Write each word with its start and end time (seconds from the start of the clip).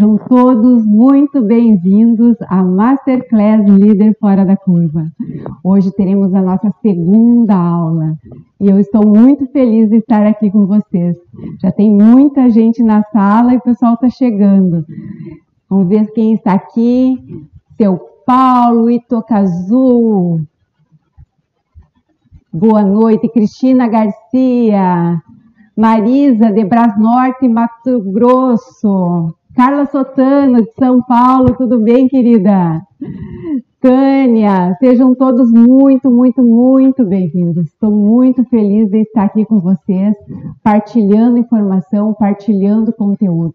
Sejam 0.00 0.16
todos 0.16 0.86
muito 0.86 1.42
bem-vindos 1.42 2.34
à 2.48 2.62
Masterclass 2.62 3.68
Líder 3.68 4.16
Fora 4.18 4.46
da 4.46 4.56
Curva. 4.56 5.12
Hoje 5.62 5.92
teremos 5.92 6.32
a 6.32 6.40
nossa 6.40 6.72
segunda 6.80 7.54
aula 7.54 8.16
e 8.58 8.70
eu 8.70 8.80
estou 8.80 9.06
muito 9.06 9.46
feliz 9.48 9.90
de 9.90 9.98
estar 9.98 10.24
aqui 10.26 10.50
com 10.50 10.64
vocês. 10.64 11.14
Já 11.60 11.70
tem 11.70 11.94
muita 11.94 12.48
gente 12.48 12.82
na 12.82 13.02
sala 13.12 13.52
e 13.52 13.58
o 13.58 13.60
pessoal 13.60 13.92
está 13.92 14.08
chegando. 14.08 14.86
Vamos 15.68 15.86
ver 15.86 16.10
quem 16.12 16.32
está 16.32 16.54
aqui. 16.54 17.18
Seu 17.76 17.98
Paulo 18.24 18.88
Itokazu. 18.88 20.40
Boa 22.50 22.82
noite, 22.82 23.28
Cristina 23.28 23.86
Garcia. 23.86 25.22
Marisa 25.76 26.50
de 26.50 26.64
Bras 26.64 26.98
Norte, 26.98 27.46
Mato 27.46 28.00
Grosso. 28.00 29.34
Carla 29.54 29.86
Sotano, 29.86 30.62
de 30.62 30.72
São 30.72 31.02
Paulo, 31.02 31.56
tudo 31.56 31.80
bem, 31.80 32.08
querida? 32.08 32.80
Tânia, 33.80 34.76
sejam 34.78 35.14
todos 35.14 35.50
muito, 35.50 36.10
muito, 36.10 36.42
muito 36.42 37.02
bem-vindos. 37.02 37.66
Estou 37.66 37.90
muito 37.90 38.44
feliz 38.44 38.90
de 38.90 38.98
estar 38.98 39.24
aqui 39.24 39.46
com 39.46 39.58
vocês, 39.58 40.14
partilhando 40.62 41.38
informação, 41.38 42.12
partilhando 42.12 42.92
conteúdo. 42.92 43.54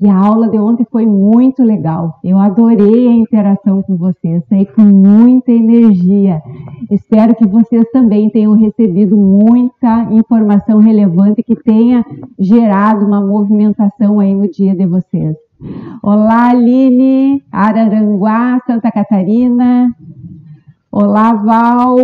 E 0.00 0.08
a 0.08 0.16
aula 0.16 0.48
de 0.48 0.56
ontem 0.58 0.86
foi 0.88 1.04
muito 1.04 1.64
legal. 1.64 2.20
Eu 2.22 2.38
adorei 2.38 3.08
a 3.08 3.16
interação 3.16 3.82
com 3.82 3.96
vocês, 3.96 4.44
saí 4.48 4.64
com 4.64 4.82
muita 4.82 5.50
energia. 5.50 6.40
Espero 6.88 7.34
que 7.34 7.44
vocês 7.44 7.84
também 7.90 8.30
tenham 8.30 8.52
recebido 8.52 9.16
muita 9.16 10.04
informação 10.12 10.78
relevante 10.78 11.42
que 11.42 11.56
tenha 11.56 12.06
gerado 12.38 13.04
uma 13.04 13.20
movimentação 13.20 14.20
aí 14.20 14.36
no 14.36 14.48
dia 14.48 14.72
de 14.72 14.86
vocês. 14.86 15.34
Olá, 16.02 16.50
Aline, 16.50 17.42
Araranguá, 17.50 18.58
Santa 18.66 18.90
Catarina. 18.90 19.88
Olá, 20.90 21.32
Val. 21.32 21.96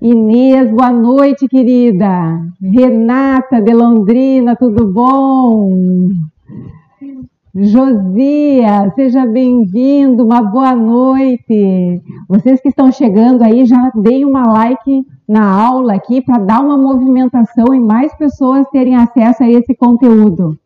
Inês, 0.00 0.70
boa 0.70 0.92
noite, 0.92 1.46
querida. 1.48 2.40
Renata 2.62 3.60
de 3.60 3.72
Londrina, 3.74 4.56
tudo 4.56 4.90
bom? 4.92 5.70
Josia, 7.62 8.90
seja 8.94 9.26
bem-vindo, 9.26 10.24
uma 10.24 10.40
boa 10.40 10.74
noite. 10.74 12.00
Vocês 12.26 12.58
que 12.58 12.70
estão 12.70 12.90
chegando 12.90 13.42
aí, 13.42 13.66
já 13.66 13.92
deem 13.94 14.24
uma 14.24 14.50
like 14.50 15.06
na 15.28 15.44
aula 15.44 15.92
aqui 15.92 16.22
para 16.22 16.38
dar 16.38 16.60
uma 16.62 16.78
movimentação 16.78 17.74
e 17.74 17.78
mais 17.78 18.14
pessoas 18.14 18.66
terem 18.70 18.96
acesso 18.96 19.42
a 19.42 19.50
esse 19.50 19.74
conteúdo. 19.74 20.56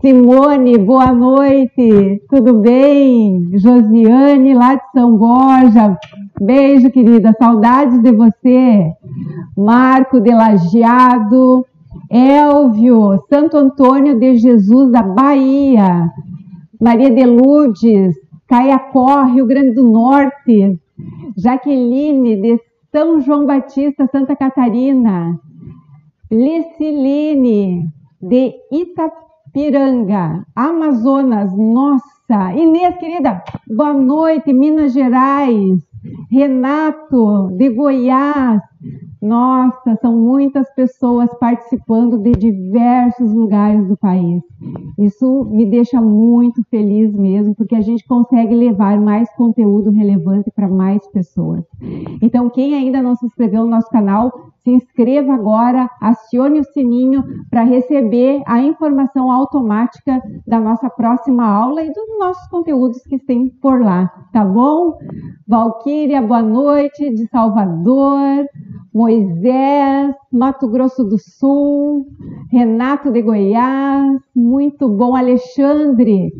Simone, 0.00 0.78
boa 0.78 1.12
noite, 1.12 2.22
tudo 2.30 2.60
bem? 2.60 3.50
Josiane, 3.54 4.54
lá 4.54 4.76
de 4.76 4.92
São 4.92 5.16
Borja, 5.16 5.98
beijo, 6.40 6.92
querida, 6.92 7.34
saudades 7.36 8.00
de 8.00 8.12
você. 8.12 8.92
Marco 9.56 10.20
de 10.20 10.30
Lajeado, 10.30 11.66
Elvio, 12.10 13.18
Santo 13.28 13.56
Antônio 13.56 14.18
de 14.18 14.36
Jesus, 14.36 14.90
da 14.90 15.02
Bahia, 15.02 16.10
Maria 16.80 17.10
de 17.10 17.24
Lourdes, 17.24 18.16
Caiacó, 18.46 19.24
Rio 19.24 19.46
Grande 19.46 19.72
do 19.72 19.90
Norte, 19.90 20.80
Jaqueline, 21.36 22.40
de 22.40 22.60
São 22.90 23.20
João 23.20 23.44
Batista, 23.44 24.08
Santa 24.10 24.34
Catarina, 24.34 25.38
Liciline, 26.30 27.84
de 28.22 28.54
Itapiranga, 28.72 30.46
Amazonas, 30.56 31.52
nossa. 31.56 32.54
Inês, 32.54 32.96
querida, 32.98 33.42
boa 33.66 33.92
noite, 33.92 34.52
Minas 34.52 34.92
Gerais. 34.92 35.78
Renato, 36.30 37.48
de 37.56 37.70
Goiás. 37.70 38.62
Nossa, 39.20 39.96
são 40.00 40.16
muitas 40.16 40.72
pessoas 40.74 41.28
participando 41.38 42.18
de 42.18 42.32
diversos 42.32 43.32
lugares 43.32 43.86
do 43.88 43.96
país. 43.96 44.42
Isso 44.98 45.44
me 45.50 45.66
deixa 45.66 46.00
muito 46.00 46.62
feliz 46.70 47.12
mesmo, 47.12 47.54
porque 47.54 47.74
a 47.74 47.80
gente 47.80 48.06
consegue 48.06 48.54
levar 48.54 49.00
mais 49.00 49.28
conteúdo 49.34 49.90
relevante 49.90 50.50
para 50.50 50.68
mais 50.68 51.04
pessoas. 51.08 51.64
Então, 52.22 52.48
quem 52.48 52.74
ainda 52.74 53.02
não 53.02 53.16
se 53.16 53.26
inscreveu 53.26 53.64
no 53.64 53.70
nosso 53.70 53.90
canal, 53.90 54.32
se 54.68 54.74
inscreva 54.74 55.32
agora, 55.32 55.88
acione 56.00 56.60
o 56.60 56.64
sininho 56.64 57.24
para 57.50 57.62
receber 57.62 58.42
a 58.46 58.60
informação 58.60 59.32
automática 59.32 60.20
da 60.46 60.60
nossa 60.60 60.90
próxima 60.90 61.46
aula 61.46 61.82
e 61.82 61.92
dos 61.92 62.18
nossos 62.18 62.46
conteúdos 62.48 63.02
que 63.04 63.18
tem 63.18 63.48
por 63.48 63.80
lá, 63.80 64.12
tá 64.30 64.44
bom? 64.44 64.98
Valquíria, 65.46 66.20
boa 66.20 66.42
noite, 66.42 67.14
de 67.14 67.26
Salvador. 67.28 68.46
Moisés, 68.92 70.14
Mato 70.32 70.66
Grosso 70.66 71.04
do 71.04 71.18
Sul, 71.18 72.06
Renato 72.50 73.12
de 73.12 73.22
Goiás, 73.22 74.18
muito 74.34 74.88
bom, 74.88 75.14
Alexandre, 75.14 76.32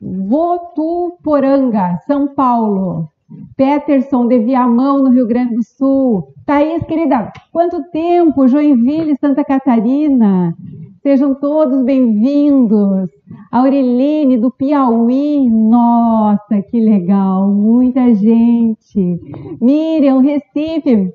Votuporanga, 0.00 1.98
São 2.06 2.28
Paulo, 2.34 3.08
Peterson 3.56 4.26
de 4.26 4.38
Viamão, 4.38 5.02
no 5.02 5.10
Rio 5.10 5.26
Grande 5.26 5.54
do 5.54 5.62
Sul, 5.62 6.32
Thaís, 6.46 6.82
querida, 6.84 7.32
quanto 7.52 7.82
tempo, 7.90 8.48
Joinville, 8.48 9.16
Santa 9.20 9.44
Catarina, 9.44 10.54
sejam 11.02 11.34
todos 11.34 11.84
bem-vindos, 11.84 13.10
Aureline 13.50 14.36
do 14.36 14.50
Piauí, 14.50 15.48
nossa, 15.48 16.62
que 16.70 16.80
legal, 16.80 17.48
muita 17.48 18.14
gente, 18.14 19.20
Miriam, 19.60 20.20
Recife, 20.20 21.12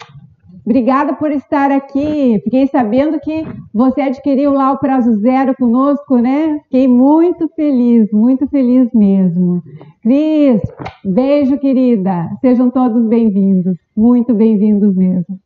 Obrigada 0.68 1.14
por 1.14 1.32
estar 1.32 1.72
aqui. 1.72 2.42
Fiquei 2.44 2.68
sabendo 2.68 3.18
que 3.22 3.46
você 3.74 4.02
adquiriu 4.02 4.52
lá 4.52 4.74
o 4.74 4.78
prazo 4.78 5.16
zero 5.22 5.56
conosco, 5.56 6.18
né? 6.18 6.60
Fiquei 6.64 6.90
muito 6.90 7.48
feliz, 7.56 8.12
muito 8.12 8.46
feliz 8.50 8.92
mesmo. 8.94 9.64
Cris, 10.04 10.62
beijo, 11.06 11.58
querida. 11.58 12.30
Sejam 12.42 12.70
todos 12.70 13.08
bem-vindos, 13.08 13.78
muito 13.96 14.34
bem-vindos 14.34 14.94
mesmo. 14.94 15.40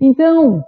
Então, 0.00 0.62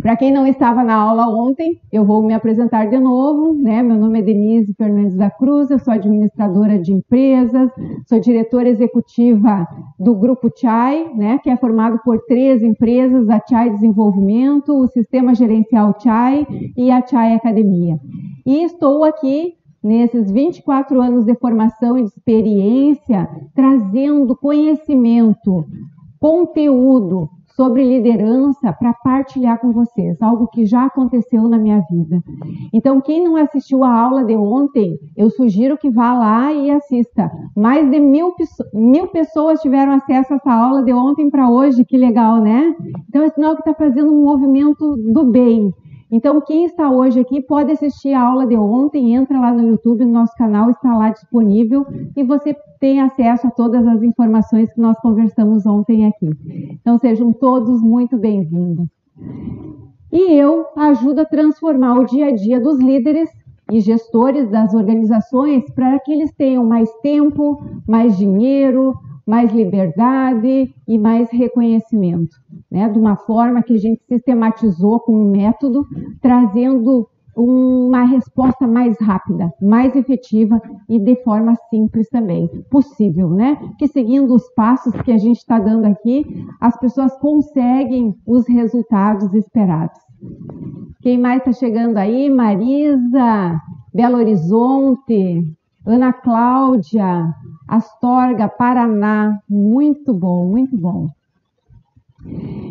para 0.00 0.16
quem 0.16 0.30
não 0.30 0.46
estava 0.46 0.84
na 0.84 0.94
aula 0.94 1.26
ontem, 1.28 1.80
eu 1.90 2.04
vou 2.04 2.22
me 2.22 2.34
apresentar 2.34 2.86
de 2.86 2.98
novo. 2.98 3.54
Né? 3.54 3.82
Meu 3.82 3.96
nome 3.96 4.18
é 4.18 4.22
Denise 4.22 4.74
Fernandes 4.74 5.16
da 5.16 5.30
Cruz, 5.30 5.70
eu 5.70 5.78
sou 5.78 5.92
administradora 5.92 6.78
de 6.78 6.92
empresas, 6.92 7.70
sou 8.06 8.20
diretora 8.20 8.68
executiva 8.68 9.66
do 9.98 10.14
Grupo 10.14 10.50
Chai, 10.54 11.12
né? 11.14 11.38
que 11.42 11.48
é 11.48 11.56
formado 11.56 11.98
por 12.04 12.20
três 12.26 12.62
empresas, 12.62 13.28
a 13.28 13.40
Chai 13.48 13.70
Desenvolvimento, 13.70 14.72
o 14.72 14.86
Sistema 14.88 15.34
Gerencial 15.34 15.94
Chai 15.98 16.46
e 16.76 16.90
a 16.90 17.04
Chai 17.04 17.34
Academia. 17.34 17.98
E 18.44 18.64
estou 18.64 19.02
aqui 19.02 19.54
nesses 19.82 20.30
24 20.30 21.00
anos 21.00 21.24
de 21.24 21.34
formação 21.36 21.96
e 21.96 22.02
de 22.02 22.08
experiência, 22.08 23.28
trazendo 23.54 24.36
conhecimento, 24.36 25.64
conteúdo, 26.18 27.30
sobre 27.56 27.82
liderança 27.82 28.72
para 28.72 28.92
partilhar 28.92 29.58
com 29.58 29.72
vocês, 29.72 30.20
algo 30.20 30.46
que 30.48 30.66
já 30.66 30.84
aconteceu 30.84 31.48
na 31.48 31.58
minha 31.58 31.82
vida. 31.90 32.22
Então, 32.72 33.00
quem 33.00 33.24
não 33.24 33.36
assistiu 33.36 33.82
a 33.82 33.98
aula 33.98 34.22
de 34.24 34.36
ontem, 34.36 34.98
eu 35.16 35.30
sugiro 35.30 35.78
que 35.78 35.90
vá 35.90 36.12
lá 36.12 36.52
e 36.52 36.70
assista. 36.70 37.30
Mais 37.56 37.90
de 37.90 37.98
mil, 37.98 38.34
mil 38.74 39.08
pessoas 39.08 39.60
tiveram 39.60 39.92
acesso 39.92 40.34
a 40.34 40.36
essa 40.36 40.52
aula 40.52 40.82
de 40.82 40.92
ontem 40.92 41.30
para 41.30 41.50
hoje, 41.50 41.84
que 41.84 41.96
legal, 41.96 42.40
né? 42.42 42.74
Então, 43.08 43.22
é 43.22 43.30
sinal 43.30 43.54
que 43.54 43.62
está 43.62 43.72
fazendo 43.72 44.12
um 44.12 44.24
movimento 44.24 44.96
do 44.96 45.24
bem. 45.24 45.72
Então, 46.10 46.40
quem 46.40 46.64
está 46.64 46.90
hoje 46.90 47.18
aqui 47.18 47.40
pode 47.40 47.72
assistir 47.72 48.12
a 48.12 48.22
aula 48.22 48.46
de 48.46 48.56
ontem, 48.56 49.14
entra 49.14 49.40
lá 49.40 49.52
no 49.52 49.66
YouTube, 49.66 50.04
no 50.04 50.12
nosso 50.12 50.34
canal 50.36 50.70
está 50.70 50.96
lá 50.96 51.10
disponível 51.10 51.84
e 52.16 52.22
você 52.22 52.54
tem 52.78 53.00
acesso 53.00 53.48
a 53.48 53.50
todas 53.50 53.86
as 53.86 54.02
informações 54.02 54.72
que 54.72 54.80
nós 54.80 54.98
conversamos 55.00 55.66
ontem 55.66 56.06
aqui. 56.06 56.30
Então, 56.80 56.98
sejam 56.98 57.32
todos 57.32 57.82
muito 57.82 58.16
bem-vindos. 58.16 58.86
E 60.12 60.32
eu 60.34 60.66
ajudo 60.76 61.22
a 61.22 61.24
transformar 61.24 61.98
o 61.98 62.04
dia 62.04 62.26
a 62.26 62.30
dia 62.30 62.60
dos 62.60 62.78
líderes 62.78 63.28
e 63.70 63.80
gestores 63.80 64.48
das 64.48 64.72
organizações 64.74 65.68
para 65.74 65.98
que 65.98 66.12
eles 66.12 66.32
tenham 66.32 66.64
mais 66.64 66.88
tempo, 67.02 67.60
mais 67.86 68.16
dinheiro, 68.16 68.94
mais 69.26 69.52
liberdade 69.52 70.72
e 70.86 70.98
mais 70.98 71.28
reconhecimento, 71.30 72.36
né? 72.70 72.88
De 72.88 72.98
uma 72.98 73.16
forma 73.16 73.62
que 73.62 73.74
a 73.74 73.78
gente 73.78 74.02
sistematizou 74.06 75.00
com 75.00 75.12
um 75.12 75.30
método, 75.30 75.84
trazendo 76.20 77.08
uma 77.36 78.04
resposta 78.04 78.66
mais 78.66 78.96
rápida, 78.98 79.52
mais 79.60 79.94
efetiva 79.94 80.58
e 80.88 80.98
de 80.98 81.16
forma 81.22 81.54
simples 81.68 82.08
também, 82.08 82.48
possível, 82.70 83.28
né? 83.28 83.58
Que 83.78 83.86
seguindo 83.86 84.34
os 84.34 84.48
passos 84.54 84.94
que 85.02 85.12
a 85.12 85.18
gente 85.18 85.36
está 85.36 85.58
dando 85.58 85.84
aqui, 85.84 86.24
as 86.58 86.78
pessoas 86.78 87.14
conseguem 87.18 88.14
os 88.26 88.48
resultados 88.48 89.34
esperados. 89.34 89.98
Quem 91.02 91.18
mais 91.18 91.40
está 91.40 91.52
chegando 91.52 91.98
aí? 91.98 92.30
Marisa, 92.30 93.60
Belo 93.92 94.16
Horizonte, 94.16 95.44
Ana 95.86 96.12
Cláudia, 96.12 97.32
Astorga, 97.68 98.48
Paraná. 98.48 99.38
Muito 99.48 100.12
bom, 100.12 100.46
muito 100.46 100.76
bom. 100.76 101.06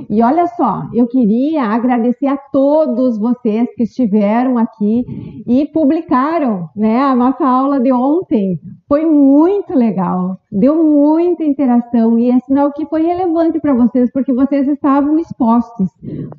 E 0.09 0.21
olha 0.21 0.47
só, 0.47 0.83
eu 0.93 1.07
queria 1.07 1.63
agradecer 1.63 2.27
a 2.27 2.35
todos 2.35 3.17
vocês 3.17 3.67
que 3.75 3.83
estiveram 3.83 4.57
aqui 4.57 5.05
e 5.47 5.65
publicaram, 5.67 6.69
né, 6.75 6.99
a 6.99 7.15
nossa 7.15 7.45
aula 7.47 7.79
de 7.79 7.91
ontem. 7.91 8.59
Foi 8.87 9.05
muito 9.05 9.73
legal, 9.73 10.37
deu 10.51 10.83
muita 10.83 11.43
interação 11.43 12.19
e 12.19 12.29
é 12.29 12.39
sinal 12.39 12.71
que 12.73 12.85
foi 12.85 13.03
relevante 13.03 13.59
para 13.59 13.73
vocês, 13.73 14.11
porque 14.11 14.33
vocês 14.33 14.67
estavam 14.67 15.17
expostos 15.17 15.89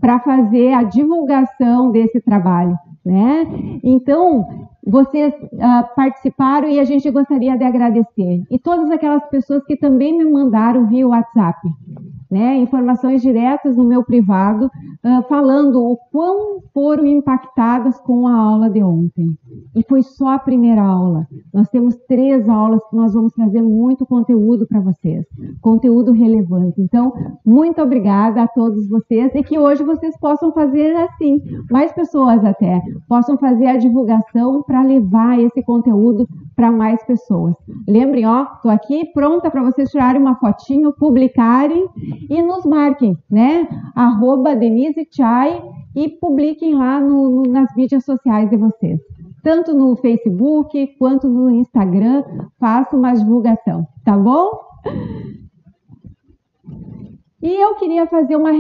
para 0.01 0.21
fazer 0.21 0.75
a 0.75 0.83
divulgação 0.83 1.91
desse 1.91 2.21
trabalho, 2.21 2.77
né? 3.05 3.47
Então, 3.83 4.47
vocês 4.87 5.35
uh, 5.35 5.95
participaram 5.97 6.69
e 6.69 6.79
a 6.79 6.85
gente 6.85 7.11
gostaria 7.11 7.59
de 7.59 7.65
agradecer. 7.65 8.45
E 8.49 8.59
todas 8.59 8.89
aquelas 8.91 9.25
pessoas 9.29 9.65
que 9.65 9.77
também 9.77 10.17
me 10.17 10.31
mandaram 10.31 10.87
via 10.87 11.09
WhatsApp 11.09 11.59
né, 12.31 12.57
informações 12.57 13.23
diretas 13.23 13.77
no 13.77 13.85
meu 13.85 14.05
privado, 14.05 14.67
uh, 14.67 15.23
falando 15.29 15.83
o 15.83 15.97
quão 16.11 16.61
foram 16.75 17.07
impactadas 17.07 17.99
com 18.01 18.27
a 18.27 18.35
aula 18.35 18.69
de 18.69 18.83
ontem. 18.83 19.27
E 19.75 19.83
foi 19.89 20.03
só 20.03 20.35
a 20.35 20.39
primeira 20.39 20.83
aula. 20.83 21.27
Nós 21.53 21.69
temos 21.69 21.97
três 22.09 22.49
aulas 22.49 22.81
que 22.89 22.97
nós 22.97 23.15
vamos 23.15 23.33
trazer 23.33 23.63
muito 23.63 24.05
conteúdo 24.05 24.67
para 24.67 24.81
vocês, 24.81 25.25
conteúdo 25.61 26.13
relevante. 26.13 26.81
Então, 26.81 27.13
muito 27.45 27.81
obrigada 27.81 28.43
a 28.43 28.49
todos 28.49 28.89
vocês 28.89 29.35
e 29.35 29.43
que 29.43 29.59
hoje 29.59 29.85
vocês 29.85 30.19
possam 30.19 30.53
fazer 30.53 30.95
assim, 30.97 31.41
mais 31.71 31.93
pessoas 31.93 32.45
até, 32.45 32.81
possam 33.09 33.39
fazer 33.39 33.67
a 33.67 33.77
divulgação 33.77 34.63
para 34.63 34.83
levar 34.83 35.39
esse 35.41 35.63
conteúdo 35.63 36.29
para 36.55 36.73
mais 36.73 37.03
pessoas. 37.05 37.55
Lembrem, 37.87 38.27
ó, 38.27 38.45
estou 38.55 38.71
aqui 38.71 39.05
pronta 39.13 39.51
para 39.51 39.63
vocês 39.63 39.91
tirarem 39.91 40.21
uma 40.21 40.37
fotinho, 40.37 40.93
publicarem 40.93 41.87
e 42.29 42.43
nos 42.43 42.65
marquem, 42.65 43.17
né? 43.31 43.69
Arroba 43.95 44.55
Denise 44.55 45.07
Chai 45.11 45.63
e 45.95 46.09
publiquem 46.09 46.75
lá 46.75 47.01
no, 47.01 47.31
no, 47.31 47.43
nas 47.51 47.75
mídias 47.75 48.05
sociais 48.05 48.51
de 48.51 48.57
vocês. 48.57 49.01
Tanto 49.43 49.73
no 49.73 49.97
Facebook 49.97 50.87
quanto 50.99 51.29
no 51.29 51.51
Instagram, 51.51 52.25
façam 52.59 52.99
uma 52.99 53.13
divulgação, 53.13 53.87
tá 54.05 54.17
bom? 54.17 54.51
E 57.43 57.55
eu 57.63 57.77
queria 57.77 58.07
fazer 58.07 58.35
uma 58.35 58.51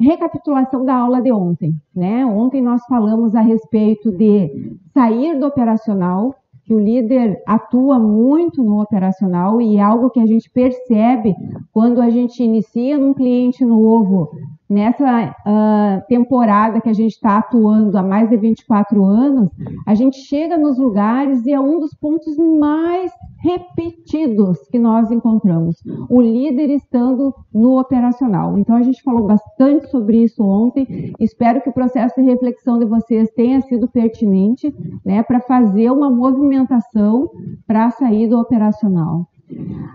recapitulação 0.00 0.84
da 0.84 0.94
aula 0.94 1.20
de 1.20 1.30
ontem. 1.30 1.74
Né? 1.94 2.24
Ontem 2.24 2.62
nós 2.62 2.82
falamos 2.86 3.34
a 3.34 3.42
respeito 3.42 4.10
de 4.10 4.78
sair 4.94 5.38
do 5.38 5.46
operacional, 5.46 6.34
que 6.64 6.74
o 6.74 6.78
líder 6.78 7.42
atua 7.46 7.98
muito 7.98 8.62
no 8.62 8.80
operacional 8.80 9.60
e 9.60 9.76
é 9.76 9.80
algo 9.80 10.10
que 10.10 10.20
a 10.20 10.26
gente 10.26 10.50
percebe 10.50 11.34
quando 11.72 12.00
a 12.00 12.08
gente 12.08 12.42
inicia 12.42 12.96
num 12.98 13.14
cliente 13.14 13.64
novo, 13.64 14.30
nessa 14.72 15.36
uh, 15.46 16.06
temporada 16.08 16.80
que 16.80 16.88
a 16.88 16.94
gente 16.94 17.12
está 17.12 17.38
atuando 17.38 17.96
há 17.98 18.02
mais 18.02 18.30
de 18.30 18.36
24 18.38 19.04
anos, 19.04 19.50
a 19.86 19.94
gente 19.94 20.16
chega 20.16 20.56
nos 20.56 20.78
lugares 20.78 21.44
e 21.44 21.52
é 21.52 21.60
um 21.60 21.78
dos 21.78 21.92
pontos 21.94 22.36
mais 22.38 23.12
repetidos 23.40 24.58
que 24.70 24.78
nós 24.78 25.10
encontramos, 25.10 25.76
o 26.08 26.22
líder 26.22 26.70
estando 26.70 27.34
no 27.52 27.78
operacional. 27.78 28.58
Então 28.58 28.74
a 28.74 28.82
gente 28.82 29.02
falou 29.02 29.26
bastante 29.26 29.90
sobre 29.90 30.22
isso 30.22 30.42
ontem. 30.42 31.12
Espero 31.20 31.60
que 31.60 31.68
o 31.68 31.74
processo 31.74 32.14
de 32.14 32.22
reflexão 32.22 32.78
de 32.78 32.86
vocês 32.86 33.30
tenha 33.32 33.60
sido 33.60 33.88
pertinente, 33.88 34.74
né, 35.04 35.22
para 35.22 35.40
fazer 35.40 35.90
uma 35.90 36.10
movimentação 36.10 37.28
para 37.66 37.90
sair 37.90 38.26
do 38.28 38.38
operacional. 38.38 39.26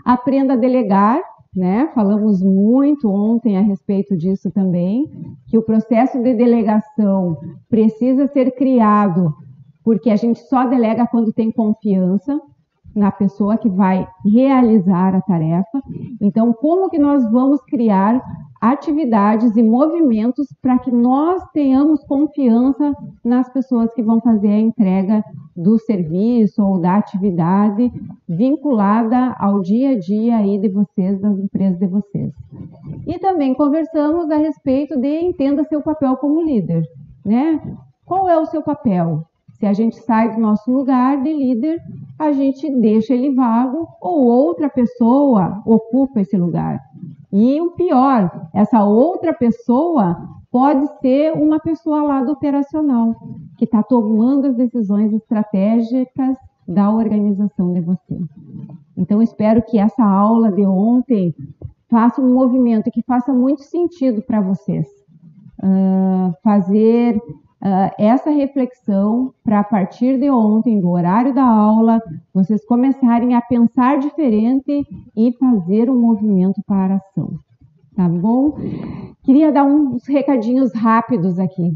Aprenda 0.06 0.54
a 0.54 0.58
delegar, 0.58 1.20
né? 1.58 1.92
Falamos 1.96 2.42
muito 2.42 3.10
ontem 3.10 3.58
a 3.58 3.62
respeito 3.62 4.16
disso 4.16 4.52
também, 4.52 5.10
que 5.48 5.58
o 5.58 5.64
processo 5.64 6.22
de 6.22 6.36
delegação 6.36 7.36
precisa 7.68 8.28
ser 8.28 8.52
criado, 8.52 9.34
porque 9.84 10.12
a 10.12 10.16
gente 10.16 10.40
só 10.40 10.68
delega 10.68 11.08
quando 11.08 11.34
tem 11.34 11.52
confiança 11.52 12.40
na 12.96 13.12
pessoa 13.12 13.58
que 13.58 13.70
vai 13.70 14.08
realizar 14.26 15.16
a 15.16 15.22
tarefa. 15.22 15.82
Então, 16.22 16.54
como 16.54 16.90
que 16.90 16.98
nós 16.98 17.30
vamos 17.32 17.62
criar 17.64 18.22
atividades 18.62 19.56
e 19.56 19.64
movimentos 19.64 20.48
para 20.62 20.80
que 20.80 20.92
nós 20.92 21.44
tenhamos 21.54 22.04
confiança 22.04 22.94
nas 23.24 23.52
pessoas 23.52 23.94
que 23.94 24.02
vão 24.02 24.20
fazer 24.22 24.50
a 24.50 24.60
entrega 24.60 25.24
do 25.56 25.78
serviço 25.80 26.64
ou 26.64 26.80
da 26.80 26.96
atividade 26.96 27.92
vinculada 28.28 29.36
ao 29.40 29.62
dia 29.62 29.92
a 29.92 30.00
dia 30.00 30.38
aí 30.38 30.58
de 30.58 30.70
vocês, 30.70 31.20
das 31.20 31.38
empresas 31.38 31.80
de 31.80 31.88
vocês. 31.88 32.34
E 33.06 33.20
também 33.20 33.54
conversamos 33.54 34.30
a 34.30 34.38
respeito 34.38 35.00
de 35.00 35.20
entenda 35.20 35.64
seu 35.64 35.82
papel 35.82 36.18
como 36.18 36.42
líder, 36.42 36.84
né? 37.26 37.62
Qual 38.06 38.30
é 38.30 38.38
o 38.38 38.46
seu 38.46 38.62
papel? 38.62 39.24
Se 39.60 39.66
a 39.66 39.74
gente 39.74 39.96
sai 39.98 40.36
do 40.36 40.40
nosso 40.40 40.72
lugar 40.72 41.22
de 41.24 41.34
líder, 41.34 41.82
a 42.20 42.32
gente 42.32 42.70
deixa 42.80 43.14
ele 43.14 43.34
vago 43.34 43.88
ou 44.00 44.26
outra 44.26 44.70
pessoa 44.70 45.62
ocupa 45.66 46.22
esse 46.22 46.38
lugar. 46.38 46.80
E 47.32 47.60
o 47.60 47.72
pior, 47.72 48.50
essa 48.54 48.84
outra 48.84 49.34
pessoa 49.34 50.18
pode 50.52 50.88
ser 51.02 51.34
uma 51.34 51.60
pessoa 51.60 52.02
lá 52.04 52.24
do 52.24 52.32
operacional, 52.32 53.16
que 53.58 53.66
está 53.66 53.84
tomando 53.84 54.48
as 54.48 54.56
decisões 54.56 55.14
estratégicas 55.14 56.38
da 56.68 56.90
organização 56.92 57.74
de 57.74 57.82
você. 57.82 58.20
Então, 58.96 59.22
espero 59.22 59.62
que 59.62 59.78
essa 59.78 60.04
aula 60.04 60.52
de 60.52 60.66
ontem 60.66 61.36
faça 61.90 62.22
um 62.22 62.34
movimento 62.34 62.92
que 62.92 63.02
faça 63.04 63.34
muito 63.34 63.64
sentido 63.64 64.22
para 64.22 64.42
vocês. 64.42 64.88
Uh, 65.62 66.34
fazer 66.44 67.20
uh, 67.62 67.92
essa 67.98 68.30
reflexão 68.30 69.34
para 69.44 69.60
a 69.60 69.64
partir 69.64 70.20
de 70.20 70.30
ontem, 70.30 70.80
do 70.80 70.90
horário 70.90 71.34
da 71.34 71.44
aula, 71.44 72.02
vocês 72.34 72.66
começarem 72.66 73.36
a 73.36 73.42
pensar 73.42 74.00
diferente 74.00 74.86
e 75.16 75.32
fazer 75.34 75.90
um 75.90 76.00
movimento 76.00 76.62
para 76.66 76.96
a 76.96 76.98
ação. 76.98 77.40
Tá 77.96 78.08
bom? 78.08 78.58
Queria 79.24 79.52
dar 79.52 79.64
uns 79.64 80.06
recadinhos 80.08 80.72
rápidos 80.74 81.40
aqui. 81.40 81.74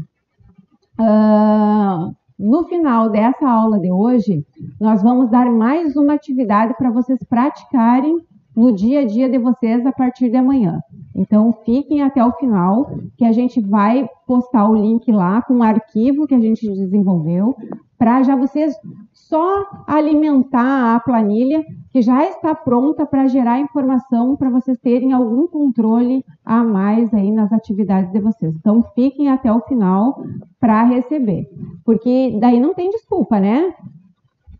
Uh, 1.00 2.14
no 2.38 2.64
final 2.64 3.10
dessa 3.10 3.48
aula 3.48 3.78
de 3.78 3.90
hoje, 3.90 4.44
nós 4.80 5.02
vamos 5.02 5.30
dar 5.30 5.50
mais 5.50 5.96
uma 5.96 6.14
atividade 6.14 6.74
para 6.74 6.90
vocês 6.90 7.18
praticarem 7.24 8.18
no 8.54 8.72
dia 8.72 9.00
a 9.00 9.04
dia 9.04 9.28
de 9.28 9.38
vocês 9.38 9.84
a 9.86 9.92
partir 9.92 10.28
de 10.28 10.36
amanhã. 10.36 10.80
Então, 11.14 11.52
fiquem 11.64 12.02
até 12.02 12.24
o 12.24 12.32
final, 12.32 12.90
que 13.16 13.24
a 13.24 13.32
gente 13.32 13.60
vai 13.60 14.08
postar 14.26 14.68
o 14.68 14.74
link 14.74 15.10
lá 15.10 15.42
com 15.42 15.58
o 15.58 15.62
arquivo 15.62 16.26
que 16.26 16.34
a 16.34 16.40
gente 16.40 16.66
desenvolveu, 16.66 17.54
para 17.98 18.22
já 18.22 18.34
vocês 18.34 18.74
só 19.12 19.64
alimentar 19.86 20.96
a 20.96 21.00
planilha, 21.00 21.64
que 21.90 22.02
já 22.02 22.24
está 22.24 22.54
pronta 22.54 23.06
para 23.06 23.28
gerar 23.28 23.60
informação 23.60 24.36
para 24.36 24.50
vocês 24.50 24.76
terem 24.78 25.12
algum 25.12 25.46
controle 25.46 26.24
a 26.44 26.64
mais 26.64 27.12
aí 27.14 27.30
nas 27.30 27.52
atividades 27.52 28.10
de 28.10 28.20
vocês. 28.20 28.54
Então, 28.56 28.82
fiquem 28.94 29.30
até 29.30 29.52
o 29.52 29.60
final 29.60 30.24
para 30.58 30.82
receber, 30.82 31.48
porque 31.84 32.36
daí 32.40 32.58
não 32.58 32.74
tem 32.74 32.90
desculpa, 32.90 33.38
né? 33.38 33.72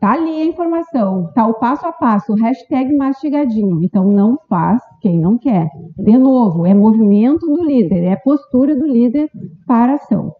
Tá 0.02 0.14
ali 0.14 0.42
a 0.42 0.44
informação, 0.44 1.30
tá 1.32 1.46
o 1.46 1.54
passo 1.54 1.86
a 1.86 1.92
passo, 1.92 2.34
hashtag 2.34 2.92
mastigadinho. 2.96 3.84
Então 3.84 4.04
não 4.04 4.36
faz 4.48 4.82
quem 5.02 5.18
não 5.18 5.36
quer. 5.36 5.68
De 5.98 6.16
novo, 6.16 6.64
é 6.64 6.72
movimento 6.72 7.44
do 7.46 7.64
líder, 7.64 8.04
é 8.04 8.16
postura 8.16 8.74
do 8.74 8.86
líder 8.86 9.28
para 9.66 9.94
ação. 9.94 10.32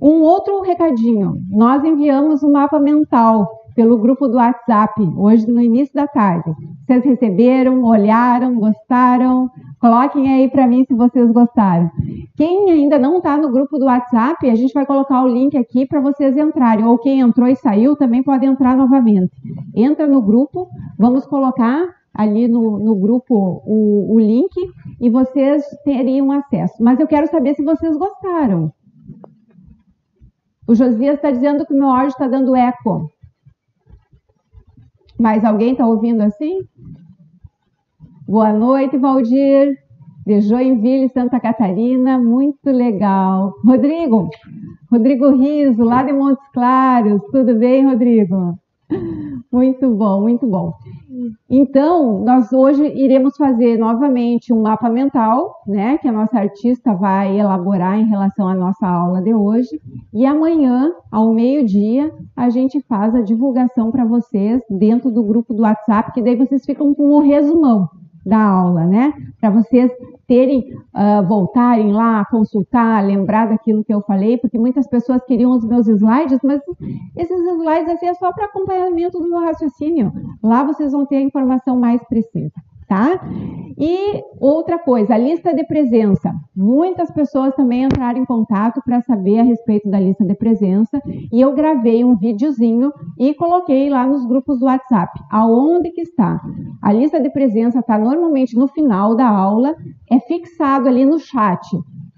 Um 0.00 0.22
outro 0.22 0.62
recadinho, 0.62 1.34
nós 1.50 1.84
enviamos 1.84 2.42
um 2.42 2.52
mapa 2.52 2.80
mental 2.80 3.46
pelo 3.74 3.98
grupo 3.98 4.26
do 4.28 4.36
WhatsApp, 4.36 5.00
hoje 5.16 5.50
no 5.50 5.60
início 5.60 5.94
da 5.94 6.06
tarde. 6.06 6.52
Vocês 6.84 7.04
receberam, 7.04 7.82
olharam, 7.84 8.54
gostaram? 8.56 9.48
Coloquem 9.80 10.32
aí 10.32 10.50
para 10.50 10.66
mim 10.66 10.84
se 10.84 10.94
vocês 10.94 11.30
gostaram. 11.30 11.90
Quem 12.36 12.70
ainda 12.70 12.98
não 12.98 13.18
está 13.18 13.36
no 13.36 13.50
grupo 13.50 13.78
do 13.78 13.86
WhatsApp, 13.86 14.48
a 14.50 14.54
gente 14.54 14.72
vai 14.72 14.84
colocar 14.84 15.22
o 15.22 15.28
link 15.28 15.56
aqui 15.56 15.86
para 15.86 16.00
vocês 16.00 16.36
entrarem. 16.36 16.84
Ou 16.84 16.98
quem 16.98 17.20
entrou 17.20 17.48
e 17.48 17.56
saiu 17.56 17.96
também 17.96 18.22
pode 18.22 18.44
entrar 18.44 18.76
novamente. 18.76 19.32
Entra 19.74 20.06
no 20.06 20.20
grupo, 20.20 20.68
vamos 20.98 21.24
colocar 21.26 21.99
ali 22.20 22.46
no, 22.46 22.78
no 22.78 22.94
grupo 22.96 23.62
o, 23.64 24.14
o 24.14 24.20
link 24.20 24.52
e 25.00 25.08
vocês 25.08 25.64
teriam 25.84 26.30
acesso. 26.30 26.74
Mas 26.82 27.00
eu 27.00 27.06
quero 27.06 27.26
saber 27.28 27.54
se 27.54 27.64
vocês 27.64 27.96
gostaram. 27.96 28.70
O 30.68 30.74
Josias 30.74 31.16
está 31.16 31.30
dizendo 31.30 31.64
que 31.64 31.72
o 31.72 31.76
meu 31.76 31.88
áudio 31.88 32.08
está 32.08 32.28
dando 32.28 32.54
eco. 32.54 33.10
Mas 35.18 35.44
alguém 35.44 35.72
está 35.72 35.86
ouvindo 35.86 36.20
assim? 36.20 36.60
Boa 38.28 38.52
noite, 38.52 38.98
Valdir. 38.98 39.78
de 40.26 40.42
Joinville, 40.42 41.08
Santa 41.08 41.40
Catarina, 41.40 42.18
muito 42.18 42.70
legal. 42.70 43.54
Rodrigo, 43.64 44.28
Rodrigo 44.92 45.30
Riso, 45.30 45.82
lá 45.82 46.02
de 46.02 46.12
Montes 46.12 46.46
Claros, 46.52 47.22
tudo 47.32 47.58
bem, 47.58 47.86
Rodrigo? 47.86 48.58
Muito 49.52 49.90
bom, 49.90 50.20
muito 50.20 50.46
bom. 50.46 50.72
Então, 51.48 52.20
nós 52.24 52.52
hoje 52.52 52.86
iremos 52.96 53.36
fazer 53.36 53.76
novamente 53.76 54.52
um 54.52 54.62
mapa 54.62 54.88
mental, 54.88 55.62
né, 55.66 55.98
que 55.98 56.06
a 56.06 56.12
nossa 56.12 56.38
artista 56.38 56.94
vai 56.94 57.36
elaborar 57.36 57.98
em 57.98 58.06
relação 58.06 58.46
à 58.46 58.54
nossa 58.54 58.86
aula 58.86 59.20
de 59.20 59.34
hoje. 59.34 59.80
E 60.14 60.24
amanhã, 60.24 60.92
ao 61.10 61.34
meio-dia, 61.34 62.12
a 62.36 62.48
gente 62.48 62.80
faz 62.82 63.12
a 63.12 63.22
divulgação 63.22 63.90
para 63.90 64.04
vocês 64.04 64.62
dentro 64.70 65.10
do 65.10 65.24
grupo 65.24 65.52
do 65.52 65.62
WhatsApp, 65.62 66.12
que 66.12 66.22
daí 66.22 66.36
vocês 66.36 66.64
ficam 66.64 66.94
com 66.94 67.10
o 67.10 67.20
resumão 67.20 67.88
da 68.24 68.38
aula, 68.38 68.84
né? 68.84 69.12
Para 69.40 69.50
vocês 69.50 69.90
terem, 70.26 70.74
uh, 70.94 71.26
voltarem 71.26 71.92
lá, 71.92 72.24
consultar, 72.26 73.04
lembrar 73.04 73.46
daquilo 73.48 73.84
que 73.84 73.92
eu 73.92 74.00
falei, 74.02 74.38
porque 74.38 74.58
muitas 74.58 74.86
pessoas 74.86 75.24
queriam 75.24 75.50
os 75.52 75.64
meus 75.64 75.88
slides, 75.88 76.38
mas 76.42 76.60
esses 77.16 77.40
slides 77.40 77.88
assim, 77.94 78.06
é 78.06 78.14
só 78.14 78.32
para 78.32 78.46
acompanhamento 78.46 79.18
do 79.18 79.28
meu 79.28 79.40
raciocínio. 79.40 80.12
Lá 80.42 80.62
vocês 80.62 80.92
vão 80.92 81.06
ter 81.06 81.16
a 81.16 81.22
informação 81.22 81.78
mais 81.78 82.02
precisa 82.04 82.52
tá? 82.90 83.20
E 83.78 84.20
outra 84.40 84.76
coisa, 84.76 85.14
a 85.14 85.18
lista 85.18 85.54
de 85.54 85.64
presença. 85.64 86.34
Muitas 86.56 87.08
pessoas 87.12 87.54
também 87.54 87.84
entraram 87.84 88.18
em 88.18 88.24
contato 88.24 88.82
para 88.84 89.00
saber 89.00 89.38
a 89.38 89.44
respeito 89.44 89.88
da 89.88 90.00
lista 90.00 90.24
de 90.24 90.34
presença 90.34 91.00
e 91.32 91.40
eu 91.40 91.54
gravei 91.54 92.04
um 92.04 92.16
videozinho 92.16 92.92
e 93.16 93.32
coloquei 93.32 93.88
lá 93.88 94.04
nos 94.04 94.26
grupos 94.26 94.58
do 94.58 94.66
WhatsApp. 94.66 95.12
Aonde 95.30 95.92
que 95.92 96.00
está? 96.00 96.40
A 96.82 96.92
lista 96.92 97.20
de 97.20 97.30
presença 97.30 97.78
está 97.78 97.96
normalmente 97.96 98.56
no 98.56 98.66
final 98.66 99.14
da 99.14 99.28
aula, 99.28 99.76
é 100.10 100.18
fixado 100.18 100.88
ali 100.88 101.06
no 101.06 101.20
chat 101.20 101.64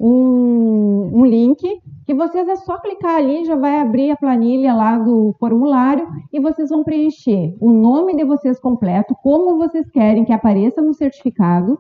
um, 0.03 1.21
um 1.21 1.25
link 1.25 1.63
que 2.05 2.13
vocês 2.13 2.49
é 2.49 2.57
só 2.57 2.79
clicar 2.79 3.17
ali, 3.17 3.45
já 3.45 3.55
vai 3.55 3.81
abrir 3.81 4.11
a 4.11 4.17
planilha 4.17 4.75
lá 4.75 4.99
do 4.99 5.35
formulário 5.39 6.09
e 6.33 6.41
vocês 6.41 6.71
vão 6.71 6.83
preencher 6.83 7.55
o 7.61 7.71
nome 7.71 8.17
de 8.17 8.25
vocês 8.25 8.59
completo, 8.59 9.15
como 9.23 9.57
vocês 9.57 9.89
querem 9.91 10.25
que 10.25 10.33
apareça 10.33 10.83
no 10.83 10.93
certificado 10.93 11.79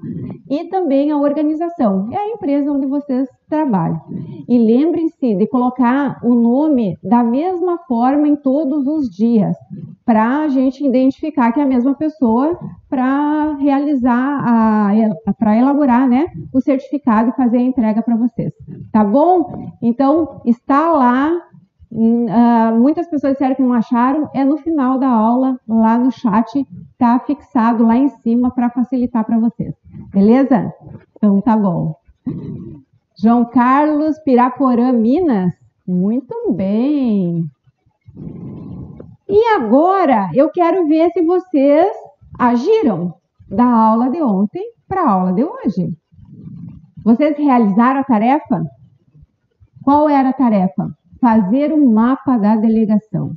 e 0.48 0.64
também 0.68 1.10
a 1.10 1.16
organização, 1.16 2.08
é 2.12 2.16
a 2.16 2.28
empresa 2.28 2.70
onde 2.70 2.86
vocês 2.86 3.28
trabalham. 3.48 4.00
E 4.48 4.56
lembrem-se 4.56 5.34
de 5.34 5.46
colocar 5.48 6.20
o 6.22 6.34
nome 6.34 6.96
da 7.02 7.24
mesma 7.24 7.78
forma 7.88 8.28
em 8.28 8.36
todos 8.36 8.86
os 8.86 9.10
dias, 9.10 9.56
para 10.04 10.44
a 10.44 10.48
gente 10.48 10.86
identificar 10.86 11.52
que 11.52 11.60
é 11.60 11.62
a 11.64 11.66
mesma 11.66 11.94
pessoa 11.94 12.58
para 12.92 13.54
realizar, 13.54 14.92
para 15.38 15.56
elaborar 15.56 16.06
né, 16.06 16.26
o 16.52 16.60
certificado 16.60 17.30
e 17.30 17.32
fazer 17.32 17.56
a 17.56 17.62
entrega 17.62 18.02
para 18.02 18.16
vocês. 18.16 18.52
Tá 18.92 19.02
bom? 19.02 19.72
Então, 19.80 20.42
está 20.44 20.90
lá. 20.90 21.32
Uh, 21.90 22.78
muitas 22.78 23.06
pessoas 23.08 23.32
disseram 23.32 23.54
que 23.54 23.62
não 23.62 23.72
acharam, 23.72 24.28
é 24.34 24.44
no 24.44 24.58
final 24.58 24.98
da 24.98 25.08
aula, 25.08 25.58
lá 25.66 25.98
no 25.98 26.10
chat, 26.10 26.66
está 26.92 27.18
fixado 27.20 27.84
lá 27.86 27.96
em 27.96 28.08
cima 28.08 28.50
para 28.50 28.68
facilitar 28.68 29.24
para 29.24 29.38
vocês. 29.38 29.74
Beleza? 30.12 30.70
Então 31.16 31.40
tá 31.40 31.56
bom. 31.56 31.94
João 33.18 33.46
Carlos 33.46 34.18
Piraporã, 34.18 34.92
Minas. 34.92 35.54
Muito 35.86 36.52
bem. 36.52 37.46
E 39.28 39.44
agora 39.56 40.28
eu 40.34 40.50
quero 40.50 40.86
ver 40.86 41.10
se 41.10 41.22
vocês 41.22 41.90
agiram 42.38 43.14
da 43.48 43.64
aula 43.64 44.10
de 44.10 44.22
ontem 44.22 44.62
para 44.88 45.02
a 45.02 45.10
aula 45.10 45.32
de 45.32 45.44
hoje. 45.44 45.92
Vocês 47.04 47.36
realizaram 47.36 48.00
a 48.00 48.04
tarefa? 48.04 48.64
Qual 49.82 50.08
era 50.08 50.30
a 50.30 50.32
tarefa? 50.32 50.90
Fazer 51.20 51.72
um 51.72 51.92
mapa 51.92 52.38
da 52.38 52.56
delegação. 52.56 53.32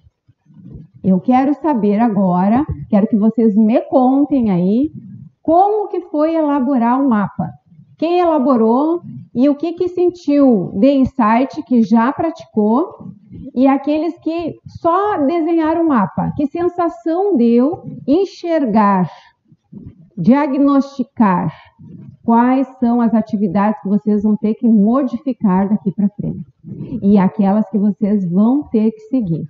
Eu 1.03 1.19
quero 1.19 1.53
saber 1.55 1.99
agora, 1.99 2.65
quero 2.89 3.07
que 3.07 3.17
vocês 3.17 3.55
me 3.55 3.81
contem 3.81 4.49
aí 4.49 4.91
como 5.41 5.87
que 5.87 6.01
foi 6.09 6.33
elaborar 6.33 6.99
o 6.99 7.07
mapa. 7.07 7.49
Quem 7.97 8.19
elaborou 8.19 9.01
e 9.33 9.47
o 9.47 9.55
que, 9.55 9.73
que 9.73 9.87
sentiu 9.87 10.71
de 10.75 10.91
insight 10.91 11.61
que 11.63 11.81
já 11.81 12.11
praticou 12.11 13.11
e 13.53 13.67
aqueles 13.67 14.17
que 14.19 14.59
só 14.65 15.17
desenharam 15.25 15.83
o 15.83 15.87
mapa. 15.87 16.31
Que 16.35 16.45
sensação 16.47 17.37
deu 17.37 17.83
enxergar, 18.07 19.09
diagnosticar 20.17 21.53
quais 22.23 22.67
são 22.79 22.99
as 22.99 23.13
atividades 23.13 23.79
que 23.81 23.87
vocês 23.87 24.23
vão 24.23 24.35
ter 24.35 24.55
que 24.55 24.67
modificar 24.67 25.69
daqui 25.69 25.91
para 25.91 26.09
frente 26.09 26.45
e 27.01 27.17
aquelas 27.17 27.69
que 27.69 27.77
vocês 27.77 28.29
vão 28.29 28.63
ter 28.63 28.91
que 28.91 29.01
seguir. 29.01 29.47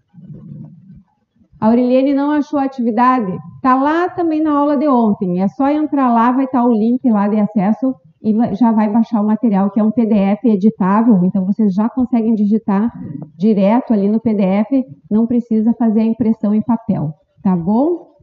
A 1.59 1.67
Aureliane 1.67 2.13
não 2.13 2.31
achou 2.31 2.59
a 2.59 2.65
atividade? 2.65 3.31
Está 3.55 3.75
lá 3.75 4.09
também 4.09 4.43
na 4.43 4.51
aula 4.51 4.77
de 4.77 4.87
ontem. 4.87 5.41
É 5.41 5.47
só 5.47 5.69
entrar 5.69 6.11
lá, 6.13 6.31
vai 6.31 6.45
estar 6.45 6.61
tá 6.61 6.65
o 6.65 6.71
link 6.71 7.09
lá 7.09 7.27
de 7.27 7.39
acesso 7.39 7.95
e 8.25 8.55
já 8.55 8.72
vai 8.72 8.91
baixar 8.91 9.22
o 9.22 9.27
material, 9.27 9.70
que 9.70 9.79
é 9.79 9.84
um 9.84 9.91
PDF 9.91 10.44
editável, 10.46 11.24
então 11.24 11.46
vocês 11.46 11.72
já 11.75 11.88
conseguem 11.88 12.34
digitar 12.34 12.91
direto 13.38 13.94
ali 13.94 14.10
no 14.10 14.20
PDF, 14.20 14.84
não 15.10 15.27
precisa 15.27 15.75
fazer 15.75 16.00
a 16.00 16.05
impressão 16.05 16.51
em 16.51 16.62
papel, 16.62 17.13
tá 17.44 17.55
bom? 17.55 18.15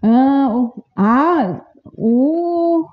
Ah, 0.00 0.70
ah, 0.96 1.60
o 1.98 2.86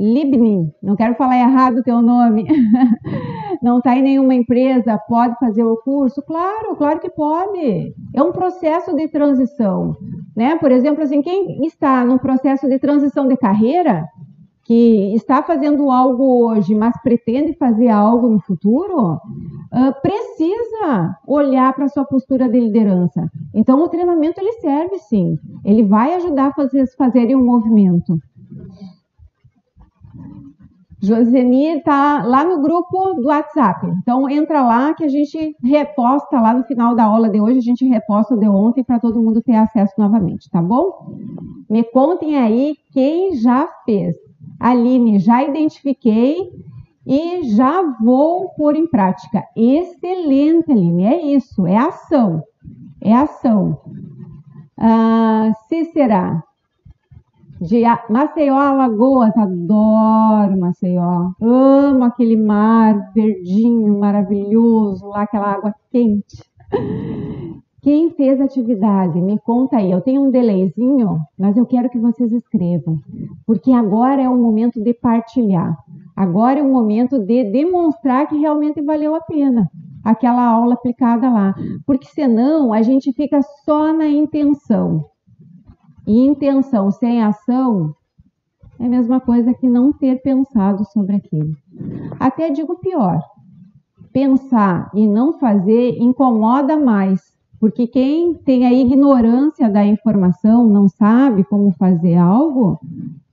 Libni, 0.00 0.72
não 0.82 0.96
quero 0.96 1.14
falar 1.16 1.36
errado 1.36 1.78
o 1.78 1.82
teu 1.82 2.00
nome, 2.00 2.46
não 3.60 3.78
está 3.78 3.98
em 3.98 4.02
nenhuma 4.02 4.34
empresa, 4.34 4.98
pode 5.08 5.36
fazer 5.38 5.64
o 5.64 5.76
curso? 5.76 6.22
Claro, 6.22 6.74
claro 6.76 7.00
que 7.00 7.10
pode. 7.10 7.92
É 8.14 8.22
um 8.22 8.32
processo 8.32 8.94
de 8.94 9.08
transição, 9.08 9.94
né? 10.38 10.54
Por 10.54 10.70
exemplo, 10.70 11.02
assim, 11.02 11.20
quem 11.20 11.66
está 11.66 12.04
no 12.04 12.16
processo 12.16 12.68
de 12.68 12.78
transição 12.78 13.26
de 13.26 13.36
carreira, 13.36 14.06
que 14.62 15.12
está 15.12 15.42
fazendo 15.42 15.90
algo 15.90 16.46
hoje, 16.46 16.76
mas 16.76 16.94
pretende 17.02 17.54
fazer 17.54 17.88
algo 17.88 18.28
no 18.28 18.38
futuro, 18.38 19.14
uh, 19.14 20.00
precisa 20.00 21.16
olhar 21.26 21.74
para 21.74 21.86
a 21.86 21.88
sua 21.88 22.04
postura 22.04 22.48
de 22.48 22.60
liderança. 22.60 23.28
Então, 23.52 23.82
o 23.82 23.88
treinamento 23.88 24.40
ele 24.40 24.52
serve 24.60 24.98
sim, 25.00 25.36
ele 25.64 25.82
vai 25.82 26.14
ajudar 26.14 26.48
a 26.48 26.52
fazer, 26.52 26.86
fazerem 26.96 27.34
um 27.34 27.44
movimento. 27.44 28.16
Josenir 31.00 31.78
está 31.78 32.22
lá 32.24 32.44
no 32.44 32.60
grupo 32.60 33.14
do 33.14 33.28
WhatsApp. 33.28 33.86
Então 34.00 34.28
entra 34.28 34.62
lá 34.64 34.94
que 34.94 35.04
a 35.04 35.08
gente 35.08 35.56
reposta 35.62 36.40
lá 36.40 36.52
no 36.52 36.64
final 36.64 36.94
da 36.94 37.04
aula 37.04 37.28
de 37.28 37.40
hoje, 37.40 37.58
a 37.58 37.62
gente 37.62 37.86
reposta 37.86 38.36
de 38.36 38.48
ontem 38.48 38.82
para 38.82 38.98
todo 38.98 39.22
mundo 39.22 39.40
ter 39.40 39.54
acesso 39.54 39.94
novamente, 39.96 40.50
tá 40.50 40.60
bom? 40.60 41.14
Me 41.70 41.84
contem 41.84 42.36
aí 42.36 42.76
quem 42.92 43.34
já 43.36 43.68
fez. 43.84 44.16
Aline, 44.58 45.18
já 45.18 45.44
identifiquei 45.44 46.50
e 47.06 47.44
já 47.54 47.82
vou 48.02 48.50
pôr 48.50 48.74
em 48.74 48.86
prática. 48.86 49.44
Excelente, 49.56 50.72
Aline, 50.72 51.04
é 51.04 51.22
isso, 51.22 51.66
é 51.66 51.76
ação. 51.76 52.42
É 53.00 53.14
ação. 53.14 53.78
Ah, 54.76 55.52
Cícera, 55.68 56.42
de 57.60 57.82
Maceió, 58.08 58.56
Alagoas, 58.56 59.36
adoro 59.36 60.58
Maceió, 60.58 61.32
amo 61.40 62.04
aquele 62.04 62.36
mar 62.36 63.12
verdinho, 63.14 63.98
maravilhoso, 63.98 65.06
lá 65.08 65.22
aquela 65.22 65.52
água 65.52 65.74
quente. 65.90 66.42
Quem 67.80 68.10
fez 68.10 68.40
atividade, 68.40 69.20
me 69.20 69.38
conta 69.38 69.78
aí. 69.78 69.90
Eu 69.90 70.00
tenho 70.00 70.22
um 70.22 70.30
delayzinho, 70.30 71.18
mas 71.38 71.56
eu 71.56 71.64
quero 71.64 71.88
que 71.88 71.98
vocês 71.98 72.30
escrevam, 72.32 72.98
porque 73.46 73.72
agora 73.72 74.20
é 74.20 74.28
o 74.28 74.36
momento 74.36 74.82
de 74.82 74.92
partilhar. 74.92 75.76
Agora 76.14 76.58
é 76.60 76.62
o 76.62 76.70
momento 76.70 77.18
de 77.18 77.44
demonstrar 77.50 78.26
que 78.26 78.36
realmente 78.36 78.82
valeu 78.82 79.14
a 79.14 79.20
pena 79.20 79.70
aquela 80.04 80.42
aula 80.42 80.74
aplicada 80.74 81.28
lá, 81.28 81.54
porque 81.86 82.06
senão 82.06 82.72
a 82.72 82.82
gente 82.82 83.12
fica 83.12 83.40
só 83.64 83.92
na 83.92 84.08
intenção. 84.08 85.04
E 86.08 86.26
intenção 86.26 86.90
sem 86.90 87.22
ação 87.22 87.94
é 88.80 88.86
a 88.86 88.88
mesma 88.88 89.20
coisa 89.20 89.52
que 89.52 89.68
não 89.68 89.92
ter 89.92 90.22
pensado 90.22 90.82
sobre 90.86 91.16
aquilo. 91.16 91.54
Até 92.18 92.48
digo 92.48 92.76
pior: 92.76 93.22
pensar 94.10 94.90
e 94.94 95.06
não 95.06 95.34
fazer 95.34 95.98
incomoda 95.98 96.78
mais, 96.78 97.20
porque 97.60 97.86
quem 97.86 98.32
tem 98.32 98.64
a 98.64 98.72
ignorância 98.72 99.68
da 99.68 99.84
informação, 99.84 100.66
não 100.66 100.88
sabe 100.88 101.44
como 101.44 101.72
fazer 101.72 102.16
algo, 102.16 102.80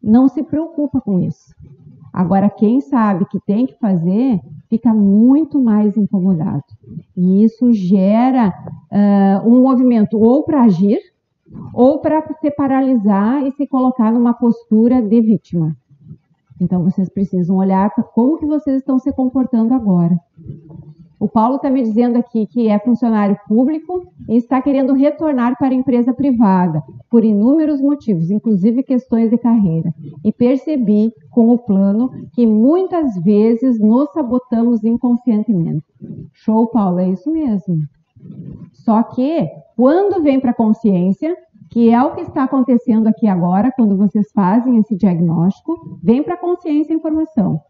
não 0.04 0.28
se 0.28 0.44
preocupa 0.44 1.00
com 1.00 1.22
isso. 1.22 1.56
Agora, 2.12 2.50
quem 2.50 2.82
sabe 2.82 3.26
que 3.26 3.40
tem 3.40 3.66
que 3.66 3.80
fazer, 3.80 4.42
fica 4.70 4.94
muito 4.94 5.62
mais 5.62 5.96
incomodado. 5.96 6.64
E 7.16 7.42
isso 7.42 7.72
gera 7.72 8.54
uh, 8.92 9.50
um 9.50 9.62
movimento 9.62 10.18
ou 10.18 10.44
para 10.44 10.64
agir, 10.64 11.00
ou 11.74 12.00
para 12.00 12.22
se 12.40 12.52
paralisar 12.52 13.46
e 13.46 13.52
se 13.52 13.68
colocar 13.68 14.12
numa 14.12 14.34
postura 14.34 15.02
de 15.02 15.22
vítima. 15.22 15.76
Então 16.60 16.84
vocês 16.84 17.10
precisam 17.10 17.58
olhar 17.58 17.94
para 17.94 18.04
como 18.04 18.38
que 18.38 18.46
vocês 18.46 18.78
estão 18.78 18.98
se 18.98 19.12
comportando 19.12 19.74
agora. 19.74 20.18
O 21.20 21.30
Paulo 21.30 21.56
está 21.56 21.70
me 21.70 21.82
dizendo 21.82 22.18
aqui 22.18 22.46
que 22.46 22.68
é 22.68 22.78
funcionário 22.78 23.38
público 23.48 24.06
e 24.28 24.36
está 24.36 24.62
querendo 24.62 24.94
retornar 24.94 25.58
para 25.58 25.70
a 25.70 25.74
empresa 25.74 26.14
privada 26.14 26.84
por 27.10 27.24
inúmeros 27.24 27.82
motivos, 27.82 28.30
inclusive 28.30 28.84
questões 28.84 29.30
de 29.30 29.38
carreira. 29.38 29.94
E 30.24 30.32
percebi 30.32 31.14
com 31.32 31.50
o 31.50 31.58
plano 31.58 32.12
que 32.34 32.46
muitas 32.46 33.16
vezes 33.24 33.80
nos 33.80 34.12
sabotamos 34.12 34.84
inconscientemente. 34.84 35.86
Show, 36.34 36.68
Paulo, 36.68 37.00
é 37.00 37.10
isso 37.10 37.32
mesmo. 37.32 37.80
Só 38.74 39.04
que 39.04 39.48
quando 39.76 40.22
vem 40.22 40.40
para 40.40 40.52
a 40.52 40.56
consciência, 40.56 41.36
que 41.70 41.90
é 41.90 42.02
o 42.02 42.14
que 42.14 42.22
está 42.22 42.44
acontecendo 42.44 43.08
aqui 43.08 43.28
agora, 43.28 43.72
quando 43.72 43.98
vocês 43.98 44.32
fazem 44.32 44.78
esse 44.78 44.96
diagnóstico, 44.96 46.00
vem 46.02 46.24
para 46.24 46.36
a 46.36 46.40
consciência 46.40 46.94
a 46.94 46.98
informação 46.98 47.62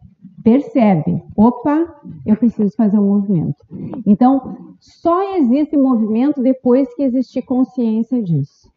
percebe, 0.45 1.23
opa, 1.35 1.99
eu 2.23 2.37
preciso 2.37 2.75
fazer 2.75 2.99
um 2.99 3.07
movimento. 3.07 3.65
Então, 4.05 4.75
só 4.79 5.35
existe 5.37 5.75
movimento 5.75 6.39
depois 6.39 6.93
que 6.93 7.01
existir 7.01 7.41
consciência 7.41 8.21
disso. 8.21 8.71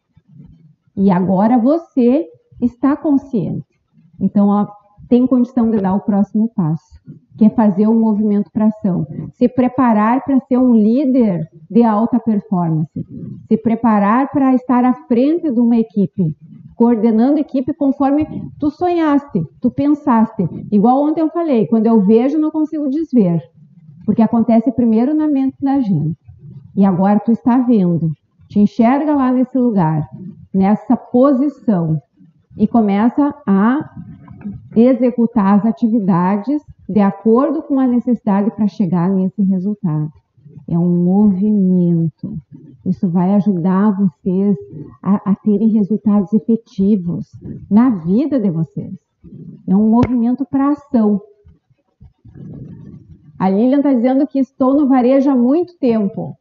E 0.97 1.11
agora 1.11 1.59
você 1.59 2.27
está 2.59 2.97
consciente. 2.97 3.67
Então, 4.19 4.47
ó, 4.47 4.67
tem 5.09 5.25
condição 5.27 5.69
de 5.71 5.81
dar 5.81 5.95
o 5.95 6.01
próximo 6.01 6.49
passo, 6.55 6.99
que 7.37 7.45
é 7.45 7.49
fazer 7.49 7.87
um 7.87 7.99
movimento 7.99 8.51
para 8.51 8.67
ação. 8.67 9.07
Se 9.33 9.49
preparar 9.49 10.23
para 10.23 10.39
ser 10.41 10.57
um 10.57 10.73
líder 10.73 11.49
de 11.69 11.83
alta 11.83 12.19
performance. 12.19 13.05
Se 13.47 13.57
preparar 13.57 14.29
para 14.31 14.53
estar 14.53 14.85
à 14.85 14.93
frente 15.07 15.51
de 15.51 15.59
uma 15.59 15.77
equipe 15.77 16.35
coordenando 16.79 17.37
equipe 17.37 17.73
conforme 17.73 18.25
tu 18.57 18.71
sonhaste, 18.71 19.43
tu 19.59 19.69
pensaste. 19.69 20.47
Igual 20.71 21.03
ontem 21.03 21.19
eu 21.19 21.29
falei, 21.29 21.67
quando 21.67 21.87
eu 21.87 21.99
vejo 22.05 22.39
não 22.39 22.49
consigo 22.49 22.87
desver, 22.89 23.43
porque 24.05 24.21
acontece 24.21 24.71
primeiro 24.71 25.13
na 25.13 25.27
mente 25.27 25.57
da 25.61 25.81
gente. 25.81 26.17
E 26.77 26.85
agora 26.85 27.19
tu 27.19 27.33
está 27.33 27.57
vendo, 27.57 28.13
te 28.47 28.61
enxerga 28.61 29.13
lá 29.13 29.29
nesse 29.29 29.57
lugar, 29.57 30.07
nessa 30.53 30.95
posição 30.95 32.01
e 32.55 32.65
começa 32.65 33.35
a 33.45 33.89
executar 34.75 35.59
as 35.59 35.65
atividades 35.65 36.61
de 36.87 36.99
acordo 36.99 37.61
com 37.61 37.79
a 37.79 37.87
necessidade 37.87 38.51
para 38.51 38.67
chegar 38.67 39.09
nesse 39.09 39.41
resultado 39.43 40.11
é 40.69 40.77
um 40.77 41.03
movimento. 41.03 42.37
Isso 42.85 43.09
vai 43.09 43.33
ajudar 43.33 43.97
vocês 43.97 44.55
a, 45.01 45.31
a 45.31 45.35
terem 45.35 45.69
resultados 45.69 46.31
efetivos 46.31 47.31
na 47.69 47.89
vida 47.89 48.39
de 48.39 48.51
vocês. 48.51 48.93
É 49.67 49.75
um 49.75 49.89
movimento 49.89 50.45
para 50.45 50.69
ação. 50.69 51.21
A 53.37 53.49
Lilian 53.49 53.77
está 53.77 53.93
dizendo 53.93 54.27
que 54.27 54.37
estou 54.37 54.75
no 54.75 54.87
varejo 54.87 55.29
há 55.29 55.35
muito 55.35 55.77
tempo. 55.79 56.37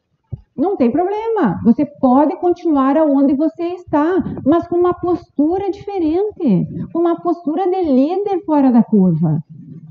Não 0.59 0.77
tem 0.77 0.91
problema. 0.91 1.61
Você 1.65 1.87
pode 1.87 2.37
continuar 2.37 2.97
aonde 2.97 3.35
você 3.35 3.63
está, 3.69 4.17
mas 4.45 4.67
com 4.67 4.77
uma 4.77 4.93
postura 4.93 5.71
diferente, 5.71 6.67
com 6.93 6.99
uma 6.99 7.21
postura 7.21 7.71
de 7.71 7.83
líder 7.83 8.45
fora 8.45 8.71
da 8.73 8.83
curva 8.83 9.43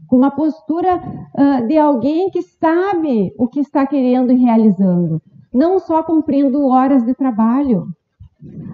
com 0.07 0.15
uma 0.15 0.31
postura 0.31 0.95
uh, 0.97 1.67
de 1.67 1.77
alguém 1.77 2.29
que 2.29 2.41
sabe 2.41 3.33
o 3.37 3.47
que 3.47 3.59
está 3.59 3.85
querendo 3.85 4.31
e 4.31 4.37
realizando, 4.37 5.21
não 5.53 5.79
só 5.79 6.01
cumprindo 6.01 6.65
horas 6.65 7.03
de 7.05 7.13
trabalho. 7.13 7.87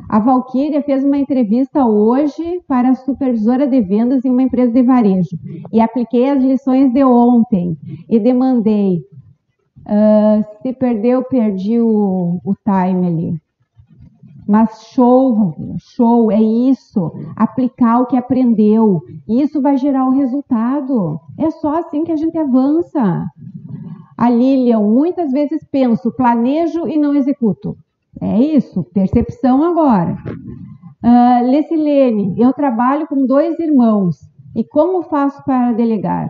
A 0.09 0.19
Valquíria 0.19 0.81
fez 0.83 1.03
uma 1.03 1.17
entrevista 1.17 1.85
hoje 1.85 2.61
para 2.67 2.89
a 2.89 2.95
supervisora 2.95 3.65
de 3.65 3.81
vendas 3.81 4.23
em 4.23 4.29
uma 4.29 4.43
empresa 4.43 4.71
de 4.71 4.83
varejo 4.83 5.37
e 5.71 5.79
apliquei 5.81 6.29
as 6.29 6.43
lições 6.43 6.91
de 6.93 7.03
ontem 7.03 7.77
e 8.09 8.19
demandei. 8.19 9.01
Uh, 9.85 10.43
se 10.61 10.73
perdeu, 10.73 11.23
perdi 11.23 11.79
o, 11.79 12.39
o 12.43 12.55
time 12.55 13.07
ali. 13.07 13.41
Mas 14.47 14.87
show, 14.93 15.55
show, 15.77 16.31
é 16.31 16.41
isso. 16.41 17.11
Aplicar 17.35 18.01
o 18.01 18.05
que 18.05 18.17
aprendeu. 18.17 19.01
Isso 19.27 19.61
vai 19.61 19.77
gerar 19.77 20.05
o 20.05 20.11
resultado. 20.11 21.19
É 21.37 21.49
só 21.49 21.79
assim 21.79 22.03
que 22.03 22.11
a 22.11 22.15
gente 22.15 22.37
avança. 22.37 23.25
A 24.17 24.29
Lilian, 24.29 24.81
muitas 24.81 25.31
vezes 25.31 25.63
penso, 25.71 26.11
planejo 26.11 26.87
e 26.87 26.97
não 26.97 27.15
executo. 27.15 27.77
É 28.21 28.39
isso, 28.39 28.83
percepção 28.93 29.63
agora. 29.63 30.17
Uh, 31.03 31.49
Lecilene, 31.49 32.35
eu 32.37 32.53
trabalho 32.53 33.07
com 33.07 33.25
dois 33.25 33.57
irmãos. 33.59 34.19
E 34.55 34.63
como 34.63 35.03
faço 35.03 35.43
para 35.43 35.73
delegar? 35.73 36.29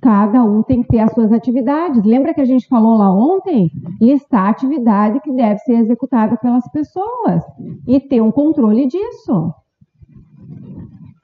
Cada 0.00 0.42
um 0.42 0.62
tem 0.62 0.82
que 0.82 0.88
ter 0.88 1.00
as 1.00 1.12
suas 1.12 1.30
atividades. 1.30 2.02
Lembra 2.04 2.32
que 2.32 2.40
a 2.40 2.44
gente 2.46 2.66
falou 2.66 2.96
lá 2.96 3.12
ontem? 3.12 3.70
Listar 4.00 4.46
a 4.46 4.50
atividade 4.50 5.20
que 5.20 5.32
deve 5.32 5.58
ser 5.58 5.74
executada 5.74 6.36
pelas 6.38 6.66
pessoas 6.70 7.42
e 7.86 8.00
ter 8.00 8.22
um 8.22 8.30
controle 8.30 8.86
disso. 8.86 9.52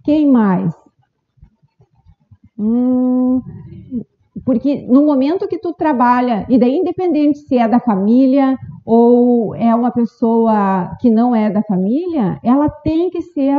Quem 0.04 0.30
mais? 0.30 0.74
Hum, 2.58 3.40
porque 4.44 4.86
no 4.88 5.04
momento 5.04 5.48
que 5.48 5.58
tu 5.58 5.72
trabalha, 5.72 6.46
e 6.48 6.58
daí 6.58 6.76
independente 6.76 7.38
se 7.38 7.56
é 7.56 7.66
da 7.66 7.80
família 7.80 8.56
ou 8.84 9.54
é 9.54 9.74
uma 9.74 9.90
pessoa 9.90 10.96
que 11.00 11.10
não 11.10 11.34
é 11.34 11.50
da 11.50 11.62
família, 11.62 12.38
ela 12.44 12.68
tem 12.68 13.10
que 13.10 13.20
ser 13.22 13.50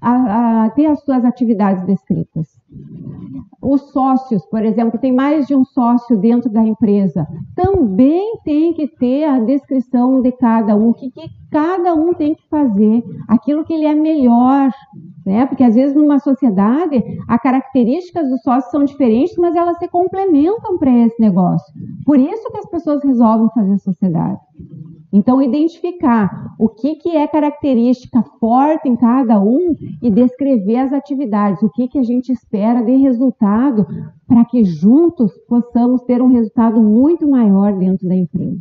a, 0.00 0.64
a, 0.64 0.70
ter 0.70 0.86
as 0.86 1.00
suas 1.02 1.24
atividades 1.24 1.84
descritas. 1.84 2.48
Os 3.60 3.90
sócios, 3.92 4.44
por 4.46 4.64
exemplo, 4.64 4.98
tem 4.98 5.12
mais 5.12 5.46
de 5.46 5.54
um 5.54 5.64
sócio 5.64 6.16
dentro 6.16 6.50
da 6.50 6.62
empresa, 6.64 7.26
também 7.54 8.38
tem 8.44 8.72
que 8.72 8.86
ter 8.86 9.24
a 9.24 9.38
descrição 9.40 10.22
de 10.22 10.32
cada 10.32 10.76
um, 10.76 10.90
o 10.90 10.94
que, 10.94 11.10
que 11.10 11.28
cada 11.50 11.94
um 11.94 12.14
tem 12.14 12.34
que 12.34 12.48
fazer, 12.48 13.02
aquilo 13.28 13.64
que 13.64 13.72
ele 13.72 13.86
é 13.86 13.94
melhor, 13.94 14.70
né? 15.26 15.46
Porque 15.46 15.64
às 15.64 15.74
vezes 15.74 15.96
numa 15.96 16.18
sociedade, 16.20 17.02
as 17.28 17.42
características 17.42 18.28
dos 18.28 18.40
sócios 18.42 18.70
são 18.70 18.84
diferentes, 18.84 19.36
mas 19.36 19.54
elas 19.56 19.76
se 19.78 19.88
complementam 19.88 20.78
para 20.78 20.90
esse 20.90 21.20
negócio. 21.20 21.72
Por 22.06 22.18
isso 22.18 22.50
que 22.50 22.58
as 22.58 22.70
pessoas 22.70 23.02
resolvem 23.04 23.48
fazer 23.54 23.78
sociedade. 23.78 24.38
Então, 25.12 25.42
identificar 25.42 26.54
o 26.58 26.68
que, 26.68 26.94
que 26.96 27.16
é 27.16 27.26
característica 27.26 28.22
forte 28.38 28.88
em 28.88 28.96
cada 28.96 29.40
um 29.40 29.74
e 30.00 30.10
descrever 30.10 30.76
as 30.76 30.92
atividades, 30.92 31.62
o 31.62 31.70
que, 31.70 31.88
que 31.88 31.98
a 31.98 32.02
gente 32.02 32.30
espera 32.30 32.82
de 32.82 32.96
resultado 32.96 33.86
para 34.26 34.44
que 34.44 34.64
juntos 34.64 35.32
possamos 35.48 36.02
ter 36.02 36.22
um 36.22 36.28
resultado 36.28 36.80
muito 36.80 37.28
maior 37.28 37.76
dentro 37.76 38.08
da 38.08 38.14
empresa. 38.14 38.60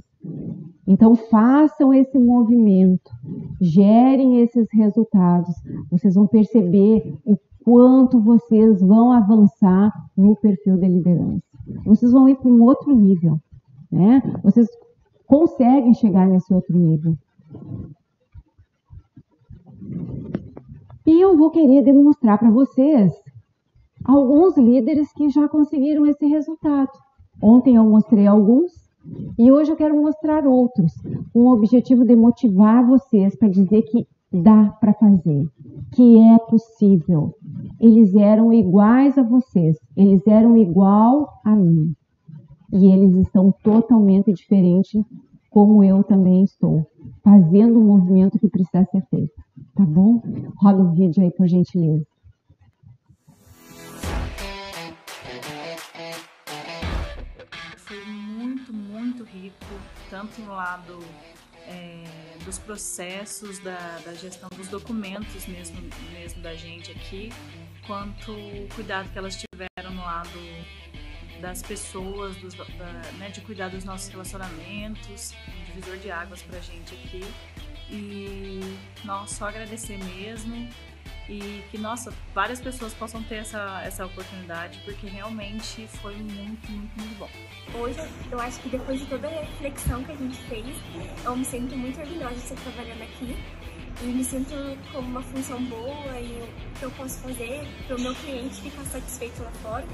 Então, 0.87 1.15
façam 1.15 1.93
esse 1.93 2.17
movimento, 2.17 3.11
gerem 3.61 4.41
esses 4.41 4.67
resultados. 4.73 5.53
Vocês 5.91 6.15
vão 6.15 6.25
perceber 6.25 7.15
o 7.23 7.37
quanto 7.63 8.19
vocês 8.19 8.81
vão 8.81 9.11
avançar 9.11 9.91
no 10.17 10.35
perfil 10.35 10.77
de 10.77 10.87
liderança. 10.87 11.43
Vocês 11.85 12.11
vão 12.11 12.27
ir 12.27 12.35
para 12.35 12.49
um 12.49 12.63
outro 12.63 12.95
nível. 12.95 13.37
Né? 13.91 14.21
Vocês 14.43 14.67
conseguem 15.29 15.93
chegar 15.93 16.27
nesse 16.27 16.51
outro 16.51 16.75
nível. 16.75 17.15
E 21.05 21.21
eu 21.21 21.37
vou 21.37 21.51
querer 21.51 21.83
demonstrar 21.83 22.39
para 22.39 22.49
vocês 22.49 23.13
alguns 24.03 24.57
líderes 24.57 25.13
que 25.13 25.29
já 25.29 25.47
conseguiram 25.47 26.05
esse 26.07 26.25
resultado. 26.25 26.91
Ontem 27.41 27.75
eu 27.75 27.83
mostrei 27.83 28.25
alguns 28.25 28.71
e 29.37 29.51
hoje 29.51 29.71
eu 29.71 29.75
quero 29.75 29.95
mostrar 29.95 30.45
outros, 30.47 30.91
com 31.31 31.41
o 31.41 31.53
objetivo 31.53 32.03
de 32.03 32.15
motivar 32.15 32.85
vocês 32.85 33.35
para 33.37 33.49
dizer 33.49 33.83
que 33.83 34.07
dá 34.31 34.75
para 34.81 34.93
fazer, 34.93 35.47
que 35.93 36.19
é 36.19 36.37
possível. 36.39 37.35
Eles 37.79 38.15
eram 38.15 38.51
iguais 38.51 39.17
a 39.17 39.23
vocês, 39.23 39.77
eles 39.95 40.25
eram 40.27 40.57
igual 40.57 41.29
a 41.45 41.55
mim 41.55 41.93
e 42.71 42.91
eles 42.91 43.15
estão 43.25 43.51
totalmente 43.63 44.31
diferentes, 44.33 45.03
como 45.49 45.83
eu 45.83 46.03
também 46.03 46.43
estou, 46.43 46.85
fazendo 47.23 47.79
o 47.79 47.83
movimento 47.83 48.37
que 48.37 48.47
precisa 48.47 48.85
ser 48.91 49.03
feito. 49.09 49.33
Tá 49.75 49.83
bom? 49.83 50.21
Roda 50.57 50.83
o 50.83 50.91
vídeo 50.91 51.23
aí, 51.23 51.31
por 51.31 51.47
gentileza. 51.47 52.05
Foi 57.77 58.05
muito, 58.05 58.71
muito 58.71 59.23
rico, 59.23 59.55
tanto 60.09 60.41
no 60.41 60.51
lado 60.51 60.99
é, 61.67 62.03
dos 62.45 62.59
processos, 62.59 63.59
da, 63.59 63.99
da, 64.05 64.13
gestão 64.13 64.49
dos 64.55 64.67
documentos 64.67 65.47
mesmo, 65.47 65.77
mesmo 66.11 66.41
da 66.41 66.55
gente 66.55 66.91
aqui, 66.91 67.29
quanto 67.87 68.31
o 68.31 68.67
cuidado 68.75 69.09
que 69.11 69.17
elas 69.17 69.35
tiveram 69.35 69.93
no 69.93 70.01
lado 70.01 70.39
das 71.39 71.61
pessoas, 71.61 72.35
dos, 72.37 72.53
da, 72.53 72.85
né, 73.17 73.29
de 73.29 73.41
cuidar 73.41 73.69
dos 73.69 73.83
nossos 73.83 74.09
relacionamentos, 74.09 75.33
um 75.47 75.65
divisor 75.65 75.97
de 75.97 76.11
águas 76.11 76.41
para 76.41 76.59
gente 76.59 76.93
aqui. 76.93 77.23
E, 77.89 78.59
nossa, 79.03 79.35
só 79.35 79.47
agradecer 79.47 79.97
mesmo 79.97 80.69
e 81.27 81.63
que, 81.69 81.77
nossa, 81.77 82.11
várias 82.33 82.59
pessoas 82.59 82.93
possam 82.93 83.21
ter 83.23 83.35
essa, 83.35 83.81
essa 83.83 84.05
oportunidade, 84.05 84.79
porque 84.83 85.07
realmente 85.07 85.87
foi 86.01 86.15
muito, 86.15 86.71
muito, 86.71 86.99
muito 86.99 87.19
bom. 87.19 87.29
Hoje, 87.79 87.99
eu 88.31 88.39
acho 88.39 88.59
que 88.61 88.69
depois 88.69 88.99
de 88.99 89.05
toda 89.05 89.27
a 89.27 89.41
reflexão 89.41 90.03
que 90.03 90.11
a 90.11 90.15
gente 90.15 90.37
fez, 90.43 90.75
eu 91.23 91.35
me 91.35 91.45
sinto 91.45 91.75
muito 91.77 91.99
orgulhosa 91.99 92.33
de 92.33 92.41
estar 92.41 92.55
trabalhando 92.55 93.03
aqui 93.03 93.37
e 94.01 94.05
me 94.05 94.23
sinto 94.23 94.53
como 94.91 95.07
uma 95.07 95.21
função 95.21 95.63
boa 95.65 96.19
e 96.19 96.41
o 96.41 96.79
que 96.79 96.83
eu 96.83 96.91
posso 96.91 97.19
fazer 97.19 97.67
para 97.85 97.95
o 97.95 98.01
meu 98.01 98.15
cliente 98.15 98.61
ficar 98.61 98.83
satisfeito 98.85 99.43
lá 99.43 99.51
fora 99.61 99.85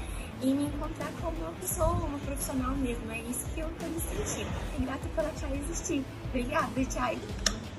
e 0.42 0.46
me 0.46 0.64
encontrar 0.64 1.10
como 1.20 1.36
uma 1.36 1.52
pessoa, 1.52 1.92
uma 1.92 2.18
profissional 2.18 2.74
mesmo. 2.76 3.10
É 3.10 3.18
isso 3.20 3.46
que 3.54 3.60
eu 3.60 3.68
estou 3.68 3.88
me 3.88 4.00
sentindo. 4.00 4.50
E 4.78 4.82
grata 4.82 5.08
pela 5.14 5.30
Tchai 5.30 5.58
existir. 5.58 6.04
Obrigada, 6.28 6.84
Tchai. 6.84 7.18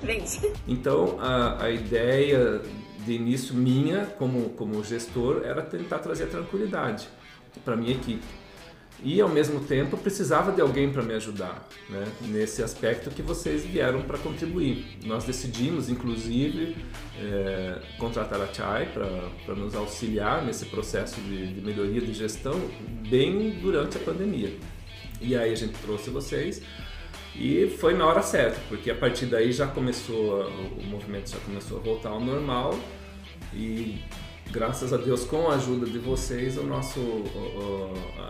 Beijo. 0.02 0.54
Então, 0.68 1.18
a, 1.20 1.64
a 1.64 1.70
ideia 1.70 2.62
de 3.00 3.14
início 3.14 3.56
minha 3.56 4.06
como, 4.06 4.50
como 4.52 4.84
gestor 4.84 5.42
era 5.44 5.62
tentar 5.62 6.00
trazer 6.00 6.28
tranquilidade 6.28 7.08
para 7.64 7.76
minha 7.76 7.94
equipe. 7.94 8.26
E 9.04 9.22
ao 9.22 9.30
mesmo 9.30 9.60
tempo 9.60 9.96
precisava 9.96 10.52
de 10.52 10.60
alguém 10.60 10.92
para 10.92 11.04
me 11.04 11.14
ajudar, 11.14 11.68
né? 11.88 12.04
nesse 12.22 12.64
aspecto 12.64 13.12
que 13.12 13.22
vocês 13.22 13.64
vieram 13.64 14.02
para 14.02 14.18
contribuir. 14.18 14.98
Nós 15.06 15.24
decidimos, 15.24 15.88
inclusive, 15.88 16.76
é, 17.20 17.80
contratar 18.00 18.42
a 18.42 18.52
Chai 18.52 18.92
para 18.92 19.56
nos 19.56 19.76
auxiliar 19.76 20.44
nesse 20.44 20.66
processo 20.66 21.22
de, 21.22 21.54
de 21.54 21.62
melhoria 21.62 22.02
de 22.02 22.12
gestão 22.12 22.60
bem 23.08 23.60
durante 23.62 23.98
a 23.98 24.00
pandemia. 24.00 24.58
E 25.22 25.36
aí 25.36 25.52
a 25.52 25.56
gente 25.56 25.74
trouxe 25.80 26.10
vocês 26.10 26.62
e 27.36 27.68
foi 27.80 27.94
na 27.94 28.06
hora 28.06 28.24
certa, 28.24 28.60
porque 28.68 28.90
a 28.90 28.96
partir 28.96 29.28
daí 29.28 29.52
já 29.52 29.68
começou, 29.68 30.48
o 30.80 30.84
movimento 30.84 31.30
já 31.30 31.38
começou 31.40 31.78
a 31.78 31.82
voltar 31.82 32.10
ao 32.10 32.20
normal 32.20 32.78
e 33.54 34.00
graças 34.52 34.94
a 34.94 34.98
Deus, 34.98 35.24
com 35.24 35.50
a 35.50 35.56
ajuda 35.56 35.86
de 35.86 36.00
vocês, 36.00 36.58
o 36.58 36.64
nosso, 36.64 37.00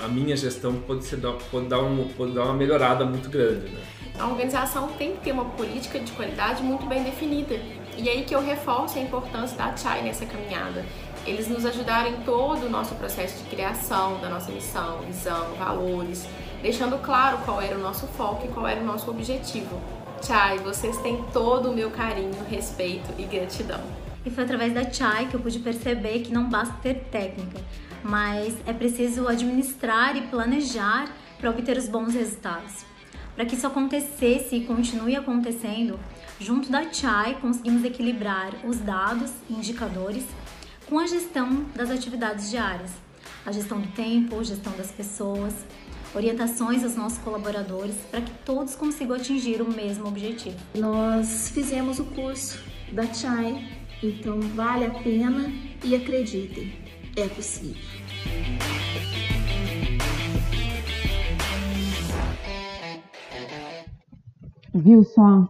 a 0.04 0.08
minha 0.08 0.36
gestão 0.36 0.76
pode, 0.76 1.06
ser, 1.06 1.18
pode, 1.52 1.68
dar, 1.68 1.80
um, 1.80 2.08
pode 2.10 2.34
dar 2.34 2.46
uma 2.46 2.54
melhorada 2.54 3.06
muito 3.06 3.30
grande. 3.30 3.70
Né? 3.70 3.82
A 4.20 4.28
organização 4.28 4.88
tem 4.90 5.14
que 5.14 5.20
ter 5.24 5.32
uma 5.32 5.46
política 5.46 6.00
de 6.00 6.12
qualidade 6.12 6.64
muito 6.64 6.86
bem 6.86 7.04
definida. 7.04 7.60
E 7.98 8.10
aí 8.10 8.24
que 8.24 8.36
eu 8.36 8.42
reforço 8.42 8.98
a 8.98 9.02
importância 9.02 9.58
da 9.58 9.76
CHAI 9.76 10.04
nessa 10.04 10.26
caminhada. 10.26 10.86
Eles 11.26 11.48
nos 11.48 11.66
ajudaram 11.66 12.10
em 12.10 12.22
todo 12.22 12.66
o 12.66 12.70
nosso 12.70 12.96
processo 12.96 13.44
de 13.44 13.50
criação 13.50 14.20
da 14.22 14.30
nossa 14.30 14.52
missão, 14.52 15.00
visão, 15.02 15.54
valores, 15.56 16.26
deixando 16.62 16.98
claro 17.02 17.40
qual 17.40 17.62
era 17.62 17.76
o 17.76 17.82
nosso 17.82 18.08
foco 18.08 18.46
e 18.46 18.50
qual 18.50 18.68
era 18.68 18.82
o 18.82 18.86
nosso 18.86 19.10
objetivo. 19.10 19.80
Chai, 20.22 20.58
vocês 20.60 20.98
têm 20.98 21.24
todo 21.34 21.70
o 21.70 21.74
meu 21.74 21.92
carinho, 21.92 22.44
respeito 22.50 23.14
e 23.18 23.24
gratidão. 23.24 24.07
E 24.28 24.30
foi 24.30 24.44
através 24.44 24.74
da 24.74 24.92
Chai 24.92 25.30
que 25.30 25.36
eu 25.36 25.40
pude 25.40 25.58
perceber 25.60 26.20
que 26.20 26.34
não 26.34 26.50
basta 26.50 26.76
ter 26.84 26.96
técnica, 27.10 27.62
mas 28.04 28.54
é 28.66 28.74
preciso 28.74 29.26
administrar 29.26 30.18
e 30.18 30.28
planejar 30.28 31.08
para 31.40 31.50
obter 31.50 31.78
os 31.78 31.88
bons 31.88 32.14
resultados. 32.14 32.86
Para 33.34 33.46
que 33.46 33.56
isso 33.56 33.66
acontecesse 33.66 34.58
e 34.58 34.66
continue 34.66 35.16
acontecendo, 35.16 35.98
junto 36.42 36.70
da 36.70 36.92
Chai 36.92 37.38
conseguimos 37.40 37.86
equilibrar 37.86 38.52
os 38.66 38.80
dados 38.80 39.32
e 39.50 39.54
indicadores 39.54 40.26
com 40.90 41.00
a 41.00 41.08
gestão 41.08 41.64
das 41.74 41.90
atividades 41.90 42.52
diárias, 42.52 42.92
a 43.46 43.52
gestão 43.54 43.80
do 43.80 43.88
tempo, 43.94 44.44
gestão 44.44 44.74
das 44.76 44.92
pessoas, 44.92 45.54
orientações 46.14 46.84
aos 46.84 46.98
nossos 46.98 47.20
colaboradores 47.20 47.96
para 48.12 48.20
que 48.20 48.32
todos 48.44 48.76
consigam 48.76 49.16
atingir 49.16 49.62
o 49.62 49.72
mesmo 49.72 50.06
objetivo. 50.06 50.58
Nós 50.76 51.50
fizemos 51.50 51.98
o 51.98 52.04
curso 52.04 52.60
da 52.92 53.06
Chai 53.14 53.77
então 54.04 54.40
vale 54.56 54.86
a 54.86 54.92
pena 54.92 55.52
e 55.84 55.96
acreditem, 55.96 56.72
é 57.16 57.28
possível. 57.28 57.82
Viu 64.74 65.04
só? 65.04 65.48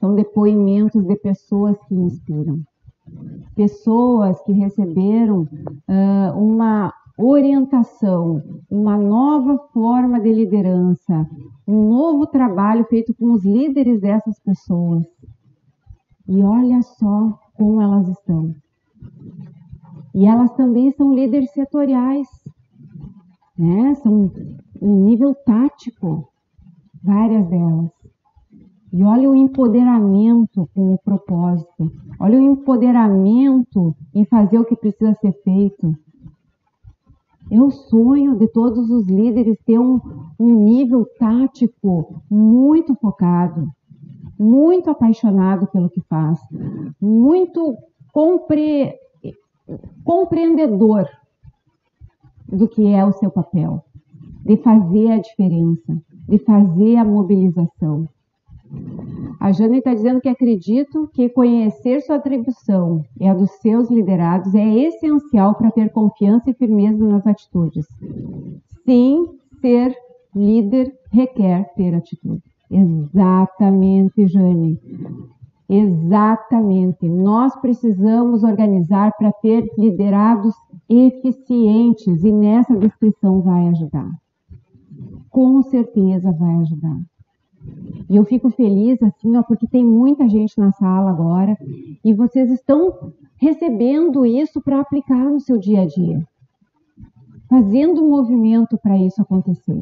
São 0.00 0.14
depoimentos 0.14 1.04
de 1.04 1.16
pessoas 1.16 1.76
que 1.86 1.94
inspiram. 1.94 2.60
Pessoas 3.54 4.40
que 4.42 4.52
receberam 4.52 5.42
uh, 5.42 6.38
uma 6.38 6.92
orientação, 7.18 8.42
uma 8.70 8.96
nova 8.96 9.58
forma 9.72 10.18
de 10.20 10.32
liderança, 10.32 11.28
um 11.66 11.88
novo 11.88 12.26
trabalho 12.26 12.84
feito 12.86 13.14
com 13.14 13.32
os 13.32 13.44
líderes 13.44 14.00
dessas 14.00 14.38
pessoas. 14.40 15.04
E 16.26 16.42
olha 16.42 16.82
só 16.82 17.38
como 17.54 17.80
elas 17.80 18.08
estão. 18.08 18.54
E 20.14 20.26
elas 20.26 20.52
também 20.52 20.90
são 20.92 21.14
líderes 21.14 21.50
setoriais, 21.52 22.28
né? 23.58 23.94
São 23.96 24.30
em 24.80 24.88
nível 24.88 25.34
tático, 25.34 26.28
várias 27.02 27.46
delas. 27.48 27.90
E 28.92 29.02
olha 29.02 29.28
o 29.28 29.34
empoderamento 29.34 30.68
com 30.72 30.94
o 30.94 30.98
propósito. 30.98 31.90
Olha 32.20 32.38
o 32.38 32.42
empoderamento 32.42 33.94
em 34.14 34.24
fazer 34.24 34.58
o 34.58 34.64
que 34.64 34.76
precisa 34.76 35.14
ser 35.14 35.32
feito. 35.42 35.96
É 37.50 37.60
o 37.60 37.70
sonho 37.70 38.36
de 38.36 38.46
todos 38.48 38.88
os 38.90 39.06
líderes 39.06 39.58
ter 39.66 39.78
um, 39.78 40.00
um 40.38 40.64
nível 40.64 41.04
tático 41.18 42.22
muito 42.30 42.94
focado 42.94 43.68
muito 44.38 44.90
apaixonado 44.90 45.66
pelo 45.68 45.90
que 45.90 46.00
faz, 46.02 46.38
muito 47.00 47.76
compre... 48.12 48.94
compreendedor 50.04 51.08
do 52.48 52.68
que 52.68 52.86
é 52.86 53.04
o 53.04 53.12
seu 53.12 53.30
papel, 53.30 53.82
de 54.44 54.56
fazer 54.58 55.12
a 55.12 55.18
diferença, 55.18 55.96
de 56.28 56.38
fazer 56.38 56.96
a 56.96 57.04
mobilização. 57.04 58.08
A 59.40 59.52
Jane 59.52 59.78
está 59.78 59.92
dizendo 59.92 60.20
que 60.20 60.28
acredito 60.28 61.08
que 61.12 61.28
conhecer 61.28 62.00
sua 62.00 62.16
atribuição 62.16 63.04
e 63.20 63.26
a 63.26 63.34
dos 63.34 63.50
seus 63.60 63.90
liderados 63.90 64.54
é 64.54 64.66
essencial 64.66 65.54
para 65.54 65.70
ter 65.70 65.90
confiança 65.90 66.50
e 66.50 66.54
firmeza 66.54 67.06
nas 67.06 67.26
atitudes. 67.26 67.86
Sim, 68.84 69.26
ser 69.60 69.94
líder 70.34 70.92
requer 71.12 71.72
ter 71.74 71.94
atitude. 71.94 72.53
Exatamente, 72.74 74.26
Jane. 74.26 74.80
Exatamente. 75.68 77.08
Nós 77.08 77.54
precisamos 77.60 78.42
organizar 78.42 79.12
para 79.16 79.30
ter 79.32 79.64
liderados 79.78 80.52
eficientes 80.88 82.24
e 82.24 82.32
nessa 82.32 82.76
descrição 82.76 83.40
vai 83.40 83.68
ajudar. 83.68 84.10
Com 85.30 85.62
certeza 85.62 86.32
vai 86.32 86.56
ajudar. 86.56 87.00
E 88.10 88.16
eu 88.16 88.24
fico 88.24 88.50
feliz 88.50 89.00
assim, 89.02 89.36
ó, 89.36 89.42
porque 89.44 89.68
tem 89.68 89.84
muita 89.84 90.28
gente 90.28 90.58
na 90.58 90.72
sala 90.72 91.10
agora 91.10 91.56
e 92.04 92.12
vocês 92.12 92.50
estão 92.50 93.12
recebendo 93.36 94.26
isso 94.26 94.60
para 94.60 94.80
aplicar 94.80 95.30
no 95.30 95.40
seu 95.40 95.58
dia 95.58 95.82
a 95.82 95.86
dia. 95.86 96.26
Fazendo 97.48 98.04
um 98.04 98.10
movimento 98.10 98.76
para 98.76 98.98
isso 98.98 99.22
acontecer 99.22 99.80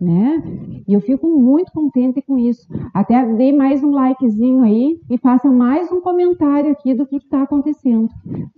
né? 0.00 0.42
E 0.86 0.92
eu 0.92 1.00
fico 1.00 1.28
muito 1.28 1.72
contente 1.72 2.20
com 2.22 2.38
isso. 2.38 2.66
Até 2.92 3.24
dei 3.34 3.52
mais 3.52 3.82
um 3.82 3.90
likezinho 3.90 4.62
aí 4.62 5.00
e 5.08 5.18
faça 5.18 5.50
mais 5.50 5.90
um 5.90 6.00
comentário 6.00 6.72
aqui 6.72 6.94
do 6.94 7.06
que 7.06 7.16
está 7.16 7.42
acontecendo. 7.42 8.08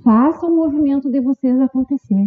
Faça 0.03 0.46
o 0.46 0.55
movimento 0.55 1.11
de 1.11 1.20
vocês 1.20 1.61
acontecer. 1.61 2.27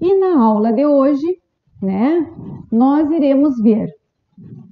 E 0.00 0.18
na 0.20 0.40
aula 0.40 0.72
de 0.72 0.86
hoje, 0.86 1.26
né, 1.82 2.32
nós 2.70 3.10
iremos 3.10 3.60
ver 3.60 3.90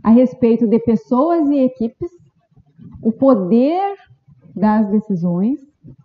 a 0.03 0.11
respeito 0.11 0.67
de 0.67 0.79
pessoas 0.79 1.49
e 1.49 1.59
equipes, 1.59 2.11
o 3.03 3.11
poder 3.11 3.97
das 4.55 4.89
decisões 4.91 5.59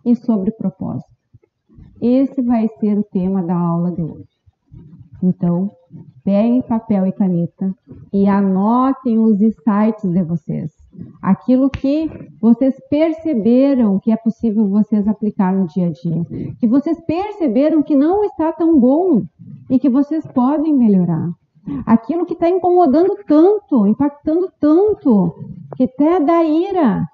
e 0.04 0.16
sobre 0.16 0.50
propósito. 0.50 1.19
Esse 2.00 2.40
vai 2.40 2.68
ser 2.78 2.98
o 2.98 3.04
tema 3.04 3.42
da 3.42 3.56
aula 3.56 3.92
de 3.92 4.02
hoje. 4.02 4.40
Então, 5.22 5.70
peguem 6.24 6.62
papel 6.62 7.06
e 7.06 7.12
caneta 7.12 7.74
e 8.12 8.26
anotem 8.26 9.18
os 9.18 9.40
insights 9.40 10.08
de 10.10 10.22
vocês. 10.22 10.72
Aquilo 11.20 11.68
que 11.68 12.10
vocês 12.40 12.74
perceberam 12.88 13.98
que 13.98 14.10
é 14.10 14.16
possível 14.16 14.66
vocês 14.68 15.06
aplicar 15.06 15.52
no 15.54 15.66
dia 15.66 15.88
a 15.88 15.90
dia. 15.90 16.24
Que 16.58 16.66
vocês 16.66 16.98
perceberam 17.04 17.82
que 17.82 17.94
não 17.94 18.24
está 18.24 18.50
tão 18.52 18.78
bom 18.78 19.22
e 19.68 19.78
que 19.78 19.90
vocês 19.90 20.26
podem 20.28 20.74
melhorar. 20.74 21.28
Aquilo 21.84 22.24
que 22.24 22.32
está 22.32 22.48
incomodando 22.48 23.14
tanto, 23.26 23.86
impactando 23.86 24.50
tanto, 24.58 25.34
que 25.76 25.84
até 25.84 26.18
dá 26.18 26.42
ira 26.42 27.06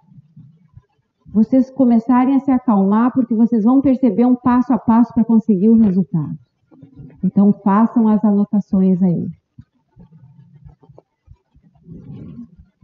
vocês 1.37 1.71
começarem 1.71 2.35
a 2.35 2.41
se 2.41 2.51
acalmar, 2.51 3.13
porque 3.13 3.35
vocês 3.35 3.63
vão 3.63 3.83
perceber 3.83 4.25
um 4.25 4.35
passo 4.35 4.73
a 4.73 4.79
passo 4.79 5.13
para 5.13 5.23
conseguir 5.23 5.69
o 5.69 5.77
resultado. 5.77 6.35
Então 7.23 7.53
façam 7.53 8.09
as 8.09 8.25
anotações 8.25 9.03
aí. 9.03 9.27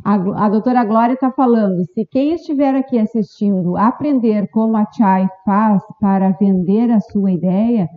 A, 0.04 0.44
a 0.44 0.48
doutora 0.50 0.84
Glória 0.84 1.14
está 1.14 1.30
falando, 1.30 1.82
se 1.94 2.04
quem 2.04 2.34
estiver 2.34 2.74
aqui 2.74 2.98
assistindo 2.98 3.74
aprender 3.74 4.50
como 4.50 4.76
a 4.76 4.84
Chai 4.92 5.26
faz 5.46 5.82
para 5.98 6.32
vender 6.32 6.90
a 6.90 7.00
sua 7.00 7.32
ideia, 7.32 7.88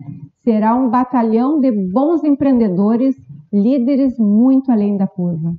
será 0.41 0.73
um 0.73 0.89
batalhão 0.89 1.59
de 1.59 1.69
bons 1.69 2.23
empreendedores, 2.23 3.13
líderes 3.51 4.17
muito 4.17 4.71
além 4.71 4.95
da 4.95 5.05
curva. 5.05 5.53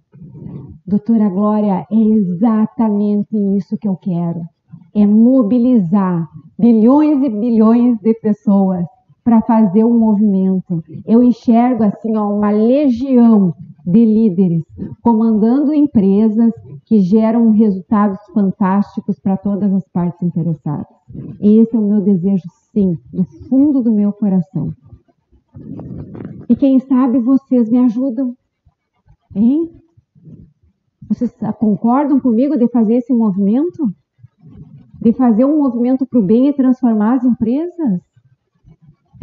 Doutora 0.87 1.29
Glória, 1.29 1.87
é 1.91 1.95
exatamente 1.95 3.37
isso 3.59 3.77
que 3.77 3.89
eu 3.89 3.97
quero. 3.97 4.56
É 4.97 5.07
mobilizar 5.07 6.27
bilhões 6.59 7.23
e 7.23 7.29
bilhões 7.29 7.99
de 8.01 8.15
pessoas 8.15 8.87
para 9.23 9.43
fazer 9.43 9.85
um 9.85 9.99
movimento. 9.99 10.83
Eu 11.05 11.23
enxergo 11.23 11.85
assim 11.85 12.17
ó, 12.17 12.33
uma 12.33 12.51
legião 12.51 13.53
de 13.87 14.05
líderes 14.05 14.63
comandando 15.03 15.75
empresas 15.75 16.53
que 16.85 17.01
geram 17.01 17.51
resultados 17.51 18.19
fantásticos 18.33 19.19
para 19.21 19.37
todas 19.37 19.73
as 19.73 19.87
partes 19.89 20.23
interessadas. 20.23 20.87
Esse 21.41 21.77
é 21.77 21.79
o 21.79 21.87
meu 21.87 22.01
desejo, 22.01 22.49
sim, 22.73 22.99
do 23.13 23.25
fundo 23.49 23.83
do 23.83 23.93
meu 23.93 24.13
coração. 24.13 24.73
E 26.49 26.57
quem 26.57 26.79
sabe 26.81 27.19
vocês 27.19 27.71
me 27.71 27.79
ajudam, 27.79 28.35
hein? 29.35 29.71
Vocês 31.09 31.33
concordam 31.59 32.19
comigo 32.19 32.57
de 32.57 32.69
fazer 32.69 32.95
esse 32.95 33.13
movimento? 33.13 33.93
De 35.07 35.13
fazer 35.13 35.45
um 35.45 35.63
movimento 35.63 36.05
para 36.05 36.19
o 36.19 36.23
bem 36.23 36.49
e 36.49 36.53
transformar 36.53 37.15
as 37.15 37.25
empresas? 37.25 38.01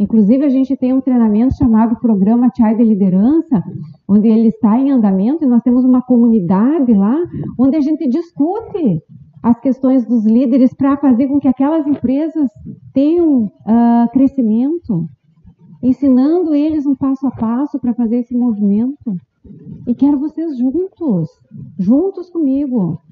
Inclusive, 0.00 0.42
a 0.42 0.48
gente 0.48 0.74
tem 0.78 0.94
um 0.94 1.00
treinamento 1.02 1.54
chamado 1.58 2.00
Programa 2.00 2.50
Chai 2.56 2.74
de 2.74 2.82
Liderança, 2.82 3.62
onde 4.08 4.28
ele 4.28 4.48
está 4.48 4.78
em 4.78 4.90
andamento 4.90 5.44
e 5.44 5.46
nós 5.46 5.62
temos 5.62 5.84
uma 5.84 6.00
comunidade 6.00 6.94
lá, 6.94 7.14
onde 7.58 7.76
a 7.76 7.82
gente 7.82 8.08
discute 8.08 9.02
as 9.42 9.60
questões 9.60 10.06
dos 10.06 10.24
líderes 10.24 10.72
para 10.72 10.96
fazer 10.96 11.26
com 11.28 11.38
que 11.38 11.48
aquelas 11.48 11.86
empresas 11.86 12.50
tenham 12.94 13.44
uh, 13.44 14.10
crescimento, 14.10 15.06
ensinando 15.82 16.54
eles 16.54 16.86
um 16.86 16.94
passo 16.94 17.26
a 17.26 17.30
passo 17.30 17.78
para 17.78 17.92
fazer 17.92 18.20
esse 18.20 18.34
movimento. 18.34 19.14
E 19.86 19.94
quero 19.94 20.18
vocês 20.18 20.56
juntos, 20.56 21.28
juntos 21.78 22.30
comigo. 22.30 23.02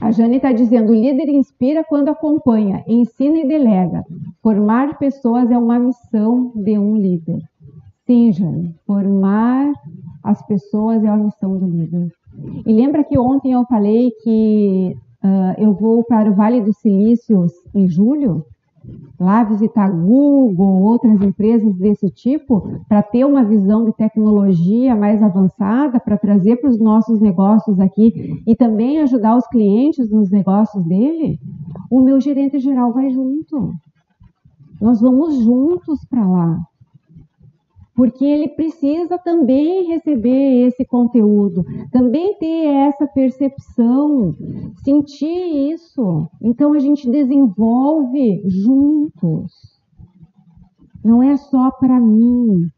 A 0.00 0.12
Jane 0.12 0.36
está 0.36 0.52
dizendo: 0.52 0.92
líder 0.92 1.28
inspira 1.28 1.84
quando 1.84 2.08
acompanha, 2.08 2.84
ensina 2.86 3.38
e 3.38 3.48
delega. 3.48 4.04
Formar 4.42 4.98
pessoas 4.98 5.50
é 5.50 5.58
uma 5.58 5.78
missão 5.78 6.52
de 6.54 6.78
um 6.78 6.96
líder. 6.96 7.42
Sim, 8.06 8.32
Jane, 8.32 8.74
formar 8.86 9.72
as 10.22 10.40
pessoas 10.46 11.02
é 11.04 11.08
a 11.08 11.16
missão 11.16 11.58
do 11.58 11.66
líder. 11.66 12.10
E 12.64 12.72
lembra 12.72 13.02
que 13.04 13.18
ontem 13.18 13.52
eu 13.52 13.64
falei 13.64 14.10
que 14.22 14.96
uh, 15.24 15.60
eu 15.60 15.74
vou 15.74 16.04
para 16.04 16.30
o 16.30 16.34
Vale 16.34 16.60
dos 16.60 16.78
Silícios 16.78 17.52
em 17.74 17.88
julho? 17.88 18.44
Lá 19.18 19.42
visitar 19.42 19.90
Google, 19.90 20.82
outras 20.82 21.20
empresas 21.20 21.74
desse 21.74 22.08
tipo, 22.10 22.80
para 22.88 23.02
ter 23.02 23.24
uma 23.24 23.44
visão 23.44 23.84
de 23.84 23.92
tecnologia 23.92 24.94
mais 24.94 25.22
avançada, 25.22 25.98
para 25.98 26.16
trazer 26.16 26.56
para 26.56 26.70
os 26.70 26.78
nossos 26.78 27.20
negócios 27.20 27.80
aqui 27.80 28.42
e 28.46 28.54
também 28.54 29.00
ajudar 29.00 29.36
os 29.36 29.46
clientes 29.48 30.10
nos 30.10 30.30
negócios 30.30 30.84
dele, 30.84 31.40
o 31.90 32.00
meu 32.00 32.20
gerente 32.20 32.58
geral 32.58 32.92
vai 32.92 33.10
junto. 33.10 33.74
Nós 34.80 35.00
vamos 35.00 35.42
juntos 35.42 36.04
para 36.08 36.24
lá 36.24 36.67
porque 37.98 38.24
ele 38.24 38.46
precisa 38.50 39.18
também 39.18 39.88
receber 39.88 40.68
esse 40.68 40.84
conteúdo, 40.84 41.64
também 41.90 42.32
ter 42.38 42.66
essa 42.66 43.08
percepção, 43.08 44.36
sentir 44.84 45.72
isso. 45.72 46.28
Então 46.40 46.74
a 46.74 46.78
gente 46.78 47.10
desenvolve 47.10 48.40
juntos. 48.46 49.52
Não 51.04 51.20
é 51.20 51.36
só 51.36 51.72
para 51.72 51.98
mim, 51.98 52.70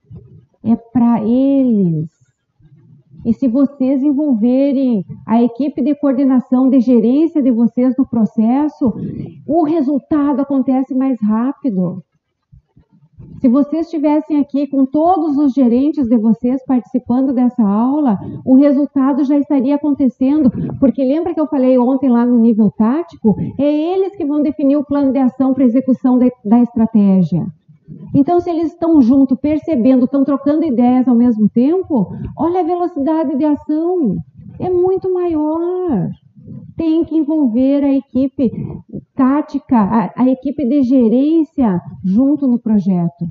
é 0.65 0.75
para 0.75 1.23
eles. 1.23 2.09
E 3.23 3.35
se 3.35 3.47
vocês 3.47 4.03
envolverem 4.03 5.05
a 5.27 5.43
equipe 5.43 5.83
de 5.83 5.95
coordenação, 5.97 6.71
de 6.71 6.81
gerência 6.81 7.43
de 7.43 7.51
vocês 7.51 7.95
no 7.99 8.09
processo, 8.09 8.91
o 9.47 9.65
resultado 9.65 10.41
acontece 10.41 10.95
mais 10.95 11.21
rápido. 11.21 12.03
Se 13.41 13.49
vocês 13.49 13.87
estivessem 13.87 14.39
aqui 14.39 14.67
com 14.67 14.85
todos 14.85 15.39
os 15.39 15.53
gerentes 15.53 16.07
de 16.07 16.19
vocês 16.19 16.63
participando 16.67 17.33
dessa 17.33 17.63
aula, 17.63 18.19
o 18.45 18.55
resultado 18.55 19.25
já 19.25 19.39
estaria 19.39 19.77
acontecendo, 19.77 20.51
porque 20.79 21.03
lembra 21.03 21.33
que 21.33 21.41
eu 21.41 21.47
falei 21.47 21.79
ontem 21.79 22.11
lá 22.11 22.27
no 22.27 22.39
nível 22.39 22.71
tático? 22.71 23.35
É 23.59 23.65
eles 23.65 24.15
que 24.15 24.27
vão 24.27 24.43
definir 24.43 24.77
o 24.77 24.85
plano 24.85 25.13
de 25.13 25.19
ação 25.19 25.55
para 25.55 25.65
execução 25.65 26.19
de, 26.19 26.31
da 26.45 26.61
estratégia. 26.61 27.47
Então, 28.15 28.41
se 28.41 28.51
eles 28.51 28.73
estão 28.73 29.01
juntos, 29.01 29.39
percebendo, 29.41 30.05
estão 30.05 30.23
trocando 30.23 30.65
ideias 30.65 31.09
ao 31.09 31.15
mesmo 31.15 31.49
tempo, 31.49 32.13
olha 32.37 32.61
a 32.61 32.65
velocidade 32.65 33.37
de 33.37 33.45
ação. 33.45 34.17
É 34.59 34.69
muito 34.69 35.13
maior 35.13 36.11
tem 36.77 37.05
que 37.05 37.17
envolver 37.17 37.85
a 37.85 37.93
equipe 37.93 38.51
tática, 39.21 39.77
a, 39.77 40.23
a 40.23 40.31
equipe 40.31 40.67
de 40.67 40.83
gerência 40.83 41.79
junto 42.03 42.49
no 42.49 42.59
projeto. 42.59 43.29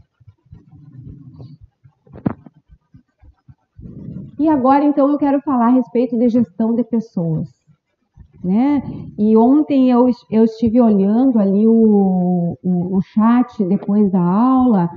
E 4.37 4.47
agora, 4.47 4.85
então, 4.85 5.09
eu 5.09 5.17
quero 5.17 5.41
falar 5.41 5.69
a 5.69 5.71
respeito 5.71 6.15
de 6.15 6.29
gestão 6.29 6.75
de 6.75 6.83
pessoas 6.83 7.58
né? 8.43 8.81
E 9.17 9.35
ontem 9.35 9.89
eu, 9.89 10.09
eu 10.31 10.43
estive 10.43 10.79
olhando 10.79 11.39
ali 11.39 11.67
o, 11.67 12.57
o, 12.63 12.97
o 12.97 13.01
chat 13.01 13.63
depois 13.65 14.11
da 14.11 14.21
aula, 14.21 14.89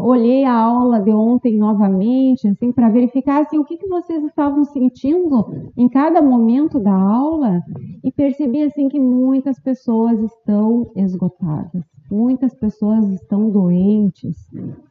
olhei 0.00 0.44
a 0.44 0.54
aula 0.54 1.00
de 1.00 1.10
ontem 1.10 1.58
novamente, 1.58 2.48
assim, 2.48 2.72
para 2.72 2.88
verificar 2.88 3.42
assim, 3.42 3.58
o 3.58 3.64
que, 3.64 3.76
que 3.76 3.88
vocês 3.88 4.24
estavam 4.24 4.64
sentindo 4.64 5.46
em 5.76 5.88
cada 5.88 6.22
momento 6.22 6.80
da 6.80 6.94
aula 6.94 7.60
e 8.02 8.10
percebi 8.10 8.62
assim 8.62 8.88
que 8.88 8.98
muitas 8.98 9.58
pessoas 9.60 10.18
estão 10.20 10.90
esgotadas, 10.96 11.84
muitas 12.10 12.54
pessoas 12.54 13.08
estão 13.10 13.50
doentes, 13.50 14.36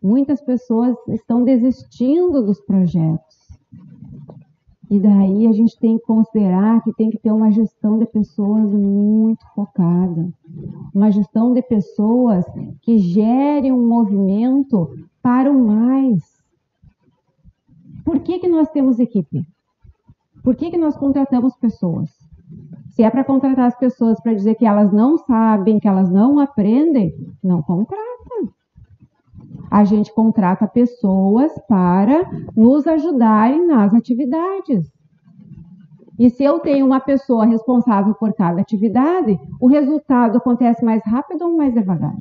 muitas 0.02 0.42
pessoas 0.42 0.96
estão 1.08 1.44
desistindo 1.44 2.46
dos 2.46 2.60
projetos. 2.62 3.35
E 4.90 5.00
daí 5.00 5.48
a 5.48 5.52
gente 5.52 5.78
tem 5.80 5.98
que 5.98 6.06
considerar 6.06 6.84
que 6.84 6.94
tem 6.94 7.10
que 7.10 7.18
ter 7.18 7.32
uma 7.32 7.52
gestão 7.52 7.98
de 7.98 8.06
pessoas 8.06 8.72
muito 8.72 9.44
focada, 9.56 10.32
uma 10.94 11.12
gestão 11.12 11.54
de 11.54 11.62
pessoas 11.62 12.46
que 12.82 13.00
gere 13.00 13.72
um 13.72 13.88
movimento 13.88 14.90
para 15.22 15.52
o 15.52 15.66
mais. 15.66 16.24
Por 18.04 18.20
que, 18.20 18.38
que 18.40 18.48
nós 18.48 18.70
temos 18.70 19.00
equipe? 19.00 19.46
Por 20.44 20.56
que, 20.56 20.70
que 20.70 20.78
nós 20.78 20.96
contratamos 20.96 21.56
pessoas? 21.58 22.12
Se 22.92 23.02
é 23.02 23.10
para 23.10 23.24
contratar 23.24 23.66
as 23.66 23.78
pessoas 23.78 24.22
para 24.22 24.36
dizer 24.36 24.56
que 24.56 24.66
elas 24.66 24.94
não 24.94 25.18
sabem, 25.18 25.80
que 25.80 25.88
elas 25.88 26.12
não 26.12 26.40
aprendem, 26.40 27.14
não 27.44 27.64
contrata 27.64 28.06
a 29.70 29.84
gente 29.84 30.14
contrata 30.14 30.68
pessoas 30.68 31.52
para 31.68 32.30
nos 32.56 32.88
ajudarem 32.88 33.68
nas 33.68 33.94
atividades. 33.94 34.92
E 36.18 36.30
se 36.30 36.44
eu 36.44 36.60
tenho 36.60 36.86
uma 36.86 37.00
pessoa 37.00 37.46
responsável 37.46 38.14
por 38.16 38.34
cada 38.34 38.62
atividade, 38.62 39.38
o 39.60 39.68
resultado 39.68 40.38
acontece 40.38 40.84
mais 40.84 41.04
rápido 41.06 41.44
ou 41.44 41.58
mais 41.58 41.74
devagar? 41.74 42.16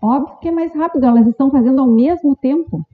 Óbvio 0.00 0.38
que 0.38 0.48
é 0.48 0.52
mais 0.52 0.72
rápido, 0.74 1.04
elas 1.04 1.26
estão 1.26 1.50
fazendo 1.50 1.80
ao 1.80 1.88
mesmo 1.88 2.36
tempo. 2.36 2.86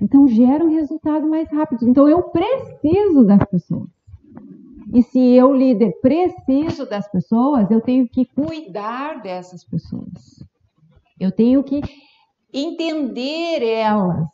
Então 0.00 0.28
gera 0.28 0.64
um 0.64 0.70
resultado 0.70 1.26
mais 1.28 1.50
rápido. 1.50 1.88
Então 1.88 2.08
eu 2.08 2.22
preciso 2.22 3.24
das 3.24 3.42
pessoas. 3.44 3.88
E 4.92 5.02
se 5.02 5.18
eu, 5.18 5.52
líder, 5.52 5.98
preciso 6.00 6.88
das 6.88 7.10
pessoas, 7.10 7.68
eu 7.70 7.80
tenho 7.80 8.08
que 8.08 8.24
cuidar 8.26 9.20
dessas 9.20 9.64
pessoas. 9.64 10.44
Eu 11.18 11.32
tenho 11.32 11.62
que 11.62 11.80
entender 12.52 13.62
elas 13.62 14.26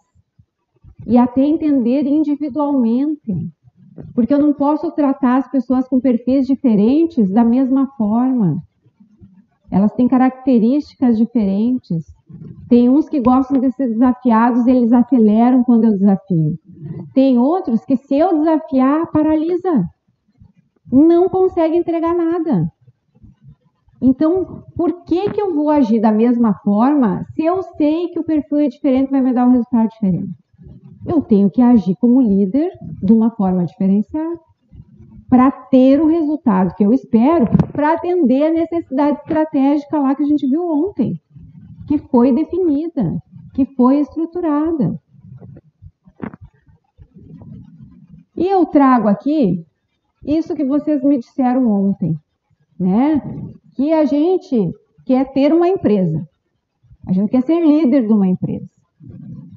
e 1.06 1.16
até 1.18 1.42
entender 1.42 2.06
individualmente. 2.06 3.50
Porque 4.14 4.32
eu 4.32 4.38
não 4.38 4.54
posso 4.54 4.90
tratar 4.92 5.36
as 5.36 5.50
pessoas 5.50 5.86
com 5.86 6.00
perfis 6.00 6.46
diferentes 6.46 7.30
da 7.30 7.44
mesma 7.44 7.86
forma. 7.96 8.56
Elas 9.70 9.92
têm 9.92 10.08
características 10.08 11.16
diferentes. 11.18 12.04
Tem 12.68 12.88
uns 12.88 13.08
que 13.08 13.20
gostam 13.20 13.60
de 13.60 13.70
ser 13.72 13.88
desafiados, 13.88 14.66
eles 14.66 14.92
aceleram 14.92 15.62
quando 15.62 15.84
eu 15.84 15.92
desafio. 15.92 16.58
Tem 17.14 17.38
outros 17.38 17.84
que, 17.84 17.96
se 17.96 18.16
eu 18.16 18.38
desafiar, 18.38 19.10
paralisa. 19.10 19.84
Não 20.90 21.28
consegue 21.28 21.76
entregar 21.76 22.14
nada. 22.14 22.71
Então, 24.04 24.64
por 24.76 25.04
que, 25.04 25.30
que 25.30 25.40
eu 25.40 25.54
vou 25.54 25.70
agir 25.70 26.00
da 26.00 26.10
mesma 26.10 26.54
forma 26.64 27.24
se 27.36 27.44
eu 27.44 27.62
sei 27.62 28.08
que 28.08 28.18
o 28.18 28.24
perfil 28.24 28.58
é 28.58 28.68
diferente 28.68 29.12
vai 29.12 29.20
me 29.20 29.32
dar 29.32 29.46
um 29.46 29.52
resultado 29.52 29.88
diferente? 29.90 30.32
Eu 31.06 31.22
tenho 31.22 31.48
que 31.48 31.62
agir 31.62 31.94
como 32.00 32.20
líder 32.20 32.68
de 33.00 33.12
uma 33.12 33.30
forma 33.30 33.64
diferenciada 33.64 34.40
para 35.30 35.52
ter 35.52 36.00
o 36.00 36.08
resultado 36.08 36.74
que 36.74 36.84
eu 36.84 36.92
espero, 36.92 37.46
para 37.70 37.92
atender 37.92 38.48
a 38.48 38.52
necessidade 38.52 39.18
estratégica 39.18 40.00
lá 40.00 40.16
que 40.16 40.24
a 40.24 40.26
gente 40.26 40.48
viu 40.48 40.68
ontem, 40.68 41.14
que 41.86 41.96
foi 41.96 42.34
definida, 42.34 43.16
que 43.54 43.64
foi 43.64 44.00
estruturada. 44.00 45.00
E 48.36 48.48
eu 48.48 48.66
trago 48.66 49.06
aqui 49.06 49.64
isso 50.26 50.56
que 50.56 50.64
vocês 50.64 51.04
me 51.04 51.18
disseram 51.18 51.70
ontem, 51.70 52.18
né? 52.78 53.22
Que 53.82 53.92
a 53.92 54.04
gente 54.04 54.72
quer 55.04 55.32
ter 55.32 55.52
uma 55.52 55.66
empresa. 55.66 56.24
A 57.04 57.12
gente 57.12 57.30
quer 57.30 57.42
ser 57.42 57.60
líder 57.66 58.06
de 58.06 58.12
uma 58.12 58.28
empresa. 58.28 58.70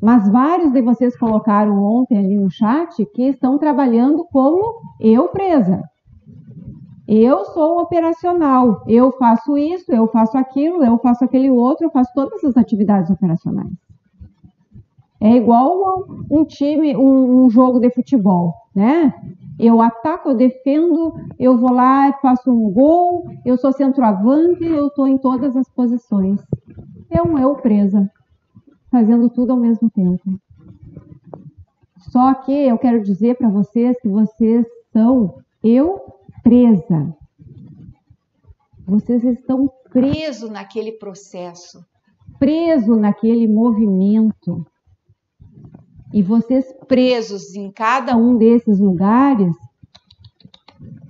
Mas 0.02 0.28
vários 0.28 0.74
de 0.74 0.82
vocês 0.82 1.16
colocaram 1.16 1.78
ontem 1.84 2.18
ali 2.18 2.36
no 2.36 2.50
chat 2.50 3.06
que 3.14 3.22
estão 3.22 3.60
trabalhando 3.60 4.26
como 4.32 4.82
eu 5.00 5.30
presa. 5.30 5.80
Eu 7.08 7.46
sou 7.46 7.80
operacional, 7.80 8.82
eu 8.88 9.12
faço 9.12 9.60
isso, 9.60 9.94
eu 9.94 10.08
faço 10.08 10.36
aquilo, 10.40 10.84
eu 10.84 10.98
faço 10.98 11.24
aquele 11.24 11.52
outro, 11.52 11.86
eu 11.86 11.92
faço 11.92 12.10
todas 12.16 12.44
as 12.44 12.58
atividades 12.58 13.12
operacionais. 13.12 13.78
É 15.20 15.36
igual 15.36 16.06
um 16.30 16.44
time, 16.44 16.96
um, 16.96 17.46
um 17.46 17.50
jogo 17.50 17.80
de 17.80 17.90
futebol, 17.90 18.54
né? 18.76 19.14
Eu 19.58 19.82
ataco, 19.82 20.30
eu 20.30 20.36
defendo, 20.36 21.14
eu 21.40 21.58
vou 21.58 21.72
lá, 21.72 22.12
faço 22.22 22.52
um 22.52 22.70
gol, 22.70 23.26
eu 23.46 23.58
sou 23.58 23.72
centroavante, 23.72 24.66
eu 24.66 24.88
estou 24.88 25.08
em 25.08 25.18
todas 25.18 25.56
as 25.56 25.70
posições. 25.70 26.42
É 27.10 27.22
um 27.22 27.40
eu 27.40 27.56
presa, 27.56 28.12
fazendo 28.92 29.30
tudo 29.30 29.54
ao 29.54 29.58
mesmo 29.58 29.90
tempo. 29.90 30.38
Só 32.12 32.34
que 32.34 32.52
eu 32.52 32.78
quero 32.78 33.02
dizer 33.02 33.38
para 33.38 33.50
vocês 33.50 33.98
que 34.02 34.10
vocês 34.10 34.66
são 34.92 35.36
eu 35.64 36.14
presa. 36.44 37.16
Vocês 38.86 39.24
estão 39.24 39.72
presos 39.90 40.50
naquele 40.50 40.92
processo, 40.92 41.84
presos 42.38 42.98
naquele 42.98 43.48
movimento 43.48 44.66
e 46.16 46.24
vocês 46.24 46.74
presos 46.88 47.56
em 47.56 47.70
cada 47.70 48.16
um 48.16 48.38
desses 48.38 48.80
lugares, 48.80 49.54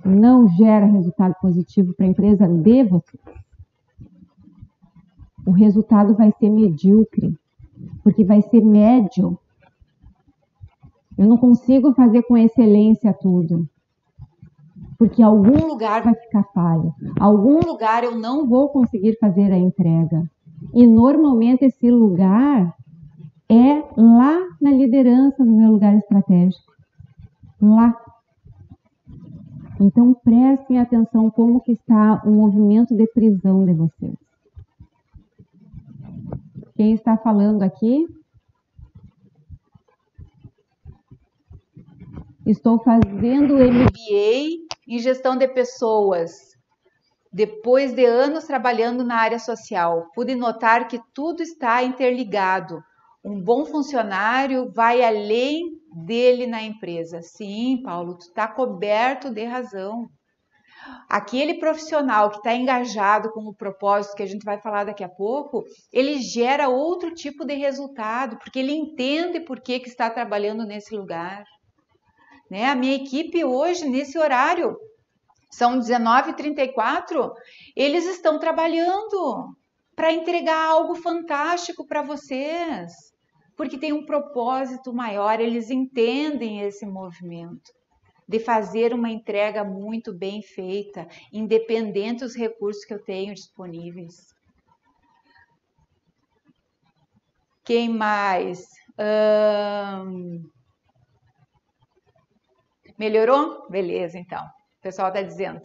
não 0.04 0.48
gera 0.48 0.84
resultado 0.84 1.32
positivo 1.40 1.94
para 1.94 2.06
a 2.06 2.08
empresa 2.08 2.48
de 2.48 2.82
vocês. 2.82 3.22
O 5.46 5.52
resultado 5.52 6.16
vai 6.16 6.32
ser 6.40 6.50
medíocre, 6.50 7.38
porque 8.02 8.24
vai 8.24 8.42
ser 8.42 8.64
médio. 8.64 9.38
Eu 11.16 11.28
não 11.28 11.38
consigo 11.38 11.94
fazer 11.94 12.24
com 12.24 12.36
excelência 12.36 13.12
tudo. 13.14 13.64
Porque 14.98 15.22
algum 15.22 15.68
lugar 15.68 16.02
vai 16.02 16.16
ficar 16.16 16.42
falho. 16.52 16.92
Algum 17.20 17.60
lugar 17.60 18.02
eu 18.02 18.18
não 18.18 18.48
vou 18.48 18.70
conseguir 18.70 19.16
fazer 19.20 19.52
a 19.52 19.56
entrega. 19.56 20.28
E 20.74 20.84
normalmente 20.84 21.64
esse 21.64 21.88
lugar 21.92 22.74
é 23.48 23.82
lá 23.96 24.38
na 24.60 24.70
liderança 24.70 25.44
no 25.44 25.56
meu 25.56 25.72
lugar 25.72 25.96
estratégico. 25.96 26.72
Lá. 27.60 27.94
Então 29.80 30.14
prestem 30.14 30.78
atenção 30.78 31.30
como 31.30 31.60
que 31.60 31.72
está 31.72 32.22
o 32.24 32.30
movimento 32.30 32.94
de 32.96 33.06
prisão 33.08 33.64
de 33.64 33.74
vocês. 33.74 34.16
Quem 36.74 36.92
está 36.92 37.16
falando 37.16 37.62
aqui? 37.62 38.06
Estou 42.44 42.78
fazendo 42.78 43.54
MBA 43.54 44.66
em 44.86 44.98
gestão 44.98 45.36
de 45.36 45.48
pessoas. 45.48 46.54
Depois 47.32 47.92
de 47.92 48.04
anos 48.04 48.44
trabalhando 48.44 49.04
na 49.04 49.16
área 49.16 49.38
social, 49.38 50.10
pude 50.14 50.34
notar 50.34 50.88
que 50.88 51.00
tudo 51.12 51.42
está 51.42 51.82
interligado 51.82 52.82
um 53.26 53.42
bom 53.42 53.64
funcionário 53.64 54.70
vai 54.72 55.02
além 55.02 55.80
dele 55.92 56.46
na 56.46 56.62
empresa. 56.62 57.20
Sim, 57.22 57.82
Paulo, 57.82 58.16
tu 58.16 58.20
está 58.20 58.46
coberto 58.46 59.30
de 59.30 59.42
razão. 59.42 60.06
Aquele 61.10 61.54
profissional 61.54 62.30
que 62.30 62.36
está 62.36 62.54
engajado 62.54 63.32
com 63.32 63.40
o 63.40 63.54
propósito 63.54 64.14
que 64.14 64.22
a 64.22 64.26
gente 64.26 64.44
vai 64.44 64.60
falar 64.60 64.84
daqui 64.84 65.02
a 65.02 65.08
pouco, 65.08 65.64
ele 65.92 66.20
gera 66.20 66.68
outro 66.68 67.12
tipo 67.12 67.44
de 67.44 67.54
resultado, 67.54 68.38
porque 68.38 68.60
ele 68.60 68.72
entende 68.72 69.40
por 69.40 69.60
que, 69.60 69.80
que 69.80 69.88
está 69.88 70.08
trabalhando 70.08 70.64
nesse 70.64 70.94
lugar. 70.96 71.42
Né? 72.48 72.66
A 72.66 72.76
minha 72.76 72.94
equipe 72.94 73.44
hoje, 73.44 73.88
nesse 73.88 74.16
horário, 74.16 74.76
são 75.50 75.80
19h34, 75.80 77.32
eles 77.74 78.06
estão 78.06 78.38
trabalhando 78.38 79.48
para 79.96 80.12
entregar 80.12 80.68
algo 80.68 80.94
fantástico 80.94 81.84
para 81.84 82.02
vocês 82.02 83.15
porque 83.56 83.78
tem 83.78 83.92
um 83.92 84.04
propósito 84.04 84.92
maior, 84.92 85.40
eles 85.40 85.70
entendem 85.70 86.60
esse 86.60 86.84
movimento 86.84 87.72
de 88.28 88.38
fazer 88.40 88.92
uma 88.92 89.08
entrega 89.08 89.64
muito 89.64 90.12
bem 90.12 90.42
feita, 90.42 91.06
independente 91.32 92.24
dos 92.24 92.34
recursos 92.34 92.84
que 92.84 92.92
eu 92.92 93.02
tenho 93.02 93.34
disponíveis. 93.34 94.34
Quem 97.64 97.88
mais? 97.88 98.68
Hum... 100.04 100.42
Melhorou? 102.98 103.68
Beleza, 103.68 104.18
então. 104.18 104.44
O 104.44 104.82
pessoal 104.82 105.08
está 105.08 105.22
dizendo. 105.22 105.60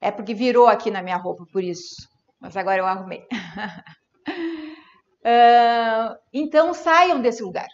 É 0.00 0.10
porque 0.10 0.34
virou 0.34 0.66
aqui 0.66 0.90
na 0.90 1.02
minha 1.02 1.16
roupa, 1.16 1.46
por 1.52 1.62
isso. 1.62 2.08
Mas 2.40 2.56
agora 2.56 2.78
eu 2.78 2.86
arrumei. 2.86 3.24
Uh, 5.24 6.18
então 6.32 6.74
saiam 6.74 7.20
desse 7.20 7.42
lugar. 7.42 7.68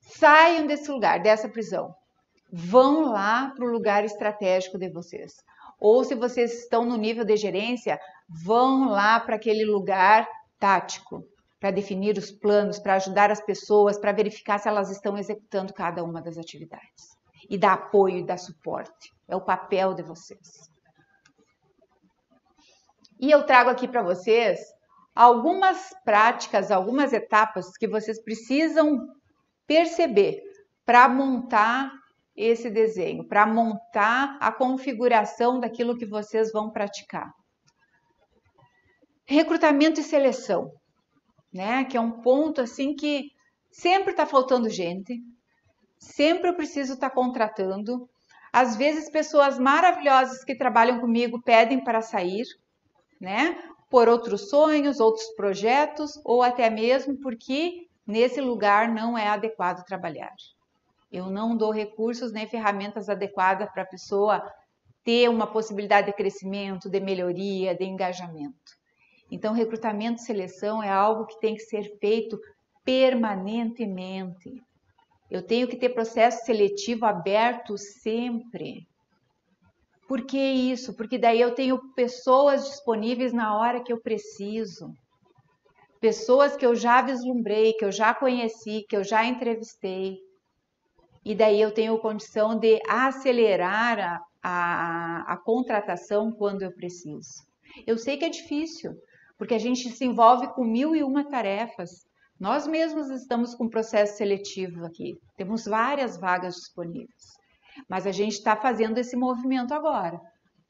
Saiam 0.00 0.66
desse 0.66 0.90
lugar, 0.90 1.20
dessa 1.20 1.48
prisão. 1.48 1.94
Vão 2.52 3.10
lá 3.10 3.52
para 3.54 3.64
o 3.64 3.70
lugar 3.70 4.04
estratégico 4.04 4.78
de 4.78 4.88
vocês. 4.88 5.34
Ou 5.78 6.04
se 6.04 6.14
vocês 6.14 6.62
estão 6.62 6.84
no 6.84 6.96
nível 6.96 7.24
de 7.24 7.36
gerência, 7.36 8.00
vão 8.28 8.88
lá 8.88 9.20
para 9.20 9.36
aquele 9.36 9.64
lugar 9.64 10.26
tático, 10.58 11.22
para 11.60 11.70
definir 11.70 12.16
os 12.16 12.30
planos, 12.30 12.78
para 12.78 12.94
ajudar 12.94 13.30
as 13.30 13.40
pessoas, 13.40 13.98
para 13.98 14.12
verificar 14.12 14.58
se 14.58 14.68
elas 14.68 14.90
estão 14.90 15.18
executando 15.18 15.74
cada 15.74 16.02
uma 16.02 16.22
das 16.22 16.38
atividades. 16.38 17.16
E 17.50 17.58
dar 17.58 17.74
apoio 17.74 18.18
e 18.18 18.24
dar 18.24 18.38
suporte. 18.38 19.12
É 19.28 19.36
o 19.36 19.40
papel 19.40 19.92
de 19.94 20.02
vocês. 20.02 20.70
E 23.20 23.30
eu 23.30 23.44
trago 23.44 23.70
aqui 23.70 23.88
para 23.88 24.02
vocês 24.02 24.75
algumas 25.16 25.94
práticas, 26.04 26.70
algumas 26.70 27.14
etapas 27.14 27.74
que 27.78 27.88
vocês 27.88 28.22
precisam 28.22 29.08
perceber 29.66 30.42
para 30.84 31.08
montar 31.08 31.90
esse 32.36 32.68
desenho, 32.68 33.26
para 33.26 33.46
montar 33.46 34.36
a 34.38 34.52
configuração 34.52 35.58
daquilo 35.58 35.96
que 35.96 36.04
vocês 36.04 36.52
vão 36.52 36.70
praticar. 36.70 37.32
Recrutamento 39.24 40.00
e 40.00 40.04
seleção, 40.04 40.70
né? 41.50 41.84
Que 41.84 41.96
é 41.96 42.00
um 42.00 42.20
ponto 42.20 42.60
assim 42.60 42.94
que 42.94 43.30
sempre 43.70 44.10
está 44.10 44.26
faltando 44.26 44.68
gente, 44.68 45.18
sempre 45.98 46.50
eu 46.50 46.54
preciso 46.54 46.92
estar 46.92 47.08
tá 47.08 47.14
contratando. 47.14 48.06
Às 48.52 48.76
vezes 48.76 49.10
pessoas 49.10 49.58
maravilhosas 49.58 50.44
que 50.44 50.54
trabalham 50.54 51.00
comigo 51.00 51.42
pedem 51.42 51.82
para 51.82 52.02
sair, 52.02 52.44
né? 53.18 53.56
Por 53.88 54.08
outros 54.08 54.48
sonhos, 54.48 55.00
outros 55.00 55.26
projetos 55.36 56.20
ou 56.24 56.42
até 56.42 56.68
mesmo 56.68 57.16
porque 57.20 57.86
nesse 58.06 58.40
lugar 58.40 58.92
não 58.92 59.16
é 59.16 59.28
adequado 59.28 59.84
trabalhar. 59.84 60.34
Eu 61.10 61.30
não 61.30 61.56
dou 61.56 61.70
recursos 61.70 62.32
nem 62.32 62.46
ferramentas 62.46 63.08
adequadas 63.08 63.70
para 63.70 63.82
a 63.82 63.86
pessoa 63.86 64.42
ter 65.04 65.28
uma 65.30 65.46
possibilidade 65.46 66.08
de 66.08 66.12
crescimento, 66.12 66.90
de 66.90 66.98
melhoria, 66.98 67.74
de 67.74 67.84
engajamento. 67.84 68.76
Então, 69.30 69.52
recrutamento 69.52 70.20
e 70.20 70.24
seleção 70.24 70.82
é 70.82 70.90
algo 70.90 71.26
que 71.26 71.38
tem 71.40 71.54
que 71.54 71.62
ser 71.62 71.96
feito 71.98 72.38
permanentemente. 72.84 74.62
Eu 75.30 75.42
tenho 75.42 75.66
que 75.66 75.76
ter 75.76 75.90
processo 75.90 76.44
seletivo 76.44 77.04
aberto 77.04 77.76
sempre. 77.76 78.86
Por 80.08 80.22
que 80.22 80.38
isso? 80.38 80.94
Porque 80.94 81.18
daí 81.18 81.40
eu 81.40 81.54
tenho 81.54 81.78
pessoas 81.94 82.64
disponíveis 82.68 83.32
na 83.32 83.58
hora 83.58 83.82
que 83.82 83.92
eu 83.92 84.00
preciso. 84.00 84.92
Pessoas 86.00 86.56
que 86.56 86.64
eu 86.64 86.76
já 86.76 87.02
vislumbrei, 87.02 87.72
que 87.72 87.84
eu 87.84 87.90
já 87.90 88.14
conheci, 88.14 88.84
que 88.88 88.96
eu 88.96 89.02
já 89.02 89.24
entrevistei. 89.24 90.18
E 91.24 91.34
daí 91.34 91.60
eu 91.60 91.72
tenho 91.72 91.98
condição 91.98 92.56
de 92.56 92.80
acelerar 92.88 93.98
a, 93.98 94.20
a, 94.42 95.32
a 95.32 95.36
contratação 95.36 96.30
quando 96.30 96.62
eu 96.62 96.70
preciso. 96.70 97.44
Eu 97.84 97.98
sei 97.98 98.16
que 98.16 98.24
é 98.24 98.28
difícil, 98.28 98.92
porque 99.36 99.54
a 99.54 99.58
gente 99.58 99.90
se 99.90 100.04
envolve 100.04 100.46
com 100.54 100.64
mil 100.64 100.94
e 100.94 101.02
uma 101.02 101.28
tarefas. 101.28 102.06
Nós 102.38 102.66
mesmos 102.66 103.10
estamos 103.10 103.54
com 103.54 103.68
processo 103.68 104.18
seletivo 104.18 104.84
aqui, 104.84 105.18
temos 105.36 105.64
várias 105.64 106.16
vagas 106.18 106.54
disponíveis, 106.54 107.38
mas 107.88 108.06
a 108.06 108.12
gente 108.12 108.32
está 108.32 108.56
fazendo 108.56 108.98
esse 108.98 109.16
movimento 109.16 109.72
agora 109.72 110.20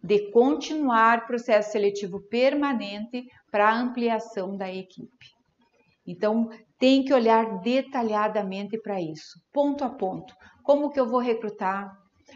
de 0.02 0.30
continuar 0.30 1.26
processo 1.26 1.72
seletivo 1.72 2.20
permanente 2.28 3.24
para 3.50 3.74
ampliação 3.74 4.56
da 4.56 4.72
equipe. 4.72 5.26
Então, 6.06 6.48
tem 6.78 7.02
que 7.02 7.12
olhar 7.12 7.60
detalhadamente 7.60 8.78
para 8.80 9.00
isso, 9.00 9.40
ponto 9.52 9.82
a 9.82 9.90
ponto. 9.90 10.32
Como 10.62 10.90
que 10.90 11.00
eu 11.00 11.06
vou 11.06 11.18
recrutar? 11.18 11.90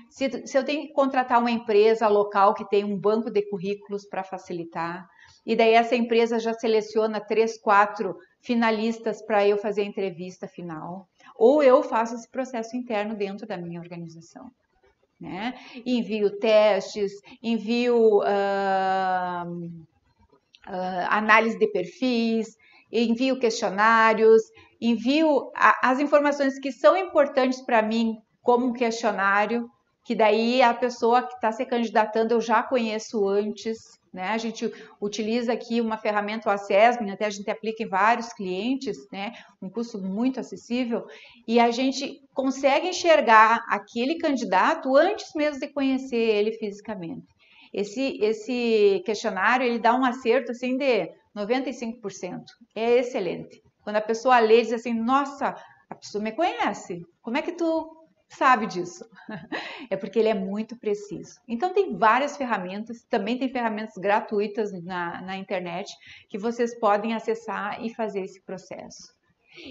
Se, 0.08 0.46
se 0.46 0.58
eu 0.58 0.64
tenho 0.64 0.88
que 0.88 0.92
contratar 0.92 1.38
uma 1.38 1.50
empresa 1.50 2.08
local 2.08 2.54
que 2.54 2.68
tem 2.68 2.84
um 2.84 2.98
banco 2.98 3.30
de 3.30 3.48
currículos 3.48 4.04
para 4.08 4.24
facilitar, 4.24 5.06
e 5.46 5.54
daí 5.54 5.74
essa 5.74 5.94
empresa 5.94 6.38
já 6.40 6.52
seleciona 6.54 7.20
três, 7.20 7.60
quatro 7.60 8.16
finalistas 8.42 9.22
para 9.22 9.46
eu 9.46 9.56
fazer 9.56 9.82
a 9.82 9.86
entrevista 9.86 10.48
final, 10.48 11.06
ou 11.36 11.62
eu 11.62 11.82
faço 11.82 12.14
esse 12.14 12.28
processo 12.28 12.76
interno 12.76 13.14
dentro 13.14 13.46
da 13.46 13.56
minha 13.56 13.80
organização. 13.80 14.50
Né? 15.20 15.54
Envio 15.84 16.38
testes, 16.38 17.12
envio 17.42 18.20
uh, 18.20 19.50
uh, 20.66 21.06
análise 21.10 21.58
de 21.58 21.66
perfis, 21.66 22.56
envio 22.90 23.38
questionários, 23.38 24.42
envio 24.80 25.50
a, 25.54 25.90
as 25.90 26.00
informações 26.00 26.58
que 26.58 26.72
são 26.72 26.96
importantes 26.96 27.60
para 27.60 27.82
mim 27.82 28.16
como 28.40 28.72
questionário, 28.72 29.68
que 30.10 30.14
daí 30.16 30.60
a 30.60 30.74
pessoa 30.74 31.22
que 31.22 31.34
está 31.34 31.52
se 31.52 31.64
candidatando 31.64 32.34
eu 32.34 32.40
já 32.40 32.64
conheço 32.64 33.28
antes, 33.28 33.78
né? 34.12 34.30
A 34.30 34.38
gente 34.38 34.68
utiliza 35.00 35.52
aqui 35.52 35.80
uma 35.80 35.96
ferramenta, 35.96 36.48
o 36.48 36.52
Assessment, 36.52 37.12
até 37.12 37.26
a 37.26 37.30
gente 37.30 37.48
aplica 37.48 37.84
em 37.84 37.88
vários 37.88 38.32
clientes, 38.32 38.96
né? 39.12 39.32
Um 39.62 39.70
custo 39.70 40.02
muito 40.02 40.40
acessível, 40.40 41.06
e 41.46 41.60
a 41.60 41.70
gente 41.70 42.18
consegue 42.34 42.88
enxergar 42.88 43.64
aquele 43.68 44.18
candidato 44.18 44.96
antes 44.96 45.30
mesmo 45.36 45.60
de 45.60 45.68
conhecer 45.68 46.16
ele 46.16 46.54
fisicamente. 46.54 47.28
Esse, 47.72 48.18
esse 48.20 49.00
questionário, 49.06 49.64
ele 49.64 49.78
dá 49.78 49.94
um 49.94 50.04
acerto, 50.04 50.50
assim, 50.50 50.76
de 50.76 51.08
95%. 51.36 52.42
É 52.74 52.96
excelente. 52.98 53.62
Quando 53.84 53.94
a 53.94 54.00
pessoa 54.00 54.40
lê, 54.40 54.60
diz 54.60 54.72
assim, 54.72 54.92
nossa, 54.92 55.54
a 55.88 55.94
pessoa 55.94 56.24
me 56.24 56.32
conhece. 56.32 57.00
Como 57.22 57.36
é 57.36 57.42
que 57.42 57.52
tu 57.52 57.99
sabe 58.30 58.66
disso. 58.66 59.04
É 59.90 59.96
porque 59.96 60.20
ele 60.20 60.28
é 60.28 60.34
muito 60.34 60.76
preciso. 60.76 61.40
Então, 61.48 61.72
tem 61.72 61.96
várias 61.96 62.36
ferramentas, 62.36 63.02
também 63.08 63.36
tem 63.36 63.48
ferramentas 63.48 63.94
gratuitas 63.96 64.70
na, 64.84 65.20
na 65.22 65.36
internet 65.36 65.92
que 66.28 66.38
vocês 66.38 66.78
podem 66.78 67.12
acessar 67.12 67.84
e 67.84 67.92
fazer 67.92 68.20
esse 68.20 68.40
processo. 68.42 69.12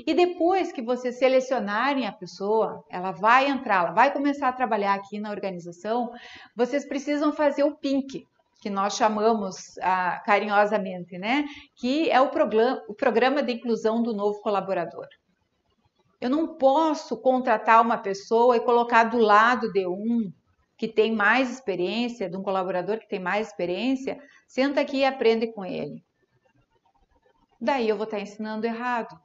E 0.06 0.14
depois 0.14 0.74
que 0.74 0.82
vocês 0.82 1.18
selecionarem 1.18 2.06
a 2.06 2.12
pessoa, 2.12 2.84
ela 2.90 3.12
vai 3.12 3.48
entrar, 3.48 3.86
ela 3.86 3.92
vai 3.92 4.12
começar 4.12 4.50
a 4.50 4.54
trabalhar 4.54 4.94
aqui 4.94 5.20
na 5.20 5.32
organização, 5.32 6.12
vocês 6.56 6.86
precisam 6.86 7.32
fazer 7.32 7.64
o 7.64 7.78
PINC, 7.78 8.28
que 8.62 8.70
nós 8.70 8.98
chamamos 8.98 9.78
ah, 9.82 10.22
carinhosamente, 10.26 11.18
né? 11.18 11.46
Que 11.78 12.10
é 12.10 12.20
o, 12.20 12.30
o 12.90 12.94
programa 12.94 13.42
de 13.42 13.54
inclusão 13.54 14.04
do 14.04 14.14
novo 14.14 14.42
colaborador. 14.42 15.08
Eu 16.20 16.30
não 16.30 16.56
posso 16.58 17.18
contratar 17.18 17.82
uma 17.82 17.98
pessoa 17.98 18.58
e 18.58 18.62
colocar 18.62 19.06
do 19.06 19.18
lado 19.18 19.72
de 19.72 19.88
um 19.88 20.32
que 20.78 20.88
tem 20.88 21.14
mais 21.14 21.52
experiência, 21.52 22.30
de 22.30 22.38
um 22.38 22.44
colaborador 22.44 23.00
que 23.00 23.08
tem 23.08 23.20
mais 23.20 23.48
experiência, 23.48 24.18
senta 24.48 24.82
aqui 24.82 24.98
e 24.98 25.06
aprende 25.06 25.48
com 25.48 25.66
ele. 25.66 26.04
Daí 27.60 27.90
eu 27.90 27.98
vou 27.98 28.06
estar 28.06 28.20
ensinando 28.20 28.66
errado. 28.66 29.20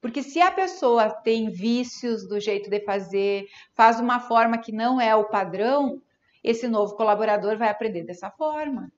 Porque 0.00 0.22
se 0.22 0.40
a 0.40 0.50
pessoa 0.50 1.10
tem 1.10 1.50
vícios 1.50 2.28
do 2.28 2.38
jeito 2.38 2.68
de 2.68 2.80
fazer, 2.84 3.46
faz 3.74 3.98
uma 3.98 4.20
forma 4.20 4.58
que 4.58 4.70
não 4.70 5.00
é 5.00 5.16
o 5.16 5.28
padrão, 5.28 6.00
esse 6.44 6.68
novo 6.68 6.94
colaborador 6.94 7.56
vai 7.56 7.70
aprender 7.70 8.04
dessa 8.04 8.30
forma. 8.30 8.92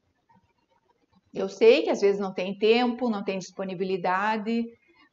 Eu 1.32 1.48
sei 1.48 1.82
que 1.82 1.90
às 1.90 2.00
vezes 2.00 2.20
não 2.20 2.34
tem 2.34 2.58
tempo, 2.58 3.08
não 3.08 3.22
tem 3.22 3.38
disponibilidade, 3.38 4.66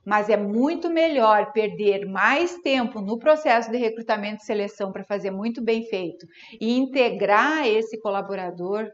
mas 0.06 0.30
é 0.30 0.36
muito 0.36 0.90
melhor 0.90 1.52
perder 1.54 2.06
mais 2.06 2.58
tempo 2.60 3.00
no 3.00 3.18
processo 3.18 3.72
de 3.72 3.78
recrutamento 3.78 4.44
e 4.44 4.46
seleção 4.46 4.92
para 4.92 5.04
fazer 5.04 5.32
muito 5.32 5.64
bem 5.64 5.84
feito 5.84 6.28
e 6.60 6.78
integrar 6.78 7.66
esse 7.66 8.00
colaborador 8.02 8.90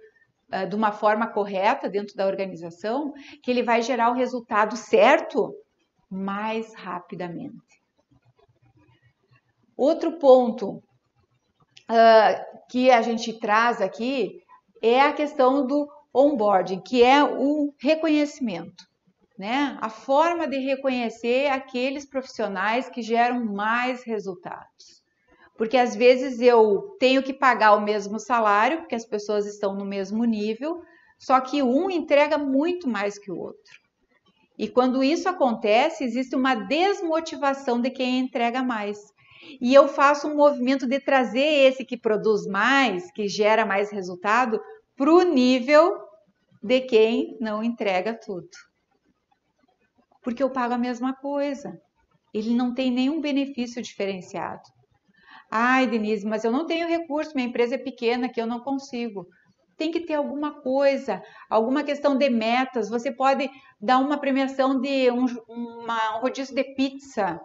uh, 0.53 0.68
de 0.68 0.76
uma 0.76 0.91
forma 0.91 1.28
correta 1.28 1.89
dentro 1.89 2.16
da 2.16 2.28
organização, 2.28 3.14
que 3.41 3.49
ele 3.49 3.64
vai 3.64 3.82
gerar 3.82 4.12
o 4.12 4.16
resultado 4.16 4.76
certo 4.78 5.53
mais 6.10 6.74
rapidamente. 6.76 7.80
Outro 9.76 10.20
ponto 10.20 10.76
uh, 11.89 12.60
que 12.70 12.91
a 12.91 13.01
gente 13.01 13.39
traz 13.39 13.82
aqui 13.82 14.41
é 14.82 15.01
a 15.01 15.14
questão 15.14 15.66
do 15.66 15.88
onboarding, 16.14 16.82
que 16.82 17.03
é 17.03 17.24
o 17.24 17.74
reconhecimento 17.80 18.88
né? 19.39 19.77
A 19.79 19.89
forma 19.89 20.45
de 20.45 20.57
reconhecer 20.57 21.47
aqueles 21.47 22.05
profissionais 22.05 22.89
que 22.89 23.01
geram 23.01 23.45
mais 23.45 24.03
resultados. 24.03 25.01
Porque 25.57 25.77
às 25.77 25.95
vezes 25.95 26.41
eu 26.41 26.97
tenho 26.99 27.23
que 27.23 27.33
pagar 27.33 27.73
o 27.75 27.81
mesmo 27.81 28.19
salário, 28.19 28.79
porque 28.79 28.95
as 28.95 29.05
pessoas 29.05 29.45
estão 29.45 29.73
no 29.73 29.85
mesmo 29.85 30.25
nível, 30.25 30.81
só 31.17 31.39
que 31.39 31.63
um 31.63 31.89
entrega 31.89 32.37
muito 32.37 32.87
mais 32.87 33.17
que 33.17 33.31
o 33.31 33.37
outro. 33.37 33.79
E 34.57 34.67
quando 34.67 35.01
isso 35.01 35.29
acontece, 35.29 36.03
existe 36.03 36.35
uma 36.35 36.53
desmotivação 36.53 37.79
de 37.79 37.89
quem 37.89 38.19
entrega 38.19 38.61
mais. 38.61 38.99
E 39.61 39.73
eu 39.73 39.87
faço 39.87 40.27
um 40.27 40.35
movimento 40.35 40.85
de 40.85 40.99
trazer 40.99 41.39
esse 41.39 41.85
que 41.85 41.95
produz 41.95 42.45
mais, 42.45 43.09
que 43.09 43.29
gera 43.29 43.65
mais 43.65 43.89
resultado, 43.89 44.59
para 44.97 45.13
o 45.13 45.21
nível 45.21 45.97
de 46.61 46.81
quem 46.81 47.37
não 47.39 47.63
entrega 47.63 48.13
tudo 48.13 48.68
porque 50.30 50.43
eu 50.43 50.49
pago 50.51 50.75
a 50.75 50.77
mesma 50.77 51.11
coisa. 51.15 51.82
Ele 52.32 52.53
não 52.53 52.71
tem 52.71 52.91
nenhum 52.91 53.19
benefício 53.19 53.82
diferenciado. 53.82 54.61
Ai, 55.49 55.88
Denise, 55.88 56.23
mas 56.23 56.43
eu 56.43 56.51
não 56.51 56.67
tenho 56.67 56.88
recurso, 56.88 57.32
minha 57.34 57.47
empresa 57.47 57.73
é 57.73 57.77
pequena 57.80 58.30
que 58.30 58.39
eu 58.39 58.45
não 58.45 58.59
consigo. 58.59 59.25
Tem 59.75 59.89
que 59.89 60.01
ter 60.01 60.13
alguma 60.13 60.61
coisa, 60.61 61.23
alguma 61.49 61.84
questão 61.84 62.15
de 62.15 62.30
metas. 62.30 62.89
Você 62.89 63.11
pode 63.11 63.49
dar 63.82 63.97
uma 63.97 64.19
premiação 64.19 64.80
de 64.80 65.09
um, 65.09 65.25
uma, 65.47 66.17
um 66.17 66.21
rodízio 66.21 66.53
de 66.53 66.63
pizza, 66.75 67.41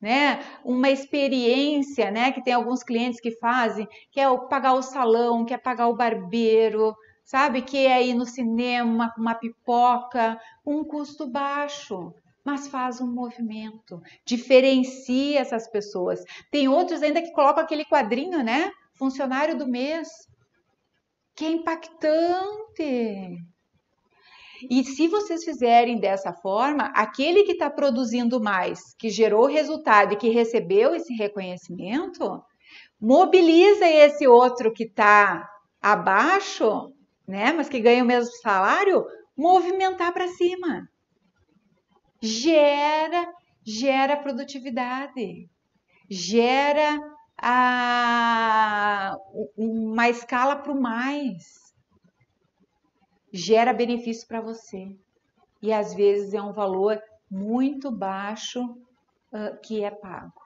né? 0.00 0.44
Uma 0.64 0.90
experiência, 0.90 2.12
né? 2.12 2.30
Que 2.30 2.44
tem 2.44 2.54
alguns 2.54 2.84
clientes 2.84 3.20
que 3.20 3.32
fazem, 3.32 3.88
que 4.12 4.20
é 4.20 4.26
pagar 4.48 4.74
o 4.74 4.82
salão, 4.82 5.44
que 5.44 5.54
é 5.54 5.58
pagar 5.58 5.88
o 5.88 5.96
barbeiro, 5.96 6.94
sabe? 7.24 7.62
Que 7.62 7.86
é 7.86 8.06
ir 8.06 8.14
no 8.14 8.26
cinema 8.26 9.12
com 9.14 9.20
uma 9.20 9.34
pipoca, 9.34 10.38
um 10.66 10.84
custo 10.84 11.26
baixo, 11.26 12.14
mas 12.44 12.68
faz 12.68 13.00
um 13.00 13.06
movimento, 13.06 14.00
diferencia 14.26 15.40
essas 15.40 15.68
pessoas. 15.70 16.22
Tem 16.50 16.68
outros 16.68 17.02
ainda 17.02 17.22
que 17.22 17.32
colocam 17.32 17.62
aquele 17.62 17.84
quadrinho, 17.84 18.42
né? 18.42 18.70
Funcionário 18.94 19.56
do 19.56 19.66
mês, 19.66 20.08
que 21.34 21.44
é 21.44 21.50
impactante. 21.50 23.38
E 24.70 24.84
se 24.84 25.08
vocês 25.08 25.44
fizerem 25.44 25.98
dessa 25.98 26.32
forma, 26.32 26.84
aquele 26.94 27.42
que 27.42 27.52
está 27.52 27.68
produzindo 27.68 28.40
mais, 28.40 28.94
que 28.96 29.10
gerou 29.10 29.46
resultado 29.46 30.12
e 30.12 30.16
que 30.16 30.28
recebeu 30.28 30.94
esse 30.94 31.12
reconhecimento, 31.14 32.40
mobiliza 33.00 33.86
esse 33.86 34.26
outro 34.26 34.72
que 34.72 34.84
está 34.84 35.48
abaixo 35.80 36.92
né, 37.26 37.52
mas 37.52 37.68
que 37.68 37.80
ganha 37.80 38.02
o 38.02 38.06
mesmo 38.06 38.32
salário, 38.36 39.04
movimentar 39.36 40.12
para 40.12 40.28
cima. 40.28 40.88
Gera, 42.20 43.32
gera 43.64 44.16
produtividade, 44.16 45.48
gera 46.08 47.00
a, 47.36 49.16
uma 49.56 50.08
escala 50.08 50.56
para 50.56 50.72
o 50.72 50.80
mais, 50.80 51.74
gera 53.32 53.72
benefício 53.72 54.26
para 54.28 54.40
você. 54.40 54.96
E 55.60 55.72
às 55.72 55.94
vezes 55.94 56.34
é 56.34 56.42
um 56.42 56.52
valor 56.52 57.00
muito 57.30 57.90
baixo 57.90 58.62
uh, 58.62 59.60
que 59.62 59.82
é 59.82 59.90
pago. 59.90 60.40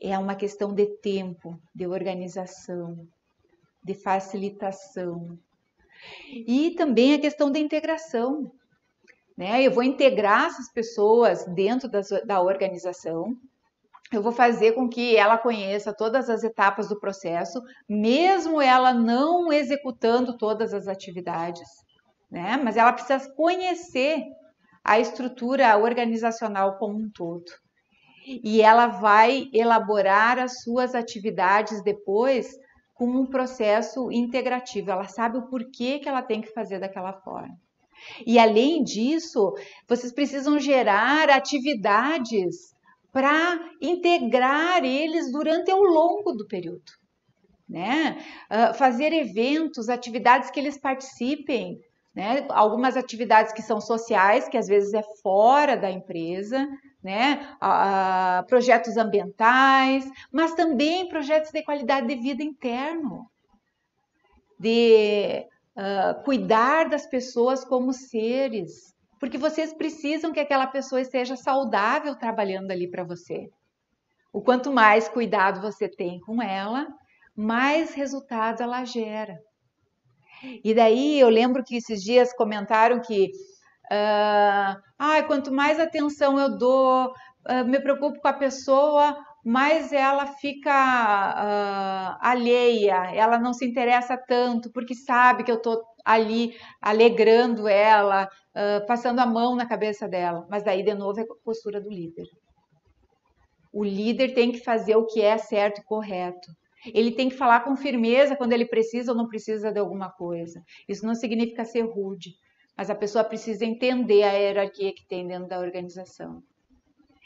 É 0.00 0.18
uma 0.18 0.34
questão 0.34 0.72
de 0.72 0.86
tempo, 0.98 1.60
de 1.74 1.86
organização, 1.86 3.06
de 3.82 3.94
facilitação. 3.94 5.38
E 6.46 6.74
também 6.76 7.14
a 7.14 7.20
questão 7.20 7.50
da 7.50 7.58
integração. 7.58 8.52
Né? 9.36 9.62
Eu 9.62 9.70
vou 9.70 9.82
integrar 9.82 10.46
essas 10.46 10.70
pessoas 10.72 11.44
dentro 11.54 11.88
das, 11.88 12.08
da 12.26 12.40
organização, 12.40 13.36
eu 14.12 14.22
vou 14.22 14.32
fazer 14.32 14.72
com 14.72 14.88
que 14.88 15.16
ela 15.16 15.38
conheça 15.38 15.94
todas 15.94 16.28
as 16.28 16.42
etapas 16.42 16.88
do 16.88 16.98
processo, 16.98 17.62
mesmo 17.88 18.60
ela 18.60 18.92
não 18.92 19.52
executando 19.52 20.36
todas 20.36 20.74
as 20.74 20.88
atividades, 20.88 21.68
né? 22.28 22.60
Mas 22.62 22.76
ela 22.76 22.92
precisa 22.92 23.32
conhecer 23.34 24.24
a 24.82 24.98
estrutura 24.98 25.76
organizacional 25.78 26.76
como 26.76 26.98
um 26.98 27.10
todo. 27.14 27.44
E 28.26 28.60
ela 28.60 28.88
vai 28.88 29.48
elaborar 29.54 30.38
as 30.38 30.60
suas 30.62 30.94
atividades 30.94 31.82
depois 31.82 32.50
com 33.00 33.06
um 33.06 33.24
processo 33.24 34.12
integrativo. 34.12 34.90
Ela 34.90 35.08
sabe 35.08 35.38
o 35.38 35.46
porquê 35.46 35.98
que 35.98 36.06
ela 36.06 36.20
tem 36.20 36.42
que 36.42 36.52
fazer 36.52 36.78
daquela 36.78 37.14
forma. 37.14 37.58
E 38.26 38.38
além 38.38 38.84
disso, 38.84 39.54
vocês 39.88 40.12
precisam 40.12 40.58
gerar 40.58 41.30
atividades 41.30 42.74
para 43.10 43.58
integrar 43.80 44.84
eles 44.84 45.32
durante 45.32 45.72
o 45.72 45.82
longo 45.82 46.32
do 46.32 46.46
período. 46.46 46.92
Né? 47.66 48.22
Uh, 48.50 48.74
fazer 48.74 49.14
eventos, 49.14 49.88
atividades 49.88 50.50
que 50.50 50.60
eles 50.60 50.76
participem, 50.76 51.78
né? 52.14 52.44
Algumas 52.50 52.98
atividades 52.98 53.52
que 53.54 53.62
são 53.62 53.80
sociais, 53.80 54.46
que 54.46 54.58
às 54.58 54.66
vezes 54.66 54.92
é 54.92 55.02
fora 55.22 55.74
da 55.74 55.90
empresa, 55.90 56.68
né? 57.02 57.56
Uh, 57.56 58.46
projetos 58.46 58.96
ambientais, 58.96 60.10
mas 60.30 60.54
também 60.54 61.08
projetos 61.08 61.50
de 61.50 61.62
qualidade 61.62 62.06
de 62.06 62.16
vida 62.16 62.42
interno, 62.42 63.26
de 64.58 65.46
uh, 65.76 66.22
cuidar 66.24 66.88
das 66.88 67.06
pessoas 67.06 67.64
como 67.64 67.92
seres, 67.92 68.94
porque 69.18 69.38
vocês 69.38 69.72
precisam 69.72 70.32
que 70.32 70.40
aquela 70.40 70.66
pessoa 70.66 71.00
esteja 71.00 71.36
saudável 71.36 72.14
trabalhando 72.14 72.70
ali 72.70 72.88
para 72.88 73.04
você. 73.04 73.48
O 74.32 74.40
quanto 74.40 74.72
mais 74.72 75.08
cuidado 75.08 75.60
você 75.60 75.88
tem 75.88 76.20
com 76.20 76.40
ela, 76.40 76.86
mais 77.34 77.94
resultados 77.94 78.60
ela 78.60 78.84
gera. 78.84 79.38
E 80.64 80.72
daí 80.74 81.18
eu 81.20 81.28
lembro 81.28 81.64
que 81.64 81.76
esses 81.76 82.02
dias 82.02 82.32
comentaram 82.32 83.00
que 83.00 83.30
uh, 83.90 84.80
ah, 84.98 85.22
quanto 85.26 85.52
mais 85.52 85.80
atenção 85.80 86.38
eu 86.38 86.56
dou, 86.56 87.08
uh, 87.08 87.64
me 87.66 87.80
preocupo 87.80 88.20
com 88.20 88.28
a 88.28 88.32
pessoa, 88.32 89.16
mais 89.44 89.92
ela 89.92 90.26
fica 90.26 90.70
uh, 90.70 92.18
alheia, 92.20 93.10
ela 93.14 93.38
não 93.38 93.52
se 93.52 93.64
interessa 93.64 94.16
tanto, 94.16 94.70
porque 94.72 94.94
sabe 94.94 95.44
que 95.44 95.50
eu 95.50 95.56
estou 95.56 95.82
ali 96.04 96.54
alegrando 96.80 97.66
ela, 97.66 98.26
uh, 98.26 98.86
passando 98.86 99.20
a 99.20 99.26
mão 99.26 99.56
na 99.56 99.66
cabeça 99.66 100.08
dela. 100.08 100.46
Mas 100.50 100.62
daí, 100.62 100.82
de 100.82 100.94
novo, 100.94 101.20
é 101.20 101.22
a 101.22 101.44
postura 101.44 101.80
do 101.80 101.90
líder. 101.90 102.26
O 103.72 103.84
líder 103.84 104.34
tem 104.34 104.52
que 104.52 104.58
fazer 104.58 104.96
o 104.96 105.06
que 105.06 105.22
é 105.22 105.38
certo 105.38 105.80
e 105.80 105.84
correto. 105.84 106.50
Ele 106.94 107.12
tem 107.12 107.28
que 107.28 107.36
falar 107.36 107.60
com 107.60 107.76
firmeza 107.76 108.36
quando 108.36 108.52
ele 108.52 108.66
precisa 108.66 109.12
ou 109.12 109.18
não 109.18 109.28
precisa 109.28 109.70
de 109.70 109.78
alguma 109.78 110.10
coisa. 110.10 110.60
Isso 110.88 111.06
não 111.06 111.14
significa 111.14 111.64
ser 111.64 111.82
rude, 111.82 112.30
mas 112.80 112.88
a 112.88 112.94
pessoa 112.94 113.22
precisa 113.22 113.62
entender 113.62 114.22
a 114.22 114.32
hierarquia 114.32 114.90
que 114.94 115.06
tem 115.06 115.28
dentro 115.28 115.46
da 115.46 115.58
organização. 115.58 116.42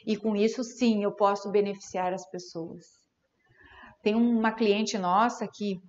E 0.04 0.16
com 0.16 0.34
isso, 0.34 0.64
sim, 0.64 1.04
eu 1.04 1.12
posso 1.12 1.48
beneficiar 1.48 2.12
as 2.12 2.28
pessoas. 2.28 2.86
Tem 4.02 4.16
uma 4.16 4.50
cliente 4.50 4.98
nossa 4.98 5.46
que 5.46 5.80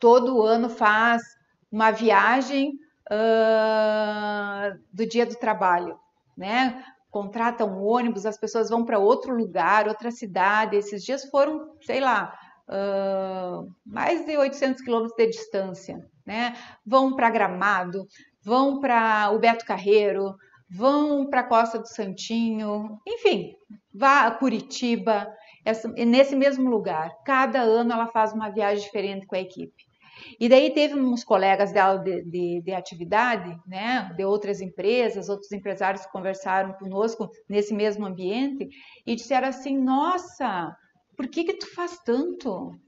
todo 0.00 0.42
ano 0.42 0.68
faz 0.68 1.22
uma 1.70 1.92
viagem 1.92 2.72
uh, 3.12 4.76
do 4.92 5.06
dia 5.06 5.24
do 5.24 5.36
trabalho, 5.36 5.96
né? 6.36 6.84
Contratam 7.12 7.68
um 7.68 7.84
ônibus, 7.84 8.26
as 8.26 8.40
pessoas 8.40 8.70
vão 8.70 8.84
para 8.84 8.98
outro 8.98 9.32
lugar, 9.36 9.86
outra 9.86 10.10
cidade. 10.10 10.74
Esses 10.74 11.04
dias 11.04 11.24
foram, 11.26 11.76
sei 11.80 12.00
lá, 12.00 12.36
uh, 12.68 13.72
mais 13.86 14.26
de 14.26 14.36
800 14.36 14.82
quilômetros 14.82 15.16
de 15.16 15.28
distância, 15.28 16.04
né? 16.26 16.56
Vão 16.84 17.14
para 17.14 17.30
Gramado, 17.30 18.04
vão 18.42 18.80
para 18.80 19.30
o 19.32 19.38
Beto 19.38 19.64
Carreiro, 19.64 20.34
vão 20.70 21.28
para 21.28 21.40
a 21.40 21.48
Costa 21.48 21.78
do 21.78 21.88
Santinho, 21.88 22.98
enfim, 23.06 23.54
vá 23.92 24.26
a 24.26 24.30
Curitiba, 24.30 25.26
essa, 25.64 25.88
nesse 25.88 26.36
mesmo 26.36 26.70
lugar. 26.70 27.10
Cada 27.24 27.60
ano 27.60 27.92
ela 27.92 28.06
faz 28.06 28.32
uma 28.32 28.50
viagem 28.50 28.84
diferente 28.84 29.26
com 29.26 29.34
a 29.34 29.40
equipe. 29.40 29.90
E 30.38 30.48
daí 30.48 30.72
teve 30.72 30.94
uns 30.94 31.24
colegas 31.24 31.72
dela 31.72 31.98
de, 31.98 32.22
de, 32.24 32.62
de, 32.62 32.72
atividade, 32.72 33.58
né, 33.66 34.12
de 34.16 34.24
outras 34.24 34.60
empresas, 34.60 35.28
outros 35.28 35.50
empresários 35.50 36.04
que 36.04 36.12
conversaram 36.12 36.72
conosco 36.74 37.30
nesse 37.48 37.74
mesmo 37.74 38.06
ambiente 38.06 38.68
e 39.06 39.14
disseram 39.14 39.48
assim: 39.48 39.78
Nossa, 39.78 40.76
por 41.16 41.26
que 41.28 41.44
que 41.44 41.54
tu 41.54 41.74
faz 41.74 41.98
tanto? 42.04 42.78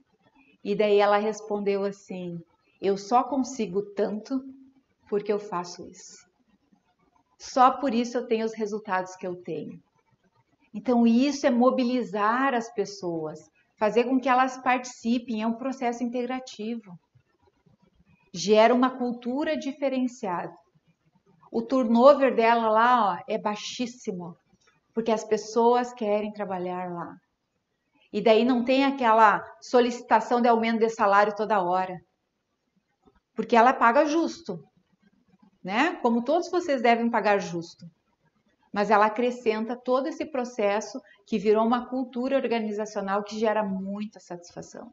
E 0.63 0.75
daí 0.75 0.99
ela 0.99 1.17
respondeu 1.17 1.83
assim: 1.83 2.39
Eu 2.81 2.97
só 2.97 3.23
consigo 3.23 3.81
tanto 3.93 4.43
porque 5.13 5.31
eu 5.31 5.37
faço 5.37 5.87
isso. 5.91 6.27
Só 7.37 7.69
por 7.69 7.93
isso 7.93 8.17
eu 8.17 8.25
tenho 8.25 8.47
os 8.47 8.55
resultados 8.55 9.15
que 9.15 9.27
eu 9.27 9.35
tenho. 9.43 9.79
Então, 10.73 11.05
isso 11.05 11.45
é 11.45 11.51
mobilizar 11.51 12.55
as 12.55 12.73
pessoas, 12.73 13.39
fazer 13.77 14.05
com 14.05 14.19
que 14.19 14.27
elas 14.27 14.57
participem, 14.57 15.43
é 15.43 15.45
um 15.45 15.53
processo 15.53 16.03
integrativo 16.03 16.97
gera 18.33 18.73
uma 18.73 18.97
cultura 18.97 19.55
diferenciada. 19.55 20.51
O 21.51 21.61
turnover 21.61 22.35
dela 22.35 22.67
lá 22.67 23.13
ó, 23.13 23.23
é 23.27 23.37
baixíssimo, 23.37 24.35
porque 24.95 25.11
as 25.11 25.23
pessoas 25.23 25.93
querem 25.93 26.33
trabalhar 26.33 26.91
lá. 26.91 27.15
E 28.11 28.19
daí 28.19 28.43
não 28.43 28.65
tem 28.65 28.83
aquela 28.83 29.45
solicitação 29.61 30.41
de 30.41 30.47
aumento 30.47 30.79
de 30.79 30.89
salário 30.89 31.35
toda 31.35 31.61
hora. 31.61 32.01
Porque 33.35 33.55
ela 33.55 33.73
paga 33.73 34.07
justo, 34.07 34.59
né? 35.63 35.95
Como 36.01 36.23
todos 36.23 36.49
vocês 36.49 36.81
devem 36.81 37.09
pagar 37.09 37.39
justo. 37.39 37.85
Mas 38.71 38.89
ela 38.89 39.05
acrescenta 39.05 39.75
todo 39.75 40.07
esse 40.07 40.25
processo 40.25 40.99
que 41.25 41.37
virou 41.37 41.65
uma 41.65 41.87
cultura 41.87 42.35
organizacional 42.35 43.23
que 43.23 43.37
gera 43.39 43.63
muita 43.63 44.19
satisfação 44.19 44.91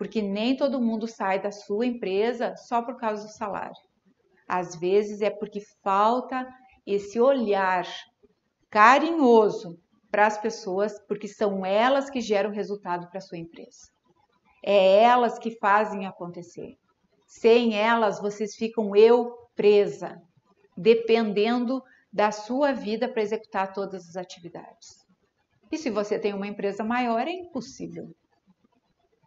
porque 0.00 0.22
nem 0.22 0.56
todo 0.56 0.80
mundo 0.80 1.06
sai 1.06 1.42
da 1.42 1.52
sua 1.52 1.84
empresa 1.84 2.56
só 2.56 2.80
por 2.80 2.96
causa 2.96 3.26
do 3.26 3.32
salário. 3.32 3.76
Às 4.48 4.74
vezes 4.74 5.20
é 5.20 5.28
porque 5.28 5.60
falta 5.82 6.48
esse 6.86 7.20
olhar 7.20 7.86
carinhoso 8.70 9.78
para 10.10 10.26
as 10.26 10.38
pessoas, 10.38 10.98
porque 11.06 11.28
são 11.28 11.66
elas 11.66 12.08
que 12.08 12.22
geram 12.22 12.50
resultado 12.50 13.10
para 13.10 13.18
a 13.18 13.20
sua 13.20 13.36
empresa. 13.36 13.90
É 14.64 15.02
elas 15.02 15.38
que 15.38 15.50
fazem 15.58 16.06
acontecer. 16.06 16.78
Sem 17.26 17.78
elas, 17.78 18.22
vocês 18.22 18.54
ficam 18.56 18.96
eu 18.96 19.36
presa, 19.60 20.18
dependendo 20.74 21.84
da 22.10 22.32
sua 22.32 22.72
vida 22.72 23.06
para 23.06 23.20
executar 23.20 23.74
todas 23.74 24.08
as 24.08 24.16
atividades. 24.16 25.06
E 25.70 25.76
se 25.76 25.90
você 25.90 26.18
tem 26.18 26.32
uma 26.32 26.46
empresa 26.46 26.82
maior, 26.82 27.28
é 27.28 27.30
impossível. 27.30 28.10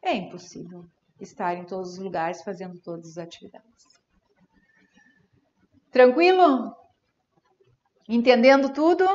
É 0.01 0.15
impossível 0.15 0.83
estar 1.21 1.53
em 1.53 1.65
todos 1.65 1.91
os 1.91 1.97
lugares 1.99 2.41
fazendo 2.41 2.81
todas 2.81 3.11
as 3.11 3.17
atividades. 3.19 3.85
Tranquilo? 5.91 6.75
Entendendo 8.09 8.73
tudo? 8.73 9.05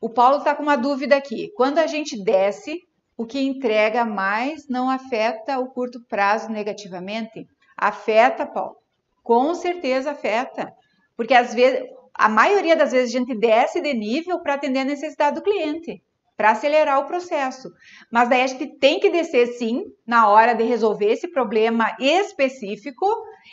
O 0.00 0.08
Paulo 0.08 0.38
está 0.38 0.54
com 0.54 0.62
uma 0.62 0.76
dúvida 0.76 1.14
aqui. 1.14 1.52
Quando 1.54 1.76
a 1.76 1.86
gente 1.86 2.18
desce, 2.24 2.87
o 3.18 3.26
que 3.26 3.40
entrega 3.40 4.04
mais 4.04 4.68
não 4.68 4.88
afeta 4.88 5.58
o 5.58 5.68
curto 5.68 6.00
prazo 6.08 6.48
negativamente? 6.48 7.48
Afeta, 7.76 8.46
Paulo. 8.46 8.76
Com 9.22 9.54
certeza 9.56 10.12
afeta. 10.12 10.72
Porque 11.16 11.34
às 11.34 11.52
vezes, 11.52 11.82
a 12.14 12.28
maioria 12.28 12.76
das 12.76 12.92
vezes 12.92 13.14
a 13.14 13.18
gente 13.18 13.36
desce 13.36 13.80
de 13.80 13.92
nível 13.92 14.40
para 14.40 14.54
atender 14.54 14.78
a 14.78 14.84
necessidade 14.84 15.34
do 15.34 15.42
cliente 15.42 16.00
para 16.36 16.52
acelerar 16.52 17.00
o 17.00 17.06
processo. 17.06 17.68
Mas 18.12 18.28
daí 18.28 18.42
a 18.42 18.46
gente 18.46 18.78
tem 18.78 19.00
que 19.00 19.10
descer 19.10 19.48
sim 19.58 19.82
na 20.06 20.28
hora 20.28 20.54
de 20.54 20.62
resolver 20.62 21.10
esse 21.10 21.26
problema 21.26 21.96
específico 21.98 23.04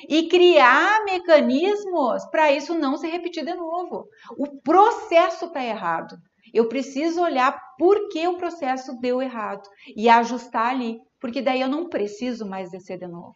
e 0.07 0.27
criar 0.29 1.03
mecanismos 1.03 2.23
para 2.29 2.51
isso 2.51 2.77
não 2.77 2.95
se 2.95 3.07
repetir 3.07 3.43
de 3.43 3.55
novo. 3.55 4.07
O 4.37 4.61
processo 4.61 5.45
está 5.45 5.65
errado. 5.65 6.15
Eu 6.55 6.69
preciso 6.69 7.21
olhar 7.21 7.51
por 7.77 8.07
que 8.07 8.25
o 8.25 8.37
processo 8.37 8.97
deu 9.01 9.21
errado 9.21 9.67
e 9.93 10.07
ajustar 10.07 10.67
ali, 10.67 11.01
porque 11.19 11.41
daí 11.41 11.59
eu 11.59 11.67
não 11.67 11.89
preciso 11.89 12.47
mais 12.47 12.71
descer 12.71 12.97
de 12.97 13.05
novo. 13.07 13.35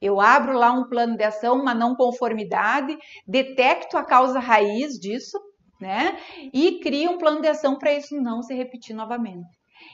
Eu 0.00 0.18
abro 0.18 0.56
lá 0.56 0.72
um 0.72 0.88
plano 0.88 1.14
de 1.14 1.22
ação, 1.22 1.60
uma 1.60 1.74
não 1.74 1.94
conformidade, 1.94 2.96
detecto 3.28 3.98
a 3.98 4.02
causa 4.02 4.38
raiz 4.38 4.98
disso, 4.98 5.38
né? 5.78 6.16
E 6.54 6.80
cria 6.80 7.10
um 7.10 7.18
plano 7.18 7.42
de 7.42 7.48
ação 7.48 7.78
para 7.78 7.92
isso 7.92 8.16
não 8.16 8.42
se 8.42 8.54
repetir 8.54 8.96
novamente. 8.96 9.50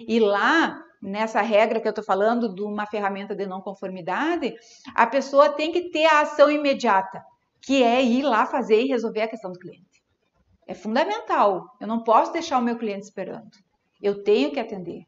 E 0.06 0.20
lá, 0.20 0.80
nessa 1.02 1.40
regra 1.40 1.80
que 1.80 1.88
eu 1.88 1.90
estou 1.90 2.04
falando 2.04 2.54
de 2.54 2.62
uma 2.62 2.86
ferramenta 2.86 3.34
de 3.34 3.46
não 3.46 3.60
conformidade, 3.60 4.54
a 4.94 5.08
pessoa 5.08 5.48
tem 5.48 5.72
que 5.72 5.90
ter 5.90 6.04
a 6.04 6.20
ação 6.20 6.48
imediata, 6.48 7.20
que 7.60 7.82
é 7.82 8.00
ir 8.00 8.22
lá 8.22 8.46
fazer 8.46 8.80
e 8.80 8.86
resolver 8.86 9.22
a 9.22 9.28
questão 9.28 9.50
do 9.50 9.58
cliente. 9.58 9.89
É 10.70 10.74
fundamental. 10.74 11.66
Eu 11.80 11.88
não 11.88 12.04
posso 12.04 12.32
deixar 12.32 12.60
o 12.60 12.62
meu 12.62 12.78
cliente 12.78 13.02
esperando. 13.02 13.50
Eu 14.00 14.22
tenho 14.22 14.52
que 14.52 14.60
atender. 14.60 15.02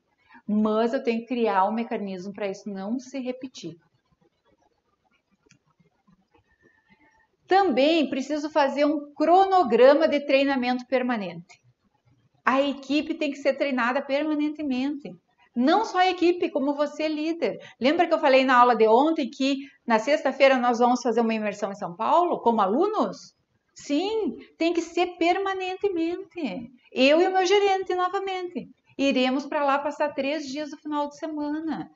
Mas 0.44 0.92
eu 0.92 1.00
tenho 1.00 1.20
que 1.20 1.26
criar 1.26 1.68
um 1.68 1.72
mecanismo 1.72 2.32
para 2.32 2.48
isso 2.48 2.68
não 2.68 2.98
se 2.98 3.20
repetir. 3.20 3.76
Também 7.46 8.10
preciso 8.10 8.50
fazer 8.50 8.84
um 8.84 9.14
cronograma 9.14 10.08
de 10.08 10.26
treinamento 10.26 10.84
permanente. 10.88 11.60
A 12.44 12.60
equipe 12.60 13.14
tem 13.14 13.30
que 13.30 13.38
ser 13.38 13.54
treinada 13.54 14.02
permanentemente. 14.02 15.12
Não 15.54 15.84
só 15.84 15.98
a 15.98 16.10
equipe, 16.10 16.50
como 16.50 16.74
você 16.74 17.06
líder. 17.06 17.56
Lembra 17.80 18.08
que 18.08 18.14
eu 18.14 18.18
falei 18.18 18.44
na 18.44 18.56
aula 18.56 18.74
de 18.74 18.88
ontem 18.88 19.30
que 19.30 19.58
na 19.86 20.00
sexta-feira 20.00 20.58
nós 20.58 20.80
vamos 20.80 21.00
fazer 21.02 21.20
uma 21.20 21.34
imersão 21.34 21.70
em 21.70 21.76
São 21.76 21.94
Paulo 21.94 22.40
como 22.40 22.60
alunos? 22.60 23.40
Sim, 23.74 24.36
tem 24.58 24.72
que 24.72 24.82
ser 24.82 25.16
permanentemente. 25.16 26.70
Eu 26.92 27.20
e 27.20 27.26
o 27.26 27.32
meu 27.32 27.46
gerente 27.46 27.94
novamente. 27.94 28.68
Iremos 28.98 29.46
para 29.46 29.64
lá 29.64 29.78
passar 29.78 30.14
três 30.14 30.46
dias 30.46 30.70
no 30.70 30.76
final 30.76 31.08
de 31.08 31.16
semana 31.16 31.90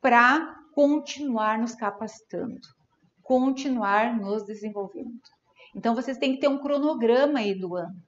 para 0.00 0.56
continuar 0.74 1.58
nos 1.58 1.74
capacitando, 1.74 2.60
continuar 3.22 4.16
nos 4.16 4.44
desenvolvendo. 4.44 5.20
Então 5.74 5.94
vocês 5.94 6.16
têm 6.16 6.34
que 6.34 6.40
ter 6.40 6.48
um 6.48 6.58
cronograma 6.58 7.40
aí 7.40 7.54
do 7.54 7.74
ano 7.74 8.00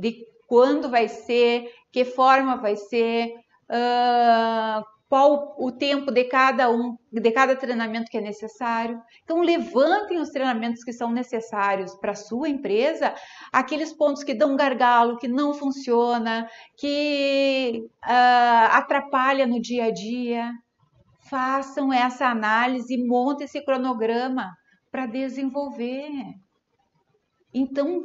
de 0.00 0.26
quando 0.46 0.88
vai 0.88 1.08
ser, 1.08 1.70
que 1.92 2.04
forma 2.04 2.56
vai 2.56 2.74
ser, 2.74 3.34
uh, 3.70 4.84
qual 5.10 5.56
o 5.58 5.72
tempo 5.72 6.12
de 6.12 6.22
cada 6.22 6.70
um, 6.70 6.96
de 7.12 7.32
cada 7.32 7.56
treinamento 7.56 8.08
que 8.08 8.18
é 8.18 8.20
necessário. 8.20 9.02
Então, 9.24 9.40
levantem 9.40 10.20
os 10.20 10.30
treinamentos 10.30 10.84
que 10.84 10.92
são 10.92 11.10
necessários 11.10 11.96
para 11.96 12.12
a 12.12 12.14
sua 12.14 12.48
empresa, 12.48 13.12
aqueles 13.52 13.92
pontos 13.92 14.22
que 14.22 14.32
dão 14.32 14.54
gargalo, 14.54 15.18
que 15.18 15.26
não 15.26 15.52
funciona, 15.52 16.48
que 16.78 17.82
uh, 18.04 18.70
atrapalha 18.70 19.48
no 19.48 19.60
dia 19.60 19.86
a 19.86 19.90
dia. 19.90 20.52
Façam 21.28 21.92
essa 21.92 22.26
análise 22.26 22.96
montem 23.04 23.46
esse 23.46 23.64
cronograma 23.64 24.52
para 24.92 25.06
desenvolver. 25.06 26.08
Então, 27.52 28.04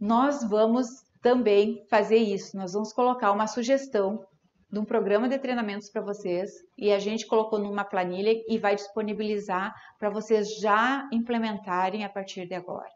nós 0.00 0.42
vamos 0.48 0.86
também 1.20 1.84
fazer 1.90 2.16
isso. 2.16 2.56
Nós 2.56 2.72
vamos 2.72 2.90
colocar 2.94 3.32
uma 3.32 3.46
sugestão 3.46 4.24
de 4.72 4.78
um 4.78 4.86
programa 4.86 5.28
de 5.28 5.38
treinamentos 5.38 5.90
para 5.90 6.00
vocês 6.00 6.50
e 6.78 6.90
a 6.90 6.98
gente 6.98 7.26
colocou 7.26 7.58
numa 7.58 7.84
planilha 7.84 8.32
e 8.48 8.58
vai 8.58 8.74
disponibilizar 8.74 9.74
para 9.98 10.08
vocês 10.08 10.58
já 10.58 11.06
implementarem 11.12 12.06
a 12.06 12.08
partir 12.08 12.48
de 12.48 12.54
agora, 12.54 12.88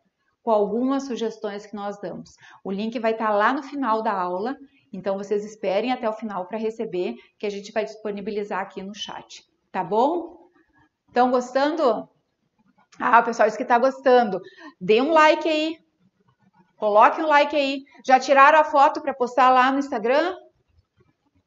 com 0.43 0.51
algumas 0.51 1.03
sugestões 1.03 1.67
que 1.67 1.77
nós 1.77 2.01
damos. 2.01 2.31
O 2.65 2.73
link 2.73 2.99
vai 2.99 3.13
estar 3.13 3.27
tá 3.27 3.35
lá 3.35 3.53
no 3.53 3.63
final 3.63 4.03
da 4.03 4.13
aula, 4.13 4.57
então 4.91 5.19
vocês 5.19 5.45
esperem 5.45 5.93
até 5.93 6.09
o 6.09 6.15
final 6.15 6.47
para 6.47 6.57
receber, 6.57 7.15
que 7.39 7.45
a 7.45 7.51
gente 7.51 7.71
vai 7.73 7.85
disponibilizar 7.85 8.61
aqui 8.61 8.83
no 8.83 8.95
chat, 8.95 9.45
tá 9.71 9.85
bom? 9.85 10.49
Estão 11.09 11.31
gostando? 11.31 12.09
Ah, 12.99 13.21
o 13.21 13.25
pessoal 13.25 13.47
disse 13.47 13.59
que 13.59 13.65
está 13.65 13.79
gostando. 13.79 14.41
Dê 14.81 15.03
um 15.03 15.13
like 15.13 15.47
aí. 15.47 15.77
Coloque 16.79 17.21
um 17.21 17.27
like 17.27 17.55
aí. 17.55 17.85
Já 18.03 18.19
tiraram 18.19 18.59
a 18.59 18.65
foto 18.65 19.03
para 19.03 19.13
postar 19.13 19.51
lá 19.51 19.71
no 19.71 19.79
Instagram? 19.79 20.35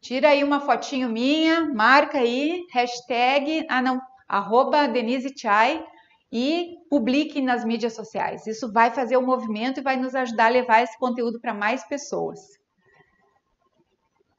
Tira 0.01 0.29
aí 0.29 0.43
uma 0.43 0.61
fotinho 0.61 1.09
minha, 1.09 1.65
marca 1.73 2.19
aí, 2.19 2.65
hashtag, 2.71 3.65
ah 3.69 3.81
não, 3.81 4.01
arroba 4.27 4.87
Denise 4.87 5.33
Chai 5.37 5.85
e 6.31 6.77
publique 6.89 7.41
nas 7.41 7.65
mídias 7.65 7.95
sociais. 7.95 8.47
Isso 8.47 8.71
vai 8.71 8.91
fazer 8.91 9.17
o 9.17 9.21
movimento 9.21 9.79
e 9.79 9.83
vai 9.83 9.97
nos 9.97 10.15
ajudar 10.15 10.45
a 10.45 10.49
levar 10.49 10.81
esse 10.81 10.97
conteúdo 10.97 11.39
para 11.41 11.53
mais 11.53 11.83
pessoas. 11.85 12.39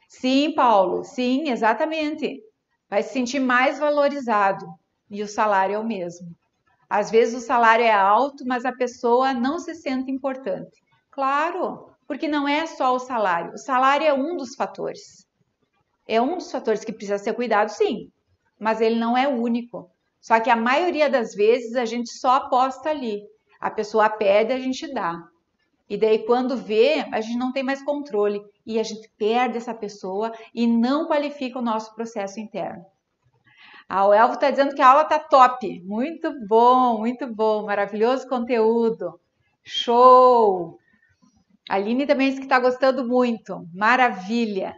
Sim, 0.09 0.55
Paulo, 0.55 1.05
sim, 1.05 1.51
exatamente. 1.51 2.43
Vai 2.89 3.03
se 3.03 3.13
sentir 3.13 3.39
mais 3.39 3.79
valorizado 3.79 4.67
e 5.11 5.23
o 5.23 5.29
salário 5.29 5.75
é 5.75 5.79
o 5.79 5.87
mesmo. 5.87 6.35
Às 6.89 7.11
vezes 7.11 7.43
o 7.43 7.47
salário 7.47 7.85
é 7.85 7.93
alto, 7.93 8.45
mas 8.47 8.65
a 8.65 8.73
pessoa 8.73 9.35
não 9.35 9.59
se 9.59 9.75
sente 9.75 10.11
importante. 10.11 10.83
Claro, 11.11 11.95
porque 12.07 12.27
não 12.27 12.49
é 12.49 12.67
só 12.67 12.95
o 12.95 12.99
salário. 12.99 13.53
O 13.53 13.59
salário 13.59 14.07
é 14.07 14.13
um 14.13 14.37
dos 14.37 14.55
fatores 14.57 15.30
é 16.11 16.21
um 16.21 16.37
dos 16.37 16.51
fatores 16.51 16.85
que 16.85 16.93
precisa 16.93 17.19
ser 17.19 17.35
cuidado, 17.35 17.69
sim, 17.69 18.11
mas 18.59 18.81
ele 18.81 18.97
não 18.97 19.17
é 19.17 19.29
único. 19.29 19.89
Só 20.21 20.41
que 20.41 20.51
a 20.51 20.57
maioria 20.57 21.09
das 21.09 21.35
vezes 21.35 21.77
a 21.77 21.85
gente 21.85 22.11
só 22.11 22.33
aposta 22.33 22.91
ali. 22.91 23.23
A 23.61 23.71
pessoa 23.71 24.11
pede, 24.11 24.53
a 24.53 24.59
gente 24.59 24.93
dá. 24.93 25.23
E 25.89 25.97
daí, 25.97 26.25
quando 26.27 26.57
vê, 26.57 27.07
a 27.13 27.21
gente 27.21 27.39
não 27.39 27.53
tem 27.53 27.63
mais 27.63 27.83
controle 27.83 28.43
e 28.67 28.81
a 28.81 28.83
gente 28.83 29.09
perde 29.17 29.57
essa 29.57 29.73
pessoa 29.73 30.33
e 30.53 30.67
não 30.67 31.07
qualifica 31.07 31.59
o 31.59 31.63
nosso 31.63 31.95
processo 31.95 32.41
interno. 32.41 32.85
Ah, 33.89 34.07
o 34.07 34.13
Elvo 34.13 34.35
está 34.35 34.51
dizendo 34.51 34.75
que 34.75 34.83
a 34.83 34.89
aula 34.89 35.03
está 35.03 35.19
top. 35.19 35.81
Muito 35.85 36.33
bom, 36.47 36.99
muito 36.99 37.27
bom. 37.33 37.67
Maravilhoso 37.67 38.29
conteúdo. 38.29 39.19
Show! 39.63 40.77
A 41.69 41.77
Aline 41.77 42.07
também 42.07 42.29
disse 42.29 42.41
que 42.41 42.47
está 42.47 42.59
gostando 42.59 43.07
muito. 43.07 43.65
Maravilha! 43.73 44.75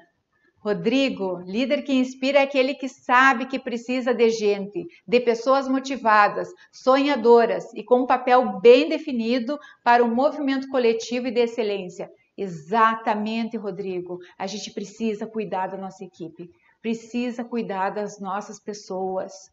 Rodrigo, 0.62 1.42
líder 1.44 1.82
que 1.82 1.92
inspira 1.92 2.38
é 2.38 2.42
aquele 2.42 2.74
que 2.74 2.88
sabe 2.88 3.46
que 3.46 3.58
precisa 3.58 4.14
de 4.14 4.30
gente, 4.30 4.86
de 5.04 5.20
pessoas 5.20 5.66
motivadas, 5.66 6.48
sonhadoras 6.70 7.74
e 7.74 7.82
com 7.82 8.02
um 8.02 8.06
papel 8.06 8.60
bem 8.60 8.88
definido 8.88 9.58
para 9.82 10.04
um 10.04 10.14
movimento 10.14 10.68
coletivo 10.68 11.26
e 11.26 11.32
de 11.32 11.40
excelência. 11.40 12.08
Exatamente, 12.36 13.56
Rodrigo. 13.56 14.20
A 14.38 14.46
gente 14.46 14.70
precisa 14.70 15.26
cuidar 15.26 15.66
da 15.66 15.76
nossa 15.76 16.04
equipe, 16.04 16.48
precisa 16.80 17.42
cuidar 17.42 17.90
das 17.90 18.20
nossas 18.20 18.60
pessoas. 18.60 19.50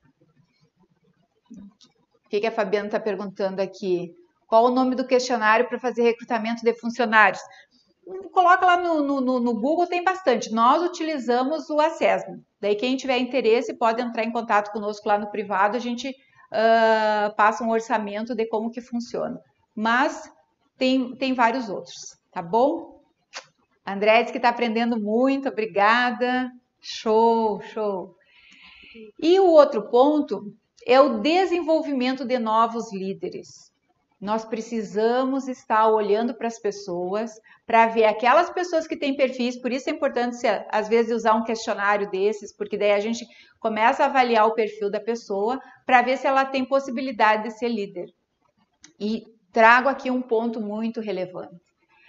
O 2.24 2.30
que, 2.30 2.40
que 2.40 2.48
a 2.48 2.52
Fabiana 2.52 2.86
está 2.86 3.00
perguntando 3.00 3.64
aqui? 3.64 4.16
Qual 4.46 4.66
o 4.66 4.72
nome 4.72 4.96
do 4.96 5.06
questionário 5.06 5.68
para 5.68 5.80
fazer 5.80 6.04
recrutamento 6.04 6.64
de 6.64 6.74
funcionários? 6.74 7.42
Coloca 8.32 8.66
lá 8.66 8.78
no, 8.78 9.22
no, 9.22 9.40
no, 9.40 9.60
Google, 9.60 9.88
tem 9.88 10.04
bastante. 10.04 10.52
Nós 10.52 10.84
utilizamos 10.84 11.70
o 11.70 11.80
Assessment. 11.80 12.42
Daí, 12.60 12.76
quem 12.76 12.98
tiver 12.98 13.18
interesse 13.18 13.74
pode 13.74 14.02
entrar 14.02 14.24
em 14.24 14.32
contato 14.32 14.72
conosco 14.72 15.08
lá 15.08 15.18
no 15.18 15.30
privado, 15.30 15.78
a 15.78 15.80
gente 15.80 16.10
uh, 16.10 17.36
passa 17.36 17.64
um 17.64 17.70
orçamento 17.70 18.36
de 18.36 18.46
como 18.48 18.72
que 18.72 18.82
funciona. 18.82 19.40
Mas 19.76 20.32
tem, 20.78 21.16
tem 21.16 21.34
vários 21.34 21.70
outros, 21.70 22.18
tá 22.32 22.42
bom? 22.42 23.00
André 23.86 24.24
que 24.26 24.38
está 24.38 24.50
aprendendo 24.50 25.00
muito, 25.00 25.50
obrigada. 25.50 26.52
Show, 26.82 27.62
show. 27.62 28.16
E 29.20 29.40
o 29.40 29.48
outro 29.48 29.90
ponto 29.90 30.54
é 30.86 31.00
o 31.00 31.20
desenvolvimento 31.20 32.26
de 32.26 32.38
novos 32.40 32.94
líderes. 32.94 33.72
Nós 34.20 34.44
precisamos 34.44 35.48
estar 35.48 35.88
olhando 35.88 36.34
para 36.34 36.48
as 36.48 36.60
pessoas, 36.60 37.40
para 37.66 37.88
ver 37.88 38.04
aquelas 38.04 38.50
pessoas 38.50 38.86
que 38.86 38.98
têm 38.98 39.16
perfis, 39.16 39.56
por 39.58 39.72
isso 39.72 39.90
é 39.90 39.94
importante, 39.94 40.46
às 40.70 40.90
vezes, 40.90 41.16
usar 41.16 41.36
um 41.36 41.44
questionário 41.44 42.10
desses, 42.12 42.52
porque 42.52 42.78
daí 42.78 42.92
a 42.92 43.00
gente 43.00 43.26
começa 43.60 44.04
a 44.04 44.08
avaliar 44.08 44.46
o 44.46 44.54
perfil 44.54 44.92
da 44.92 45.00
pessoa 45.00 45.58
para 45.86 46.02
ver 46.02 46.18
se 46.18 46.28
ela 46.28 46.44
tem 46.44 46.66
possibilidade 46.66 47.44
de 47.44 47.52
ser 47.52 47.70
líder. 47.70 48.10
E 49.00 49.24
trago 49.54 49.88
aqui 49.88 50.12
um 50.12 50.22
ponto 50.22 50.60
muito 50.60 51.00
relevante. 51.00 51.56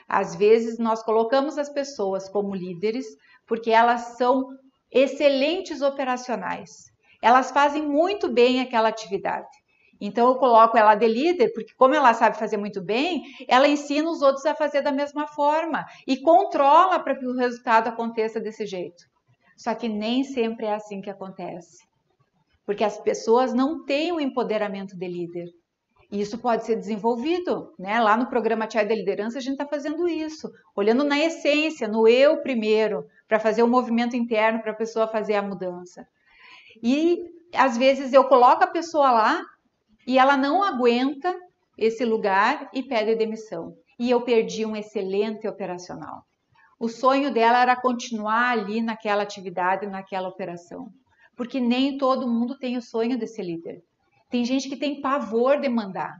Às 0.08 0.34
vezes, 0.34 0.78
nós 0.78 1.04
colocamos 1.04 1.56
as 1.58 1.68
pessoas 1.68 2.28
como 2.28 2.56
líderes 2.56 3.06
porque 3.46 3.70
elas 3.70 4.16
são 4.16 4.48
excelentes 4.90 5.80
operacionais. 5.82 6.90
Elas 7.22 7.52
fazem 7.52 7.86
muito 7.86 8.28
bem 8.28 8.60
aquela 8.60 8.88
atividade. 8.88 9.48
Então 10.00 10.28
eu 10.28 10.36
coloco 10.36 10.78
ela 10.78 10.94
de 10.94 11.06
líder, 11.06 11.52
porque 11.52 11.74
como 11.76 11.94
ela 11.94 12.14
sabe 12.14 12.38
fazer 12.38 12.56
muito 12.56 12.80
bem, 12.80 13.22
ela 13.46 13.68
ensina 13.68 14.10
os 14.10 14.22
outros 14.22 14.46
a 14.46 14.54
fazer 14.54 14.80
da 14.80 14.90
mesma 14.90 15.26
forma 15.26 15.84
e 16.06 16.16
controla 16.16 16.98
para 16.98 17.14
que 17.14 17.26
o 17.26 17.36
resultado 17.36 17.88
aconteça 17.88 18.40
desse 18.40 18.64
jeito. 18.64 19.04
Só 19.56 19.74
que 19.74 19.88
nem 19.88 20.24
sempre 20.24 20.66
é 20.66 20.74
assim 20.74 21.02
que 21.02 21.10
acontece. 21.10 21.84
Porque 22.64 22.82
as 22.82 22.98
pessoas 22.98 23.52
não 23.52 23.84
têm 23.84 24.10
o 24.10 24.20
empoderamento 24.20 24.96
de 24.96 25.06
líder. 25.06 25.48
E 26.10 26.20
isso 26.20 26.38
pode 26.38 26.64
ser 26.64 26.76
desenvolvido, 26.76 27.72
né? 27.78 28.00
Lá 28.00 28.16
no 28.16 28.26
programa 28.26 28.66
Tia 28.66 28.84
da 28.84 28.94
Liderança 28.94 29.38
a 29.38 29.40
gente 29.40 29.52
está 29.52 29.66
fazendo 29.66 30.08
isso, 30.08 30.50
olhando 30.74 31.04
na 31.04 31.18
essência, 31.18 31.86
no 31.86 32.08
eu 32.08 32.42
primeiro, 32.42 33.06
para 33.28 33.38
fazer 33.38 33.62
o 33.62 33.68
movimento 33.68 34.16
interno 34.16 34.60
para 34.60 34.72
a 34.72 34.76
pessoa 34.76 35.06
fazer 35.06 35.34
a 35.34 35.42
mudança. 35.42 36.06
E 36.82 37.22
às 37.54 37.76
vezes 37.76 38.12
eu 38.12 38.24
coloco 38.24 38.64
a 38.64 38.66
pessoa 38.66 39.10
lá 39.10 39.42
e 40.06 40.18
ela 40.18 40.36
não 40.36 40.62
aguenta 40.62 41.34
esse 41.76 42.04
lugar 42.04 42.68
e 42.72 42.82
pede 42.82 43.14
demissão. 43.14 43.74
E 43.98 44.10
eu 44.10 44.22
perdi 44.22 44.64
um 44.64 44.76
excelente 44.76 45.46
operacional. 45.46 46.24
O 46.78 46.88
sonho 46.88 47.32
dela 47.32 47.60
era 47.60 47.76
continuar 47.76 48.50
ali 48.50 48.80
naquela 48.80 49.22
atividade, 49.22 49.86
naquela 49.86 50.28
operação. 50.28 50.88
Porque 51.36 51.60
nem 51.60 51.98
todo 51.98 52.28
mundo 52.28 52.58
tem 52.58 52.76
o 52.76 52.82
sonho 52.82 53.18
de 53.18 53.26
ser 53.26 53.42
líder. 53.42 53.82
Tem 54.30 54.44
gente 54.44 54.68
que 54.68 54.76
tem 54.76 55.00
pavor 55.00 55.60
de 55.60 55.68
mandar. 55.68 56.16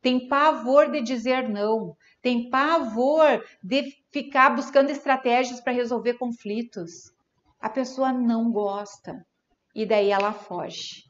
tem 0.00 0.28
pavor 0.28 0.90
de 0.90 1.02
dizer 1.02 1.48
não, 1.48 1.96
tem 2.22 2.48
pavor 2.50 3.44
de 3.62 3.92
ficar 4.12 4.50
buscando 4.50 4.90
estratégias 4.90 5.60
para 5.60 5.72
resolver 5.72 6.14
conflitos. 6.14 7.12
A 7.60 7.68
pessoa 7.68 8.12
não 8.12 8.50
gosta 8.52 9.26
e 9.74 9.84
daí 9.84 10.10
ela 10.10 10.32
foge. 10.32 11.04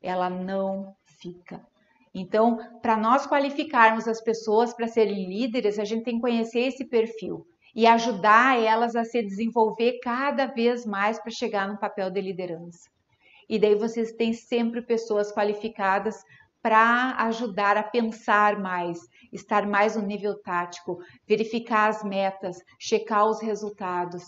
Ela 0.00 0.30
não 0.30 0.94
fica. 1.24 1.66
Então, 2.14 2.58
para 2.80 2.96
nós 2.96 3.26
qualificarmos 3.26 4.06
as 4.06 4.20
pessoas 4.20 4.74
para 4.74 4.86
serem 4.86 5.26
líderes, 5.26 5.78
a 5.78 5.84
gente 5.84 6.04
tem 6.04 6.16
que 6.16 6.20
conhecer 6.20 6.60
esse 6.60 6.84
perfil 6.84 7.46
e 7.74 7.86
ajudar 7.86 8.60
elas 8.60 8.94
a 8.94 9.04
se 9.04 9.20
desenvolver 9.20 9.98
cada 10.00 10.46
vez 10.46 10.86
mais 10.86 11.18
para 11.18 11.32
chegar 11.32 11.66
no 11.66 11.78
papel 11.78 12.10
de 12.10 12.20
liderança. 12.20 12.88
E 13.48 13.58
daí 13.58 13.74
vocês 13.74 14.12
têm 14.12 14.32
sempre 14.32 14.80
pessoas 14.80 15.32
qualificadas 15.32 16.22
para 16.62 17.16
ajudar 17.26 17.76
a 17.76 17.82
pensar 17.82 18.58
mais, 18.58 18.98
estar 19.32 19.66
mais 19.66 19.96
no 19.96 20.02
nível 20.02 20.40
tático, 20.40 20.98
verificar 21.28 21.88
as 21.88 22.02
metas, 22.04 22.56
checar 22.78 23.26
os 23.26 23.42
resultados. 23.42 24.22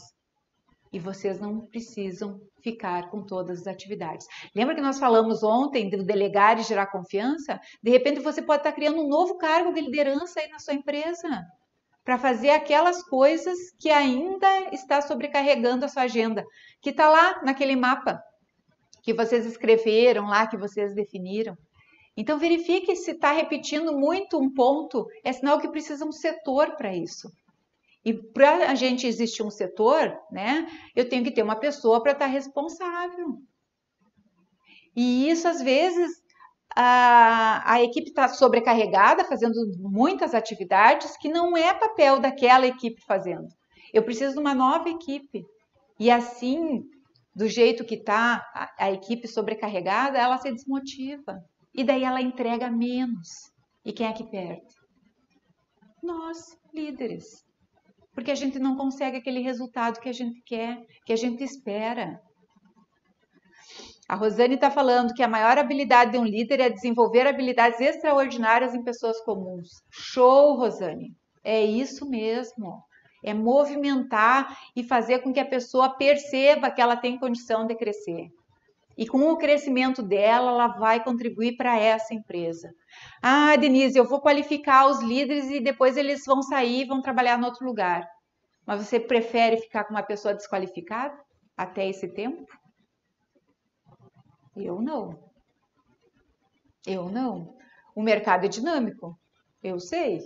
E 0.97 0.99
vocês 0.99 1.39
não 1.39 1.61
precisam 1.61 2.41
ficar 2.63 3.11
com 3.11 3.23
todas 3.23 3.61
as 3.61 3.67
atividades. 3.67 4.27
Lembra 4.55 4.75
que 4.75 4.81
nós 4.81 4.99
falamos 4.99 5.43
ontem 5.43 5.91
do 5.91 6.03
delegar 6.03 6.59
e 6.59 6.63
gerar 6.63 6.87
confiança? 6.87 7.61
De 7.83 7.91
repente 7.91 8.19
você 8.21 8.41
pode 8.41 8.61
estar 8.61 8.73
criando 8.73 9.03
um 9.03 9.07
novo 9.07 9.37
cargo 9.37 9.75
de 9.75 9.83
liderança 9.83 10.41
aí 10.41 10.49
na 10.49 10.59
sua 10.59 10.73
empresa 10.73 11.29
para 12.03 12.17
fazer 12.17 12.49
aquelas 12.49 13.03
coisas 13.03 13.59
que 13.79 13.91
ainda 13.91 14.49
está 14.73 15.03
sobrecarregando 15.03 15.85
a 15.85 15.89
sua 15.89 16.05
agenda, 16.05 16.43
que 16.81 16.89
está 16.89 17.11
lá 17.11 17.43
naquele 17.45 17.77
mapa 17.77 18.19
que 19.03 19.13
vocês 19.13 19.45
escreveram 19.45 20.25
lá, 20.29 20.47
que 20.47 20.57
vocês 20.57 20.95
definiram. 20.95 21.55
Então 22.17 22.39
verifique 22.39 22.97
se 22.97 23.11
está 23.11 23.33
repetindo 23.33 23.93
muito 23.93 24.41
um 24.41 24.51
ponto, 24.51 25.05
é 25.23 25.31
sinal 25.31 25.61
que 25.61 25.69
precisa 25.69 26.07
um 26.07 26.13
setor 26.13 26.75
para 26.75 26.97
isso. 26.97 27.31
E 28.07 28.15
para 28.15 28.71
a 28.71 28.75
gente 28.77 29.05
existir 29.05 29.43
um 29.43 29.51
setor, 29.51 30.17
né, 30.31 30.69
eu 30.95 31.09
tenho 31.09 31.25
que 31.25 31.33
ter 31.33 31.43
uma 31.43 31.57
pessoa 31.57 32.01
para 32.01 32.13
estar 32.13 32.27
tá 32.27 32.31
responsável. 32.31 33.43
E 34.95 35.29
isso, 35.29 35.49
às 35.49 35.61
vezes, 35.61 36.13
a, 36.73 37.69
a 37.69 37.83
equipe 37.83 38.11
está 38.11 38.29
sobrecarregada, 38.29 39.25
fazendo 39.25 39.57
muitas 39.81 40.35
atividades 40.37 41.17
que 41.17 41.29
não 41.29 41.57
é 41.57 41.75
papel 41.75 42.21
daquela 42.21 42.65
equipe 42.65 43.03
fazendo. 43.05 43.49
Eu 43.93 44.05
preciso 44.05 44.35
de 44.35 44.39
uma 44.39 44.55
nova 44.55 44.89
equipe. 44.89 45.45
E 45.99 46.09
assim, 46.09 46.85
do 47.35 47.49
jeito 47.49 47.85
que 47.85 47.97
está 47.97 48.37
a, 48.55 48.85
a 48.85 48.93
equipe 48.93 49.27
sobrecarregada, 49.27 50.17
ela 50.17 50.39
se 50.39 50.53
desmotiva. 50.53 51.43
E 51.75 51.83
daí 51.83 52.05
ela 52.05 52.23
entrega 52.23 52.71
menos. 52.71 53.51
E 53.85 53.93
quem 53.93 54.07
é 54.07 54.13
que 54.13 54.31
perde? 54.31 54.77
Nós, 56.01 56.57
líderes 56.73 57.46
porque 58.17 58.31
a 58.31 58.35
gente 58.35 58.59
não 58.59 58.77
consegue 58.77 59.19
aquele 59.19 59.41
resultado 59.41 60.01
que 60.01 60.09
a 60.09 60.13
gente 60.13 60.41
quer, 60.41 60.83
que 61.05 61.13
a 61.13 61.17
gente 61.17 61.45
espera. 61.45 62.19
A 64.09 64.15
Rosane 64.15 64.55
está 64.55 64.71
falando 64.71 65.13
que 65.13 65.23
a 65.23 65.29
maior 65.29 65.59
habilidade 65.59 66.13
de 66.13 66.19
um 66.19 66.25
líder 66.25 66.61
é 66.61 66.71
desenvolver 66.71 67.27
habilidades 67.27 67.79
extraordinárias 67.79 68.75
em 68.75 68.83
pessoas 68.83 69.21
comuns. 69.21 69.69
Show, 69.91 70.57
Rosane! 70.57 71.15
É 71.45 71.63
isso 71.63 72.09
mesmo. 72.09 72.83
É 73.23 73.35
movimentar 73.35 74.57
e 74.75 74.83
fazer 74.83 75.19
com 75.19 75.31
que 75.31 75.41
a 75.41 75.45
pessoa 75.45 75.91
perceba 75.91 76.71
que 76.71 76.81
ela 76.81 76.97
tem 76.97 77.19
condição 77.19 77.67
de 77.67 77.75
crescer. 77.75 78.31
E 78.97 79.07
com 79.07 79.31
o 79.31 79.37
crescimento 79.37 80.03
dela, 80.03 80.51
ela 80.51 80.69
vai 80.69 81.05
contribuir 81.05 81.57
para 81.57 81.79
essa 81.79 82.15
empresa. 82.15 82.73
Ah, 83.23 83.55
Denise, 83.57 83.99
eu 83.99 84.09
vou 84.09 84.21
qualificar 84.21 84.89
os 84.89 85.01
líderes 85.03 85.51
e 85.51 85.61
depois 85.61 85.97
eles 85.97 86.25
vão 86.25 86.43
sair 86.43 86.83
e 86.83 86.87
vão 86.87 87.03
trabalhar 87.03 87.39
em 87.39 87.45
outro 87.45 87.67
lugar. 87.67 88.09
Mas 88.67 88.85
você 88.85 88.99
prefere 88.99 89.59
ficar 89.59 89.85
com 89.85 89.93
uma 89.93 90.03
pessoa 90.03 90.35
desqualificada 90.35 91.17
até 91.57 91.87
esse 91.89 92.09
tempo? 92.09 92.47
Eu 94.57 94.81
não. 94.81 95.31
Eu 96.87 97.11
não. 97.11 97.55
O 97.95 98.03
mercado 98.03 98.47
é 98.47 98.49
dinâmico, 98.49 99.19
eu 99.63 99.79
sei. 99.79 100.21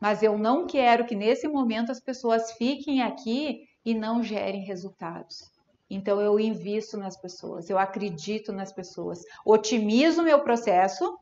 Mas 0.00 0.22
eu 0.22 0.36
não 0.36 0.66
quero 0.66 1.06
que 1.06 1.14
nesse 1.14 1.46
momento 1.46 1.92
as 1.92 2.00
pessoas 2.00 2.52
fiquem 2.52 3.02
aqui 3.02 3.64
e 3.84 3.94
não 3.94 4.22
gerem 4.22 4.64
resultados. 4.64 5.59
Então 5.90 6.20
eu 6.20 6.38
invisto 6.38 6.96
nas 6.96 7.20
pessoas, 7.20 7.68
eu 7.68 7.76
acredito 7.76 8.52
nas 8.52 8.72
pessoas, 8.72 9.18
otimizo 9.44 10.22
o 10.22 10.24
meu 10.24 10.40
processo, 10.40 11.18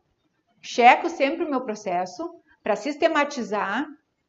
checo 0.60 1.08
sempre 1.08 1.46
o 1.46 1.50
meu 1.50 1.62
processo 1.62 2.30
para 2.62 2.76
sistematizar, 2.76 3.86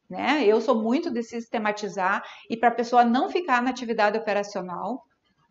né? 0.08 0.42
Eu 0.44 0.60
sou 0.60 0.74
muito 0.74 1.10
de 1.10 1.22
sistematizar 1.22 2.22
e 2.48 2.56
para 2.56 2.70
a 2.70 2.74
pessoa 2.74 3.04
não 3.04 3.28
ficar 3.28 3.62
na 3.62 3.70
atividade 3.70 4.16
operacional, 4.16 5.02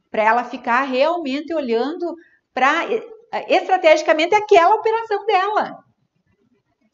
para 0.09 0.23
ela 0.23 0.43
ficar 0.43 0.81
realmente 0.81 1.53
olhando 1.53 2.15
para 2.51 2.85
estrategicamente 3.47 4.33
aquela 4.33 4.73
operação 4.73 5.23
dela. 5.25 5.77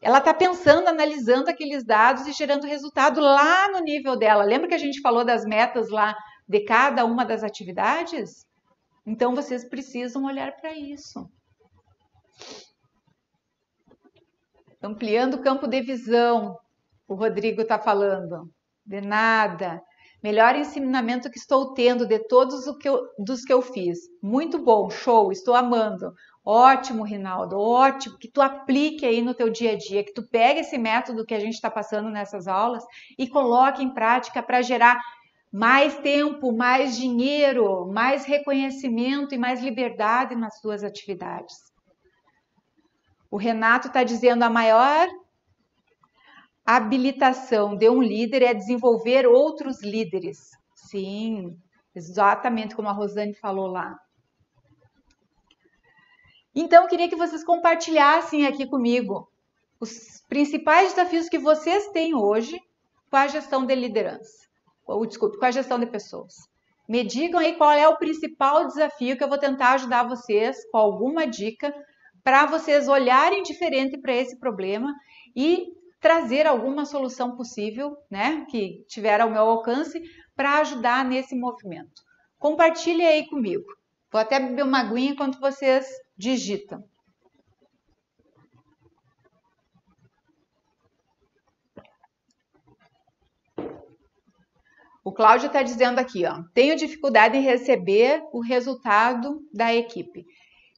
Ela 0.02 0.18
está 0.18 0.34
pensando, 0.34 0.88
analisando 0.88 1.50
aqueles 1.50 1.84
dados 1.86 2.28
e 2.28 2.34
gerando 2.34 2.68
resultado 2.68 3.22
lá 3.22 3.72
no 3.72 3.80
nível 3.80 4.18
dela. 4.18 4.44
Lembra 4.44 4.68
que 4.68 4.76
a 4.76 4.80
gente 4.80 5.02
falou 5.02 5.24
das 5.24 5.46
metas 5.46 5.90
lá 5.90 6.14
de 6.48 6.62
cada 6.62 7.06
uma 7.06 7.26
das 7.26 7.44
atividades? 7.44 8.46
Então 9.06 9.36
vocês 9.36 9.68
precisam 9.68 10.26
olhar 10.26 10.56
para 10.58 10.74
isso. 10.74 11.30
Ampliando 14.82 15.36
o 15.36 15.42
campo 15.42 15.68
de 15.68 15.82
visão, 15.82 16.58
o 17.08 17.16
Rodrigo 17.16 17.62
está 17.62 17.80
falando. 17.80 18.50
De 18.86 19.02
nada. 19.02 19.82
Melhor 20.22 20.56
ensinamento 20.56 21.30
que 21.30 21.38
estou 21.38 21.74
tendo 21.74 22.06
de 22.06 22.20
todos 22.28 22.66
os 22.66 22.78
que 22.78 22.90
eu, 22.90 23.00
dos 23.20 23.44
que 23.44 23.54
eu 23.54 23.62
fiz. 23.62 24.00
Muito 24.22 24.64
bom, 24.64 24.90
show, 24.90 25.32
estou 25.32 25.56
amando. 25.56 26.14
Ótimo, 26.44 27.04
Rinaldo, 27.04 27.60
ótimo. 27.60 28.18
Que 28.18 28.30
tu 28.30 28.42
aplique 28.42 29.06
aí 29.06 29.22
no 29.22 29.34
teu 29.34 29.50
dia 29.50 29.74
a 29.74 29.78
dia, 29.78 30.04
que 30.04 30.14
tu 30.14 30.28
pegue 30.28 30.62
esse 30.62 30.78
método 30.78 31.26
que 31.26 31.34
a 31.34 31.40
gente 31.40 31.54
está 31.54 31.70
passando 31.70 32.10
nessas 32.10 32.48
aulas 32.48 32.84
e 33.18 33.28
coloque 33.28 33.84
em 33.84 33.94
prática 33.94 34.42
para 34.42 34.62
gerar 34.62 35.00
mais 35.52 35.98
tempo, 36.00 36.52
mais 36.52 36.98
dinheiro, 36.98 37.86
mais 37.88 38.26
reconhecimento 38.26 39.34
e 39.34 39.38
mais 39.38 39.62
liberdade 39.62 40.36
nas 40.36 40.60
suas 40.60 40.84
atividades. 40.84 41.56
O 43.32 43.38
Renato 43.38 43.88
está 43.88 44.04
dizendo 44.04 44.44
a 44.44 44.50
maior 44.50 45.08
habilitação 46.66 47.76
de 47.76 47.90
um 47.90 48.02
líder 48.02 48.42
é 48.42 48.54
desenvolver 48.54 49.26
outros 49.26 49.82
líderes. 49.82 50.52
Sim, 50.74 51.58
exatamente 51.94 52.76
como 52.76 52.90
a 52.90 52.94
Rosane 52.94 53.34
falou 53.34 53.68
lá. 53.68 53.98
Então, 56.54 56.88
queria 56.88 57.10
que 57.10 57.16
vocês 57.16 57.44
compartilhassem 57.44 58.46
aqui 58.46 58.66
comigo 58.66 59.30
os 59.80 60.22
principais 60.28 60.94
desafios 60.94 61.30
que 61.30 61.38
vocês 61.38 61.90
têm 61.90 62.16
hoje 62.16 62.60
com 63.10 63.18
a 63.18 63.28
gestão 63.28 63.66
de 63.66 63.76
liderança 63.76 64.45
ou 64.86 65.06
desculpe, 65.06 65.38
com 65.38 65.46
a 65.46 65.52
gestão 65.52 65.80
de 65.80 65.86
pessoas. 65.86 66.34
Me 66.88 67.04
digam 67.04 67.40
aí 67.40 67.56
qual 67.56 67.72
é 67.72 67.88
o 67.88 67.98
principal 67.98 68.68
desafio 68.68 69.18
que 69.18 69.24
eu 69.24 69.30
vou 69.30 69.38
tentar 69.38 69.72
ajudar 69.74 70.08
vocês 70.08 70.58
com 70.70 70.78
alguma 70.78 71.26
dica 71.26 71.74
para 72.24 72.46
vocês 72.46 72.88
olharem 72.88 73.44
diferente 73.44 73.98
para 73.98 74.14
esse 74.14 74.40
problema 74.40 74.94
e 75.36 75.68
trazer 76.00 76.46
alguma 76.46 76.86
solução 76.86 77.36
possível, 77.36 77.98
né, 78.10 78.46
que 78.50 78.84
tiver 78.88 79.20
ao 79.20 79.30
meu 79.30 79.42
alcance 79.42 80.02
para 80.36 80.60
ajudar 80.60 81.04
nesse 81.04 81.36
movimento. 81.36 82.04
Compartilhe 82.38 83.02
aí 83.02 83.28
comigo. 83.28 83.66
Vou 84.12 84.22
até 84.22 84.40
beber 84.40 84.64
uma 84.64 84.82
aguinha 84.82 85.12
enquanto 85.12 85.40
vocês 85.40 85.88
digitam. 86.16 86.84
O 95.06 95.12
Cláudio 95.12 95.46
está 95.46 95.62
dizendo 95.62 96.00
aqui, 96.00 96.26
ó, 96.26 96.42
tenho 96.52 96.76
dificuldade 96.76 97.38
em 97.38 97.42
receber 97.42 98.24
o 98.34 98.42
resultado 98.42 99.40
da 99.54 99.72
equipe. 99.72 100.26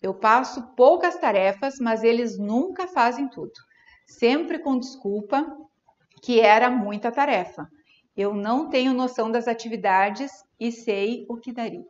Eu 0.01 0.13
passo 0.13 0.75
poucas 0.75 1.17
tarefas, 1.17 1.75
mas 1.79 2.03
eles 2.03 2.37
nunca 2.37 2.87
fazem 2.87 3.29
tudo. 3.29 3.53
Sempre 4.05 4.59
com 4.59 4.77
desculpa 4.77 5.47
que 6.21 6.41
era 6.41 6.69
muita 6.69 7.09
tarefa. 7.09 7.69
Eu 8.17 8.33
não 8.33 8.69
tenho 8.69 8.93
noção 8.93 9.31
das 9.31 9.47
atividades 9.47 10.29
e 10.59 10.73
sei 10.73 11.25
o 11.29 11.37
que 11.37 11.53
daria. 11.53 11.85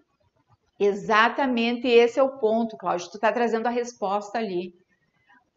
Exatamente 0.79 1.87
esse 1.87 2.19
é 2.19 2.23
o 2.23 2.37
ponto, 2.37 2.77
Cláudio. 2.77 3.09
Tu 3.09 3.17
está 3.17 3.31
trazendo 3.31 3.65
a 3.65 3.71
resposta 3.71 4.37
ali. 4.37 4.75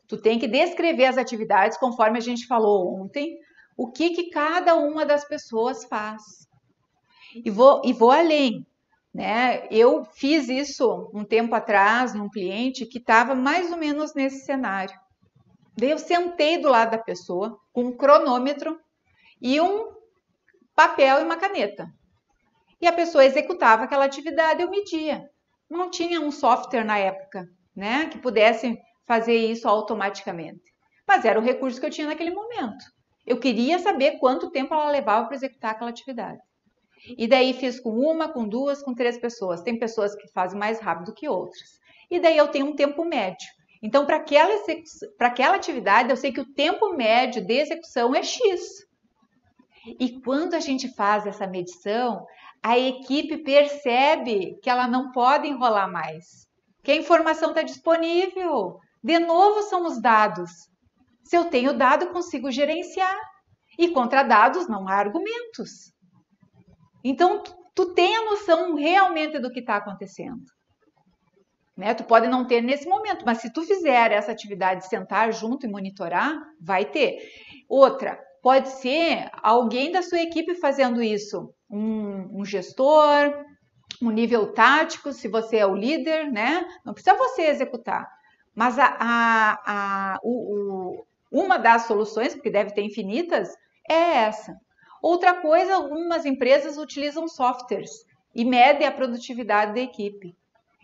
Tu 0.08 0.16
tem 0.16 0.38
que 0.38 0.48
descrever 0.48 1.04
as 1.04 1.18
atividades 1.18 1.76
conforme 1.76 2.16
a 2.16 2.22
gente 2.22 2.46
falou 2.46 3.02
ontem, 3.02 3.36
o 3.76 3.90
que, 3.92 4.10
que 4.10 4.30
cada 4.30 4.76
uma 4.76 5.04
das 5.04 5.28
pessoas 5.28 5.84
faz. 5.84 6.48
E 7.34 7.50
vou, 7.50 7.82
e 7.84 7.92
vou 7.92 8.10
além. 8.10 8.66
Né? 9.12 9.66
Eu 9.70 10.04
fiz 10.04 10.48
isso 10.48 11.10
um 11.12 11.24
tempo 11.24 11.54
atrás 11.54 12.14
num 12.14 12.28
cliente 12.28 12.86
que 12.86 12.98
estava 12.98 13.34
mais 13.34 13.70
ou 13.70 13.76
menos 13.76 14.14
nesse 14.14 14.44
cenário. 14.44 14.98
Daí 15.76 15.90
eu 15.90 15.98
sentei 15.98 16.58
do 16.58 16.68
lado 16.68 16.92
da 16.92 16.98
pessoa 16.98 17.58
com 17.72 17.84
um 17.84 17.96
cronômetro 17.96 18.78
e 19.40 19.60
um 19.60 19.92
papel 20.74 21.20
e 21.20 21.24
uma 21.24 21.36
caneta. 21.36 21.88
E 22.80 22.86
a 22.86 22.92
pessoa 22.92 23.24
executava 23.24 23.84
aquela 23.84 24.04
atividade, 24.04 24.62
eu 24.62 24.70
media. 24.70 25.28
Não 25.68 25.90
tinha 25.90 26.20
um 26.20 26.30
software 26.30 26.84
na 26.84 26.98
época, 26.98 27.46
né, 27.74 28.06
que 28.06 28.18
pudesse 28.18 28.78
fazer 29.06 29.36
isso 29.36 29.68
automaticamente. 29.68 30.62
Mas 31.06 31.24
era 31.24 31.38
o 31.38 31.42
recurso 31.42 31.80
que 31.80 31.86
eu 31.86 31.90
tinha 31.90 32.06
naquele 32.06 32.30
momento. 32.30 32.84
Eu 33.26 33.38
queria 33.38 33.78
saber 33.78 34.18
quanto 34.18 34.50
tempo 34.50 34.72
ela 34.72 34.90
levava 34.90 35.26
para 35.26 35.36
executar 35.36 35.72
aquela 35.72 35.90
atividade. 35.90 36.40
E 37.06 37.26
daí 37.26 37.52
fiz 37.52 37.80
com 37.80 37.90
uma, 37.90 38.28
com 38.28 38.46
duas, 38.46 38.82
com 38.82 38.94
três 38.94 39.18
pessoas. 39.18 39.62
Tem 39.62 39.78
pessoas 39.78 40.14
que 40.14 40.28
fazem 40.28 40.58
mais 40.58 40.80
rápido 40.80 41.14
que 41.14 41.28
outras. 41.28 41.80
E 42.10 42.20
daí 42.20 42.36
eu 42.36 42.48
tenho 42.48 42.66
um 42.66 42.74
tempo 42.74 43.04
médio. 43.04 43.48
Então, 43.82 44.04
para 44.04 44.16
aquela, 44.16 44.52
aquela 45.18 45.56
atividade, 45.56 46.10
eu 46.10 46.16
sei 46.16 46.32
que 46.32 46.40
o 46.40 46.52
tempo 46.52 46.94
médio 46.94 47.44
de 47.44 47.54
execução 47.54 48.14
é 48.14 48.22
X. 48.22 48.86
E 49.98 50.20
quando 50.20 50.54
a 50.54 50.60
gente 50.60 50.94
faz 50.94 51.26
essa 51.26 51.46
medição, 51.46 52.26
a 52.62 52.78
equipe 52.78 53.38
percebe 53.38 54.58
que 54.62 54.68
ela 54.68 54.86
não 54.86 55.10
pode 55.12 55.48
enrolar 55.48 55.90
mais, 55.90 56.46
que 56.82 56.92
a 56.92 56.96
informação 56.96 57.50
está 57.50 57.62
disponível. 57.62 58.78
De 59.02 59.18
novo, 59.18 59.62
são 59.62 59.86
os 59.86 60.00
dados. 60.00 60.50
Se 61.24 61.36
eu 61.36 61.46
tenho 61.46 61.72
dado, 61.72 62.08
consigo 62.08 62.50
gerenciar. 62.50 63.16
E 63.78 63.88
contra 63.88 64.22
dados 64.22 64.68
não 64.68 64.86
há 64.86 64.94
argumentos. 64.94 65.94
Então, 67.02 67.42
tu, 67.42 67.54
tu 67.74 67.94
tem 67.94 68.16
a 68.16 68.24
noção 68.24 68.74
realmente 68.74 69.38
do 69.38 69.50
que 69.50 69.60
está 69.60 69.76
acontecendo. 69.76 70.44
Né? 71.76 71.94
Tu 71.94 72.04
pode 72.04 72.28
não 72.28 72.46
ter 72.46 72.60
nesse 72.60 72.86
momento, 72.86 73.24
mas 73.24 73.38
se 73.38 73.52
tu 73.52 73.62
fizer 73.62 74.12
essa 74.12 74.30
atividade, 74.30 74.86
sentar 74.86 75.32
junto 75.32 75.66
e 75.66 75.70
monitorar, 75.70 76.38
vai 76.60 76.84
ter. 76.84 77.18
Outra, 77.68 78.18
pode 78.42 78.68
ser 78.68 79.30
alguém 79.42 79.90
da 79.90 80.02
sua 80.02 80.20
equipe 80.20 80.54
fazendo 80.56 81.02
isso, 81.02 81.54
um, 81.70 82.40
um 82.40 82.44
gestor, 82.44 83.32
um 84.02 84.10
nível 84.10 84.52
tático, 84.52 85.12
se 85.12 85.28
você 85.28 85.58
é 85.58 85.66
o 85.66 85.74
líder, 85.74 86.30
né? 86.30 86.66
Não 86.84 86.92
precisa 86.92 87.16
você 87.16 87.42
executar, 87.42 88.06
mas 88.54 88.78
a, 88.78 88.96
a, 88.98 89.58
a, 89.66 90.18
o, 90.22 90.30
o, 90.30 91.06
uma 91.30 91.58
das 91.58 91.82
soluções, 91.82 92.34
porque 92.34 92.50
deve 92.50 92.72
ter 92.74 92.82
infinitas, 92.82 93.48
é 93.88 94.18
essa. 94.18 94.54
Outra 95.02 95.34
coisa, 95.34 95.74
algumas 95.74 96.26
empresas 96.26 96.76
utilizam 96.76 97.26
softwares 97.26 97.90
e 98.34 98.44
medem 98.44 98.86
a 98.86 98.92
produtividade 98.92 99.74
da 99.74 99.80
equipe. 99.80 100.36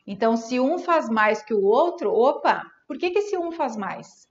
Então, 0.06 0.36
se 0.36 0.58
um 0.60 0.78
faz 0.78 1.08
mais 1.08 1.42
que 1.42 1.52
o 1.52 1.64
outro, 1.64 2.12
opa, 2.12 2.62
por 2.86 2.96
que, 2.96 3.10
que 3.10 3.18
esse 3.18 3.36
um 3.36 3.50
faz 3.52 3.76
mais? 3.76 4.26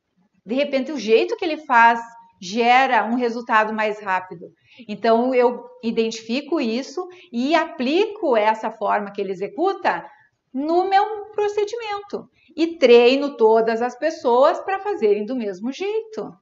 De 0.46 0.56
repente, 0.56 0.92
o 0.92 0.98
jeito 0.98 1.36
que 1.36 1.44
ele 1.44 1.58
faz 1.58 2.00
gera 2.42 3.06
um 3.06 3.16
resultado 3.16 3.74
mais 3.74 4.00
rápido. 4.00 4.52
Então, 4.88 5.34
eu 5.34 5.66
identifico 5.84 6.60
isso 6.60 7.08
e 7.32 7.56
aplico 7.56 8.36
essa 8.36 8.72
forma 8.72 9.12
que 9.12 9.22
ele 9.22 9.32
executa 9.32 10.06
no 10.54 10.90
meu 10.90 11.26
procedimento 11.34 12.30
e 12.56 12.78
treino 12.78 13.36
todas 13.36 13.82
as 13.82 13.98
pessoas 13.98 14.60
para 14.62 14.80
fazerem 14.80 15.26
do 15.26 15.36
mesmo 15.36 15.72
jeito. 15.72 16.34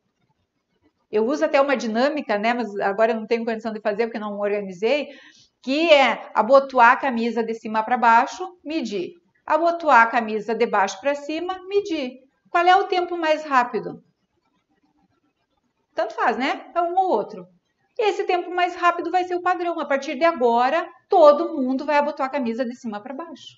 Eu 1.14 1.28
uso 1.28 1.46
até 1.46 1.62
uma 1.62 1.78
dinâmica, 1.78 2.40
né? 2.40 2.56
Mas 2.56 2.76
agora 2.80 3.12
eu 3.12 3.20
não 3.20 3.28
tenho 3.28 3.46
condição 3.46 3.72
de 3.72 3.80
fazer 3.80 4.08
porque 4.08 4.18
não 4.18 4.40
organizei, 4.40 5.10
que 5.62 5.92
é 5.92 6.32
abotoar 6.34 6.94
a 6.94 6.98
camisa 6.98 7.44
de 7.44 7.54
cima 7.54 7.84
para 7.84 7.96
baixo, 7.96 8.58
medir. 8.66 9.14
Abotoar 9.46 10.02
a 10.02 10.08
camisa 10.08 10.56
de 10.56 10.66
baixo 10.66 11.00
para 11.00 11.14
cima, 11.14 11.60
medir. 11.68 12.18
Qual 12.50 12.66
é 12.66 12.76
o 12.76 12.86
tempo 12.86 13.16
mais 13.16 13.46
rápido? 13.46 14.04
Tanto 15.94 16.16
faz, 16.16 16.36
né? 16.36 16.72
É 16.74 16.82
um 16.82 16.96
ou 16.96 17.12
outro. 17.12 17.46
Esse 17.96 18.24
tempo 18.24 18.50
mais 18.50 18.76
rápido 18.76 19.12
vai 19.12 19.24
ser 19.24 19.36
o 19.36 19.42
padrão. 19.44 19.80
A 19.80 19.86
partir 19.86 20.16
de 20.16 20.26
agora, 20.26 20.90
todo 21.08 21.54
mundo 21.56 21.86
vai 21.86 21.98
abotoar 21.98 22.28
a 22.28 22.32
camisa 22.32 22.66
de 22.66 22.76
cima 22.76 23.00
para 23.00 23.14
baixo. 23.14 23.58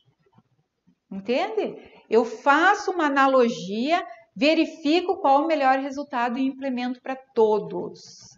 Entende? 1.09 1.77
Eu 2.09 2.25
faço 2.25 2.91
uma 2.91 3.05
analogia, 3.05 4.05
verifico 4.35 5.17
qual 5.17 5.43
o 5.43 5.47
melhor 5.47 5.79
resultado 5.79 6.37
e 6.37 6.45
implemento 6.45 7.01
para 7.01 7.15
todos. 7.15 8.37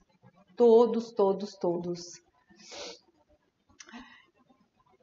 Todos, 0.55 1.11
todos, 1.11 1.55
todos. 1.55 2.21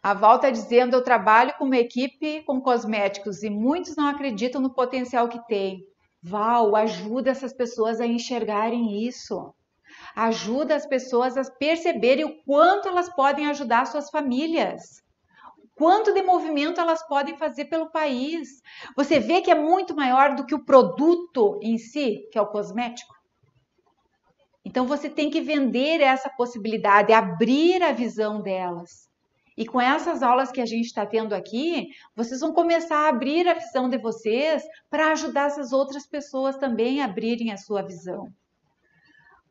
A 0.02 0.12
Val 0.12 0.36
está 0.36 0.50
dizendo: 0.50 0.94
eu 0.94 1.02
trabalho 1.02 1.54
com 1.58 1.64
uma 1.64 1.78
equipe 1.78 2.42
com 2.42 2.60
cosméticos 2.60 3.42
e 3.42 3.50
muitos 3.50 3.96
não 3.96 4.06
acreditam 4.06 4.60
no 4.60 4.74
potencial 4.74 5.28
que 5.28 5.44
tem. 5.46 5.82
Val, 6.22 6.74
ajuda 6.74 7.30
essas 7.30 7.52
pessoas 7.52 8.00
a 8.00 8.06
enxergarem 8.06 9.06
isso. 9.06 9.54
Ajuda 10.16 10.74
as 10.74 10.86
pessoas 10.86 11.36
a 11.36 11.50
perceberem 11.50 12.24
o 12.24 12.42
quanto 12.44 12.88
elas 12.88 13.08
podem 13.14 13.46
ajudar 13.46 13.86
suas 13.86 14.10
famílias. 14.10 15.03
Quanto 15.74 16.14
de 16.14 16.22
movimento 16.22 16.80
elas 16.80 17.02
podem 17.06 17.36
fazer 17.36 17.64
pelo 17.64 17.90
país. 17.90 18.62
Você 18.96 19.18
vê 19.18 19.40
que 19.40 19.50
é 19.50 19.54
muito 19.54 19.94
maior 19.94 20.36
do 20.36 20.46
que 20.46 20.54
o 20.54 20.64
produto 20.64 21.58
em 21.62 21.78
si, 21.78 22.28
que 22.30 22.38
é 22.38 22.42
o 22.42 22.46
cosmético. 22.46 23.14
Então 24.64 24.86
você 24.86 25.10
tem 25.10 25.28
que 25.30 25.40
vender 25.40 26.00
essa 26.00 26.30
possibilidade, 26.30 27.12
abrir 27.12 27.82
a 27.82 27.92
visão 27.92 28.40
delas. 28.40 29.10
E 29.56 29.66
com 29.66 29.80
essas 29.80 30.22
aulas 30.22 30.50
que 30.50 30.60
a 30.60 30.66
gente 30.66 30.86
está 30.86 31.04
tendo 31.06 31.32
aqui, 31.32 31.88
vocês 32.16 32.40
vão 32.40 32.52
começar 32.52 33.06
a 33.06 33.08
abrir 33.08 33.46
a 33.46 33.54
visão 33.54 33.88
de 33.88 33.98
vocês 33.98 34.64
para 34.90 35.12
ajudar 35.12 35.46
essas 35.46 35.72
outras 35.72 36.06
pessoas 36.06 36.56
também 36.56 37.00
a 37.00 37.04
abrirem 37.04 37.52
a 37.52 37.56
sua 37.56 37.82
visão. 37.82 38.32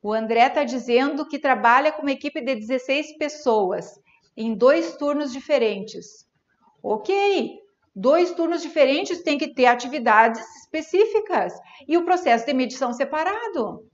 O 0.01 0.11
André 0.11 0.47
está 0.47 0.65
dizendo 0.65 1.25
que 1.25 1.39
trabalha 1.39 1.91
com 1.91 2.01
uma 2.01 2.11
equipe 2.11 2.41
de 2.41 2.55
16 2.55 3.17
pessoas 3.17 3.97
em 4.35 4.55
dois 4.55 4.95
turnos 4.97 5.31
diferentes. 5.31 6.27
Ok, 6.81 7.59
dois 7.95 8.31
turnos 8.31 8.61
diferentes 8.61 9.21
tem 9.21 9.37
que 9.37 9.53
ter 9.53 9.65
atividades 9.65 10.41
específicas 10.57 11.53
e 11.87 11.97
o 11.97 12.05
processo 12.05 12.45
de 12.45 12.53
medição 12.53 12.91
separado. 12.93 13.87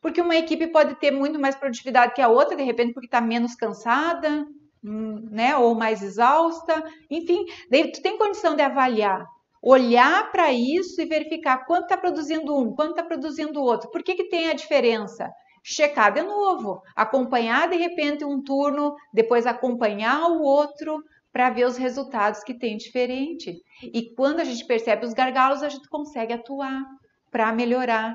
Porque 0.00 0.20
uma 0.20 0.36
equipe 0.36 0.66
pode 0.66 0.96
ter 0.96 1.10
muito 1.10 1.38
mais 1.38 1.56
produtividade 1.56 2.14
que 2.14 2.20
a 2.20 2.28
outra, 2.28 2.56
de 2.56 2.62
repente, 2.62 2.92
porque 2.92 3.06
está 3.06 3.20
menos 3.20 3.54
cansada, 3.54 4.46
né, 4.82 5.56
ou 5.56 5.74
mais 5.74 6.02
exausta, 6.02 6.84
enfim, 7.10 7.46
daí 7.70 7.90
tu 7.90 8.02
tem 8.02 8.18
condição 8.18 8.54
de 8.54 8.60
avaliar, 8.60 9.26
olhar 9.62 10.30
para 10.30 10.52
isso 10.52 11.00
e 11.00 11.06
verificar 11.06 11.64
quanto 11.64 11.84
está 11.84 11.96
produzindo 11.96 12.54
um, 12.54 12.74
quanto 12.74 12.90
está 12.90 13.02
produzindo 13.02 13.58
o 13.58 13.64
outro, 13.64 13.90
por 13.90 14.02
que, 14.02 14.14
que 14.14 14.28
tem 14.28 14.50
a 14.50 14.54
diferença? 14.54 15.30
Checar 15.66 16.12
de 16.12 16.20
novo, 16.20 16.82
acompanhar 16.94 17.70
de 17.70 17.76
repente 17.76 18.22
um 18.22 18.42
turno, 18.42 18.94
depois 19.12 19.46
acompanhar 19.46 20.28
o 20.28 20.42
outro 20.42 21.02
para 21.32 21.48
ver 21.48 21.64
os 21.64 21.78
resultados 21.78 22.44
que 22.44 22.52
tem 22.52 22.76
diferente. 22.76 23.56
E 23.82 24.14
quando 24.14 24.40
a 24.40 24.44
gente 24.44 24.66
percebe 24.66 25.06
os 25.06 25.14
gargalos, 25.14 25.62
a 25.62 25.70
gente 25.70 25.88
consegue 25.88 26.34
atuar 26.34 26.84
para 27.30 27.50
melhorar. 27.50 28.14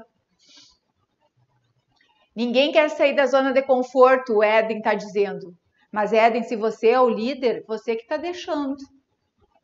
Ninguém 2.35 2.71
quer 2.71 2.87
sair 2.89 3.15
da 3.15 3.25
zona 3.25 3.51
de 3.51 3.63
conforto, 3.63 4.35
o 4.35 4.43
Eden 4.43 4.77
está 4.77 4.93
dizendo. 4.93 5.53
Mas, 5.91 6.13
Eden, 6.13 6.43
se 6.43 6.55
você 6.55 6.89
é 6.89 7.01
o 7.01 7.09
líder, 7.09 7.65
você 7.67 7.95
que 7.95 8.03
está 8.03 8.15
deixando 8.15 8.77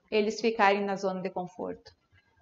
eles 0.10 0.42
ficarem 0.42 0.84
na 0.84 0.96
zona 0.96 1.22
de 1.22 1.30
conforto. 1.30 1.92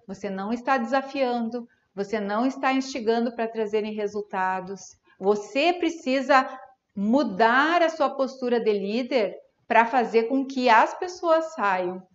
Você 0.08 0.30
não 0.30 0.52
está 0.52 0.78
desafiando, 0.78 1.68
você 1.96 2.20
não 2.20 2.46
está 2.46 2.74
instigando 2.74 3.36
para 3.36 3.48
trazerem 3.48 3.94
resultados. 3.94 4.82
Você 5.20 5.74
precisa 5.74 6.48
mudar 6.96 7.82
a 7.82 7.90
sua 7.90 8.10
postura 8.10 8.60
de 8.60 8.72
líder 8.72 9.36
para 9.68 9.86
fazer 9.86 10.24
com 10.24 10.46
que 10.46 10.70
as 10.70 10.94
pessoas 10.98 11.54
saiam 11.54 12.06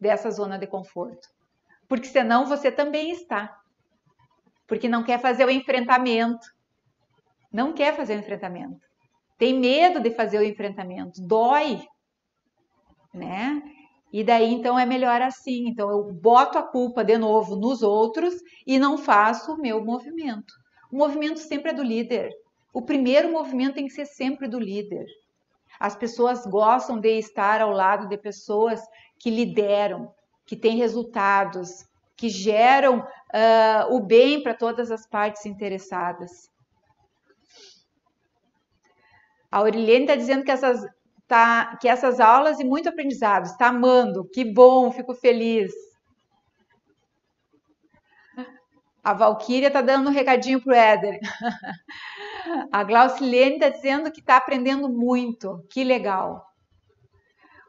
dessa 0.00 0.30
zona 0.30 0.58
de 0.58 0.66
conforto. 0.66 1.28
Porque 1.88 2.08
senão 2.08 2.46
você 2.46 2.72
também 2.72 3.10
está. 3.10 3.56
Porque 4.66 4.88
não 4.88 5.04
quer 5.04 5.20
fazer 5.20 5.44
o 5.44 5.50
enfrentamento. 5.50 6.46
Não 7.52 7.72
quer 7.72 7.94
fazer 7.94 8.16
o 8.16 8.20
enfrentamento 8.20 8.84
tem 9.38 9.58
medo 9.58 10.00
de 10.00 10.10
fazer 10.10 10.38
o 10.38 10.44
enfrentamento, 10.44 11.20
dói, 11.20 11.82
né? 13.12 13.62
E 14.12 14.22
daí 14.22 14.52
então 14.52 14.78
é 14.78 14.86
melhor 14.86 15.20
assim. 15.20 15.68
Então 15.68 15.90
eu 15.90 16.12
boto 16.12 16.56
a 16.56 16.62
culpa 16.62 17.04
de 17.04 17.18
novo 17.18 17.56
nos 17.56 17.82
outros 17.82 18.34
e 18.66 18.78
não 18.78 18.96
faço 18.96 19.52
o 19.52 19.60
meu 19.60 19.84
movimento. 19.84 20.54
O 20.92 20.96
movimento 20.96 21.40
sempre 21.40 21.72
é 21.72 21.74
do 21.74 21.82
líder. 21.82 22.30
O 22.74 22.82
primeiro 22.82 23.30
movimento 23.30 23.76
tem 23.76 23.86
que 23.86 23.92
ser 23.92 24.04
sempre 24.04 24.48
do 24.48 24.58
líder. 24.58 25.06
As 25.78 25.94
pessoas 25.94 26.44
gostam 26.44 26.98
de 26.98 27.16
estar 27.18 27.60
ao 27.60 27.70
lado 27.70 28.08
de 28.08 28.18
pessoas 28.18 28.80
que 29.16 29.30
lideram, 29.30 30.12
que 30.44 30.56
têm 30.56 30.76
resultados, 30.76 31.86
que 32.16 32.28
geram 32.28 32.98
uh, 32.98 33.94
o 33.94 34.00
bem 34.00 34.42
para 34.42 34.54
todas 34.54 34.90
as 34.90 35.06
partes 35.06 35.46
interessadas. 35.46 36.50
A 39.52 39.58
Aurilene 39.58 40.02
está 40.02 40.16
dizendo 40.16 40.44
que 40.44 40.50
essas, 40.50 40.84
tá, 41.28 41.76
que 41.80 41.88
essas 41.88 42.18
aulas 42.18 42.58
e 42.58 42.64
muito 42.64 42.88
aprendizado, 42.88 43.46
está 43.46 43.68
amando, 43.68 44.28
que 44.28 44.44
bom, 44.44 44.90
fico 44.90 45.14
feliz. 45.14 45.72
A 49.04 49.12
Valquíria 49.12 49.70
tá 49.70 49.82
dando 49.82 50.08
um 50.08 50.12
recadinho 50.12 50.62
pro 50.62 50.72
Éder. 50.72 51.20
A 52.72 52.82
Glaucilene 52.82 53.56
está 53.56 53.68
dizendo 53.68 54.10
que 54.10 54.20
está 54.20 54.38
aprendendo 54.38 54.88
muito. 54.88 55.62
Que 55.70 55.84
legal. 55.84 56.42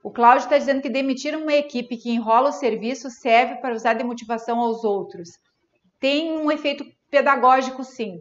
O 0.01 0.11
Cláudio 0.11 0.45
está 0.45 0.57
dizendo 0.57 0.81
que 0.81 0.89
demitir 0.89 1.36
uma 1.36 1.53
equipe 1.53 1.97
que 1.97 2.11
enrola 2.11 2.49
o 2.49 2.53
serviço 2.53 3.09
serve 3.09 3.55
para 3.55 3.75
usar 3.75 3.95
de 3.95 4.03
motivação 4.03 4.59
aos 4.59 4.86
outros. 4.86 5.29
Tem 5.99 6.38
um 6.38 6.49
efeito 6.49 6.86
pedagógico, 7.09 7.83
sim. 7.83 8.17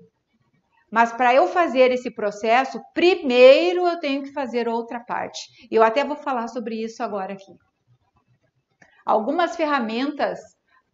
Mas 0.91 1.13
para 1.13 1.33
eu 1.35 1.47
fazer 1.47 1.93
esse 1.93 2.11
processo, 2.11 2.81
primeiro 2.95 3.87
eu 3.87 4.01
tenho 4.01 4.23
que 4.23 4.33
fazer 4.33 4.67
outra 4.67 4.99
parte. 4.99 5.41
Eu 5.71 5.83
até 5.83 6.03
vou 6.05 6.17
falar 6.17 6.49
sobre 6.49 6.83
isso 6.83 7.03
agora 7.03 7.35
aqui. 7.35 7.53
Algumas 9.07 9.55
ferramentas 9.55 10.41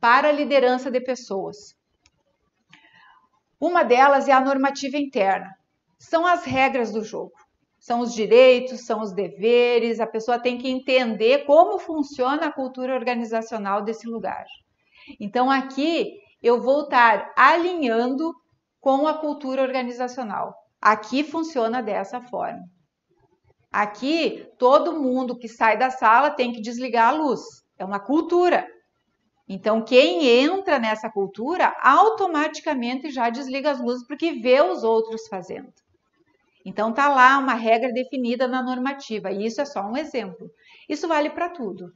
para 0.01 0.29
a 0.29 0.33
liderança 0.33 0.91
de 0.91 1.01
pessoas. 1.01 1.80
Uma 3.61 3.83
delas 3.83 4.27
é 4.27 4.33
a 4.33 4.41
normativa 4.41 4.97
interna. 4.97 5.55
São 5.99 6.27
as 6.27 6.45
regras 6.45 6.91
do 6.91 7.05
jogo. 7.05 7.33
São 7.79 8.01
os 8.01 8.15
direitos, 8.15 8.87
são 8.87 9.01
os 9.01 9.13
deveres, 9.13 10.01
a 10.01 10.07
pessoa 10.07 10.39
tem 10.39 10.59
que 10.59 10.69
entender 10.69 11.45
como 11.45 11.79
funciona 11.79 12.47
a 12.47 12.53
cultura 12.53 12.95
organizacional 12.95 13.83
desse 13.83 14.07
lugar. 14.07 14.45
Então, 15.19 15.51
aqui 15.51 16.19
eu 16.43 16.61
vou 16.61 16.85
estar 16.85 17.33
alinhando 17.37 18.35
com 18.81 19.07
a 19.07 19.15
cultura 19.15 19.63
organizacional. 19.63 20.55
Aqui 20.81 21.23
funciona 21.23 21.83
dessa 21.83 22.21
forma. 22.21 22.63
Aqui, 23.71 24.47
todo 24.59 25.01
mundo 25.01 25.39
que 25.39 25.49
sai 25.49 25.79
da 25.79 25.91
sala 25.91 26.31
tem 26.31 26.53
que 26.53 26.61
desligar 26.61 27.09
a 27.09 27.17
luz. 27.17 27.41
É 27.79 27.85
uma 27.85 28.01
cultura. 28.01 28.67
Então, 29.53 29.83
quem 29.83 30.29
entra 30.29 30.79
nessa 30.79 31.11
cultura 31.11 31.75
automaticamente 31.83 33.11
já 33.11 33.29
desliga 33.29 33.73
as 33.73 33.81
luzes 33.81 34.07
porque 34.07 34.35
vê 34.35 34.61
os 34.63 34.85
outros 34.85 35.27
fazendo. 35.27 35.73
Então, 36.65 36.93
tá 36.93 37.09
lá 37.09 37.37
uma 37.37 37.55
regra 37.55 37.93
definida 37.93 38.47
na 38.47 38.63
normativa, 38.63 39.33
e 39.33 39.45
isso 39.45 39.61
é 39.61 39.65
só 39.65 39.83
um 39.83 39.97
exemplo. 39.97 40.49
Isso 40.89 41.09
vale 41.09 41.31
para 41.31 41.49
tudo, 41.49 41.93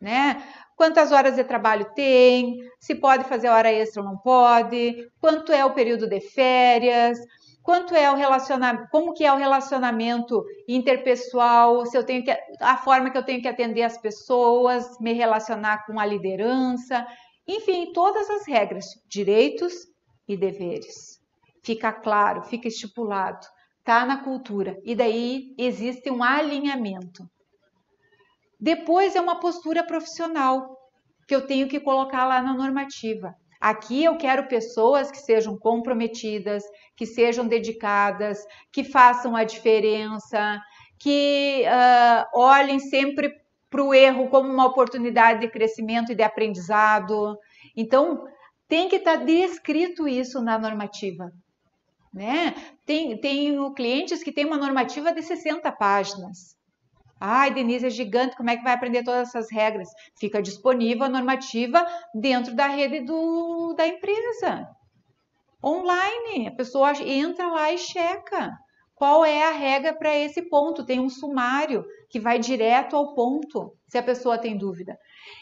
né? 0.00 0.42
Quantas 0.74 1.12
horas 1.12 1.36
de 1.36 1.44
trabalho 1.44 1.92
tem, 1.94 2.56
se 2.80 2.94
pode 2.94 3.24
fazer 3.24 3.48
hora 3.48 3.70
extra 3.70 4.00
ou 4.00 4.08
não 4.08 4.16
pode, 4.16 5.06
quanto 5.20 5.52
é 5.52 5.66
o 5.66 5.74
período 5.74 6.08
de 6.08 6.20
férias, 6.22 7.18
quanto 7.66 7.96
é 7.96 8.08
o 8.08 8.14
relacionamento, 8.14 8.86
como 8.92 9.12
que 9.12 9.24
é 9.24 9.32
o 9.32 9.36
relacionamento 9.36 10.44
interpessoal, 10.68 11.84
se 11.84 11.98
eu 11.98 12.04
tenho 12.04 12.22
que 12.22 12.30
a 12.60 12.76
forma 12.76 13.10
que 13.10 13.18
eu 13.18 13.24
tenho 13.24 13.42
que 13.42 13.48
atender 13.48 13.82
as 13.82 13.98
pessoas, 13.98 14.96
me 15.00 15.12
relacionar 15.12 15.84
com 15.84 15.98
a 15.98 16.06
liderança, 16.06 17.04
enfim, 17.44 17.92
todas 17.92 18.30
as 18.30 18.46
regras, 18.46 18.86
direitos 19.08 19.74
e 20.28 20.36
deveres. 20.36 21.20
Fica 21.64 21.92
claro, 21.92 22.42
fica 22.42 22.68
estipulado, 22.68 23.44
tá 23.82 24.06
na 24.06 24.22
cultura 24.22 24.78
e 24.84 24.94
daí 24.94 25.52
existe 25.58 26.08
um 26.08 26.22
alinhamento. 26.22 27.28
Depois 28.60 29.16
é 29.16 29.20
uma 29.20 29.40
postura 29.40 29.84
profissional 29.84 30.76
que 31.26 31.34
eu 31.34 31.44
tenho 31.44 31.66
que 31.66 31.80
colocar 31.80 32.26
lá 32.26 32.40
na 32.40 32.54
normativa. 32.54 33.34
Aqui 33.66 34.04
eu 34.04 34.16
quero 34.16 34.46
pessoas 34.46 35.10
que 35.10 35.18
sejam 35.18 35.58
comprometidas, 35.58 36.62
que 36.94 37.04
sejam 37.04 37.48
dedicadas, 37.48 38.38
que 38.70 38.84
façam 38.84 39.34
a 39.34 39.42
diferença, 39.42 40.62
que 41.00 41.64
uh, 41.66 42.38
olhem 42.38 42.78
sempre 42.78 43.28
para 43.68 43.82
o 43.82 43.92
erro 43.92 44.28
como 44.28 44.48
uma 44.48 44.66
oportunidade 44.66 45.40
de 45.40 45.48
crescimento 45.48 46.12
e 46.12 46.14
de 46.14 46.22
aprendizado. 46.22 47.36
Então, 47.76 48.24
tem 48.68 48.88
que 48.88 48.96
estar 48.96 49.18
tá 49.18 49.24
descrito 49.24 50.06
isso 50.06 50.40
na 50.40 50.56
normativa. 50.56 51.32
Né? 52.14 52.54
Tem, 52.84 53.20
tem 53.20 53.74
clientes 53.74 54.22
que 54.22 54.30
têm 54.30 54.44
uma 54.46 54.58
normativa 54.58 55.12
de 55.12 55.22
60 55.22 55.72
páginas. 55.72 56.55
Ai, 57.18 57.52
Denise, 57.52 57.86
é 57.86 57.90
gigante, 57.90 58.36
como 58.36 58.50
é 58.50 58.56
que 58.56 58.62
vai 58.62 58.74
aprender 58.74 59.02
todas 59.02 59.28
essas 59.28 59.50
regras? 59.50 59.88
Fica 60.18 60.42
disponível 60.42 61.04
a 61.04 61.08
normativa 61.08 61.84
dentro 62.14 62.54
da 62.54 62.66
rede 62.66 63.00
do, 63.00 63.74
da 63.74 63.86
empresa. 63.86 64.68
Online, 65.64 66.48
a 66.48 66.54
pessoa 66.54 66.92
entra 67.02 67.48
lá 67.48 67.72
e 67.72 67.78
checa 67.78 68.52
qual 68.94 69.24
é 69.24 69.46
a 69.46 69.52
regra 69.52 69.94
para 69.94 70.14
esse 70.14 70.42
ponto. 70.42 70.84
Tem 70.84 71.00
um 71.00 71.08
sumário 71.08 71.84
que 72.08 72.20
vai 72.20 72.38
direto 72.38 72.94
ao 72.94 73.14
ponto, 73.14 73.72
se 73.88 73.96
a 73.96 74.02
pessoa 74.02 74.38
tem 74.38 74.56
dúvida. 74.56 74.98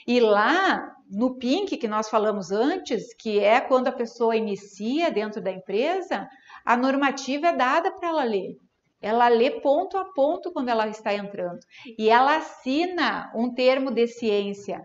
E 0.06 0.20
lá 0.20 0.94
no 1.10 1.36
PINC, 1.36 1.76
que 1.76 1.88
nós 1.88 2.08
falamos 2.08 2.50
antes, 2.50 3.12
que 3.14 3.40
é 3.40 3.60
quando 3.60 3.88
a 3.88 3.92
pessoa 3.92 4.36
inicia 4.36 5.10
dentro 5.10 5.42
da 5.42 5.50
empresa, 5.50 6.28
a 6.64 6.76
normativa 6.76 7.48
é 7.48 7.56
dada 7.56 7.90
para 7.92 8.08
ela 8.08 8.24
ler. 8.24 8.56
Ela 9.04 9.28
lê 9.28 9.50
ponto 9.60 9.98
a 9.98 10.06
ponto 10.14 10.50
quando 10.50 10.70
ela 10.70 10.88
está 10.88 11.12
entrando. 11.12 11.60
E 11.98 12.08
ela 12.08 12.38
assina 12.38 13.30
um 13.36 13.52
termo 13.52 13.90
de 13.90 14.06
ciência. 14.06 14.82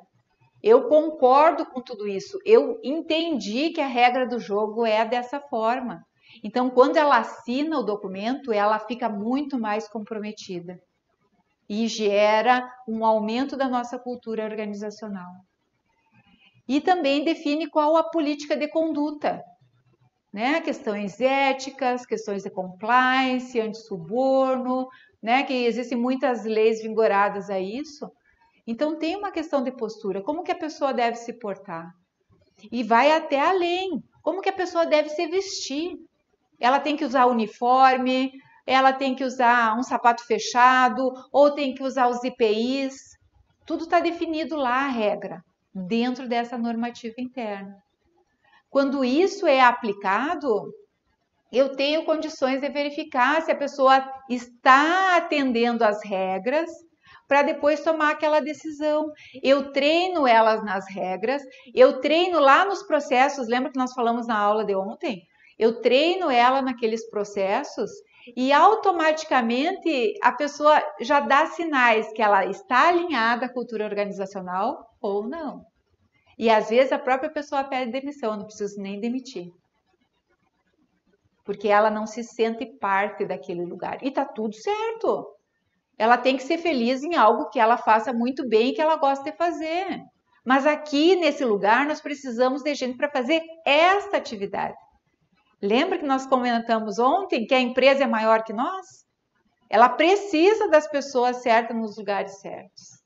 Eu 0.61 0.89
concordo 0.89 1.65
com 1.65 1.81
tudo 1.81 2.05
isso. 2.05 2.37
Eu 2.45 2.77
entendi 2.83 3.69
que 3.69 3.79
a 3.79 3.87
regra 3.87 4.27
do 4.27 4.37
jogo 4.37 4.85
é 4.85 5.05
dessa 5.05 5.39
forma. 5.39 6.05
Então, 6.43 6.69
quando 6.69 6.97
ela 6.97 7.17
assina 7.17 7.79
o 7.79 7.83
documento, 7.83 8.51
ela 8.51 8.77
fica 8.77 9.07
muito 9.07 9.57
mais 9.57 9.87
comprometida 9.87 10.77
e 11.69 11.87
gera 11.87 12.69
um 12.85 13.05
aumento 13.05 13.55
da 13.55 13.69
nossa 13.69 13.97
cultura 13.97 14.43
organizacional. 14.43 15.31
E 16.67 16.81
também 16.81 17.23
define 17.23 17.69
qual 17.69 17.95
a 17.95 18.03
política 18.03 18.57
de 18.57 18.67
conduta 18.67 19.41
né? 20.31 20.61
Questões 20.61 21.19
éticas, 21.19 22.05
questões 22.05 22.43
de 22.43 22.49
compliance, 22.49 23.59
anti-suborno, 23.59 24.87
né? 25.21 25.43
Que 25.43 25.65
existem 25.65 25.97
muitas 25.97 26.45
leis 26.45 26.81
vigoradas 26.81 27.49
a 27.49 27.59
isso. 27.59 28.09
Então 28.65 28.97
tem 28.97 29.15
uma 29.15 29.31
questão 29.31 29.63
de 29.63 29.71
postura, 29.71 30.21
como 30.21 30.43
que 30.43 30.51
a 30.51 30.57
pessoa 30.57 30.93
deve 30.93 31.15
se 31.15 31.33
portar? 31.33 31.91
E 32.71 32.83
vai 32.83 33.11
até 33.11 33.39
além, 33.39 34.03
como 34.21 34.41
que 34.41 34.49
a 34.49 34.53
pessoa 34.53 34.85
deve 34.85 35.09
se 35.09 35.25
vestir? 35.27 35.95
Ela 36.59 36.79
tem 36.79 36.95
que 36.95 37.05
usar 37.05 37.25
uniforme, 37.25 38.31
ela 38.67 38.93
tem 38.93 39.15
que 39.15 39.23
usar 39.23 39.75
um 39.75 39.81
sapato 39.81 40.23
fechado, 40.25 41.11
ou 41.31 41.51
tem 41.51 41.73
que 41.73 41.81
usar 41.81 42.07
os 42.09 42.23
IPIs. 42.23 43.17
Tudo 43.65 43.85
está 43.85 43.99
definido 43.99 44.55
lá 44.55 44.85
a 44.85 44.87
regra, 44.87 45.43
dentro 45.73 46.27
dessa 46.27 46.57
normativa 46.57 47.15
interna. 47.17 47.75
Quando 48.69 49.03
isso 49.03 49.47
é 49.47 49.61
aplicado, 49.61 50.71
eu 51.51 51.75
tenho 51.75 52.05
condições 52.05 52.61
de 52.61 52.69
verificar 52.69 53.41
se 53.41 53.51
a 53.51 53.55
pessoa 53.55 54.03
está 54.29 55.17
atendendo 55.17 55.83
às 55.83 56.03
regras 56.03 56.69
para 57.27 57.43
depois 57.43 57.83
tomar 57.83 58.11
aquela 58.11 58.39
decisão. 58.39 59.11
Eu 59.43 59.71
treino 59.71 60.27
elas 60.27 60.63
nas 60.63 60.87
regras, 60.89 61.41
eu 61.73 61.99
treino 61.99 62.39
lá 62.39 62.65
nos 62.65 62.83
processos, 62.83 63.47
lembra 63.47 63.71
que 63.71 63.79
nós 63.79 63.93
falamos 63.93 64.27
na 64.27 64.37
aula 64.37 64.65
de 64.65 64.75
ontem? 64.75 65.21
Eu 65.57 65.81
treino 65.81 66.29
ela 66.29 66.61
naqueles 66.61 67.07
processos 67.09 67.91
e 68.35 68.51
automaticamente 68.53 70.13
a 70.21 70.31
pessoa 70.31 70.81
já 71.01 71.19
dá 71.19 71.47
sinais 71.47 72.11
que 72.13 72.21
ela 72.21 72.45
está 72.45 72.89
alinhada 72.89 73.45
à 73.45 73.53
cultura 73.53 73.85
organizacional 73.85 74.85
ou 75.01 75.27
não. 75.27 75.65
E 76.39 76.49
às 76.49 76.69
vezes 76.69 76.93
a 76.93 76.97
própria 76.97 77.29
pessoa 77.29 77.65
pede 77.65 77.91
demissão, 77.91 78.31
eu 78.31 78.37
não 78.37 78.45
preciso 78.45 78.81
nem 78.81 78.97
demitir. 78.97 79.51
Porque 81.43 81.67
ela 81.67 81.89
não 81.89 82.07
se 82.07 82.23
sente 82.23 82.65
parte 82.79 83.25
daquele 83.25 83.65
lugar. 83.65 84.01
E 84.01 84.09
tá 84.09 84.23
tudo 84.23 84.55
certo. 84.55 85.35
Ela 85.97 86.17
tem 86.17 86.37
que 86.37 86.43
ser 86.43 86.57
feliz 86.57 87.03
em 87.03 87.17
algo 87.17 87.49
que 87.49 87.59
ela 87.59 87.75
faça 87.75 88.13
muito 88.13 88.47
bem 88.47 88.69
e 88.69 88.73
que 88.73 88.81
ela 88.81 88.95
gosta 88.95 89.29
de 89.29 89.35
fazer. 89.35 90.01
Mas 90.45 90.65
aqui 90.65 91.17
nesse 91.17 91.43
lugar 91.43 91.85
nós 91.85 91.99
precisamos 91.99 92.63
de 92.63 92.73
gente 92.73 92.95
para 92.95 93.11
fazer 93.11 93.41
esta 93.65 94.15
atividade. 94.15 94.77
Lembra 95.61 95.97
que 95.97 96.05
nós 96.05 96.25
comentamos 96.25 96.99
ontem 96.99 97.45
que 97.45 97.53
a 97.53 97.59
empresa 97.59 98.05
é 98.05 98.07
maior 98.07 98.43
que 98.43 98.53
nós? 98.53 98.85
Ela 99.69 99.89
precisa 99.89 100.69
das 100.69 100.87
pessoas 100.87 101.41
certas 101.41 101.75
nos 101.75 101.97
lugares 101.97 102.39
certos. 102.39 102.98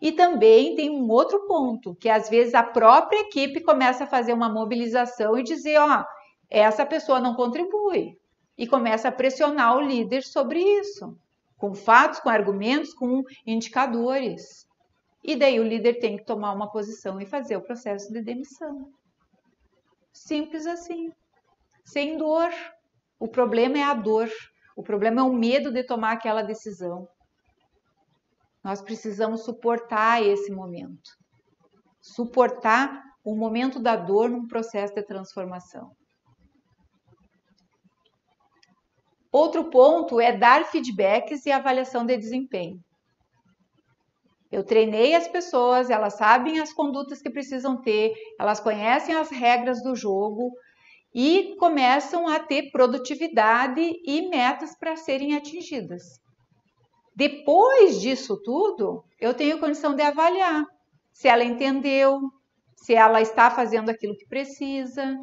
E 0.00 0.12
também 0.12 0.76
tem 0.76 0.90
um 0.90 1.10
outro 1.10 1.46
ponto, 1.46 1.94
que 1.96 2.08
às 2.08 2.28
vezes 2.28 2.54
a 2.54 2.62
própria 2.62 3.20
equipe 3.20 3.60
começa 3.60 4.04
a 4.04 4.06
fazer 4.06 4.32
uma 4.32 4.48
mobilização 4.48 5.36
e 5.36 5.42
dizer, 5.42 5.78
ó, 5.78 6.04
essa 6.48 6.86
pessoa 6.86 7.20
não 7.20 7.34
contribui. 7.34 8.16
E 8.56 8.66
começa 8.66 9.08
a 9.08 9.12
pressionar 9.12 9.76
o 9.76 9.80
líder 9.80 10.22
sobre 10.22 10.60
isso, 10.60 11.16
com 11.56 11.74
fatos, 11.74 12.20
com 12.20 12.28
argumentos, 12.28 12.94
com 12.94 13.22
indicadores. 13.46 14.66
E 15.22 15.36
daí 15.36 15.58
o 15.58 15.66
líder 15.66 15.94
tem 15.94 16.16
que 16.16 16.24
tomar 16.24 16.52
uma 16.52 16.70
posição 16.70 17.20
e 17.20 17.26
fazer 17.26 17.56
o 17.56 17.62
processo 17.62 18.12
de 18.12 18.22
demissão. 18.22 18.90
Simples 20.12 20.66
assim. 20.66 21.10
Sem 21.84 22.16
dor. 22.16 22.50
O 23.18 23.28
problema 23.28 23.78
é 23.78 23.82
a 23.82 23.94
dor. 23.94 24.28
O 24.76 24.82
problema 24.82 25.20
é 25.20 25.24
o 25.24 25.32
medo 25.32 25.72
de 25.72 25.82
tomar 25.82 26.12
aquela 26.12 26.42
decisão. 26.42 27.08
Nós 28.62 28.82
precisamos 28.82 29.44
suportar 29.44 30.22
esse 30.22 30.50
momento. 30.50 31.10
Suportar 32.00 33.02
o 33.24 33.36
momento 33.36 33.78
da 33.78 33.96
dor 33.96 34.30
num 34.30 34.46
processo 34.46 34.94
de 34.94 35.02
transformação. 35.02 35.90
Outro 39.30 39.68
ponto 39.70 40.20
é 40.20 40.36
dar 40.36 40.64
feedbacks 40.64 41.44
e 41.44 41.50
avaliação 41.50 42.04
de 42.04 42.16
desempenho. 42.16 42.80
Eu 44.50 44.64
treinei 44.64 45.14
as 45.14 45.28
pessoas, 45.28 45.90
elas 45.90 46.14
sabem 46.14 46.58
as 46.58 46.72
condutas 46.72 47.20
que 47.20 47.28
precisam 47.28 47.80
ter, 47.82 48.14
elas 48.40 48.58
conhecem 48.58 49.14
as 49.14 49.30
regras 49.30 49.82
do 49.82 49.94
jogo 49.94 50.50
e 51.14 51.54
começam 51.56 52.26
a 52.26 52.40
ter 52.40 52.70
produtividade 52.70 53.80
e 53.80 54.28
metas 54.30 54.74
para 54.78 54.96
serem 54.96 55.36
atingidas. 55.36 56.02
Depois 57.18 58.00
disso 58.00 58.40
tudo, 58.44 59.04
eu 59.20 59.34
tenho 59.34 59.58
condição 59.58 59.92
de 59.92 60.02
avaliar 60.02 60.64
se 61.12 61.26
ela 61.26 61.42
entendeu, 61.42 62.20
se 62.76 62.94
ela 62.94 63.20
está 63.20 63.50
fazendo 63.50 63.90
aquilo 63.90 64.16
que 64.16 64.28
precisa. 64.28 65.18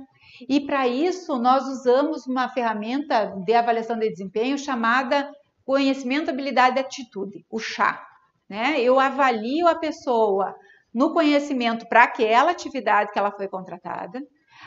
E 0.49 0.59
para 0.59 0.89
isso, 0.89 1.39
nós 1.39 1.65
usamos 1.65 2.27
uma 2.27 2.49
ferramenta 2.49 3.27
de 3.45 3.53
avaliação 3.53 3.97
de 3.97 4.09
desempenho 4.09 4.57
chamada 4.57 5.31
Conhecimento, 5.63 6.29
Habilidade 6.29 6.75
e 6.75 6.81
Atitude, 6.81 7.45
o 7.49 7.61
CHA. 7.61 8.05
Né? 8.49 8.81
Eu 8.81 8.99
avalio 8.99 9.65
a 9.65 9.75
pessoa 9.75 10.53
no 10.93 11.13
conhecimento 11.13 11.87
para 11.87 12.03
aquela 12.03 12.51
atividade 12.51 13.13
que 13.13 13.17
ela 13.17 13.31
foi 13.31 13.47
contratada, 13.47 14.21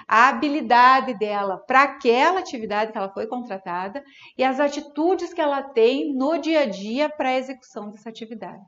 a 0.09 0.29
habilidade 0.29 1.13
dela 1.13 1.59
para 1.59 1.83
aquela 1.83 2.41
atividade 2.41 2.91
que 2.91 2.97
ela 2.97 3.13
foi 3.13 3.27
contratada 3.27 4.03
e 4.39 4.43
as 4.43 4.59
atitudes 4.59 5.35
que 5.35 5.41
ela 5.41 5.63
tem 5.63 6.15
no 6.15 6.39
dia 6.39 6.61
a 6.61 6.67
dia 6.67 7.11
para 7.11 7.29
a 7.29 7.37
execução 7.37 7.91
dessa 7.91 8.09
atividade. 8.09 8.65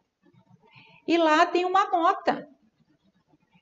E 1.09 1.17
lá 1.17 1.47
tem 1.47 1.65
uma 1.65 1.91
nota. 1.91 2.47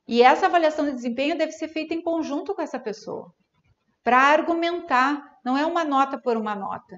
E 0.09 0.22
essa 0.22 0.47
avaliação 0.47 0.87
de 0.87 0.93
desempenho 0.93 1.39
deve 1.39 1.53
ser 1.53 1.68
feita 1.68 1.95
em 1.95 2.03
conjunto 2.03 2.55
com 2.55 2.62
essa 2.62 2.81
pessoa, 2.81 3.33
para 4.03 4.18
argumentar, 4.18 5.22
não 5.45 5.57
é 5.57 5.64
uma 5.64 5.85
nota 5.85 6.18
por 6.20 6.37
uma 6.37 6.55
nota. 6.55 6.97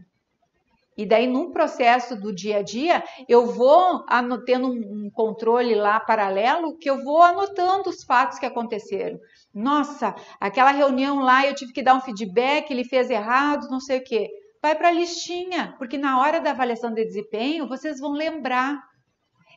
E 0.96 1.06
daí, 1.06 1.26
num 1.26 1.50
processo 1.50 2.14
do 2.14 2.34
dia 2.34 2.58
a 2.58 2.62
dia, 2.62 3.02
eu 3.28 3.46
vou 3.46 4.04
tendo 4.44 4.68
um 4.68 5.10
controle 5.12 5.74
lá 5.74 5.98
paralelo 5.98 6.76
que 6.76 6.90
eu 6.90 7.02
vou 7.02 7.22
anotando 7.22 7.88
os 7.88 8.04
fatos 8.04 8.38
que 8.38 8.46
aconteceram. 8.46 9.18
Nossa, 9.52 10.14
aquela 10.40 10.70
reunião 10.70 11.20
lá 11.20 11.46
eu 11.46 11.54
tive 11.54 11.72
que 11.72 11.82
dar 11.82 11.94
um 11.94 12.00
feedback, 12.00 12.70
ele 12.70 12.84
fez 12.84 13.10
errado, 13.10 13.68
não 13.68 13.80
sei 13.80 13.98
o 13.98 14.04
quê. 14.04 14.28
Vai 14.62 14.76
para 14.76 14.88
a 14.88 14.92
listinha, 14.92 15.74
porque 15.78 15.98
na 15.98 16.20
hora 16.20 16.40
da 16.40 16.50
avaliação 16.50 16.92
de 16.92 17.04
desempenho 17.04 17.66
vocês 17.66 17.98
vão 17.98 18.12
lembrar. 18.12 18.80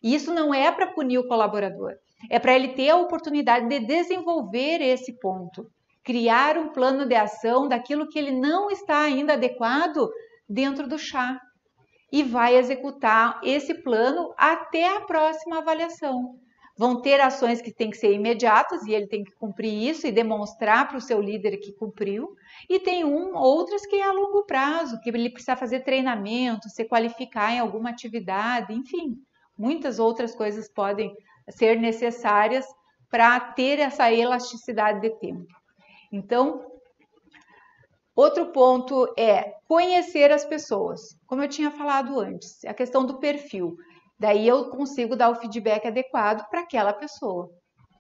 E 0.02 0.16
isso 0.16 0.34
não 0.34 0.54
é 0.54 0.72
para 0.72 0.94
punir 0.94 1.20
o 1.20 1.28
colaborador, 1.28 1.94
é 2.30 2.40
para 2.40 2.54
ele 2.54 2.70
ter 2.70 2.90
a 2.90 2.98
oportunidade 2.98 3.68
de 3.68 3.80
desenvolver 3.80 4.82
esse 4.82 5.18
ponto, 5.20 5.66
criar 6.04 6.58
um 6.58 6.70
plano 6.70 7.06
de 7.06 7.16
ação 7.16 7.68
daquilo 7.68 8.10
que 8.10 8.18
ele 8.18 8.32
não 8.32 8.70
está 8.70 9.00
ainda 9.02 9.34
adequado 9.34 10.10
dentro 10.50 10.88
do 10.88 10.98
chá 10.98 11.40
e 12.12 12.22
vai 12.22 12.56
executar 12.56 13.40
esse 13.44 13.74
plano 13.82 14.34
até 14.38 14.98
a 14.98 15.02
próxima 15.02 15.60
avaliação. 15.60 16.36
Vão 16.84 17.00
ter 17.00 17.22
ações 17.22 17.62
que 17.62 17.72
têm 17.72 17.90
que 17.90 17.96
ser 17.96 18.12
imediatas 18.12 18.84
e 18.84 18.92
ele 18.92 19.08
tem 19.08 19.24
que 19.24 19.32
cumprir 19.36 19.72
isso 19.72 20.06
e 20.06 20.12
demonstrar 20.12 20.86
para 20.86 20.98
o 20.98 21.02
seu 21.02 21.22
líder 21.22 21.56
que 21.56 21.72
cumpriu. 21.72 22.36
E 22.70 22.78
tem 22.78 23.06
um, 23.06 23.38
outras 23.38 23.86
que 23.86 23.96
é 23.96 24.04
a 24.04 24.12
longo 24.12 24.44
prazo, 24.44 25.00
que 25.00 25.10
ele 25.10 25.30
precisa 25.30 25.56
fazer 25.56 25.86
treinamento, 25.86 26.68
se 26.68 26.84
qualificar 26.84 27.54
em 27.54 27.60
alguma 27.60 27.90
atividade, 27.90 28.74
enfim, 28.74 29.16
muitas 29.58 29.98
outras 29.98 30.36
coisas 30.36 30.68
podem 30.68 31.16
ser 31.52 31.80
necessárias 31.80 32.66
para 33.10 33.40
ter 33.40 33.80
essa 33.80 34.12
elasticidade 34.12 35.00
de 35.00 35.18
tempo. 35.22 35.48
Então, 36.12 36.66
Outro 38.16 38.52
ponto 38.52 39.12
é 39.18 39.56
conhecer 39.68 40.32
as 40.32 40.46
pessoas, 40.46 41.18
como 41.26 41.42
eu 41.42 41.50
tinha 41.50 41.72
falado 41.72 42.20
antes, 42.20 42.64
a 42.64 42.72
questão 42.72 43.04
do 43.04 43.18
perfil. 43.18 43.76
Daí 44.20 44.48
eu 44.48 44.70
consigo 44.70 45.16
dar 45.16 45.30
o 45.30 45.36
feedback 45.36 45.88
adequado 45.88 46.48
para 46.50 46.62
aquela 46.62 46.94
pessoa, 46.94 47.50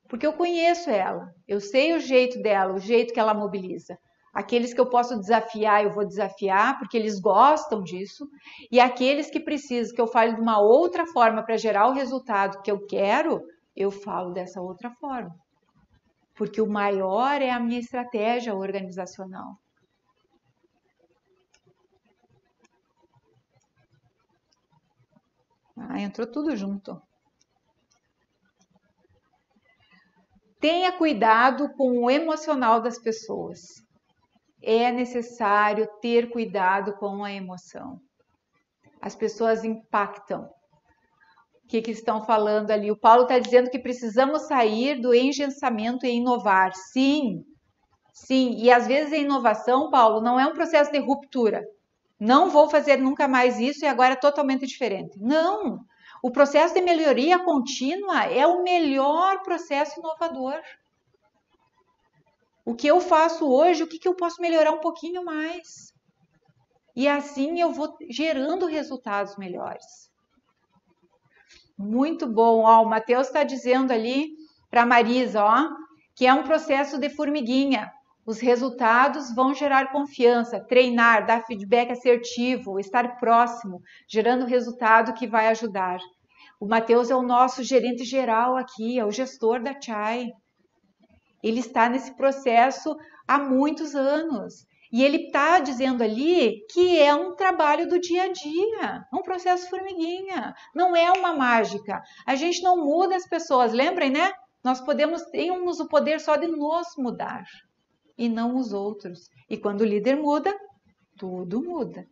porque 0.07 0.25
eu 0.25 0.33
conheço 0.33 0.89
ela, 0.89 1.27
eu 1.47 1.59
sei 1.59 1.93
o 1.93 1.99
jeito 1.99 2.41
dela, 2.41 2.73
o 2.73 2.79
jeito 2.79 3.13
que 3.13 3.19
ela 3.19 3.33
mobiliza. 3.33 3.97
Aqueles 4.33 4.73
que 4.73 4.81
eu 4.81 4.89
posso 4.89 5.19
desafiar, 5.19 5.83
eu 5.83 5.91
vou 5.91 6.05
desafiar, 6.05 6.79
porque 6.79 6.97
eles 6.97 7.19
gostam 7.19 7.83
disso, 7.83 8.27
e 8.71 8.79
aqueles 8.79 9.29
que 9.29 9.39
precisam 9.39 9.93
que 9.93 10.01
eu 10.01 10.07
fale 10.07 10.33
de 10.33 10.41
uma 10.41 10.59
outra 10.59 11.05
forma 11.05 11.43
para 11.43 11.57
gerar 11.57 11.87
o 11.87 11.93
resultado 11.93 12.61
que 12.63 12.71
eu 12.71 12.83
quero, 12.85 13.41
eu 13.75 13.91
falo 13.91 14.31
dessa 14.31 14.59
outra 14.59 14.89
forma. 14.91 15.35
Porque 16.35 16.59
o 16.59 16.67
maior 16.67 17.41
é 17.41 17.51
a 17.51 17.59
minha 17.59 17.79
estratégia 17.79 18.55
organizacional. 18.55 19.57
Ah, 25.89 25.99
entrou 25.99 26.25
tudo 26.25 26.55
junto. 26.55 27.01
Tenha 30.59 30.93
cuidado 30.93 31.69
com 31.73 32.03
o 32.03 32.09
emocional 32.09 32.81
das 32.81 32.97
pessoas. 32.97 33.59
É 34.61 34.91
necessário 34.91 35.87
ter 36.01 36.29
cuidado 36.29 36.95
com 36.97 37.23
a 37.23 37.33
emoção. 37.33 37.99
As 39.01 39.13
pessoas 39.13 39.65
impactam. 39.65 40.43
O 40.43 41.67
que, 41.67 41.81
que 41.81 41.91
estão 41.91 42.21
falando 42.21 42.71
ali? 42.71 42.89
O 42.89 42.99
Paulo 42.99 43.23
está 43.23 43.39
dizendo 43.39 43.69
que 43.69 43.79
precisamos 43.79 44.43
sair 44.43 45.01
do 45.01 45.13
engensamento 45.13 46.05
e 46.05 46.11
inovar. 46.11 46.71
Sim, 46.73 47.43
sim. 48.13 48.55
E 48.57 48.71
às 48.71 48.87
vezes 48.87 49.11
a 49.11 49.17
inovação, 49.17 49.89
Paulo, 49.89 50.21
não 50.21 50.39
é 50.39 50.47
um 50.47 50.53
processo 50.53 50.91
de 50.91 50.99
ruptura 50.99 51.61
não 52.19 52.49
vou 52.49 52.69
fazer 52.69 52.97
nunca 52.97 53.27
mais 53.27 53.59
isso 53.59 53.83
e 53.83 53.87
agora 53.87 54.13
é 54.13 54.17
totalmente 54.17 54.65
diferente. 54.65 55.19
Não! 55.19 55.79
O 56.21 56.31
processo 56.31 56.73
de 56.73 56.81
melhoria 56.81 57.37
contínua 57.39 58.23
é 58.23 58.47
o 58.47 58.63
melhor 58.63 59.41
processo 59.43 59.99
inovador. 59.99 60.61
O 62.65 62.73
que 62.73 62.87
eu 62.87 63.01
faço 63.01 63.45
hoje, 63.45 63.83
o 63.83 63.87
que, 63.87 63.99
que 63.99 64.07
eu 64.07 64.15
posso 64.15 64.41
melhorar 64.41 64.71
um 64.71 64.79
pouquinho 64.79 65.25
mais? 65.25 65.93
E 66.95 67.07
assim 67.07 67.59
eu 67.59 67.71
vou 67.71 67.97
gerando 68.09 68.65
resultados 68.65 69.35
melhores. 69.35 70.09
Muito 71.77 72.25
bom. 72.25 72.63
Ó, 72.63 72.83
o 72.83 72.89
Matheus 72.89 73.27
está 73.27 73.43
dizendo 73.43 73.91
ali 73.91 74.29
para 74.69 74.83
a 74.83 74.85
Marisa 74.85 75.43
ó, 75.43 75.69
que 76.15 76.25
é 76.25 76.33
um 76.33 76.43
processo 76.43 76.97
de 76.97 77.09
formiguinha. 77.09 77.91
Os 78.25 78.39
resultados 78.39 79.35
vão 79.35 79.53
gerar 79.53 79.91
confiança, 79.91 80.57
treinar, 80.57 81.25
dar 81.25 81.45
feedback 81.45 81.91
assertivo, 81.91 82.79
estar 82.79 83.17
próximo, 83.17 83.81
gerando 84.07 84.45
resultado 84.45 85.13
que 85.13 85.27
vai 85.27 85.47
ajudar. 85.47 85.99
O 86.57 86.65
Matheus 86.65 87.11
é 87.11 87.15
o 87.15 87.21
nosso 87.21 87.61
gerente 87.63 88.05
geral 88.05 88.55
aqui, 88.55 88.97
é 88.97 89.05
o 89.05 89.11
gestor 89.11 89.61
da 89.61 89.79
Chai. 89.79 90.29
Ele 91.43 91.59
está 91.59 91.89
nesse 91.89 92.15
processo 92.15 92.95
há 93.27 93.37
muitos 93.37 93.93
anos. 93.93 94.65
E 94.89 95.03
ele 95.03 95.25
está 95.25 95.59
dizendo 95.59 96.01
ali 96.01 96.65
que 96.71 96.97
é 96.99 97.13
um 97.13 97.35
trabalho 97.35 97.89
do 97.89 97.99
dia 97.99 98.23
a 98.23 98.31
dia, 98.31 99.03
um 99.13 99.21
processo 99.21 99.69
formiguinha, 99.69 100.53
não 100.73 100.95
é 100.95 101.11
uma 101.11 101.33
mágica. 101.33 102.01
A 102.25 102.35
gente 102.35 102.61
não 102.63 102.77
muda 102.77 103.17
as 103.17 103.27
pessoas, 103.27 103.73
lembrem, 103.73 104.11
né? 104.11 104.31
Nós 104.63 104.79
podemos, 104.79 105.23
temos 105.23 105.81
o 105.81 105.89
poder 105.89 106.21
só 106.21 106.37
de 106.37 106.47
nos 106.47 106.87
mudar 106.97 107.43
e 108.17 108.29
não 108.29 108.55
os 108.55 108.73
outros. 108.73 109.29
E 109.49 109.57
quando 109.57 109.81
o 109.81 109.85
líder 109.85 110.15
muda, 110.15 110.53
tudo 111.17 111.61
muda. 111.61 112.05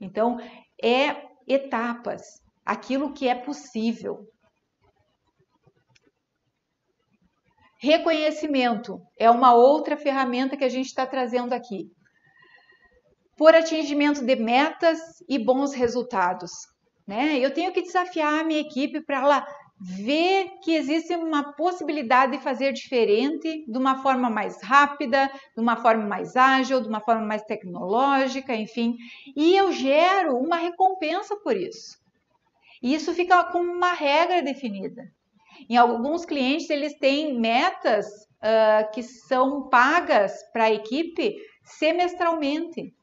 Então, 0.00 0.38
é 0.82 1.24
etapas, 1.46 2.22
aquilo 2.64 3.12
que 3.12 3.28
é 3.28 3.34
possível. 3.34 4.26
Reconhecimento 7.78 8.98
é 9.18 9.30
uma 9.30 9.54
outra 9.54 9.96
ferramenta 9.96 10.56
que 10.56 10.64
a 10.64 10.68
gente 10.68 10.86
está 10.86 11.06
trazendo 11.06 11.52
aqui. 11.52 11.90
Por 13.36 13.54
atingimento 13.54 14.24
de 14.24 14.36
metas 14.36 15.00
e 15.28 15.38
bons 15.38 15.74
resultados. 15.74 16.50
Né? 17.06 17.38
Eu 17.38 17.52
tenho 17.52 17.72
que 17.72 17.82
desafiar 17.82 18.40
a 18.40 18.44
minha 18.44 18.60
equipe 18.60 19.02
para 19.04 19.18
ela 19.18 19.46
ver 19.80 20.58
que 20.62 20.74
existe 20.74 21.14
uma 21.14 21.52
possibilidade 21.52 22.32
de 22.32 22.42
fazer 22.42 22.72
diferente, 22.72 23.64
de 23.66 23.78
uma 23.78 24.02
forma 24.02 24.30
mais 24.30 24.62
rápida, 24.62 25.30
de 25.54 25.60
uma 25.60 25.76
forma 25.76 26.06
mais 26.06 26.36
ágil, 26.36 26.80
de 26.80 26.88
uma 26.88 27.00
forma 27.00 27.26
mais 27.26 27.42
tecnológica, 27.42 28.54
enfim, 28.54 28.96
e 29.36 29.56
eu 29.56 29.72
gero 29.72 30.36
uma 30.36 30.56
recompensa 30.56 31.36
por 31.36 31.56
isso. 31.56 31.98
E 32.82 32.94
isso 32.94 33.14
fica 33.14 33.44
como 33.44 33.72
uma 33.72 33.92
regra 33.92 34.42
definida. 34.42 35.02
Em 35.68 35.76
alguns 35.76 36.24
clientes, 36.24 36.68
eles 36.68 36.98
têm 36.98 37.38
metas 37.38 38.06
uh, 38.06 38.90
que 38.92 39.02
são 39.02 39.68
pagas 39.68 40.42
para 40.52 40.64
a 40.64 40.72
equipe 40.72 41.36
semestralmente. 41.62 42.94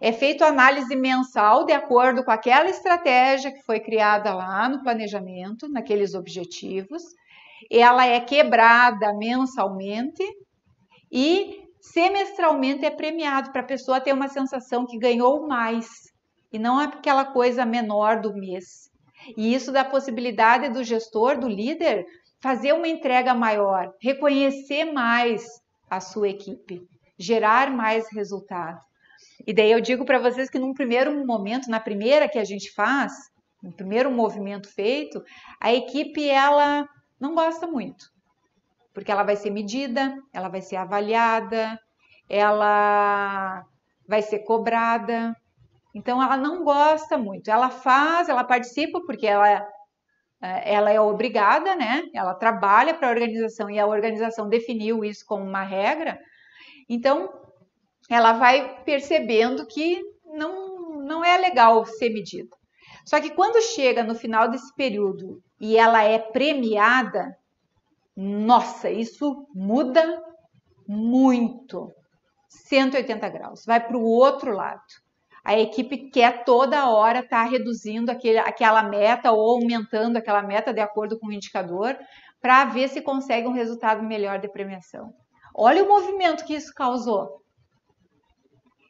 É 0.00 0.12
feita 0.12 0.46
análise 0.46 0.94
mensal 0.96 1.64
de 1.64 1.72
acordo 1.72 2.24
com 2.24 2.30
aquela 2.30 2.68
estratégia 2.68 3.52
que 3.52 3.62
foi 3.62 3.80
criada 3.80 4.34
lá 4.34 4.68
no 4.68 4.82
planejamento, 4.82 5.68
naqueles 5.68 6.14
objetivos, 6.14 7.02
ela 7.70 8.06
é 8.06 8.20
quebrada 8.20 9.12
mensalmente 9.14 10.22
e 11.10 11.62
semestralmente 11.80 12.84
é 12.84 12.90
premiado 12.90 13.52
para 13.52 13.60
a 13.60 13.66
pessoa 13.66 14.00
ter 14.00 14.12
uma 14.12 14.28
sensação 14.28 14.86
que 14.86 14.98
ganhou 14.98 15.46
mais 15.46 15.86
e 16.52 16.58
não 16.58 16.80
é 16.80 16.84
aquela 16.84 17.24
coisa 17.24 17.64
menor 17.64 18.20
do 18.20 18.34
mês. 18.34 18.90
E 19.36 19.54
isso 19.54 19.72
dá 19.72 19.80
a 19.80 19.90
possibilidade 19.90 20.68
do 20.68 20.84
gestor, 20.84 21.38
do 21.38 21.48
líder, 21.48 22.04
fazer 22.40 22.72
uma 22.72 22.86
entrega 22.86 23.34
maior, 23.34 23.92
reconhecer 24.00 24.92
mais 24.92 25.44
a 25.90 25.98
sua 26.00 26.28
equipe, 26.28 26.82
gerar 27.18 27.70
mais 27.70 28.06
resultado. 28.12 28.78
E 29.46 29.52
daí 29.52 29.70
eu 29.70 29.80
digo 29.80 30.04
para 30.04 30.18
vocês 30.18 30.48
que 30.48 30.58
num 30.58 30.72
primeiro 30.72 31.26
momento, 31.26 31.68
na 31.68 31.80
primeira 31.80 32.28
que 32.28 32.38
a 32.38 32.44
gente 32.44 32.72
faz, 32.72 33.12
no 33.62 33.72
primeiro 33.72 34.10
movimento 34.10 34.68
feito, 34.68 35.22
a 35.60 35.72
equipe 35.72 36.28
ela 36.28 36.88
não 37.20 37.34
gosta 37.34 37.66
muito, 37.66 38.06
porque 38.92 39.10
ela 39.10 39.22
vai 39.22 39.36
ser 39.36 39.50
medida, 39.50 40.16
ela 40.32 40.48
vai 40.48 40.60
ser 40.60 40.76
avaliada, 40.76 41.78
ela 42.28 43.64
vai 44.08 44.22
ser 44.22 44.40
cobrada. 44.40 45.34
Então 45.94 46.22
ela 46.22 46.36
não 46.36 46.64
gosta 46.64 47.16
muito. 47.16 47.50
Ela 47.50 47.70
faz, 47.70 48.28
ela 48.28 48.44
participa 48.44 49.00
porque 49.06 49.26
ela 49.26 49.48
é, 49.48 50.74
ela 50.74 50.90
é 50.90 51.00
obrigada, 51.00 51.76
né? 51.76 52.02
Ela 52.12 52.34
trabalha 52.34 52.94
para 52.94 53.08
a 53.08 53.10
organização 53.10 53.70
e 53.70 53.78
a 53.78 53.86
organização 53.86 54.48
definiu 54.48 55.04
isso 55.04 55.24
como 55.26 55.44
uma 55.44 55.62
regra. 55.62 56.18
Então 56.88 57.43
ela 58.10 58.32
vai 58.32 58.82
percebendo 58.84 59.66
que 59.66 60.00
não, 60.24 61.02
não 61.02 61.24
é 61.24 61.36
legal 61.38 61.84
ser 61.86 62.10
medida. 62.10 62.54
Só 63.04 63.20
que 63.20 63.30
quando 63.30 63.62
chega 63.62 64.02
no 64.02 64.14
final 64.14 64.48
desse 64.48 64.74
período 64.74 65.42
e 65.60 65.76
ela 65.76 66.02
é 66.02 66.18
premiada, 66.18 67.36
nossa, 68.16 68.90
isso 68.90 69.46
muda 69.54 70.22
muito. 70.86 71.90
180 72.48 73.28
graus, 73.30 73.64
vai 73.66 73.84
para 73.84 73.96
o 73.96 74.04
outro 74.04 74.52
lado. 74.52 74.82
A 75.44 75.58
equipe 75.58 76.10
quer 76.10 76.44
toda 76.44 76.88
hora 76.88 77.18
estar 77.18 77.44
tá 77.44 77.50
reduzindo 77.50 78.10
aquele, 78.10 78.38
aquela 78.38 78.82
meta 78.82 79.30
ou 79.32 79.56
aumentando 79.56 80.16
aquela 80.16 80.42
meta 80.42 80.72
de 80.72 80.80
acordo 80.80 81.18
com 81.18 81.26
o 81.26 81.32
indicador 81.32 81.98
para 82.40 82.64
ver 82.64 82.88
se 82.88 83.02
consegue 83.02 83.46
um 83.46 83.52
resultado 83.52 84.02
melhor 84.02 84.38
de 84.38 84.48
premiação. 84.48 85.12
Olha 85.54 85.84
o 85.84 85.88
movimento 85.88 86.44
que 86.44 86.54
isso 86.54 86.72
causou. 86.74 87.43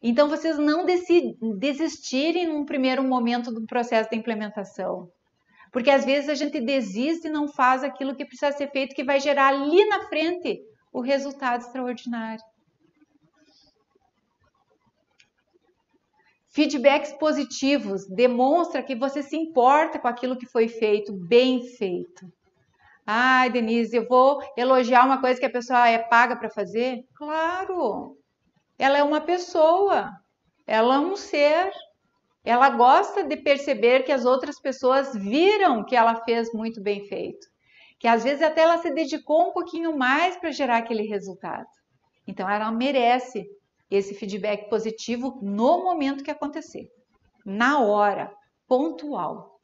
Então, 0.06 0.28
vocês 0.28 0.58
não 0.58 0.84
desistirem 0.84 2.46
num 2.46 2.66
primeiro 2.66 3.02
momento 3.02 3.50
do 3.50 3.64
processo 3.64 4.10
de 4.10 4.16
implementação. 4.16 5.10
Porque 5.72 5.88
às 5.88 6.04
vezes 6.04 6.28
a 6.28 6.34
gente 6.34 6.60
desiste 6.60 7.26
e 7.26 7.30
não 7.30 7.48
faz 7.48 7.82
aquilo 7.82 8.14
que 8.14 8.26
precisa 8.26 8.52
ser 8.52 8.70
feito, 8.70 8.94
que 8.94 9.02
vai 9.02 9.18
gerar 9.18 9.46
ali 9.48 9.82
na 9.86 10.06
frente 10.06 10.60
o 10.92 11.00
resultado 11.00 11.62
extraordinário. 11.62 12.44
Feedbacks 16.50 17.12
positivos 17.14 18.06
demonstra 18.06 18.82
que 18.82 18.94
você 18.94 19.22
se 19.22 19.38
importa 19.38 19.98
com 19.98 20.06
aquilo 20.06 20.36
que 20.36 20.44
foi 20.44 20.68
feito, 20.68 21.14
bem 21.14 21.66
feito. 21.78 22.30
Ai, 23.06 23.48
Denise, 23.48 23.96
eu 23.96 24.06
vou 24.06 24.38
elogiar 24.54 25.06
uma 25.06 25.18
coisa 25.18 25.40
que 25.40 25.46
a 25.46 25.50
pessoa 25.50 25.88
é 25.88 25.96
paga 25.96 26.36
para 26.36 26.50
fazer? 26.50 27.06
Claro! 27.14 28.18
Ela 28.78 28.98
é 28.98 29.02
uma 29.02 29.20
pessoa, 29.20 30.10
ela 30.66 30.96
é 30.96 30.98
um 30.98 31.16
ser. 31.16 31.72
Ela 32.44 32.70
gosta 32.70 33.24
de 33.24 33.36
perceber 33.36 34.02
que 34.02 34.12
as 34.12 34.24
outras 34.24 34.60
pessoas 34.60 35.14
viram 35.14 35.84
que 35.84 35.96
ela 35.96 36.16
fez 36.24 36.52
muito 36.52 36.82
bem 36.82 37.06
feito. 37.06 37.46
Que 37.98 38.06
às 38.06 38.22
vezes 38.22 38.42
até 38.42 38.62
ela 38.62 38.78
se 38.78 38.90
dedicou 38.90 39.48
um 39.48 39.52
pouquinho 39.52 39.96
mais 39.96 40.36
para 40.36 40.50
gerar 40.50 40.78
aquele 40.78 41.04
resultado. 41.04 41.66
Então 42.26 42.48
ela 42.48 42.70
merece 42.70 43.46
esse 43.90 44.14
feedback 44.14 44.68
positivo 44.68 45.38
no 45.42 45.84
momento 45.84 46.24
que 46.24 46.30
acontecer, 46.30 46.88
na 47.44 47.80
hora, 47.80 48.32
pontual. 48.66 49.58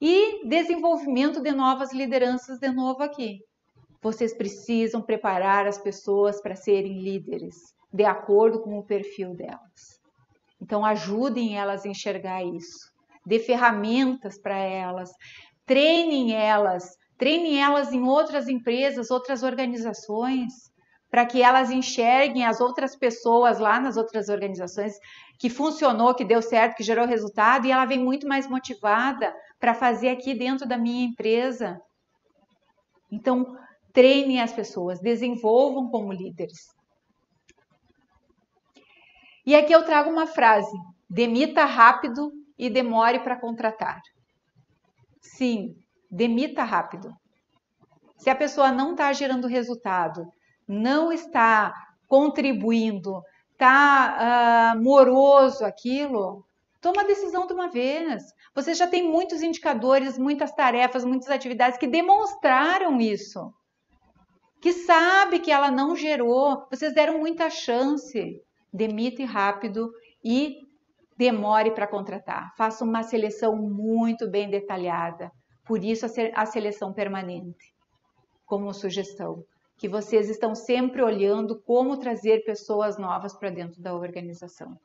E 0.00 0.46
desenvolvimento 0.48 1.40
de 1.40 1.52
novas 1.52 1.92
lideranças 1.92 2.58
de 2.58 2.70
novo 2.70 3.02
aqui. 3.02 3.40
Vocês 4.02 4.34
precisam 4.34 5.00
preparar 5.00 5.66
as 5.66 5.78
pessoas 5.78 6.40
para 6.42 6.56
serem 6.56 7.00
líderes 7.02 7.54
de 7.92 8.04
acordo 8.04 8.60
com 8.60 8.78
o 8.78 8.84
perfil 8.84 9.34
delas. 9.34 10.00
Então, 10.60 10.84
ajudem 10.84 11.58
elas 11.58 11.84
a 11.84 11.88
enxergar 11.88 12.42
isso. 12.42 12.90
Dê 13.26 13.38
ferramentas 13.38 14.40
para 14.40 14.56
elas, 14.56 15.10
treinem 15.66 16.34
elas, 16.34 16.96
treinem 17.18 17.62
elas 17.62 17.92
em 17.92 18.02
outras 18.02 18.48
empresas, 18.48 19.10
outras 19.10 19.42
organizações, 19.42 20.52
para 21.10 21.26
que 21.26 21.42
elas 21.42 21.70
enxerguem 21.70 22.44
as 22.44 22.60
outras 22.60 22.96
pessoas 22.96 23.58
lá 23.58 23.78
nas 23.78 23.96
outras 23.96 24.28
organizações 24.28 24.94
que 25.38 25.50
funcionou, 25.50 26.14
que 26.14 26.24
deu 26.24 26.40
certo, 26.40 26.76
que 26.76 26.82
gerou 26.82 27.06
resultado, 27.06 27.66
e 27.66 27.70
ela 27.70 27.84
vem 27.84 27.98
muito 27.98 28.26
mais 28.26 28.48
motivada 28.48 29.32
para 29.60 29.74
fazer 29.74 30.08
aqui 30.08 30.34
dentro 30.34 30.66
da 30.66 30.78
minha 30.78 31.04
empresa. 31.04 31.80
Então, 33.10 33.56
treinem 33.92 34.40
as 34.40 34.52
pessoas, 34.52 35.00
desenvolvam 35.00 35.88
como 35.90 36.12
líderes. 36.12 36.74
E 39.44 39.54
aqui 39.54 39.72
eu 39.72 39.84
trago 39.84 40.10
uma 40.10 40.26
frase: 40.26 40.76
demita 41.08 41.64
rápido 41.64 42.32
e 42.58 42.70
demore 42.70 43.20
para 43.20 43.38
contratar. 43.38 44.00
Sim, 45.20 45.76
demita 46.10 46.64
rápido. 46.64 47.12
Se 48.16 48.30
a 48.30 48.36
pessoa 48.36 48.70
não 48.70 48.92
está 48.92 49.12
gerando 49.12 49.48
resultado, 49.48 50.26
não 50.66 51.12
está 51.12 51.74
contribuindo, 52.06 53.20
está 53.52 54.74
uh, 54.76 54.82
moroso 54.82 55.64
aquilo, 55.64 56.44
toma 56.80 57.02
a 57.02 57.06
decisão 57.06 57.46
de 57.46 57.52
uma 57.52 57.68
vez. 57.68 58.22
Você 58.54 58.74
já 58.74 58.86
tem 58.86 59.10
muitos 59.10 59.42
indicadores, 59.42 60.18
muitas 60.18 60.52
tarefas, 60.52 61.04
muitas 61.04 61.30
atividades 61.30 61.78
que 61.78 61.86
demonstraram 61.86 63.00
isso. 63.00 63.52
Que 64.62 64.72
sabe 64.72 65.40
que 65.40 65.50
ela 65.50 65.70
não 65.70 65.94
gerou, 65.96 66.66
vocês 66.70 66.94
deram 66.94 67.18
muita 67.18 67.50
chance 67.50 68.40
demite 68.72 69.22
rápido 69.24 69.92
e 70.24 70.60
demore 71.16 71.72
para 71.72 71.86
contratar. 71.86 72.54
Faça 72.56 72.84
uma 72.84 73.02
seleção 73.02 73.54
muito 73.56 74.30
bem 74.30 74.48
detalhada. 74.48 75.30
Por 75.66 75.84
isso 75.84 76.06
a 76.34 76.46
seleção 76.46 76.92
permanente, 76.92 77.74
como 78.46 78.72
sugestão, 78.72 79.44
que 79.76 79.88
vocês 79.88 80.30
estão 80.30 80.54
sempre 80.54 81.02
olhando 81.02 81.60
como 81.62 81.98
trazer 81.98 82.44
pessoas 82.44 82.98
novas 82.98 83.36
para 83.36 83.50
dentro 83.50 83.80
da 83.80 83.94
organização. 83.94 84.76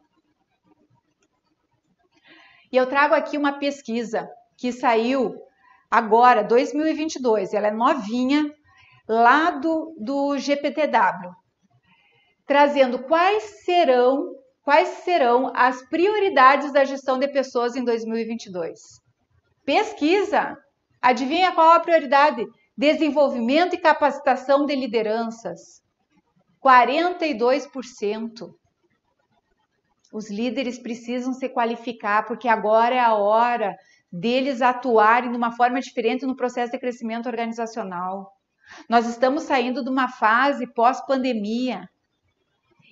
E 2.71 2.75
eu 2.75 2.87
trago 2.87 3.15
aqui 3.15 3.37
uma 3.37 3.57
pesquisa 3.57 4.29
que 4.57 4.71
saiu 4.71 5.33
agora, 5.89 6.43
2022, 6.43 7.53
ela 7.53 7.67
é 7.67 7.71
novinha, 7.71 8.53
lá 9.07 9.51
do, 9.51 9.95
do 9.99 10.37
GPTW, 10.37 11.31
trazendo 12.45 12.99
quais 12.99 13.63
serão 13.63 14.35
quais 14.63 14.89
serão 15.05 15.53
as 15.55 15.81
prioridades 15.87 16.73
da 16.73 16.83
gestão 16.83 17.17
de 17.17 17.29
pessoas 17.29 17.77
em 17.77 17.85
2022. 17.85 18.77
Pesquisa. 19.65 20.57
Adivinha 21.01 21.53
qual 21.53 21.71
a 21.71 21.79
prioridade? 21.79 22.45
Desenvolvimento 22.77 23.75
e 23.75 23.79
capacitação 23.79 24.65
de 24.65 24.75
lideranças. 24.75 25.81
42%. 26.61 28.49
Os 30.11 30.29
líderes 30.29 30.77
precisam 30.77 31.31
se 31.31 31.47
qualificar 31.47 32.25
porque 32.25 32.49
agora 32.49 32.95
é 32.95 32.99
a 32.99 33.15
hora 33.15 33.73
deles 34.11 34.61
atuarem 34.61 35.31
de 35.31 35.37
uma 35.37 35.51
forma 35.55 35.79
diferente 35.79 36.25
no 36.25 36.35
processo 36.35 36.73
de 36.73 36.79
crescimento 36.79 37.27
organizacional. 37.27 38.36
Nós 38.89 39.07
estamos 39.07 39.43
saindo 39.43 39.83
de 39.83 39.89
uma 39.89 40.07
fase 40.07 40.67
pós-pandemia 40.67 41.89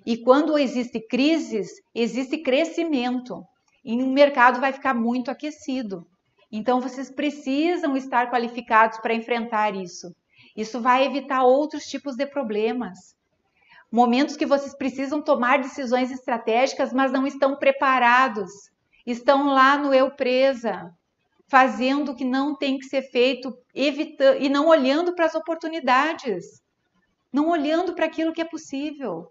e 0.06 0.18
quando 0.18 0.58
existe 0.58 1.00
crises, 1.00 1.82
existe 1.94 2.38
crescimento. 2.38 3.44
E 3.84 4.02
o 4.04 4.08
mercado 4.08 4.60
vai 4.60 4.72
ficar 4.72 4.94
muito 4.94 5.32
aquecido. 5.32 6.06
Então 6.52 6.80
vocês 6.80 7.10
precisam 7.10 7.98
estar 7.98 8.30
qualificados 8.30 9.00
para 9.00 9.16
enfrentar 9.16 9.76
isso. 9.76 10.16
Isso 10.56 10.80
vai 10.80 11.06
evitar 11.06 11.44
outros 11.44 11.86
tipos 11.86 12.16
de 12.16 12.26
problemas. 12.28 13.16
Momentos 13.92 14.38
que 14.38 14.46
vocês 14.46 14.76
precisam 14.76 15.22
tomar 15.22 15.60
decisões 15.60 16.12
estratégicas, 16.12 16.94
mas 16.94 17.12
não 17.12 17.26
estão 17.26 17.58
preparados. 17.58 18.52
Estão 19.06 19.48
lá 19.48 19.78
no 19.78 19.94
eu 19.94 20.12
presa, 20.12 20.94
fazendo 21.50 22.12
o 22.12 22.16
que 22.16 22.26
não 22.26 22.58
tem 22.58 22.78
que 22.78 22.86
ser 22.86 23.04
feito, 23.04 23.54
evitando 23.74 24.42
e 24.42 24.50
não 24.50 24.68
olhando 24.68 25.14
para 25.14 25.26
as 25.26 25.36
oportunidades, 25.36 26.46
não 27.32 27.50
olhando 27.50 27.94
para 27.94 28.06
aquilo 28.06 28.34
que 28.34 28.42
é 28.42 28.46
possível. 28.46 29.28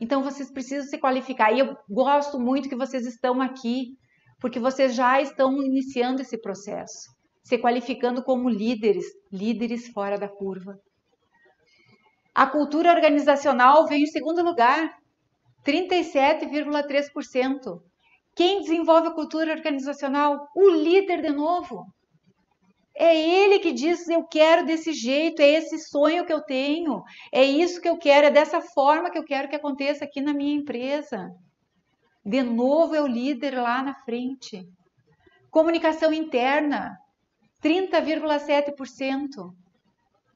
Então 0.00 0.22
vocês 0.22 0.50
precisam 0.50 0.88
se 0.88 0.98
qualificar. 0.98 1.52
E 1.52 1.60
eu 1.60 1.76
gosto 1.88 2.38
muito 2.38 2.68
que 2.68 2.76
vocês 2.76 3.06
estão 3.06 3.40
aqui, 3.40 3.96
porque 4.40 4.58
vocês 4.58 4.94
já 4.94 5.20
estão 5.20 5.62
iniciando 5.62 6.22
esse 6.22 6.40
processo. 6.40 7.10
se 7.44 7.58
qualificando 7.58 8.22
como 8.22 8.48
líderes, 8.48 9.04
líderes 9.32 9.88
fora 9.88 10.16
da 10.16 10.28
curva. 10.28 10.78
A 12.32 12.46
cultura 12.46 12.92
organizacional 12.92 13.84
veio 13.86 14.04
em 14.04 14.06
segundo 14.06 14.44
lugar, 14.44 14.96
37,3%. 15.66 17.82
Quem 18.34 18.60
desenvolve 18.60 19.08
a 19.08 19.14
cultura 19.14 19.52
organizacional? 19.52 20.48
O 20.54 20.70
líder 20.70 21.20
de 21.20 21.30
novo. 21.30 21.86
É 22.94 23.16
ele 23.16 23.58
que 23.58 23.72
diz: 23.72 24.08
Eu 24.08 24.24
quero 24.24 24.66
desse 24.66 24.92
jeito, 24.92 25.40
é 25.40 25.48
esse 25.48 25.78
sonho 25.78 26.26
que 26.26 26.32
eu 26.32 26.42
tenho, 26.42 27.02
é 27.32 27.42
isso 27.42 27.80
que 27.80 27.88
eu 27.88 27.96
quero, 27.96 28.26
é 28.26 28.30
dessa 28.30 28.60
forma 28.60 29.10
que 29.10 29.18
eu 29.18 29.24
quero 29.24 29.48
que 29.48 29.56
aconteça 29.56 30.04
aqui 30.04 30.20
na 30.20 30.34
minha 30.34 30.54
empresa. 30.54 31.30
De 32.24 32.42
novo, 32.42 32.94
é 32.94 33.02
o 33.02 33.06
líder 33.06 33.58
lá 33.60 33.82
na 33.82 33.94
frente. 33.94 34.68
Comunicação 35.50 36.12
interna, 36.12 36.96
30,7%. 37.62 39.52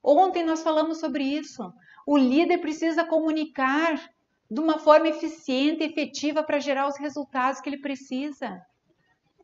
Ontem 0.02 0.44
nós 0.44 0.62
falamos 0.62 0.98
sobre 0.98 1.24
isso. 1.24 1.72
O 2.06 2.16
líder 2.16 2.58
precisa 2.58 3.04
comunicar 3.04 3.98
de 4.50 4.60
uma 4.60 4.78
forma 4.78 5.08
eficiente, 5.08 5.82
efetiva 5.82 6.42
para 6.42 6.60
gerar 6.60 6.88
os 6.88 6.96
resultados 6.96 7.60
que 7.60 7.68
ele 7.68 7.80
precisa. 7.80 8.60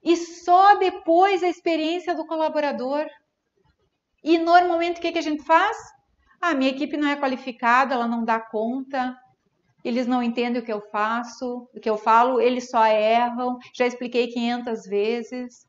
E 0.02 0.16
só 0.16 0.76
depois 0.78 1.42
a 1.42 1.48
experiência 1.48 2.14
do 2.14 2.26
colaborador. 2.26 3.06
E 4.22 4.38
normalmente 4.38 4.98
o 4.98 5.02
que, 5.02 5.12
que 5.12 5.18
a 5.18 5.22
gente 5.22 5.42
faz? 5.44 5.76
Ah, 6.40 6.54
minha 6.54 6.70
equipe 6.70 6.96
não 6.96 7.08
é 7.08 7.16
qualificada, 7.16 7.94
ela 7.94 8.08
não 8.08 8.24
dá 8.24 8.40
conta, 8.40 9.16
eles 9.84 10.06
não 10.06 10.22
entendem 10.22 10.62
o 10.62 10.64
que 10.64 10.72
eu 10.72 10.80
faço, 10.80 11.68
o 11.74 11.80
que 11.80 11.90
eu 11.90 11.96
falo, 11.96 12.40
eles 12.40 12.70
só 12.70 12.84
erram. 12.86 13.58
Já 13.74 13.86
expliquei 13.86 14.28
500 14.28 14.84
vezes. 14.84 15.66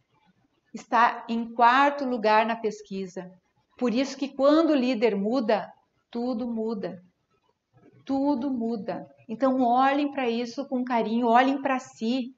Está 0.73 1.25
em 1.27 1.53
quarto 1.53 2.05
lugar 2.05 2.45
na 2.45 2.55
pesquisa. 2.55 3.31
Por 3.77 3.93
isso 3.93 4.17
que 4.17 4.27
quando 4.27 4.71
o 4.71 4.75
líder 4.75 5.15
muda, 5.15 5.71
tudo 6.11 6.47
muda. 6.47 7.01
Tudo 8.05 8.51
muda. 8.51 9.07
Então 9.33 9.61
olhem 9.63 10.11
para 10.11 10.29
isso 10.29 10.67
com 10.67 10.85
carinho, 10.85 11.25
olhem 11.25 11.59
para 11.59 11.79
si. 11.79 12.35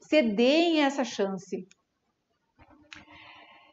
Se 0.00 0.20
deem 0.20 0.82
essa 0.82 1.04
chance. 1.04 1.68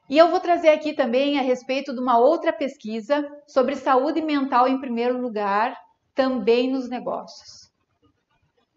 E 0.07 0.15
eu 0.15 0.29
vou 0.29 0.39
trazer 0.39 0.69
aqui 0.69 0.93
também 0.93 1.39
a 1.39 1.41
respeito 1.41 1.91
de 1.91 1.99
uma 1.99 2.19
outra 2.19 2.53
pesquisa 2.53 3.27
sobre 3.47 3.75
saúde 3.75 4.21
mental 4.21 4.67
em 4.67 4.79
primeiro 4.79 5.19
lugar, 5.19 5.75
também 6.13 6.71
nos 6.71 6.87
negócios. 6.87 7.73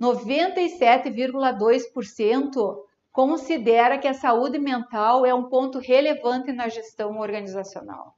97,2% 0.00 2.86
considera 3.12 3.98
que 3.98 4.08
a 4.08 4.14
saúde 4.14 4.58
mental 4.58 5.26
é 5.26 5.34
um 5.34 5.50
ponto 5.50 5.78
relevante 5.78 6.52
na 6.52 6.68
gestão 6.68 7.18
organizacional. 7.18 8.14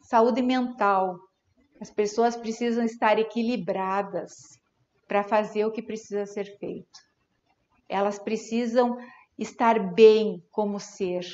Saúde 0.00 0.40
mental. 0.40 1.18
As 1.84 1.90
pessoas 1.90 2.34
precisam 2.34 2.82
estar 2.82 3.18
equilibradas 3.18 4.58
para 5.06 5.22
fazer 5.22 5.66
o 5.66 5.70
que 5.70 5.82
precisa 5.82 6.24
ser 6.24 6.56
feito. 6.56 6.98
Elas 7.86 8.18
precisam 8.18 8.96
estar 9.38 9.92
bem 9.92 10.42
como 10.50 10.80
ser. 10.80 11.26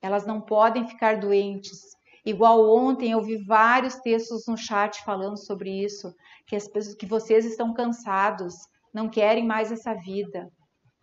Elas 0.00 0.24
não 0.24 0.40
podem 0.40 0.88
ficar 0.88 1.20
doentes. 1.20 1.94
Igual 2.24 2.74
ontem 2.74 3.10
eu 3.10 3.20
vi 3.20 3.44
vários 3.44 3.96
textos 3.96 4.46
no 4.46 4.56
chat 4.56 5.04
falando 5.04 5.36
sobre 5.36 5.84
isso, 5.84 6.10
que 6.46 6.56
as 6.56 6.66
pessoas 6.66 6.96
que 6.96 7.04
vocês 7.04 7.44
estão 7.44 7.74
cansados, 7.74 8.54
não 8.94 9.10
querem 9.10 9.46
mais 9.46 9.70
essa 9.70 9.92
vida. 9.92 10.50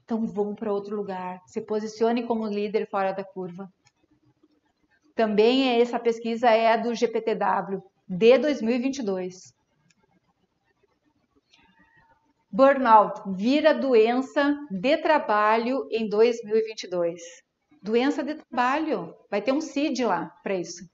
Então 0.03 0.25
vão 0.25 0.55
para 0.55 0.73
outro 0.73 0.95
lugar, 0.95 1.39
se 1.45 1.61
posicione 1.61 2.25
como 2.25 2.47
líder 2.47 2.89
fora 2.89 3.11
da 3.11 3.23
curva. 3.23 3.71
Também 5.13 5.79
essa 5.79 5.99
pesquisa 5.99 6.49
é 6.49 6.75
do 6.75 6.95
GPTW 6.95 7.83
de 8.09 8.39
2022. 8.39 9.53
Burnout 12.51 13.21
vira 13.35 13.71
doença 13.75 14.57
de 14.71 14.97
trabalho 14.97 15.87
em 15.91 16.09
2022. 16.09 17.21
Doença 17.83 18.23
de 18.23 18.33
trabalho. 18.33 19.15
Vai 19.29 19.43
ter 19.43 19.51
um 19.51 19.61
CID 19.61 20.05
lá 20.05 20.25
para 20.41 20.55
isso. 20.55 20.89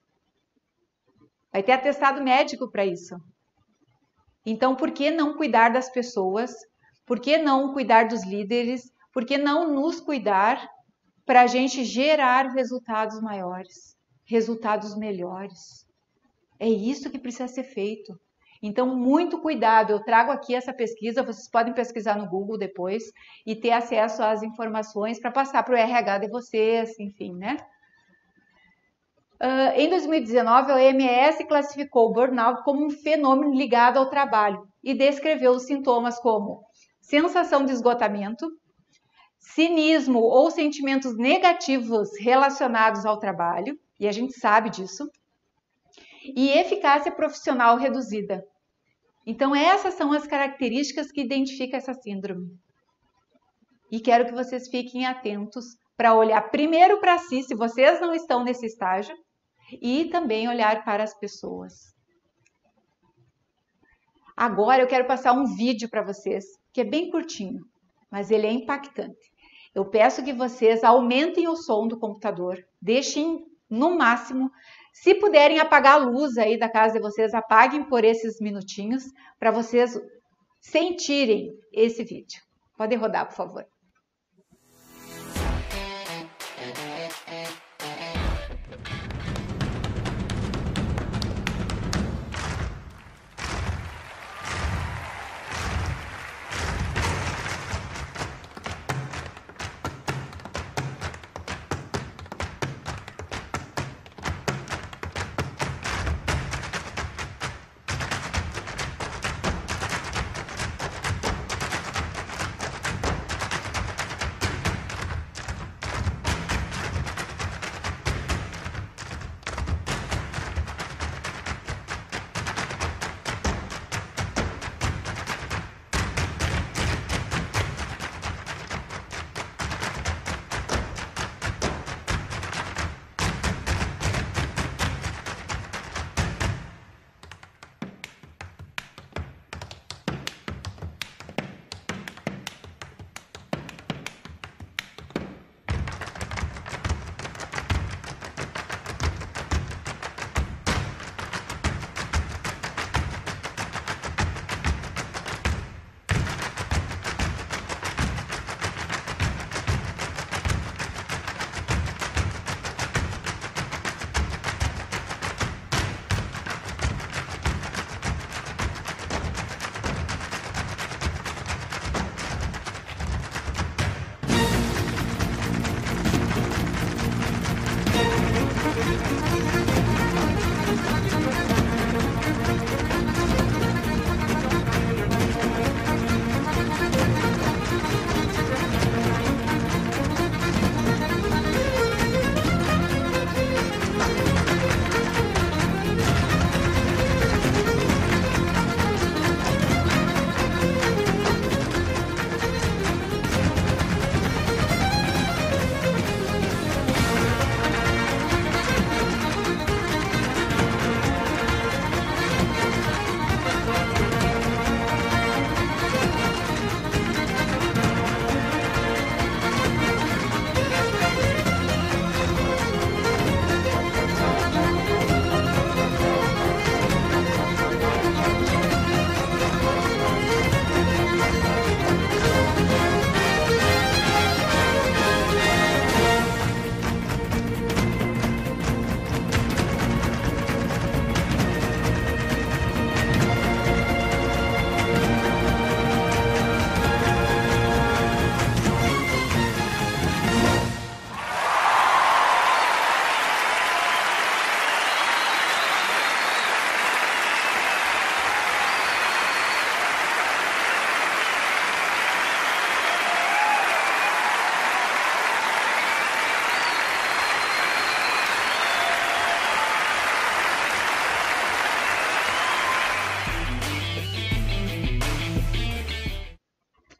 Vai 1.53 1.63
ter 1.63 1.71
atestado 1.71 2.21
médico 2.21 2.69
para 2.69 2.85
isso. 2.85 3.15
Então, 4.45 4.75
por 4.75 4.91
que 4.91 5.09
não 5.09 5.37
cuidar 5.37 5.69
das 5.69 5.89
pessoas? 5.89 6.53
Por 7.05 7.21
que 7.21 7.37
não 7.37 7.71
cuidar 7.71 8.09
dos 8.09 8.25
líderes? 8.25 8.91
Por 9.13 9.25
que 9.25 9.37
não 9.37 9.73
nos 9.73 10.01
cuidar 10.01 10.67
para 11.25 11.43
a 11.43 11.47
gente 11.47 11.85
gerar 11.85 12.51
resultados 12.51 13.21
maiores, 13.21 13.95
resultados 14.25 14.97
melhores? 14.97 15.84
É 16.59 16.69
isso 16.69 17.09
que 17.09 17.19
precisa 17.19 17.47
ser 17.47 17.63
feito. 17.63 18.17
Então, 18.61 18.95
muito 18.95 19.39
cuidado. 19.39 19.91
Eu 19.91 20.03
trago 20.03 20.31
aqui 20.31 20.55
essa 20.55 20.73
pesquisa, 20.73 21.23
vocês 21.23 21.49
podem 21.49 21.73
pesquisar 21.73 22.17
no 22.17 22.27
Google 22.27 22.57
depois 22.57 23.03
e 23.45 23.55
ter 23.55 23.71
acesso 23.71 24.23
às 24.23 24.41
informações 24.41 25.19
para 25.19 25.31
passar 25.31 25.63
para 25.63 25.73
o 25.73 25.77
RH 25.77 26.17
de 26.19 26.29
vocês, 26.29 26.99
enfim, 26.99 27.35
né? 27.35 27.57
Uh, 29.35 29.75
em 29.75 29.89
2019, 29.89 30.71
a 30.71 30.75
OMS 30.75 31.45
classificou 31.45 32.09
o 32.09 32.13
burnout 32.13 32.63
como 32.63 32.85
um 32.85 32.89
fenômeno 32.89 33.53
ligado 33.53 33.97
ao 33.97 34.09
trabalho 34.09 34.65
e 34.81 34.93
descreveu 34.93 35.51
os 35.51 35.63
sintomas 35.63 36.17
como 36.19 36.63
sensação 37.01 37.65
de 37.65 37.73
esgotamento, 37.73 38.49
cinismo 39.37 40.19
ou 40.19 40.49
sentimentos 40.49 41.17
negativos 41.17 42.09
relacionados 42.19 43.05
ao 43.05 43.19
trabalho, 43.19 43.77
e 43.99 44.07
a 44.07 44.11
gente 44.11 44.33
sabe 44.33 44.69
disso, 44.69 45.07
e 46.35 46.49
eficácia 46.49 47.11
profissional 47.11 47.77
reduzida. 47.77 48.43
Então, 49.25 49.55
essas 49.55 49.95
são 49.95 50.13
as 50.13 50.27
características 50.27 51.11
que 51.11 51.21
identificam 51.21 51.77
essa 51.77 51.93
síndrome. 51.93 52.49
E 53.91 53.99
quero 53.99 54.25
que 54.25 54.33
vocês 54.33 54.67
fiquem 54.67 55.05
atentos 55.05 55.65
para 55.97 56.15
olhar 56.15 56.41
primeiro 56.49 56.99
para 56.99 57.17
si, 57.17 57.43
se 57.43 57.55
vocês 57.55 57.99
não 58.01 58.13
estão 58.13 58.43
nesse 58.43 58.65
estágio, 58.65 59.15
e 59.81 60.05
também 60.05 60.47
olhar 60.47 60.83
para 60.83 61.03
as 61.03 61.17
pessoas. 61.17 61.95
Agora 64.35 64.81
eu 64.81 64.87
quero 64.87 65.07
passar 65.07 65.31
um 65.33 65.55
vídeo 65.55 65.89
para 65.89 66.03
vocês, 66.03 66.45
que 66.73 66.81
é 66.81 66.83
bem 66.83 67.09
curtinho, 67.09 67.63
mas 68.11 68.29
ele 68.29 68.45
é 68.45 68.51
impactante. 68.51 69.31
Eu 69.73 69.85
peço 69.85 70.23
que 70.23 70.33
vocês 70.33 70.83
aumentem 70.83 71.47
o 71.47 71.55
som 71.55 71.87
do 71.87 71.99
computador, 71.99 72.57
deixem 72.81 73.45
no 73.69 73.97
máximo. 73.97 74.51
Se 74.95 75.13
puderem 75.13 75.59
apagar 75.59 75.95
a 75.95 76.05
luz 76.05 76.37
aí 76.37 76.57
da 76.57 76.69
casa 76.69 76.93
de 76.93 77.01
vocês, 77.01 77.33
apaguem 77.33 77.83
por 77.83 78.05
esses 78.05 78.39
minutinhos 78.39 79.03
para 79.37 79.51
vocês 79.51 79.99
sentirem 80.61 81.51
esse 81.73 82.01
vídeo. 82.01 82.41
Pode 82.77 82.95
rodar, 82.95 83.27
por 83.27 83.35
favor. 83.35 83.65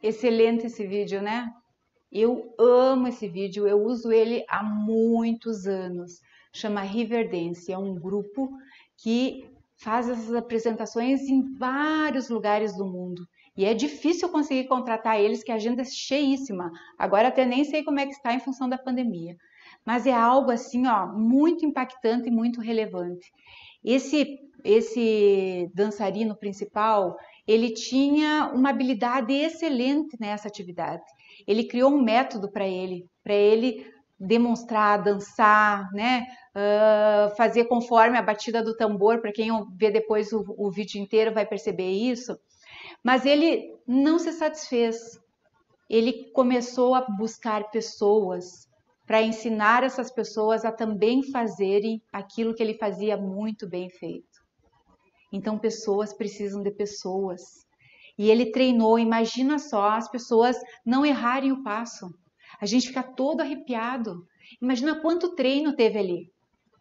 Excelente 0.06 0.66
esse 0.66 0.86
vídeo, 0.86 1.20
né? 1.20 1.52
Eu 2.12 2.54
amo 2.60 3.08
esse 3.08 3.26
vídeo, 3.26 3.66
eu 3.66 3.82
uso 3.82 4.12
ele 4.12 4.44
há 4.48 4.62
muitos 4.62 5.66
anos. 5.66 6.20
Chama 6.52 6.80
Riverdance, 6.82 7.72
é 7.72 7.76
um 7.76 7.92
grupo 7.94 8.48
que 8.96 9.50
faz 9.76 10.08
essas 10.08 10.32
apresentações 10.32 11.22
em 11.22 11.42
vários 11.58 12.28
lugares 12.28 12.76
do 12.76 12.86
mundo. 12.86 13.26
E 13.56 13.64
é 13.64 13.74
difícil 13.74 14.28
conseguir 14.28 14.68
contratar 14.68 15.20
eles, 15.20 15.42
que 15.42 15.50
a 15.50 15.56
agenda 15.56 15.82
é 15.82 15.84
cheíssima. 15.84 16.70
Agora 16.96 17.26
até 17.26 17.44
nem 17.44 17.64
sei 17.64 17.82
como 17.82 17.98
é 17.98 18.06
que 18.06 18.12
está 18.12 18.32
em 18.32 18.38
função 18.38 18.68
da 18.68 18.78
pandemia. 18.78 19.36
Mas 19.84 20.06
é 20.06 20.12
algo 20.12 20.52
assim, 20.52 20.86
ó, 20.86 21.04
muito 21.06 21.66
impactante 21.66 22.28
e 22.28 22.32
muito 22.32 22.60
relevante. 22.60 23.28
Esse 23.84 24.38
esse 24.64 25.70
dançarino 25.74 26.34
principal, 26.34 27.16
ele 27.46 27.72
tinha 27.72 28.50
uma 28.52 28.70
habilidade 28.70 29.32
excelente 29.32 30.16
nessa 30.18 30.48
atividade. 30.48 31.02
Ele 31.46 31.64
criou 31.64 31.92
um 31.92 32.02
método 32.02 32.50
para 32.50 32.66
ele, 32.66 33.06
para 33.22 33.34
ele 33.34 33.86
demonstrar, 34.18 35.02
dançar, 35.02 35.90
né? 35.92 36.26
Uh, 36.54 37.36
fazer 37.36 37.66
conforme 37.66 38.16
a 38.16 38.22
batida 38.22 38.62
do 38.62 38.76
tambor. 38.76 39.20
Para 39.20 39.32
quem 39.32 39.50
vê 39.76 39.90
depois 39.90 40.32
o, 40.32 40.44
o 40.56 40.70
vídeo 40.70 41.00
inteiro 41.00 41.32
vai 41.32 41.46
perceber 41.46 41.90
isso. 41.90 42.36
Mas 43.04 43.24
ele 43.24 43.74
não 43.86 44.18
se 44.18 44.32
satisfez. 44.32 45.20
Ele 45.88 46.30
começou 46.32 46.94
a 46.94 47.02
buscar 47.02 47.70
pessoas 47.70 48.66
para 49.06 49.22
ensinar 49.22 49.84
essas 49.84 50.10
pessoas 50.10 50.64
a 50.64 50.72
também 50.72 51.22
fazerem 51.30 52.02
aquilo 52.12 52.54
que 52.54 52.62
ele 52.62 52.74
fazia 52.74 53.16
muito 53.16 53.68
bem 53.68 53.88
feito. 53.88 54.35
Então, 55.32 55.58
pessoas 55.58 56.12
precisam 56.12 56.62
de 56.62 56.70
pessoas. 56.70 57.66
E 58.18 58.30
ele 58.30 58.50
treinou, 58.50 58.98
imagina 58.98 59.58
só, 59.58 59.90
as 59.90 60.08
pessoas 60.08 60.56
não 60.84 61.04
errarem 61.04 61.52
o 61.52 61.62
passo. 61.62 62.12
A 62.60 62.66
gente 62.66 62.88
fica 62.88 63.02
todo 63.02 63.40
arrepiado. 63.40 64.26
Imagina 64.60 65.00
quanto 65.00 65.34
treino 65.34 65.74
teve 65.74 65.98
ali. 65.98 66.32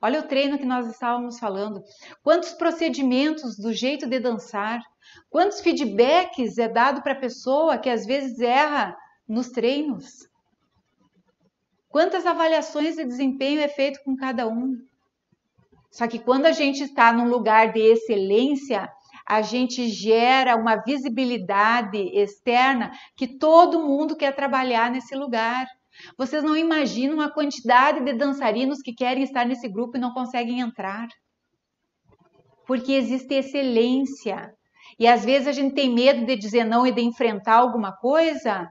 Olha 0.02 0.20
o 0.20 0.28
treino 0.28 0.58
que 0.58 0.66
nós 0.66 0.88
estávamos 0.88 1.40
falando. 1.40 1.84
Quantos 2.22 2.54
procedimentos 2.54 3.58
do 3.58 3.74
jeito 3.74 4.08
de 4.08 4.20
dançar. 4.20 4.80
Quantos 5.30 5.62
feedbacks 5.62 6.58
é 6.58 6.68
dado 6.68 7.02
para 7.02 7.14
a 7.14 7.20
pessoa 7.20 7.78
que 7.78 7.90
às 7.90 8.06
vezes 8.06 8.40
erra 8.40 8.96
nos 9.28 9.50
treinos. 9.50 10.30
Quantas 11.90 12.26
avaliações 12.26 12.96
de 12.96 13.06
desempenho 13.06 13.60
é 13.62 13.68
feito 13.68 14.04
com 14.04 14.16
cada 14.16 14.48
um. 14.48 14.78
Só 15.96 16.10
que 16.10 16.20
quando 16.20 16.46
a 16.46 16.52
gente 16.52 16.84
está 16.84 17.14
num 17.14 17.30
lugar 17.30 17.72
de 17.72 17.80
excelência, 17.80 18.92
a 19.26 19.42
gente 19.42 19.88
gera 19.88 20.58
uma 20.58 20.76
visibilidade 20.76 21.98
externa 22.14 22.92
que 23.16 23.26
todo 23.26 23.82
mundo 23.82 24.14
quer 24.14 24.36
trabalhar 24.36 24.92
nesse 24.92 25.16
lugar. 25.16 25.66
Vocês 26.18 26.44
não 26.44 26.58
imaginam 26.58 27.22
a 27.22 27.32
quantidade 27.32 28.04
de 28.04 28.12
dançarinos 28.12 28.82
que 28.82 28.94
querem 28.94 29.24
estar 29.24 29.46
nesse 29.46 29.70
grupo 29.70 29.96
e 29.96 30.00
não 30.02 30.14
conseguem 30.14 30.60
entrar. 30.60 31.08
Porque 32.68 32.92
existe 32.92 33.34
excelência. 33.34 34.54
E 35.00 35.08
às 35.08 35.24
vezes 35.24 35.48
a 35.48 35.54
gente 35.54 35.76
tem 35.76 35.90
medo 35.90 36.26
de 36.26 36.36
dizer 36.36 36.66
não 36.66 36.86
e 36.86 36.92
de 36.92 37.02
enfrentar 37.02 37.56
alguma 37.56 37.94
coisa 37.96 38.70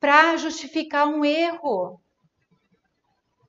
para 0.00 0.36
justificar 0.38 1.06
um 1.06 1.24
erro. 1.24 2.00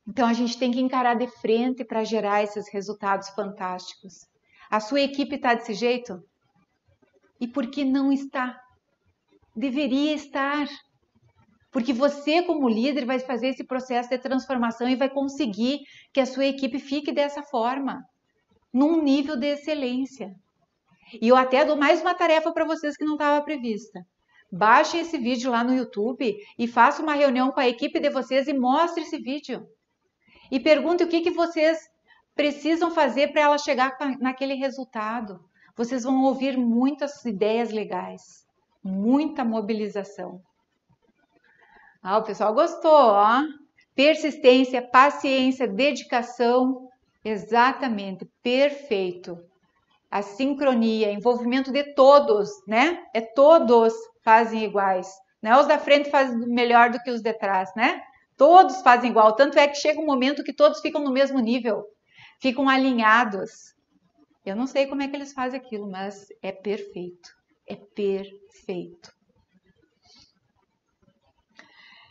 Então 0.08 0.28
a 0.28 0.34
gente 0.34 0.58
tem 0.58 0.72
que 0.72 0.80
encarar 0.80 1.16
de 1.16 1.28
frente 1.28 1.84
para 1.84 2.04
gerar 2.04 2.44
esses 2.44 2.72
resultados 2.72 3.30
fantásticos. 3.30 4.28
A 4.70 4.80
sua 4.80 5.02
equipe 5.02 5.36
está 5.36 5.54
desse 5.54 5.74
jeito? 5.74 6.24
E 7.40 7.48
por 7.48 7.68
que 7.68 7.84
não 7.84 8.12
está? 8.12 8.60
Deveria 9.56 10.14
estar. 10.14 10.68
Porque 11.72 11.92
você, 11.92 12.44
como 12.44 12.70
líder, 12.70 13.06
vai 13.06 13.20
fazer 13.20 13.50
esse 13.50 13.64
processo 13.64 14.10
de 14.10 14.18
transformação 14.18 14.88
e 14.88 14.96
vai 14.96 15.10
conseguir 15.10 15.80
que 16.14 16.20
a 16.20 16.26
sua 16.26 16.46
equipe 16.46 16.80
fique 16.80 17.12
dessa 17.12 17.44
forma, 17.44 18.04
num 18.72 19.02
nível 19.02 19.36
de 19.36 19.48
excelência. 19.48 20.34
E 21.22 21.28
eu 21.28 21.36
até 21.36 21.66
dou 21.66 21.76
mais 21.76 22.02
uma 22.02 22.14
tarefa 22.14 22.52
para 22.54 22.66
vocês 22.66 22.96
que 22.96 23.04
não 23.04 23.14
estava 23.14 23.44
prevista. 23.44 24.06
Baixem 24.52 25.02
esse 25.02 25.18
vídeo 25.18 25.52
lá 25.52 25.64
no 25.64 25.76
YouTube 25.76 26.36
e 26.58 26.68
façam 26.68 27.04
uma 27.04 27.16
reunião 27.16 27.52
com 27.52 27.60
a 27.60 27.68
equipe 27.68 28.00
de 28.00 28.10
vocês 28.10 28.48
e 28.48 28.54
mostre 28.54 29.04
esse 29.04 29.18
vídeo 29.18 29.68
e 30.52 30.60
pergunte 30.60 31.04
o 31.04 31.08
que, 31.08 31.22
que 31.22 31.32
vocês 31.32 31.90
precisam 32.36 32.92
fazer 32.92 33.32
para 33.32 33.42
ela 33.42 33.58
chegar 33.58 33.98
naquele 34.20 34.56
resultado. 34.56 35.40
Vocês 35.76 36.04
vão 36.04 36.24
ouvir 36.24 36.58
muitas 36.58 37.24
ideias 37.26 37.72
legais, 37.72 38.46
muita 38.84 39.44
mobilização. 39.44 40.42
Ah, 42.02 42.18
o 42.18 42.24
pessoal 42.24 42.54
gostou, 42.54 42.92
ó. 42.92 43.42
Persistência, 43.96 44.82
paciência, 44.82 45.68
dedicação, 45.68 46.90
exatamente, 47.24 48.30
perfeito. 48.44 49.38
A 50.12 50.22
sincronia, 50.22 51.12
envolvimento 51.12 51.72
de 51.72 51.96
todos, 51.96 52.50
né? 52.68 53.04
É 53.14 53.22
todos 53.22 53.94
fazem 54.22 54.64
iguais. 54.64 55.12
Né? 55.42 55.58
Os 55.58 55.68
da 55.68 55.78
frente 55.78 56.10
fazem 56.10 56.38
melhor 56.48 56.90
do 56.90 57.00
que 57.00 57.12
os 57.12 57.22
de 57.22 57.34
trás, 57.34 57.70
né? 57.76 58.02
Todos 58.38 58.82
fazem 58.82 59.10
igual, 59.12 59.36
tanto 59.36 59.58
é 59.58 59.68
que 59.68 59.76
chega 59.76 60.00
um 60.00 60.06
momento 60.06 60.44
que 60.44 60.54
todos 60.54 60.82
ficam 60.82 61.04
no 61.04 61.12
mesmo 61.12 61.40
nível, 61.40 61.86
ficam 62.42 62.68
alinhados. 62.68 63.74
Eu 64.46 64.56
não 64.56 64.68
sei 64.68 64.88
como 64.88 65.02
é 65.02 65.08
que 65.08 65.16
eles 65.16 65.34
fazem 65.34 65.60
aquilo, 65.60 65.90
mas 65.90 66.28
é 66.42 66.52
perfeito. 66.52 67.30
É 67.68 67.76
perfeito. 67.76 69.12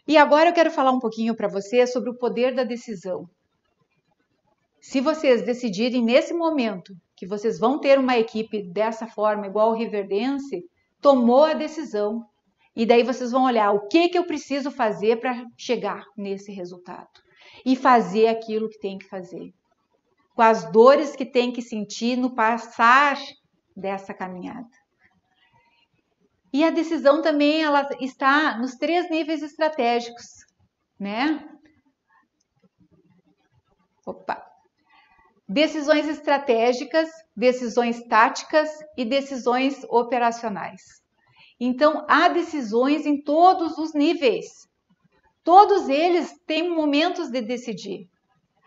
E 0.06 0.16
agora 0.16 0.50
eu 0.50 0.54
quero 0.54 0.70
falar 0.70 0.90
um 0.90 0.98
pouquinho 0.98 1.34
para 1.34 1.48
vocês 1.48 1.92
sobre 1.92 2.10
o 2.10 2.18
poder 2.18 2.54
da 2.54 2.64
decisão. 2.64 3.28
Se 4.80 5.00
vocês 5.00 5.42
decidirem 5.42 6.04
nesse 6.04 6.34
momento 6.34 6.94
que 7.16 7.26
vocês 7.26 7.58
vão 7.58 7.80
ter 7.80 7.98
uma 7.98 8.18
equipe 8.18 8.62
dessa 8.62 9.06
forma, 9.06 9.46
igual 9.46 9.70
o 9.70 9.74
Riverdense, 9.74 10.62
tomou 11.00 11.44
a 11.44 11.54
decisão, 11.54 12.22
e 12.76 12.84
daí 12.84 13.02
vocês 13.02 13.30
vão 13.30 13.44
olhar 13.44 13.70
o 13.72 13.86
que, 13.86 14.08
que 14.08 14.18
eu 14.18 14.26
preciso 14.26 14.70
fazer 14.70 15.20
para 15.20 15.46
chegar 15.56 16.04
nesse 16.16 16.50
resultado. 16.52 17.08
E 17.64 17.76
fazer 17.76 18.26
aquilo 18.26 18.68
que 18.68 18.78
tem 18.78 18.98
que 18.98 19.06
fazer. 19.06 19.52
com 20.34 20.42
as 20.42 20.70
dores 20.72 21.14
que 21.14 21.24
tem 21.24 21.52
que 21.52 21.62
sentir 21.62 22.16
no 22.16 22.34
passar 22.34 23.16
dessa 23.76 24.12
caminhada. 24.12 24.68
E 26.52 26.64
a 26.64 26.70
decisão 26.70 27.22
também 27.22 27.62
ela 27.62 27.88
está 28.00 28.58
nos 28.58 28.74
três 28.74 29.08
níveis 29.10 29.42
estratégicos, 29.42 30.26
né? 30.98 31.48
Opa. 34.06 34.44
Decisões 35.48 36.08
estratégicas, 36.08 37.08
decisões 37.36 38.02
táticas 38.08 38.70
e 38.96 39.04
decisões 39.04 39.84
operacionais. 39.88 41.03
Então, 41.58 42.04
há 42.08 42.28
decisões 42.28 43.06
em 43.06 43.22
todos 43.22 43.78
os 43.78 43.94
níveis. 43.94 44.46
Todos 45.42 45.88
eles 45.88 46.34
têm 46.46 46.68
momentos 46.68 47.30
de 47.30 47.40
decidir. 47.40 48.08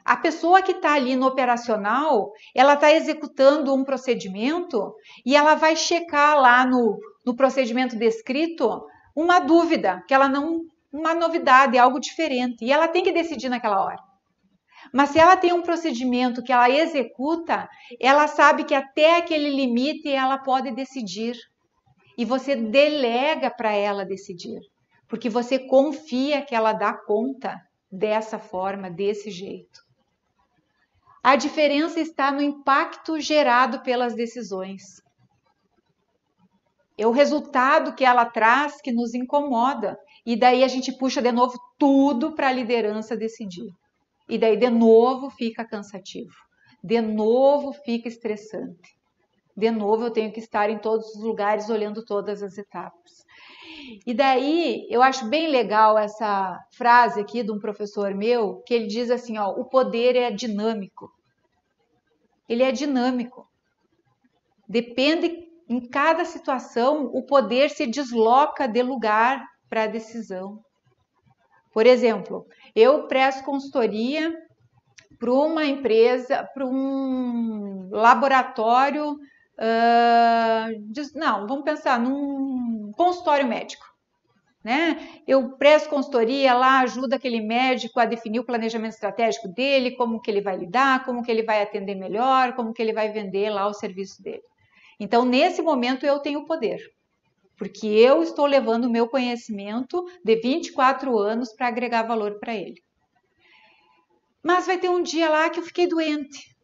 A 0.05 0.15
pessoa 0.15 0.61
que 0.61 0.71
está 0.71 0.93
ali 0.93 1.17
no 1.17 1.27
operacional, 1.27 2.31
ela 2.55 2.75
está 2.75 2.93
executando 2.93 3.73
um 3.73 3.83
procedimento 3.83 4.93
e 5.25 5.35
ela 5.35 5.55
vai 5.55 5.75
checar 5.75 6.39
lá 6.39 6.65
no, 6.65 6.97
no 7.25 7.35
procedimento 7.35 7.97
descrito 7.97 8.85
uma 9.13 9.39
dúvida, 9.39 10.01
que 10.07 10.13
ela 10.13 10.29
não, 10.29 10.61
uma 10.93 11.13
novidade, 11.13 11.77
algo 11.77 11.99
diferente, 11.99 12.63
e 12.63 12.71
ela 12.71 12.87
tem 12.87 13.03
que 13.03 13.11
decidir 13.11 13.49
naquela 13.49 13.83
hora. 13.83 13.97
Mas 14.93 15.09
se 15.09 15.19
ela 15.19 15.35
tem 15.35 15.51
um 15.51 15.61
procedimento 15.61 16.41
que 16.41 16.53
ela 16.53 16.69
executa, 16.69 17.67
ela 17.99 18.27
sabe 18.27 18.63
que 18.63 18.73
até 18.73 19.17
aquele 19.17 19.49
limite 19.49 20.07
ela 20.07 20.37
pode 20.37 20.71
decidir. 20.71 21.35
E 22.17 22.25
você 22.25 22.55
delega 22.55 23.51
para 23.51 23.71
ela 23.73 24.03
decidir, 24.03 24.59
porque 25.07 25.29
você 25.29 25.59
confia 25.59 26.41
que 26.41 26.55
ela 26.55 26.73
dá 26.73 26.93
conta 26.93 27.61
dessa 27.91 28.39
forma, 28.39 28.89
desse 28.89 29.29
jeito. 29.29 29.79
A 31.23 31.35
diferença 31.35 31.99
está 31.99 32.31
no 32.31 32.41
impacto 32.41 33.19
gerado 33.19 33.81
pelas 33.81 34.15
decisões. 34.15 35.01
É 36.97 37.05
o 37.05 37.11
resultado 37.11 37.93
que 37.93 38.03
ela 38.03 38.25
traz 38.25 38.81
que 38.81 38.91
nos 38.91 39.13
incomoda. 39.13 39.99
E 40.25 40.35
daí 40.35 40.63
a 40.63 40.67
gente 40.67 40.91
puxa 40.97 41.21
de 41.21 41.31
novo 41.31 41.53
tudo 41.77 42.33
para 42.33 42.47
a 42.47 42.51
liderança 42.51 43.15
decidir. 43.15 43.69
E 44.27 44.37
daí 44.37 44.57
de 44.57 44.69
novo 44.69 45.29
fica 45.29 45.63
cansativo. 45.63 46.33
De 46.83 46.99
novo 47.01 47.71
fica 47.73 48.07
estressante. 48.07 48.96
De 49.57 49.71
novo 49.71 50.05
eu 50.05 50.11
tenho 50.11 50.31
que 50.31 50.39
estar 50.39 50.69
em 50.69 50.77
todos 50.77 51.07
os 51.15 51.23
lugares 51.23 51.69
olhando 51.69 52.05
todas 52.05 52.43
as 52.43 52.57
etapas. 52.57 53.25
E 54.05 54.13
daí 54.13 54.85
eu 54.89 55.01
acho 55.01 55.27
bem 55.27 55.47
legal 55.49 55.97
essa 55.97 56.57
frase 56.71 57.19
aqui 57.19 57.41
de 57.41 57.51
um 57.51 57.59
professor 57.59 58.13
meu, 58.13 58.61
que 58.65 58.73
ele 58.73 58.87
diz 58.87 59.09
assim, 59.09 59.37
ó, 59.37 59.49
o 59.49 59.65
poder 59.65 60.15
é 60.15 60.29
dinâmico 60.29 61.11
ele 62.47 62.63
é 62.63 62.71
dinâmico. 62.71 63.47
Depende 64.67 65.47
em 65.69 65.87
cada 65.89 66.23
situação, 66.23 67.05
o 67.13 67.25
poder 67.25 67.69
se 67.69 67.85
desloca 67.85 68.67
de 68.67 68.81
lugar 68.81 69.45
para 69.69 69.83
a 69.83 69.87
decisão. 69.87 70.61
Por 71.73 71.85
exemplo, 71.85 72.45
eu 72.75 73.07
presto 73.07 73.43
consultoria 73.43 74.33
para 75.19 75.31
uma 75.31 75.65
empresa, 75.65 76.47
para 76.53 76.65
um 76.65 77.89
laboratório, 77.91 79.17
uh, 79.59 81.19
não, 81.19 81.47
vamos 81.47 81.63
pensar 81.63 81.99
num 81.99 82.91
consultório 82.95 83.47
médico 83.47 83.87
né? 84.67 85.21
Eu 85.25 85.51
presto 85.51 85.87
consultoria 85.87 86.53
lá, 86.53 86.81
ajuda 86.81 87.15
aquele 87.15 87.39
médico 87.39 88.01
a 88.01 88.05
definir 88.05 88.41
o 88.41 88.43
planejamento 88.43 88.95
estratégico 88.95 89.47
dele, 89.47 89.95
como 89.95 90.19
que 90.19 90.29
ele 90.29 90.41
vai 90.41 90.57
lidar, 90.57 91.05
como 91.05 91.23
que 91.23 91.31
ele 91.31 91.41
vai 91.41 91.61
atender 91.61 91.95
melhor, 91.95 92.53
como 92.53 92.73
que 92.73 92.81
ele 92.81 92.91
vai 92.91 93.09
vender 93.09 93.49
lá 93.49 93.65
o 93.65 93.73
serviço 93.73 94.21
dele. 94.21 94.43
Então, 94.99 95.23
nesse 95.23 95.61
momento 95.61 96.05
eu 96.05 96.19
tenho 96.19 96.45
poder, 96.45 96.81
porque 97.57 97.87
eu 97.87 98.21
estou 98.21 98.45
levando 98.45 98.83
o 98.83 98.89
meu 98.89 99.07
conhecimento 99.07 100.03
de 100.21 100.35
24 100.35 101.17
anos 101.17 101.53
para 101.53 101.69
agregar 101.69 102.03
valor 102.03 102.37
para 102.37 102.53
ele. 102.53 102.83
Mas 104.43 104.67
vai 104.67 104.77
ter 104.77 104.89
um 104.89 105.01
dia 105.01 105.29
lá 105.29 105.49
que 105.49 105.61
eu 105.61 105.63
fiquei 105.63 105.87
doente, 105.87 106.56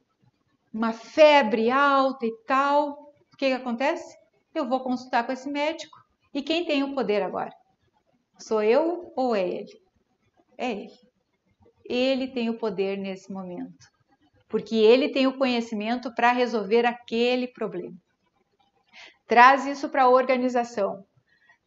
uma 0.74 0.92
febre 0.92 1.70
alta 1.70 2.26
e 2.26 2.36
tal. 2.48 3.14
O 3.32 3.38
que, 3.38 3.48
que 3.48 3.54
acontece? 3.54 4.18
Eu 4.54 4.68
vou 4.68 4.80
consultar 4.80 5.26
com 5.26 5.32
esse 5.32 5.50
médico. 5.50 5.98
E 6.34 6.42
quem 6.42 6.66
tem 6.66 6.84
o 6.84 6.96
poder 6.96 7.22
agora? 7.22 7.52
Sou 8.40 8.64
eu 8.64 9.14
ou 9.16 9.36
é 9.36 9.48
ele? 9.48 9.82
É 10.58 10.72
ele. 10.72 11.00
Ele 11.86 12.28
tem 12.28 12.50
o 12.50 12.58
poder 12.58 12.98
nesse 12.98 13.32
momento, 13.32 13.88
porque 14.48 14.76
ele 14.76 15.10
tem 15.10 15.28
o 15.28 15.38
conhecimento 15.38 16.14
para 16.16 16.32
resolver 16.32 16.86
aquele 16.86 17.48
problema. 17.48 17.96
Traz 19.28 19.66
isso 19.66 19.90
para 19.90 20.04
a 20.04 20.10
organização. 20.10 21.06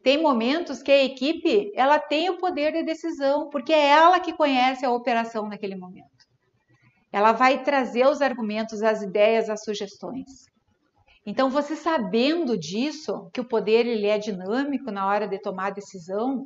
Tem 0.03 0.21
momentos 0.21 0.81
que 0.81 0.91
a 0.91 1.03
equipe 1.03 1.71
ela 1.75 1.99
tem 1.99 2.29
o 2.29 2.37
poder 2.37 2.71
de 2.71 2.83
decisão, 2.83 3.49
porque 3.49 3.73
é 3.73 3.87
ela 3.87 4.19
que 4.19 4.33
conhece 4.33 4.85
a 4.85 4.91
operação 4.91 5.47
naquele 5.47 5.75
momento. 5.75 6.16
Ela 7.11 7.31
vai 7.31 7.63
trazer 7.63 8.05
os 8.05 8.21
argumentos, 8.21 8.83
as 8.83 9.01
ideias, 9.01 9.49
as 9.49 9.63
sugestões. 9.63 10.45
Então, 11.25 11.49
você 11.49 11.75
sabendo 11.75 12.57
disso, 12.57 13.29
que 13.33 13.41
o 13.41 13.47
poder 13.47 13.85
ele 13.85 14.07
é 14.07 14.17
dinâmico 14.17 14.91
na 14.91 15.05
hora 15.05 15.27
de 15.27 15.39
tomar 15.39 15.71
decisão, 15.71 16.45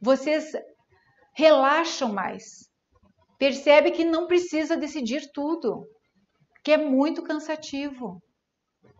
vocês 0.00 0.52
relaxam 1.34 2.12
mais. 2.12 2.68
Percebe 3.38 3.90
que 3.92 4.04
não 4.04 4.26
precisa 4.26 4.76
decidir 4.76 5.30
tudo, 5.32 5.86
que 6.64 6.72
é 6.72 6.76
muito 6.76 7.22
cansativo. 7.22 8.20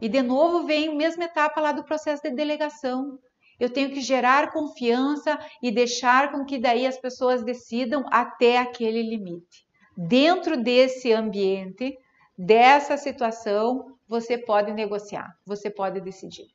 E 0.00 0.08
de 0.08 0.22
novo 0.22 0.66
vem 0.66 0.88
a 0.88 0.94
mesma 0.94 1.24
etapa 1.24 1.60
lá 1.60 1.72
do 1.72 1.84
processo 1.84 2.22
de 2.22 2.30
delegação. 2.30 3.18
Eu 3.58 3.72
tenho 3.72 3.90
que 3.90 4.00
gerar 4.00 4.52
confiança 4.52 5.38
e 5.62 5.70
deixar 5.70 6.32
com 6.32 6.44
que 6.44 6.58
daí 6.58 6.86
as 6.86 6.98
pessoas 6.98 7.44
decidam 7.44 8.04
até 8.10 8.58
aquele 8.58 9.02
limite. 9.02 9.64
Dentro 9.96 10.56
desse 10.62 11.12
ambiente, 11.12 11.98
dessa 12.36 12.96
situação, 12.96 13.96
você 14.08 14.38
pode 14.38 14.72
negociar, 14.72 15.36
você 15.44 15.70
pode 15.70 16.00
decidir. 16.00 16.48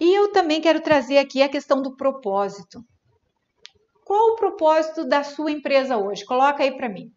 E 0.00 0.12
eu 0.14 0.32
também 0.32 0.60
quero 0.60 0.80
trazer 0.80 1.18
aqui 1.18 1.42
a 1.42 1.48
questão 1.48 1.80
do 1.80 1.96
propósito. 1.96 2.84
Qual 4.04 4.32
o 4.32 4.36
propósito 4.36 5.04
da 5.04 5.22
sua 5.22 5.50
empresa 5.52 5.96
hoje? 5.96 6.24
Coloca 6.24 6.62
aí 6.62 6.76
para 6.76 6.88
mim. 6.88 7.12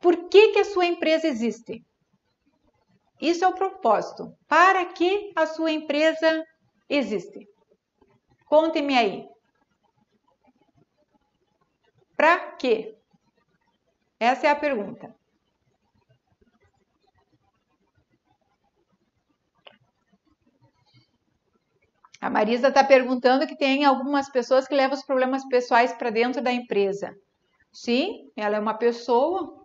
Por 0.00 0.28
que, 0.28 0.48
que 0.48 0.58
a 0.58 0.64
sua 0.64 0.84
empresa 0.84 1.28
existe? 1.28 1.84
Isso 3.20 3.44
é 3.44 3.48
o 3.48 3.54
propósito. 3.54 4.34
Para 4.48 4.84
que 4.86 5.32
a 5.36 5.46
sua 5.46 5.70
empresa 5.70 6.44
existe? 6.88 7.48
Conte-me 8.46 8.98
aí. 8.98 9.33
Para 12.16 12.52
quê? 12.52 12.96
Essa 14.18 14.46
é 14.46 14.50
a 14.50 14.56
pergunta. 14.56 15.14
A 22.20 22.30
Marisa 22.30 22.68
está 22.68 22.82
perguntando 22.82 23.46
que 23.46 23.54
tem 23.54 23.84
algumas 23.84 24.30
pessoas 24.30 24.66
que 24.66 24.74
levam 24.74 24.96
os 24.96 25.04
problemas 25.04 25.46
pessoais 25.46 25.92
para 25.92 26.08
dentro 26.08 26.40
da 26.40 26.50
empresa. 26.50 27.14
Sim, 27.70 28.30
ela 28.34 28.56
é 28.56 28.58
uma 28.60 28.72
pessoa, 28.78 29.62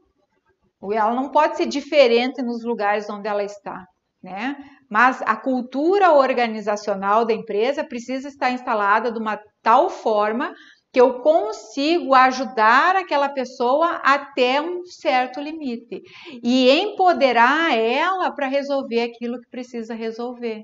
ela 0.92 1.14
não 1.14 1.30
pode 1.32 1.56
ser 1.56 1.68
diferente 1.68 2.42
nos 2.42 2.62
lugares 2.66 3.10
onde 3.10 3.30
ela 3.30 3.44
está, 3.44 3.86
né? 4.22 4.58
Mas 4.90 5.22
a 5.22 5.38
cultura 5.38 6.12
organizacional 6.12 7.24
da 7.24 7.34
empresa 7.34 7.82
precisa 7.84 8.28
estar 8.28 8.52
instalada 8.52 9.10
de 9.10 9.20
uma 9.20 9.40
tal 9.62 9.90
forma 9.90 10.54
que 10.92 11.00
eu 11.00 11.20
consigo 11.20 12.16
ajudar 12.16 12.96
aquela 12.96 13.30
pessoa 13.30 14.02
até 14.04 14.60
um 14.60 14.84
certo 14.86 15.40
limite 15.40 16.02
e 16.44 16.70
empoderar 16.70 17.78
ela 17.78 18.32
para 18.32 18.48
resolver 18.48 19.02
aquilo 19.02 19.40
que 19.40 19.50
precisa 19.50 19.94
resolver. 19.94 20.64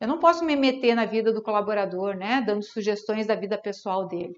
Eu 0.00 0.08
não 0.08 0.18
posso 0.18 0.44
me 0.44 0.54
meter 0.54 0.94
na 0.94 1.06
vida 1.06 1.32
do 1.32 1.42
colaborador, 1.42 2.14
né, 2.16 2.42
dando 2.46 2.62
sugestões 2.62 3.26
da 3.26 3.34
vida 3.34 3.56
pessoal 3.56 4.06
dele. 4.06 4.34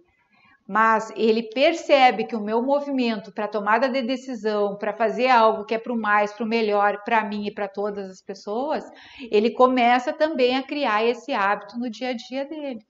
Mas 0.68 1.10
ele 1.16 1.44
percebe 1.44 2.24
que 2.24 2.36
o 2.36 2.40
meu 2.40 2.62
movimento 2.62 3.32
para 3.32 3.48
tomada 3.48 3.88
de 3.88 4.02
decisão, 4.02 4.76
para 4.76 4.92
fazer 4.92 5.28
algo 5.28 5.64
que 5.64 5.74
é 5.74 5.78
para 5.78 5.92
o 5.92 5.98
mais, 5.98 6.32
para 6.32 6.44
o 6.44 6.48
melhor, 6.48 7.02
para 7.04 7.24
mim 7.24 7.46
e 7.46 7.54
para 7.54 7.66
todas 7.66 8.10
as 8.10 8.22
pessoas, 8.22 8.84
ele 9.30 9.50
começa 9.50 10.12
também 10.12 10.56
a 10.56 10.62
criar 10.62 11.02
esse 11.04 11.32
hábito 11.32 11.78
no 11.78 11.90
dia 11.90 12.10
a 12.10 12.12
dia 12.12 12.44
dele. 12.44 12.80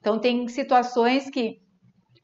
Então, 0.00 0.18
tem 0.18 0.46
situações 0.48 1.28
que 1.30 1.60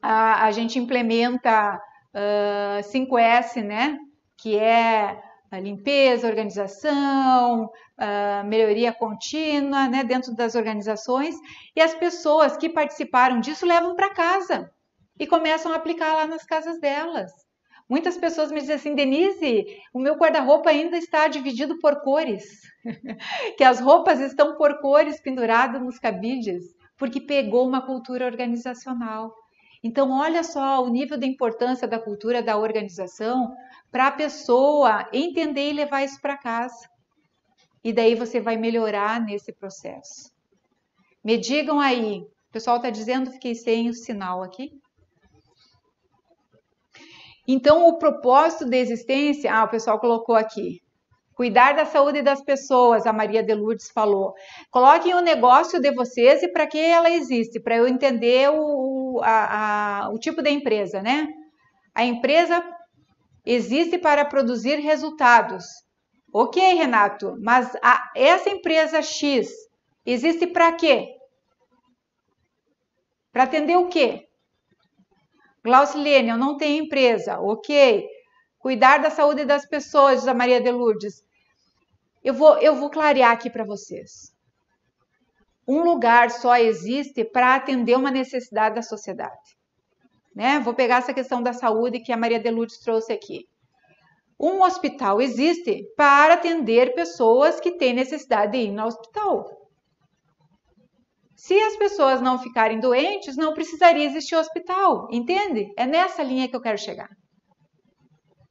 a, 0.01 0.44
a 0.44 0.51
gente 0.52 0.78
implementa 0.78 1.80
uh, 2.14 2.80
5S, 2.82 3.62
né? 3.62 3.98
Que 4.36 4.59
é 4.59 5.20
limpeza, 5.60 6.26
organização, 6.26 7.64
uh, 7.64 8.46
melhoria 8.46 8.92
contínua, 8.92 9.88
né? 9.88 10.05
Dentro 10.05 10.34
das 10.34 10.55
organizações. 10.55 11.34
E 11.76 11.80
as 11.80 11.94
pessoas 11.94 12.56
que 12.56 12.68
participaram 12.68 13.40
disso 13.40 13.66
levam 13.66 13.94
para 13.94 14.14
casa. 14.14 14.70
e 15.18 15.26
começam 15.28 15.72
a 15.72 15.76
aplicar 15.76 16.12
lá 16.14 16.26
nas 16.26 16.44
casas 16.44 16.80
delas. 16.80 17.30
Muitas 17.88 18.16
pessoas 18.16 18.51
me 18.51 18.60
dizem 18.60 18.74
assim, 18.74 18.94
Denise, 18.94 19.64
o 19.92 20.01
meu 20.01 20.16
guarda-roupa 20.16 20.70
ainda 20.70 20.96
está 20.96 21.28
dividido 21.28 21.78
por 21.78 22.01
cores, 22.02 22.62
que 23.56 23.62
as 23.62 23.78
roupas 23.78 24.20
estão 24.20 24.56
por 24.56 24.80
cores 24.80 25.20
penduradas 25.20 25.80
nos 25.82 25.98
cabides, 25.98 26.64
porque 27.05 27.20
pegou 27.20 27.68
uma 27.68 27.82
cultura 27.85 28.24
organizacional. 28.24 29.31
Então, 29.82 30.10
olha 30.10 30.43
só 30.43 30.82
o 30.82 30.89
nível 30.89 31.18
de 31.18 31.26
importância 31.26 31.86
da 31.86 31.98
cultura 31.98 32.43
da 32.43 32.56
organização 32.56 33.55
para 33.93 34.06
a 34.06 34.10
pessoa 34.10 35.06
entender 35.12 35.68
e 35.68 35.74
levar 35.74 36.02
isso 36.02 36.18
para 36.18 36.39
casa. 36.39 36.89
E 37.85 37.93
daí 37.93 38.14
você 38.14 38.40
vai 38.40 38.56
melhorar 38.56 39.20
nesse 39.20 39.52
processo. 39.52 40.32
Me 41.22 41.36
digam 41.36 41.78
aí, 41.78 42.20
o 42.20 42.52
pessoal 42.52 42.78
está 42.78 42.89
dizendo, 42.89 43.31
fiquei 43.31 43.55
sem 43.55 43.90
o 43.90 43.94
sinal 43.94 44.43
aqui. 44.43 44.72
Então, 47.47 47.86
o 47.86 47.98
propósito 47.98 48.64
da 48.64 48.78
existência, 48.78 49.55
ah, 49.55 49.64
o 49.64 49.68
pessoal 49.68 50.01
colocou 50.01 50.35
aqui. 50.35 50.81
Cuidar 51.35 51.73
da 51.74 51.85
saúde 51.85 52.23
das 52.23 52.43
pessoas, 52.43 53.06
a 53.06 53.12
Maria 53.12 53.43
de 53.43 53.55
Lourdes 53.55 53.90
falou. 53.90 54.35
Coloquem 54.70 55.15
o 55.15 55.20
negócio 55.20 55.81
de 55.81 55.93
vocês 55.93 56.43
e 56.43 56.48
para 56.48 56.66
que 56.66 56.78
ela 56.78 57.11
existe, 57.11 57.59
para 57.59 57.77
eu 57.77 57.89
entender 57.89 58.51
o, 58.51 59.20
a, 59.23 60.05
a, 60.05 60.11
o 60.11 60.19
tipo 60.19 60.43
de 60.43 60.51
empresa, 60.51 61.02
né? 61.02 61.27
A 61.94 62.05
empresa 62.05 62.65
existe 63.44 63.98
para 63.98 64.24
produzir 64.24 64.77
resultados. 64.77 65.65
Ok, 66.32 66.61
Renato, 66.74 67.36
mas 67.40 67.77
a, 67.82 68.11
essa 68.16 68.51
empresa 68.51 69.02
X 69.02 69.48
existe 70.06 70.47
para 70.47 70.73
quê? 70.73 71.09
Para 73.32 73.43
atender 73.43 73.77
o 73.77 73.89
quê? 73.89 74.28
Glaucilene, 75.65 76.28
eu 76.28 76.36
não 76.36 76.56
tenho 76.56 76.85
empresa. 76.85 77.40
Ok. 77.40 78.06
Cuidar 78.65 78.97
da 78.97 79.11
saúde 79.11 79.45
das 79.45 79.66
pessoas, 79.66 80.20
diz 80.20 80.27
a 80.27 80.32
Maria 80.32 80.59
de 80.59 80.70
Lourdes. 80.70 81.23
Eu 82.23 82.32
vou, 82.32 82.57
eu 82.61 82.74
vou 82.74 82.89
clarear 82.89 83.31
aqui 83.31 83.51
para 83.51 83.62
vocês. 83.62 84.35
Um 85.69 85.82
lugar 85.82 86.31
só 86.31 86.57
existe 86.57 87.27
para 87.27 87.57
atender 87.57 87.95
uma 87.95 88.11
necessidade 88.11 88.77
da 88.77 88.81
sociedade. 88.81 89.59
Né? 90.35 90.61
Vou 90.61 90.73
pegar 90.73 90.97
essa 90.97 91.12
questão 91.12 91.43
da 91.43 91.53
saúde 91.53 92.01
que 92.01 92.11
a 92.11 92.16
Maria 92.16 92.41
de 92.41 92.51
Lourdes 92.51 92.78
trouxe 92.78 93.12
aqui. 93.12 93.47
Um 94.41 94.62
hospital 94.62 95.20
existe 95.20 95.85
para 95.95 96.32
atender 96.32 96.95
pessoas 96.95 97.61
que 97.61 97.73
têm 97.73 97.93
necessidade 97.93 98.53
de 98.53 98.59
ir 98.65 98.73
no 98.73 98.86
hospital. 98.86 99.45
Se 101.36 101.55
as 101.61 101.77
pessoas 101.77 102.23
não 102.23 102.39
ficarem 102.39 102.81
doentes, 102.81 103.36
não 103.36 103.53
precisaria 103.53 104.07
existir 104.07 104.36
hospital, 104.36 105.07
entende? 105.11 105.70
É 105.77 105.85
nessa 105.85 106.23
linha 106.23 106.49
que 106.49 106.57
eu 106.57 106.62
quero 106.62 106.78
chegar. 106.78 107.11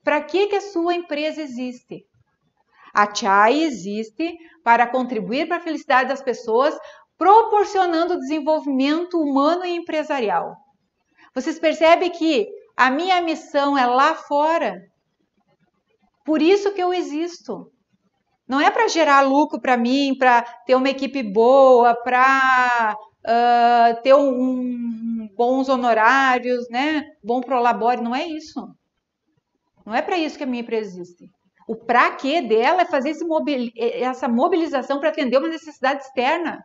Para 0.03 0.21
que, 0.21 0.47
que 0.47 0.55
a 0.55 0.61
sua 0.61 0.93
empresa 0.93 1.41
existe? 1.41 2.05
A 2.93 3.13
Chai 3.13 3.61
existe 3.63 4.37
para 4.63 4.87
contribuir 4.87 5.47
para 5.47 5.57
a 5.57 5.61
felicidade 5.61 6.09
das 6.09 6.21
pessoas, 6.21 6.77
proporcionando 7.17 8.19
desenvolvimento 8.19 9.19
humano 9.19 9.65
e 9.65 9.75
empresarial. 9.75 10.55
Vocês 11.33 11.57
percebem 11.57 12.11
que 12.11 12.47
a 12.77 12.91
minha 12.91 13.21
missão 13.21 13.77
é 13.77 13.85
lá 13.85 14.13
fora? 14.13 14.79
Por 16.25 16.41
isso 16.41 16.73
que 16.73 16.81
eu 16.81 16.93
existo. 16.93 17.71
Não 18.47 18.59
é 18.59 18.69
para 18.69 18.87
gerar 18.87 19.21
lucro 19.21 19.59
para 19.59 19.77
mim, 19.77 20.15
para 20.17 20.41
ter 20.65 20.75
uma 20.75 20.89
equipe 20.89 21.23
boa, 21.23 21.95
para 21.95 22.95
uh, 23.25 24.01
ter 24.01 24.13
um, 24.13 24.29
um, 24.29 25.29
bons 25.35 25.69
honorários, 25.69 26.69
né? 26.69 27.03
Bom 27.23 27.41
prolabore, 27.41 28.01
não 28.01 28.13
é 28.13 28.27
isso. 28.27 28.67
Não 29.85 29.93
é 29.93 30.01
para 30.01 30.17
isso 30.17 30.37
que 30.37 30.43
a 30.43 30.47
minha 30.47 30.61
empresa 30.61 30.89
existe. 30.89 31.29
O 31.67 31.75
para 31.75 32.11
quê 32.11 32.41
dela 32.41 32.81
é 32.81 32.85
fazer 32.85 33.13
mobil, 33.25 33.71
essa 33.75 34.27
mobilização 34.27 34.99
para 34.99 35.09
atender 35.09 35.37
uma 35.37 35.47
necessidade 35.47 36.03
externa. 36.03 36.63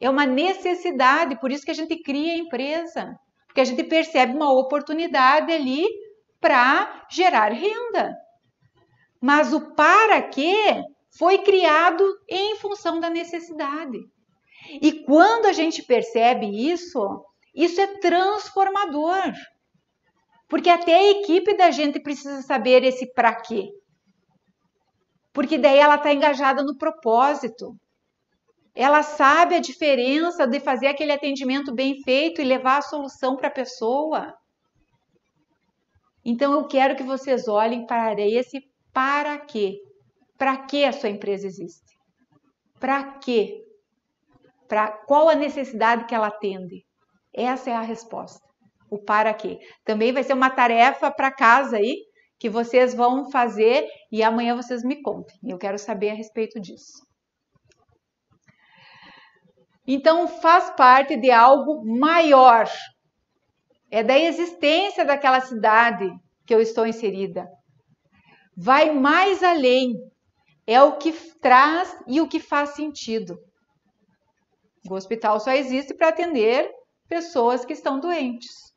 É 0.00 0.08
uma 0.08 0.26
necessidade, 0.26 1.38
por 1.40 1.50
isso 1.50 1.64
que 1.64 1.70
a 1.70 1.74
gente 1.74 1.96
cria 2.02 2.34
a 2.34 2.38
empresa. 2.38 3.18
Porque 3.46 3.60
a 3.60 3.64
gente 3.64 3.82
percebe 3.84 4.34
uma 4.34 4.52
oportunidade 4.52 5.52
ali 5.52 5.86
para 6.40 7.06
gerar 7.10 7.52
renda. 7.52 8.16
Mas 9.20 9.52
o 9.52 9.74
para 9.74 10.22
quê 10.22 10.82
foi 11.18 11.38
criado 11.38 12.04
em 12.28 12.56
função 12.56 13.00
da 13.00 13.10
necessidade. 13.10 13.98
E 14.80 14.92
quando 15.04 15.46
a 15.46 15.52
gente 15.52 15.82
percebe 15.82 16.46
isso, 16.46 17.24
isso 17.54 17.80
é 17.80 17.86
transformador. 17.98 19.32
Porque 20.48 20.70
até 20.70 20.94
a 20.94 21.10
equipe 21.10 21.56
da 21.56 21.70
gente 21.70 22.00
precisa 22.00 22.40
saber 22.42 22.82
esse 22.82 23.12
para 23.12 23.34
quê. 23.34 23.68
Porque 25.32 25.58
daí 25.58 25.78
ela 25.78 25.96
está 25.96 26.12
engajada 26.12 26.62
no 26.62 26.76
propósito. 26.76 27.76
Ela 28.74 29.02
sabe 29.02 29.56
a 29.56 29.60
diferença 29.60 30.46
de 30.46 30.58
fazer 30.60 30.86
aquele 30.86 31.12
atendimento 31.12 31.74
bem 31.74 32.00
feito 32.02 32.40
e 32.40 32.44
levar 32.44 32.78
a 32.78 32.82
solução 32.82 33.36
para 33.36 33.48
a 33.48 33.52
pessoa. 33.52 34.34
Então 36.24 36.52
eu 36.52 36.66
quero 36.66 36.96
que 36.96 37.02
vocês 37.02 37.46
olhem 37.46 37.86
para 37.86 38.20
esse 38.20 38.60
para 38.92 39.38
quê? 39.38 39.78
Para 40.36 40.56
que 40.66 40.84
a 40.84 40.92
sua 40.92 41.08
empresa 41.08 41.46
existe? 41.46 41.98
Para 42.80 43.18
quê? 43.18 43.64
Para 44.66 44.88
qual 44.92 45.28
a 45.28 45.34
necessidade 45.34 46.06
que 46.06 46.14
ela 46.14 46.28
atende? 46.28 46.84
Essa 47.34 47.70
é 47.70 47.74
a 47.74 47.80
resposta. 47.80 48.47
O 48.90 48.98
para 48.98 49.34
quê? 49.34 49.58
Também 49.84 50.12
vai 50.12 50.22
ser 50.22 50.32
uma 50.32 50.50
tarefa 50.50 51.10
para 51.10 51.30
casa 51.30 51.76
aí 51.76 51.96
que 52.38 52.48
vocês 52.48 52.94
vão 52.94 53.30
fazer 53.30 53.86
e 54.10 54.22
amanhã 54.22 54.54
vocês 54.54 54.82
me 54.82 55.02
contem. 55.02 55.36
Eu 55.42 55.58
quero 55.58 55.78
saber 55.78 56.10
a 56.10 56.14
respeito 56.14 56.60
disso. 56.60 57.06
Então 59.86 60.28
faz 60.28 60.70
parte 60.70 61.16
de 61.16 61.30
algo 61.30 61.84
maior. 61.84 62.68
É 63.90 64.02
da 64.02 64.18
existência 64.18 65.04
daquela 65.04 65.40
cidade 65.40 66.08
que 66.46 66.54
eu 66.54 66.60
estou 66.60 66.86
inserida 66.86 67.48
vai 68.58 68.90
mais 68.90 69.42
além. 69.42 69.94
É 70.66 70.82
o 70.82 70.98
que 70.98 71.12
traz 71.40 71.96
e 72.08 72.20
o 72.20 72.28
que 72.28 72.40
faz 72.40 72.70
sentido. 72.70 73.38
O 74.90 74.94
hospital 74.94 75.38
só 75.38 75.52
existe 75.52 75.94
para 75.94 76.08
atender 76.08 76.68
pessoas 77.08 77.64
que 77.64 77.72
estão 77.72 78.00
doentes. 78.00 78.67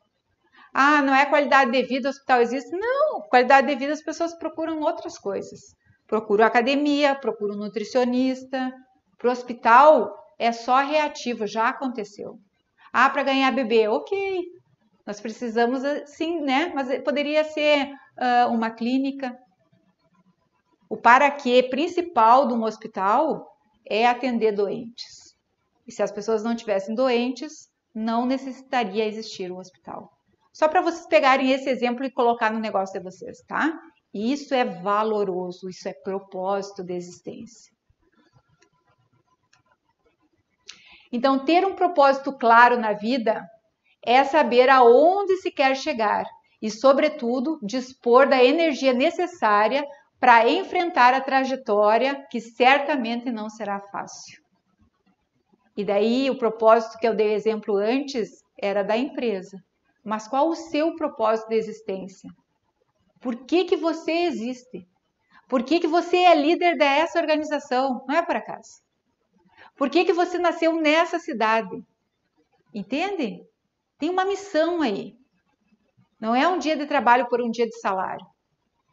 Ah, 0.72 1.02
não 1.02 1.14
é 1.14 1.26
qualidade 1.26 1.70
de 1.70 1.82
vida, 1.82 2.08
o 2.08 2.10
hospital 2.10 2.40
existe? 2.40 2.70
Não, 2.70 3.20
qualidade 3.22 3.66
de 3.66 3.74
vida 3.74 3.92
as 3.92 4.02
pessoas 4.02 4.34
procuram 4.34 4.80
outras 4.80 5.18
coisas. 5.18 5.60
Procuram 6.06 6.46
academia, 6.46 7.14
procuram 7.14 7.56
nutricionista. 7.56 8.72
Para 9.18 9.28
o 9.28 9.32
hospital 9.32 10.14
é 10.38 10.50
só 10.50 10.78
reativo, 10.78 11.46
já 11.46 11.68
aconteceu. 11.68 12.38
Ah, 12.92 13.10
para 13.10 13.22
ganhar 13.22 13.50
bebê, 13.52 13.86
ok. 13.88 14.40
Nós 15.06 15.20
precisamos 15.20 15.82
sim, 16.06 16.40
né? 16.40 16.72
Mas 16.74 17.02
poderia 17.02 17.44
ser 17.44 17.86
uh, 17.86 18.48
uma 18.50 18.70
clínica, 18.70 19.36
o 20.88 20.96
para 20.96 21.30
quê 21.30 21.62
principal 21.62 22.46
de 22.46 22.52
um 22.52 22.64
hospital 22.64 23.46
é 23.88 24.06
atender 24.06 24.52
doentes. 24.52 25.34
E 25.86 25.92
se 25.92 26.02
as 26.02 26.12
pessoas 26.12 26.44
não 26.44 26.54
tivessem 26.54 26.94
doentes, 26.94 27.70
não 27.94 28.26
necessitaria 28.26 29.06
existir 29.06 29.50
um 29.50 29.58
hospital. 29.58 30.10
Só 30.52 30.68
para 30.68 30.82
vocês 30.82 31.06
pegarem 31.06 31.50
esse 31.50 31.68
exemplo 31.70 32.04
e 32.04 32.10
colocar 32.10 32.52
no 32.52 32.60
negócio 32.60 32.98
de 32.98 33.04
vocês, 33.04 33.38
tá? 33.48 33.72
Isso 34.12 34.54
é 34.54 34.64
valoroso, 34.64 35.68
isso 35.68 35.88
é 35.88 35.94
propósito 35.94 36.84
de 36.84 36.92
existência. 36.92 37.72
Então, 41.10 41.44
ter 41.44 41.64
um 41.66 41.74
propósito 41.74 42.32
claro 42.32 42.78
na 42.78 42.92
vida 42.92 43.42
é 44.04 44.24
saber 44.24 44.68
aonde 44.68 45.36
se 45.36 45.50
quer 45.50 45.76
chegar 45.76 46.24
e, 46.60 46.70
sobretudo, 46.70 47.58
dispor 47.62 48.28
da 48.28 48.42
energia 48.42 48.92
necessária 48.92 49.84
para 50.18 50.48
enfrentar 50.48 51.12
a 51.14 51.20
trajetória 51.20 52.24
que 52.30 52.40
certamente 52.40 53.30
não 53.30 53.50
será 53.50 53.80
fácil. 53.80 54.40
E 55.76 55.84
daí 55.84 56.30
o 56.30 56.38
propósito 56.38 56.98
que 56.98 57.08
eu 57.08 57.14
dei 57.14 57.34
exemplo 57.34 57.76
antes 57.76 58.30
era 58.60 58.82
da 58.82 58.96
empresa. 58.96 59.58
Mas 60.04 60.26
qual 60.26 60.48
o 60.48 60.56
seu 60.56 60.94
propósito 60.96 61.48
de 61.48 61.56
existência? 61.56 62.30
Por 63.20 63.36
que, 63.44 63.64
que 63.64 63.76
você 63.76 64.12
existe? 64.12 64.86
Por 65.48 65.62
que, 65.62 65.78
que 65.80 65.86
você 65.86 66.16
é 66.18 66.34
líder 66.34 66.76
dessa 66.76 67.20
organização? 67.20 68.04
Não 68.08 68.16
é 68.16 68.22
por 68.22 68.36
acaso. 68.36 68.82
Por 69.76 69.88
que, 69.90 70.04
que 70.04 70.12
você 70.12 70.38
nasceu 70.38 70.74
nessa 70.80 71.18
cidade? 71.18 71.84
Entende? 72.74 73.40
Tem 73.98 74.10
uma 74.10 74.24
missão 74.24 74.82
aí. 74.82 75.14
Não 76.18 76.34
é 76.34 76.46
um 76.48 76.58
dia 76.58 76.76
de 76.76 76.86
trabalho 76.86 77.28
por 77.28 77.40
um 77.40 77.50
dia 77.50 77.66
de 77.66 77.78
salário. 77.80 78.26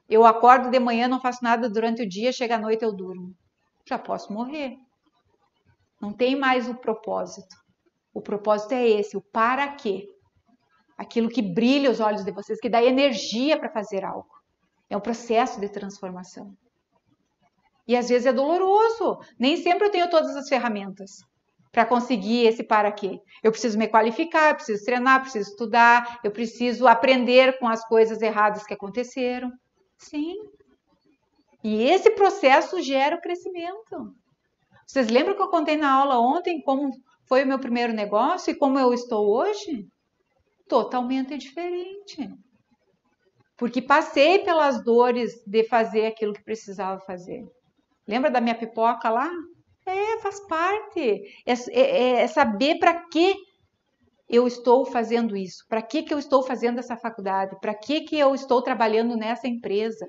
Eu 0.08 0.26
acordo 0.26 0.70
de 0.70 0.80
manhã, 0.80 1.08
não 1.08 1.22
faço 1.22 1.44
nada 1.44 1.70
durante 1.70 2.02
o 2.02 2.10
dia, 2.10 2.32
chega 2.32 2.56
à 2.56 2.60
noite 2.60 2.84
eu 2.84 2.94
durmo. 2.94 3.34
Já 3.88 3.98
posso 3.98 4.34
morrer. 4.34 4.78
Não 6.02 6.12
tem 6.12 6.36
mais 6.36 6.68
o 6.68 6.76
propósito. 6.76 7.56
O 8.14 8.22
propósito 8.22 8.74
é 8.74 8.88
esse, 8.88 9.16
o 9.16 9.22
para 9.22 9.68
quê. 9.76 10.08
Aquilo 11.00 11.30
que 11.30 11.42
brilha 11.42 11.90
os 11.90 12.02
olhos 12.02 12.26
de 12.26 12.32
vocês, 12.32 12.60
que 12.60 12.70
dá 12.70 12.84
energia 12.84 13.58
para 13.58 13.70
fazer 13.70 14.04
algo. 14.04 14.28
É 14.90 14.98
um 14.98 15.00
processo 15.00 15.58
de 15.58 15.70
transformação. 15.70 16.54
E 17.88 17.96
às 17.96 18.10
vezes 18.10 18.26
é 18.26 18.34
doloroso. 18.34 19.18
Nem 19.40 19.56
sempre 19.56 19.88
eu 19.88 19.92
tenho 19.92 20.10
todas 20.10 20.36
as 20.36 20.50
ferramentas 20.50 21.24
para 21.72 21.86
conseguir 21.86 22.46
esse 22.46 22.64
para 22.64 22.92
quê. 22.92 23.22
Eu 23.42 23.50
preciso 23.50 23.78
me 23.78 23.88
qualificar, 23.88 24.50
eu 24.50 24.56
preciso 24.56 24.84
treinar, 24.84 25.22
preciso 25.22 25.52
estudar, 25.52 26.20
eu 26.22 26.32
preciso 26.32 26.86
aprender 26.86 27.58
com 27.60 27.68
as 27.70 27.88
coisas 27.88 28.22
erradas 28.22 28.66
que 28.66 28.74
aconteceram. 28.74 29.50
Sim. 29.98 30.36
E 31.64 31.84
esse 31.84 32.10
processo 32.12 32.82
gera 32.82 33.16
o 33.16 33.22
crescimento. 33.22 34.14
Vocês 34.86 35.08
lembram 35.08 35.36
que 35.36 35.42
eu 35.42 35.50
contei 35.50 35.78
na 35.78 35.94
aula 35.94 36.20
ontem 36.20 36.62
como 36.62 36.92
foi 37.26 37.46
o 37.46 37.48
meu 37.48 37.60
primeiro 37.60 37.94
negócio 37.94 38.52
e 38.52 38.56
como 38.56 38.78
eu 38.78 38.94
estou 38.94 39.30
hoje? 39.30 39.88
Totalmente 40.70 41.36
diferente. 41.38 42.30
Porque 43.58 43.82
passei 43.82 44.40
pelas 44.40 44.82
dores 44.84 45.44
de 45.46 45.64
fazer 45.66 46.06
aquilo 46.06 46.32
que 46.32 46.44
precisava 46.44 47.02
fazer. 47.02 47.44
Lembra 48.08 48.32
da 48.32 48.40
minha 48.40 48.56
pipoca 48.58 49.10
lá? 49.10 49.30
É, 49.86 50.20
faz 50.20 50.40
parte. 50.48 51.24
É, 51.46 51.54
é, 51.72 52.12
é 52.22 52.28
saber 52.28 52.78
para 52.78 53.08
que 53.10 53.36
eu 54.30 54.46
estou 54.46 54.86
fazendo 54.86 55.36
isso, 55.36 55.66
para 55.68 55.82
que, 55.82 56.04
que 56.04 56.14
eu 56.14 56.20
estou 56.20 56.44
fazendo 56.44 56.78
essa 56.78 56.96
faculdade, 56.96 57.58
para 57.60 57.74
que, 57.74 58.02
que 58.02 58.18
eu 58.18 58.36
estou 58.36 58.62
trabalhando 58.62 59.18
nessa 59.18 59.48
empresa. 59.48 60.08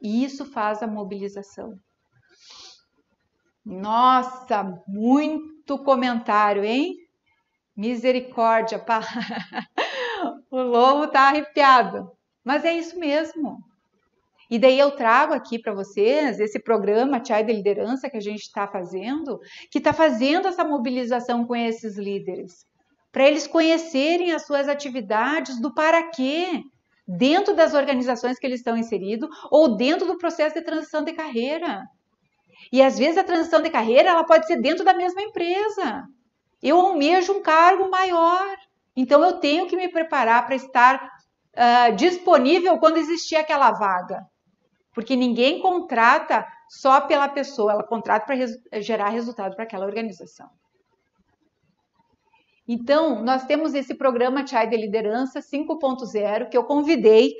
E 0.00 0.24
isso 0.24 0.44
faz 0.44 0.82
a 0.82 0.86
mobilização. 0.86 1.74
Nossa, 3.64 4.62
muito 4.86 5.78
comentário, 5.82 6.64
hein? 6.64 7.01
Misericórdia, 7.76 8.78
pá. 8.78 9.00
o 10.50 10.60
lobo 10.60 11.08
tá 11.08 11.28
arrepiado. 11.28 12.10
Mas 12.44 12.64
é 12.64 12.72
isso 12.72 12.98
mesmo. 12.98 13.58
E 14.50 14.58
daí 14.58 14.78
eu 14.78 14.90
trago 14.90 15.32
aqui 15.32 15.58
para 15.58 15.72
vocês 15.72 16.38
esse 16.38 16.60
programa 16.62 17.24
Chai 17.24 17.42
de 17.42 17.52
Liderança 17.52 18.10
que 18.10 18.18
a 18.18 18.20
gente 18.20 18.42
está 18.42 18.68
fazendo, 18.68 19.40
que 19.70 19.78
está 19.78 19.94
fazendo 19.94 20.46
essa 20.46 20.62
mobilização 20.62 21.46
com 21.46 21.56
esses 21.56 21.96
líderes, 21.96 22.66
para 23.10 23.26
eles 23.26 23.46
conhecerem 23.46 24.32
as 24.32 24.44
suas 24.44 24.68
atividades 24.68 25.58
do 25.58 25.72
para 25.72 26.10
quê, 26.10 26.62
dentro 27.08 27.54
das 27.54 27.72
organizações 27.72 28.38
que 28.38 28.46
eles 28.46 28.60
estão 28.60 28.76
inseridos 28.76 29.28
ou 29.50 29.74
dentro 29.76 30.06
do 30.06 30.18
processo 30.18 30.54
de 30.54 30.62
transição 30.62 31.02
de 31.02 31.14
carreira. 31.14 31.82
E 32.70 32.82
às 32.82 32.98
vezes 32.98 33.16
a 33.16 33.24
transição 33.24 33.62
de 33.62 33.70
carreira 33.70 34.10
ela 34.10 34.24
pode 34.24 34.46
ser 34.46 34.60
dentro 34.60 34.84
da 34.84 34.92
mesma 34.92 35.22
empresa. 35.22 36.04
Eu 36.62 36.80
almejo 36.80 37.32
um 37.32 37.42
cargo 37.42 37.90
maior, 37.90 38.56
então 38.94 39.24
eu 39.24 39.38
tenho 39.38 39.66
que 39.66 39.76
me 39.76 39.88
preparar 39.88 40.46
para 40.46 40.54
estar 40.54 41.10
uh, 41.56 41.96
disponível 41.96 42.78
quando 42.78 42.98
existir 42.98 43.36
aquela 43.36 43.72
vaga. 43.72 44.24
Porque 44.94 45.16
ninguém 45.16 45.60
contrata 45.60 46.46
só 46.68 47.00
pela 47.00 47.28
pessoa, 47.28 47.72
ela 47.72 47.82
contrata 47.82 48.26
para 48.26 48.80
gerar 48.80 49.08
resultado 49.08 49.54
para 49.54 49.64
aquela 49.64 49.86
organização. 49.86 50.48
Então, 52.66 53.22
nós 53.22 53.44
temos 53.44 53.74
esse 53.74 53.94
programa 53.94 54.46
Chai 54.46 54.68
de 54.68 54.76
Liderança 54.76 55.40
5.0, 55.40 56.48
que 56.48 56.56
eu 56.56 56.64
convidei 56.64 57.34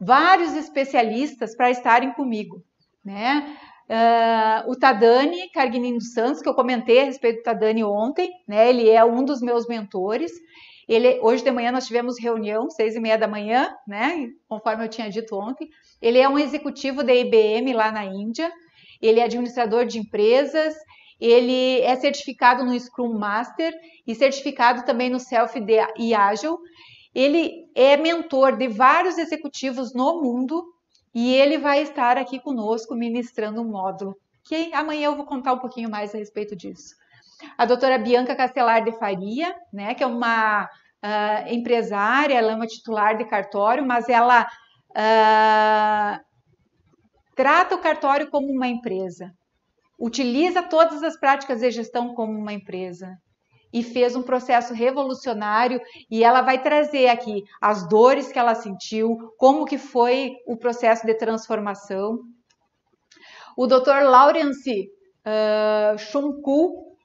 vários 0.00 0.54
especialistas 0.54 1.56
para 1.56 1.70
estarem 1.70 2.12
comigo. 2.12 2.62
Né? 3.04 3.58
Uh, 3.88 4.70
o 4.70 4.76
Tadani 4.76 5.50
Carguinin 5.50 5.98
dos 5.98 6.12
Santos, 6.12 6.40
que 6.40 6.48
eu 6.48 6.54
comentei 6.54 7.00
a 7.00 7.04
respeito 7.04 7.38
do 7.38 7.42
Tadani 7.42 7.84
ontem, 7.84 8.30
né? 8.48 8.68
ele 8.68 8.88
é 8.88 9.04
um 9.04 9.24
dos 9.24 9.40
meus 9.40 9.66
mentores. 9.66 10.32
Ele, 10.88 11.20
hoje 11.20 11.44
de 11.44 11.50
manhã 11.50 11.70
nós 11.70 11.86
tivemos 11.86 12.18
reunião, 12.18 12.68
seis 12.70 12.94
e 12.94 13.00
meia 13.00 13.16
da 13.16 13.28
manhã, 13.28 13.74
né? 13.86 14.28
Conforme 14.48 14.84
eu 14.84 14.88
tinha 14.88 15.08
dito 15.08 15.36
ontem. 15.36 15.68
Ele 16.00 16.18
é 16.18 16.28
um 16.28 16.38
executivo 16.38 17.04
da 17.04 17.14
IBM 17.14 17.72
lá 17.72 17.92
na 17.92 18.04
Índia. 18.04 18.50
Ele 19.00 19.20
é 19.20 19.24
administrador 19.24 19.86
de 19.86 19.98
empresas. 19.98 20.74
Ele 21.20 21.80
é 21.82 21.94
certificado 21.96 22.64
no 22.64 22.78
Scrum 22.78 23.16
Master 23.16 23.72
e 24.06 24.14
certificado 24.14 24.84
também 24.84 25.08
no 25.08 25.20
Self 25.20 25.56
e 25.96 26.14
Agile. 26.14 26.56
Ele 27.14 27.68
é 27.76 27.96
mentor 27.96 28.56
de 28.56 28.66
vários 28.68 29.18
executivos 29.18 29.94
no 29.94 30.20
mundo 30.20 30.64
e 31.14 31.34
ele 31.34 31.58
vai 31.58 31.82
estar 31.82 32.16
aqui 32.16 32.38
conosco 32.38 32.94
ministrando 32.94 33.60
um 33.60 33.70
módulo 33.70 34.16
que 34.44 34.72
amanhã 34.74 35.06
eu 35.06 35.16
vou 35.16 35.24
contar 35.24 35.52
um 35.52 35.58
pouquinho 35.58 35.90
mais 35.90 36.14
a 36.14 36.18
respeito 36.18 36.56
disso. 36.56 36.96
A 37.56 37.64
doutora 37.64 37.98
Bianca 37.98 38.36
Castelar 38.36 38.84
de 38.84 38.92
Faria, 38.92 39.54
né, 39.72 39.94
que 39.94 40.02
é 40.02 40.06
uma 40.06 40.64
uh, 40.64 41.52
empresária, 41.52 42.34
ela 42.34 42.52
é 42.52 42.54
uma 42.54 42.66
titular 42.66 43.16
de 43.16 43.24
cartório, 43.24 43.84
mas 43.84 44.08
ela 44.08 44.46
uh, 44.90 46.20
trata 47.34 47.74
o 47.74 47.80
cartório 47.80 48.30
como 48.30 48.48
uma 48.48 48.68
empresa, 48.68 49.32
utiliza 49.98 50.62
todas 50.62 51.02
as 51.02 51.18
práticas 51.18 51.60
de 51.60 51.70
gestão 51.70 52.14
como 52.14 52.32
uma 52.32 52.52
empresa 52.52 53.16
e 53.72 53.82
fez 53.82 54.14
um 54.14 54.22
processo 54.22 54.74
revolucionário 54.74 55.80
e 56.10 56.22
ela 56.22 56.42
vai 56.42 56.62
trazer 56.62 57.08
aqui 57.08 57.44
as 57.60 57.88
dores 57.88 58.30
que 58.30 58.38
ela 58.38 58.54
sentiu, 58.54 59.32
como 59.38 59.64
que 59.64 59.78
foi 59.78 60.36
o 60.46 60.56
processo 60.56 61.06
de 61.06 61.14
transformação. 61.14 62.18
O 63.56 63.66
Dr. 63.66 64.02
Lawrence 64.04 64.88
uh, 65.26 65.96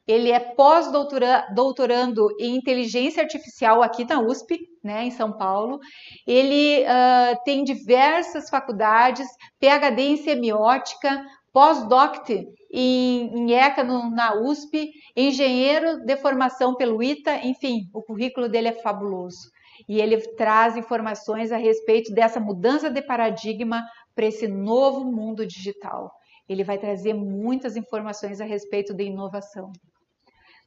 ele 0.08 0.32
é 0.32 0.40
pós-doutorando 0.40 2.30
em 2.40 2.56
inteligência 2.56 3.22
artificial 3.22 3.84
aqui 3.84 4.06
na 4.06 4.22
USP, 4.22 4.58
né, 4.82 5.04
em 5.04 5.12
São 5.12 5.34
Paulo. 5.34 5.80
Ele 6.26 6.84
uh, 6.84 7.38
tem 7.44 7.66
diversas 7.66 8.50
faculdades, 8.50 9.28
PhD 9.60 10.02
em 10.02 10.18
semiótica, 10.18 11.26
pós-doc 11.58 12.30
em, 12.72 13.36
em 13.36 13.52
ECA 13.52 13.84
no, 13.84 14.12
na 14.12 14.36
USP, 14.36 14.92
engenheiro 15.16 16.06
de 16.06 16.16
formação 16.18 16.76
pelo 16.76 17.02
ITA, 17.02 17.48
enfim, 17.48 17.90
o 17.92 18.04
currículo 18.04 18.48
dele 18.48 18.68
é 18.68 18.74
fabuloso. 18.74 19.50
E 19.90 20.00
ele 20.00 20.20
traz 20.36 20.78
informações 20.78 21.52
a 21.52 21.58
respeito 21.58 22.14
dessa 22.14 22.40
mudança 22.40 22.92
de 22.92 23.02
paradigma 23.02 23.84
para 24.14 24.28
esse 24.28 24.48
novo 24.48 25.04
mundo 25.04 25.48
digital. 25.48 26.12
Ele 26.48 26.64
vai 26.64 26.78
trazer 26.78 27.16
muitas 27.16 27.76
informações 27.76 28.40
a 28.40 28.46
respeito 28.46 28.94
de 28.94 29.06
inovação. 29.06 29.72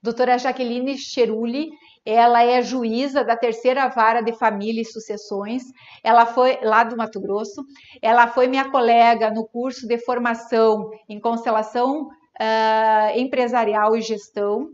Doutora 0.03 0.39
Jaqueline 0.39 0.97
Cheruli, 0.97 1.69
ela 2.07 2.43
é 2.43 2.63
juíza 2.63 3.23
da 3.23 3.37
terceira 3.37 3.87
vara 3.89 4.23
de 4.23 4.33
família 4.33 4.81
e 4.81 4.85
sucessões. 4.85 5.63
Ela 6.03 6.25
foi 6.25 6.59
lá 6.63 6.83
do 6.83 6.97
Mato 6.97 7.21
Grosso. 7.21 7.63
Ela 8.01 8.27
foi 8.27 8.47
minha 8.47 8.71
colega 8.71 9.31
no 9.31 9.47
curso 9.47 9.87
de 9.87 9.99
formação 9.99 10.91
em 11.07 11.21
constelação 11.21 12.07
uh, 12.07 13.19
empresarial 13.19 13.95
e 13.95 14.01
gestão. 14.01 14.69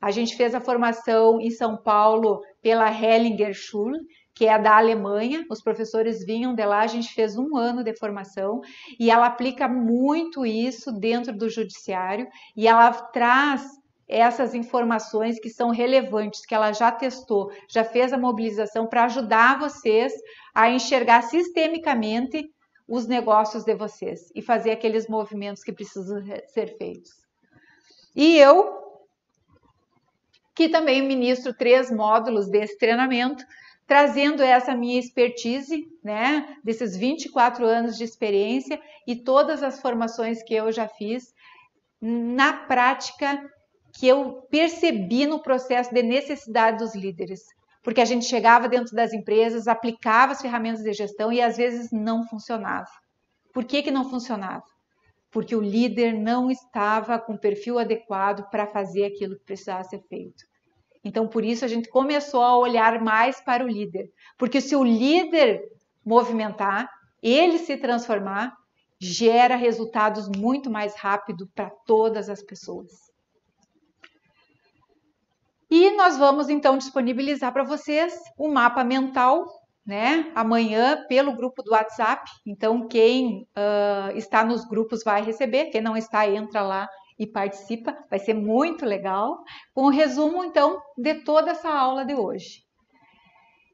A 0.00 0.10
gente 0.10 0.36
fez 0.36 0.52
a 0.52 0.60
formação 0.60 1.40
em 1.40 1.50
São 1.50 1.76
Paulo 1.76 2.40
pela 2.60 2.90
Hellinger 2.90 3.54
Schule, 3.54 4.00
que 4.34 4.46
é 4.46 4.58
da 4.58 4.76
Alemanha. 4.76 5.44
Os 5.48 5.62
professores 5.62 6.26
vinham 6.26 6.56
de 6.56 6.66
lá, 6.66 6.80
a 6.80 6.88
gente 6.88 7.14
fez 7.14 7.36
um 7.38 7.56
ano 7.56 7.84
de 7.84 7.96
formação 7.96 8.60
e 8.98 9.12
ela 9.12 9.26
aplica 9.26 9.68
muito 9.68 10.44
isso 10.44 10.90
dentro 10.90 11.32
do 11.32 11.48
judiciário 11.48 12.26
e 12.56 12.66
ela 12.66 12.90
traz 12.90 13.80
essas 14.08 14.54
informações 14.54 15.38
que 15.40 15.48
são 15.48 15.70
relevantes, 15.70 16.44
que 16.44 16.54
ela 16.54 16.72
já 16.72 16.90
testou, 16.90 17.50
já 17.68 17.84
fez 17.84 18.12
a 18.12 18.18
mobilização 18.18 18.86
para 18.86 19.04
ajudar 19.04 19.58
vocês 19.58 20.12
a 20.54 20.70
enxergar 20.70 21.22
sistemicamente 21.22 22.50
os 22.86 23.06
negócios 23.06 23.64
de 23.64 23.74
vocês 23.74 24.30
e 24.34 24.42
fazer 24.42 24.72
aqueles 24.72 25.08
movimentos 25.08 25.62
que 25.62 25.72
precisam 25.72 26.22
ser 26.48 26.76
feitos. 26.76 27.12
E 28.14 28.36
eu, 28.36 28.78
que 30.54 30.68
também 30.68 31.00
ministro 31.00 31.54
três 31.54 31.90
módulos 31.90 32.50
desse 32.50 32.76
treinamento, 32.76 33.44
trazendo 33.86 34.42
essa 34.42 34.74
minha 34.74 34.98
expertise, 34.98 35.86
né, 36.02 36.56
desses 36.62 36.96
24 36.96 37.64
anos 37.64 37.96
de 37.96 38.04
experiência 38.04 38.80
e 39.06 39.16
todas 39.16 39.62
as 39.62 39.80
formações 39.80 40.42
que 40.42 40.54
eu 40.54 40.70
já 40.70 40.88
fiz 40.88 41.34
na 42.00 42.52
prática 42.52 43.40
que 43.92 44.08
eu 44.08 44.46
percebi 44.50 45.26
no 45.26 45.42
processo 45.42 45.92
de 45.92 46.02
necessidade 46.02 46.78
dos 46.78 46.94
líderes. 46.94 47.42
Porque 47.82 48.00
a 48.00 48.04
gente 48.04 48.24
chegava 48.24 48.68
dentro 48.68 48.94
das 48.94 49.12
empresas, 49.12 49.68
aplicava 49.68 50.32
as 50.32 50.40
ferramentas 50.40 50.82
de 50.82 50.92
gestão 50.92 51.32
e 51.32 51.40
às 51.40 51.56
vezes 51.56 51.90
não 51.90 52.26
funcionava. 52.26 52.90
Por 53.52 53.64
que, 53.64 53.82
que 53.82 53.90
não 53.90 54.08
funcionava? 54.08 54.64
Porque 55.30 55.54
o 55.54 55.60
líder 55.60 56.12
não 56.14 56.50
estava 56.50 57.18
com 57.18 57.34
o 57.34 57.38
perfil 57.38 57.78
adequado 57.78 58.48
para 58.50 58.66
fazer 58.66 59.04
aquilo 59.04 59.36
que 59.36 59.44
precisava 59.44 59.84
ser 59.84 60.00
feito. 60.08 60.44
Então, 61.04 61.26
por 61.26 61.44
isso, 61.44 61.64
a 61.64 61.68
gente 61.68 61.88
começou 61.88 62.42
a 62.42 62.56
olhar 62.56 63.00
mais 63.02 63.40
para 63.40 63.64
o 63.64 63.68
líder. 63.68 64.08
Porque 64.38 64.60
se 64.60 64.76
o 64.76 64.84
líder 64.84 65.62
movimentar, 66.04 66.88
ele 67.20 67.58
se 67.58 67.76
transformar, 67.76 68.54
gera 69.00 69.56
resultados 69.56 70.28
muito 70.28 70.70
mais 70.70 70.94
rápido 70.94 71.48
para 71.54 71.70
todas 71.84 72.28
as 72.28 72.42
pessoas. 72.42 73.11
E 75.74 75.90
nós 75.96 76.18
vamos 76.18 76.50
então 76.50 76.76
disponibilizar 76.76 77.50
para 77.50 77.64
vocês 77.64 78.12
o 78.36 78.46
mapa 78.46 78.84
mental, 78.84 79.46
né? 79.86 80.30
Amanhã 80.34 81.06
pelo 81.08 81.34
grupo 81.34 81.62
do 81.62 81.70
WhatsApp. 81.70 82.30
Então 82.46 82.86
quem 82.86 83.48
uh, 83.56 84.14
está 84.14 84.44
nos 84.44 84.66
grupos 84.66 85.02
vai 85.02 85.22
receber, 85.22 85.70
quem 85.70 85.80
não 85.80 85.96
está 85.96 86.28
entra 86.28 86.60
lá 86.60 86.86
e 87.18 87.26
participa. 87.26 87.96
Vai 88.10 88.18
ser 88.18 88.34
muito 88.34 88.84
legal. 88.84 89.42
Com 89.72 89.84
o 89.84 89.88
resumo 89.88 90.44
então 90.44 90.78
de 90.98 91.24
toda 91.24 91.52
essa 91.52 91.70
aula 91.70 92.04
de 92.04 92.12
hoje. 92.14 92.64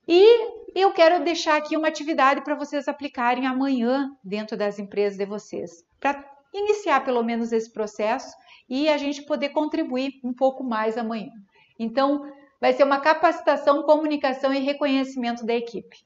E 0.07 0.79
eu 0.81 0.93
quero 0.93 1.25
deixar 1.25 1.57
aqui 1.57 1.77
uma 1.77 1.89
atividade 1.89 2.45
para 2.45 2.55
vocês 2.55 2.87
aplicarem 2.87 3.45
amanhã 3.45 4.09
dentro 4.23 4.57
das 4.57 4.79
empresas 4.79 5.19
de 5.19 5.27
vocês, 5.27 5.85
para 5.99 6.25
iniciar 6.55 7.05
pelo 7.05 7.25
menos 7.25 7.51
esse 7.51 7.73
processo 7.73 8.37
e 8.69 8.89
a 8.89 8.97
gente 8.97 9.23
poder 9.23 9.49
contribuir 9.49 10.13
um 10.23 10.33
pouco 10.33 10.63
mais 10.63 10.97
amanhã. 10.97 11.33
Então, 11.79 12.23
vai 12.61 12.73
ser 12.73 12.85
uma 12.85 13.01
capacitação, 13.01 13.83
comunicação 13.83 14.53
e 14.53 14.59
reconhecimento 14.59 15.47
da 15.47 15.55
equipe. 15.55 15.97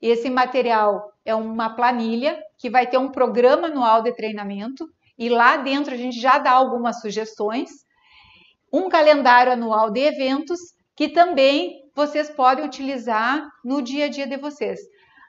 Esse 0.00 0.30
material 0.30 1.12
é 1.24 1.34
uma 1.34 1.74
planilha 1.74 2.40
que 2.58 2.70
vai 2.70 2.86
ter 2.86 2.98
um 2.98 3.10
programa 3.10 3.66
anual 3.66 4.02
de 4.02 4.12
treinamento 4.12 4.88
e 5.18 5.28
lá 5.28 5.58
dentro 5.58 5.92
a 5.92 5.96
gente 5.96 6.18
já 6.18 6.38
dá 6.38 6.52
algumas 6.52 7.00
sugestões, 7.00 7.70
um 8.72 8.88
calendário 8.88 9.52
anual 9.52 9.90
de 9.90 10.00
eventos 10.00 10.58
que 10.96 11.08
também 11.08 11.80
vocês 11.94 12.30
podem 12.30 12.64
utilizar 12.64 13.46
no 13.64 13.82
dia 13.82 14.06
a 14.06 14.08
dia 14.08 14.26
de 14.26 14.36
vocês. 14.38 14.80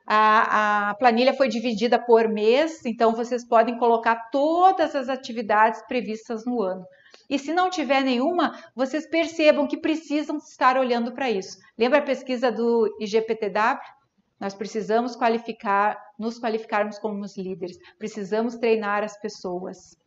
A, 0.07 0.89
a, 0.89 0.93
planilha 0.95 1.33
foi 1.33 1.47
dividida 1.47 1.99
por 1.99 2.27
mês, 2.27 2.85
então 2.85 3.13
vocês 3.13 3.47
podem 3.47 3.77
colocar 3.77 4.29
todas 4.31 4.95
as 4.95 5.09
atividades 5.09 5.81
previstas 5.87 6.45
no 6.45 6.61
ano. 6.61 6.85
E 7.31 7.39
se 7.39 7.53
não 7.53 7.69
tiver 7.69 8.03
nenhuma, 8.03 8.61
vocês 8.75 9.07
percebam 9.07 9.65
que 9.65 9.77
precisam 9.77 10.35
estar 10.37 10.77
olhando 10.77 11.13
para 11.13 11.31
isso. 11.31 11.57
Lembra 11.77 11.99
a 11.99 12.03
pesquisa 12.03 12.51
do 12.51 12.93
IGPTW? 12.99 13.79
Nós 14.37 14.53
precisamos 14.53 15.15
qualificar, 15.15 15.97
nos 16.19 16.37
qualificarmos 16.37 16.99
como 16.99 17.23
os 17.23 17.37
líderes. 17.37 17.77
Precisamos 17.97 18.57
treinar 18.57 19.01
as 19.01 19.17
pessoas. 19.17 19.97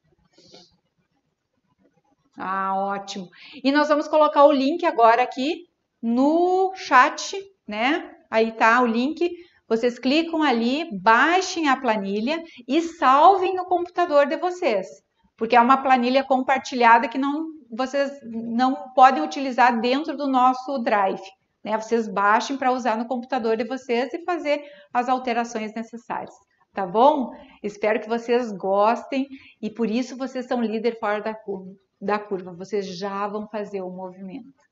Ah, 2.37 2.77
ótimo. 2.77 3.31
E 3.63 3.73
nós 3.73 3.89
vamos 3.89 4.07
colocar 4.07 4.45
o 4.45 4.53
link 4.53 4.85
agora 4.85 5.23
aqui 5.23 5.67
no 6.03 6.75
chat, 6.75 7.35
né? 7.67 8.15
Aí 8.31 8.53
tá 8.53 8.83
o 8.83 8.87
link. 8.87 9.31
Vocês 9.67 9.99
clicam 9.99 10.43
ali, 10.43 10.91
baixem 11.01 11.71
a 11.71 11.77
planilha 11.81 12.43
e 12.69 12.83
salvem 12.83 13.55
no 13.55 13.65
computador 13.65 14.27
de 14.27 14.37
vocês 14.37 15.04
porque 15.37 15.57
é 15.57 15.61
uma 15.61 15.77
planilha 15.77 16.23
compartilhada 16.23 17.09
que 17.09 17.19
não, 17.19 17.47
vocês 17.71 18.13
não 18.23 18.93
podem 18.95 19.23
utilizar 19.23 19.81
dentro 19.81 20.17
do 20.17 20.29
nosso 20.29 20.79
Drive. 20.79 21.23
Né? 21.63 21.77
Vocês 21.77 22.07
baixem 22.07 22.57
para 22.57 22.73
usar 22.73 22.97
no 22.97 23.07
computador 23.07 23.57
de 23.57 23.65
vocês 23.65 24.13
e 24.13 24.25
fazer 24.25 24.63
as 24.93 25.09
alterações 25.09 25.75
necessárias. 25.75 26.35
Tá 26.73 26.87
bom? 26.87 27.33
Espero 27.63 28.01
que 28.01 28.09
vocês 28.09 28.53
gostem 28.53 29.29
e 29.63 29.71
por 29.71 29.89
isso 29.89 30.17
vocês 30.17 30.47
são 30.47 30.61
líder 30.61 30.99
fora 30.99 31.21
da 31.21 31.35
curva. 31.35 31.73
Da 32.01 32.19
curva. 32.19 32.53
Vocês 32.53 32.87
já 32.87 33.27
vão 33.29 33.49
fazer 33.49 33.81
o 33.81 33.91
movimento. 33.91 34.63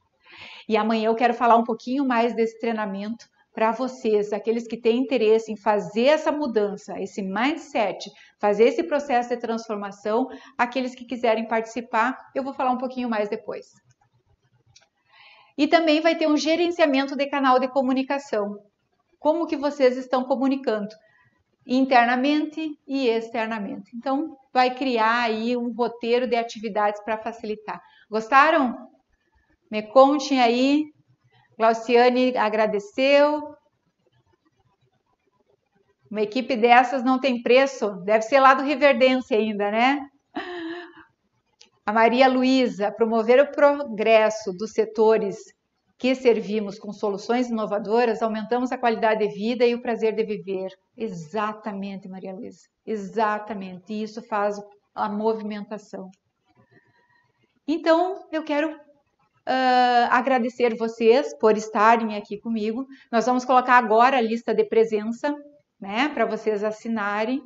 E 0.69 0.77
amanhã 0.77 1.07
eu 1.07 1.15
quero 1.15 1.35
falar 1.35 1.57
um 1.57 1.65
pouquinho 1.65 2.07
mais 2.07 2.35
desse 2.35 2.59
treinamento 2.59 3.27
para 3.53 3.73
vocês, 3.73 4.33
aqueles 4.33 4.67
que 4.67 4.77
têm 4.77 5.01
interesse 5.01 5.53
em 5.53 5.57
fazer 5.57 6.07
essa 6.07 6.33
mudança, 6.33 6.99
esse 7.01 7.23
mindset, 7.23 8.11
fazer 8.41 8.65
esse 8.65 8.83
processo 8.83 9.29
de 9.29 9.37
transformação, 9.37 10.29
aqueles 10.57 10.95
que 10.95 11.05
quiserem 11.05 11.47
participar, 11.47 12.17
eu 12.35 12.43
vou 12.43 12.55
falar 12.55 12.71
um 12.71 12.79
pouquinho 12.79 13.09
mais 13.09 13.29
depois. 13.29 13.67
E 15.57 15.69
também 15.69 16.01
vai 16.01 16.17
ter 16.17 16.27
um 16.27 16.37
gerenciamento 16.37 17.15
de 17.15 17.27
canal 17.27 17.59
de 17.59 17.69
comunicação. 17.69 18.57
Como 19.19 19.47
que 19.47 19.57
vocês 19.57 19.97
estão 19.99 20.25
comunicando 20.25 20.95
internamente 21.67 22.77
e 22.87 23.09
externamente. 23.09 23.97
Então, 23.97 24.37
vai 24.53 24.75
criar 24.75 25.23
aí 25.23 25.57
um 25.57 25.73
roteiro 25.73 26.27
de 26.27 26.37
atividades 26.37 27.03
para 27.05 27.19
facilitar. 27.19 27.81
Gostaram? 28.11 28.77
Me 29.71 29.83
contem 29.83 30.41
aí 30.41 30.92
Glauciane 31.63 32.37
agradeceu. 32.37 33.55
Uma 36.11 36.23
equipe 36.23 36.57
dessas 36.57 37.05
não 37.05 37.21
tem 37.21 37.41
preço. 37.41 37.93
Deve 38.05 38.23
ser 38.23 38.41
lá 38.41 38.53
do 38.53 38.65
Riverdense 38.65 39.33
ainda, 39.33 39.71
né? 39.71 40.01
A 41.87 41.93
Maria 41.93 42.29
Luísa, 42.29 42.91
promover 42.91 43.41
o 43.41 43.53
progresso 43.53 44.53
dos 44.53 44.73
setores 44.73 45.37
que 45.97 46.17
servimos 46.17 46.81
com 46.81 46.93
soluções 46.93 47.49
inovadoras, 47.49 48.23
aumentamos 48.23 48.73
a 48.73 48.79
qualidade 48.79 49.25
de 49.25 49.33
vida 49.33 49.65
e 49.65 49.73
o 49.73 49.81
prazer 49.81 50.17
de 50.17 50.25
viver. 50.25 50.69
Exatamente, 50.97 52.09
Maria 52.09 52.35
Luísa. 52.35 52.67
Exatamente. 52.85 53.93
E 53.93 54.03
isso 54.03 54.21
faz 54.23 54.61
a 54.93 55.09
movimentação. 55.09 56.11
Então, 57.69 58.27
eu 58.33 58.43
quero 58.43 58.77
Uh, 59.49 60.07
agradecer 60.11 60.77
vocês 60.77 61.37
por 61.39 61.57
estarem 61.57 62.17
aqui 62.17 62.39
comigo. 62.39 62.87
Nós 63.11 63.27
vamos 63.27 63.45
colocar 63.45 63.77
agora 63.77 64.17
a 64.17 64.21
lista 64.21 64.55
de 64.55 64.65
presença, 64.65 65.35
né, 65.81 66.09
para 66.11 66.25
vocês 66.25 66.63
assinarem 66.63 67.43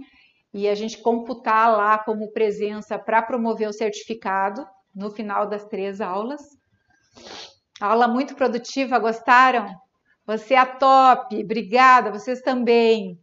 e 0.53 0.69
a 0.69 0.75
gente 0.75 0.99
computar 0.99 1.75
lá 1.75 1.99
como 1.99 2.33
presença 2.33 2.99
para 2.99 3.23
promover 3.23 3.69
o 3.69 3.73
certificado 3.73 4.67
no 4.95 5.11
final 5.11 5.47
das 5.47 5.65
três 5.65 6.01
aulas. 6.01 6.43
Aula 7.81 8.07
muito 8.09 8.35
produtiva, 8.35 8.99
gostaram? 8.99 9.75
Você 10.27 10.55
é 10.55 10.59
a 10.59 10.67
top, 10.67 11.43
obrigada, 11.43 12.11
vocês 12.11 12.41
também. 12.43 13.19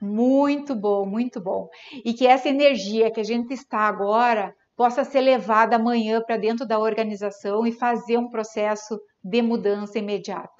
Muito 0.00 0.74
bom, 0.74 1.06
muito 1.06 1.40
bom. 1.40 1.68
E 2.04 2.12
que 2.12 2.26
essa 2.26 2.48
energia 2.48 3.10
que 3.10 3.20
a 3.20 3.24
gente 3.24 3.54
está 3.54 3.80
agora 3.80 4.54
possa 4.76 5.04
ser 5.04 5.20
levada 5.20 5.76
amanhã 5.76 6.22
para 6.24 6.36
dentro 6.36 6.66
da 6.66 6.78
organização 6.78 7.66
e 7.66 7.72
fazer 7.72 8.16
um 8.16 8.28
processo 8.28 9.00
de 9.22 9.42
mudança 9.42 9.98
imediata. 9.98 10.50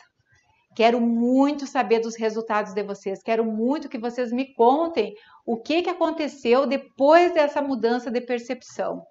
Quero 0.75 1.01
muito 1.01 1.67
saber 1.67 2.01
dos 2.01 2.17
resultados 2.17 2.73
de 2.73 2.83
vocês, 2.83 3.23
quero 3.23 3.45
muito 3.45 3.89
que 3.89 3.99
vocês 3.99 4.33
me 4.33 4.55
contem 4.55 5.15
o 5.45 5.61
que, 5.61 5.83
que 5.83 5.91
aconteceu 5.91 6.67
depois 6.67 7.35
dessa 7.35 7.61
mudança 7.61 8.11
de 8.11 8.21
percepção. 8.21 9.03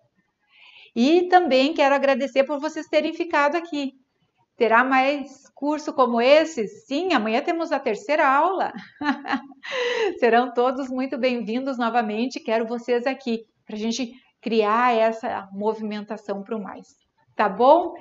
E 0.96 1.28
também 1.30 1.74
quero 1.74 1.94
agradecer 1.94 2.44
por 2.44 2.60
vocês 2.60 2.88
terem 2.88 3.14
ficado 3.14 3.56
aqui. 3.56 3.94
Terá 4.58 4.84
mais 4.84 5.50
curso 5.56 5.94
como 5.94 6.22
esse? 6.22 6.68
Sim, 6.68 7.14
amanhã 7.14 7.42
temos 7.42 7.72
a 7.72 7.80
terceira 7.80 8.28
aula. 8.28 8.74
Serão 10.20 10.54
todos 10.54 10.90
muito 10.90 11.18
bem-vindos 11.18 11.78
novamente. 11.78 12.40
Quero 12.40 12.68
vocês 12.68 13.08
aqui 13.08 13.46
para 13.66 13.76
a 13.76 13.80
gente 13.80 14.12
criar 14.42 14.94
essa 14.94 15.48
movimentação 15.52 16.42
para 16.44 16.58
o 16.58 16.62
mais. 16.62 16.88
Tá 17.36 17.48
bom? 17.48 17.94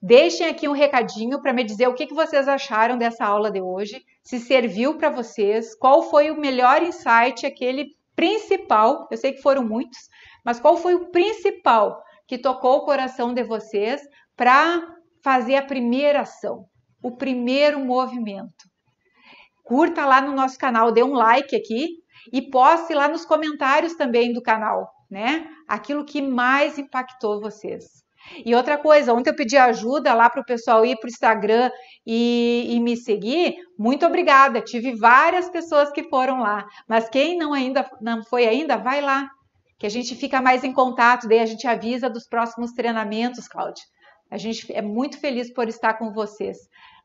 Deixem 0.00 0.46
aqui 0.46 0.68
um 0.68 0.72
recadinho 0.72 1.42
para 1.42 1.52
me 1.52 1.64
dizer 1.64 1.88
o 1.88 1.94
que, 1.94 2.06
que 2.06 2.14
vocês 2.14 2.46
acharam 2.46 2.96
dessa 2.96 3.24
aula 3.24 3.50
de 3.50 3.60
hoje, 3.60 4.00
se 4.22 4.38
serviu 4.38 4.96
para 4.96 5.10
vocês, 5.10 5.74
qual 5.74 6.04
foi 6.04 6.30
o 6.30 6.40
melhor 6.40 6.82
insight, 6.82 7.44
aquele 7.44 7.96
principal, 8.14 9.08
eu 9.10 9.16
sei 9.16 9.32
que 9.32 9.42
foram 9.42 9.64
muitos, 9.64 9.98
mas 10.44 10.60
qual 10.60 10.76
foi 10.76 10.94
o 10.94 11.10
principal 11.10 12.00
que 12.28 12.38
tocou 12.38 12.76
o 12.76 12.84
coração 12.84 13.34
de 13.34 13.42
vocês 13.42 14.00
para 14.36 14.86
fazer 15.22 15.56
a 15.56 15.64
primeira 15.64 16.20
ação, 16.20 16.66
o 17.02 17.16
primeiro 17.16 17.80
movimento. 17.84 18.68
Curta 19.64 20.06
lá 20.06 20.20
no 20.20 20.32
nosso 20.32 20.58
canal, 20.58 20.92
dê 20.92 21.02
um 21.02 21.14
like 21.14 21.56
aqui 21.56 21.88
e 22.32 22.42
poste 22.50 22.94
lá 22.94 23.08
nos 23.08 23.24
comentários 23.24 23.94
também 23.94 24.32
do 24.32 24.42
canal 24.42 24.88
né? 25.10 25.46
Aquilo 25.66 26.04
que 26.04 26.20
mais 26.20 26.78
impactou 26.78 27.40
vocês. 27.40 28.06
E 28.44 28.54
outra 28.54 28.76
coisa, 28.76 29.12
ontem 29.12 29.30
eu 29.30 29.36
pedi 29.36 29.56
ajuda 29.56 30.12
lá 30.12 30.28
para 30.28 30.40
o 30.40 30.44
pessoal 30.44 30.84
ir 30.84 30.96
para 30.98 31.06
o 31.06 31.10
Instagram 31.10 31.70
e, 32.06 32.66
e, 32.70 32.80
me 32.80 32.96
seguir. 32.96 33.54
Muito 33.78 34.04
obrigada. 34.04 34.60
Tive 34.60 34.94
várias 34.96 35.48
pessoas 35.48 35.90
que 35.90 36.02
foram 36.04 36.40
lá. 36.40 36.66
Mas 36.86 37.08
quem 37.08 37.38
não 37.38 37.52
ainda 37.52 37.88
não 38.00 38.22
foi 38.22 38.46
ainda, 38.46 38.76
vai 38.76 39.00
lá. 39.00 39.28
Que 39.78 39.86
a 39.86 39.90
gente 39.90 40.14
fica 40.14 40.42
mais 40.42 40.64
em 40.64 40.72
contato, 40.72 41.28
daí 41.28 41.38
a 41.38 41.46
gente 41.46 41.66
avisa 41.66 42.10
dos 42.10 42.26
próximos 42.28 42.72
treinamentos, 42.72 43.46
Cláudia. 43.46 43.84
A 44.30 44.36
gente 44.36 44.70
é 44.72 44.82
muito 44.82 45.18
feliz 45.20 45.52
por 45.52 45.68
estar 45.68 45.94
com 45.94 46.12
vocês. 46.12 46.58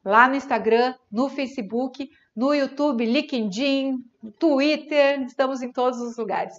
Lá 0.04 0.28
no 0.28 0.36
Instagram, 0.36 0.94
no 1.12 1.30
Facebook, 1.30 2.10
no 2.36 2.54
YouTube, 2.54 3.06
LinkedIn, 3.06 4.04
Twitter, 4.40 5.22
estamos 5.24 5.62
em 5.62 5.72
todos 5.72 6.00
os 6.00 6.18
lugares. 6.18 6.54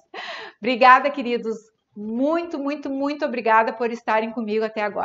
Obrigada, 0.59 1.10
queridos. 1.10 1.56
Muito, 1.96 2.59
muito, 2.59 2.90
muito 2.90 3.24
obrigada 3.24 3.72
por 3.72 3.90
estarem 3.90 4.32
comigo 4.32 4.64
até 4.64 4.82
agora. 4.82 5.02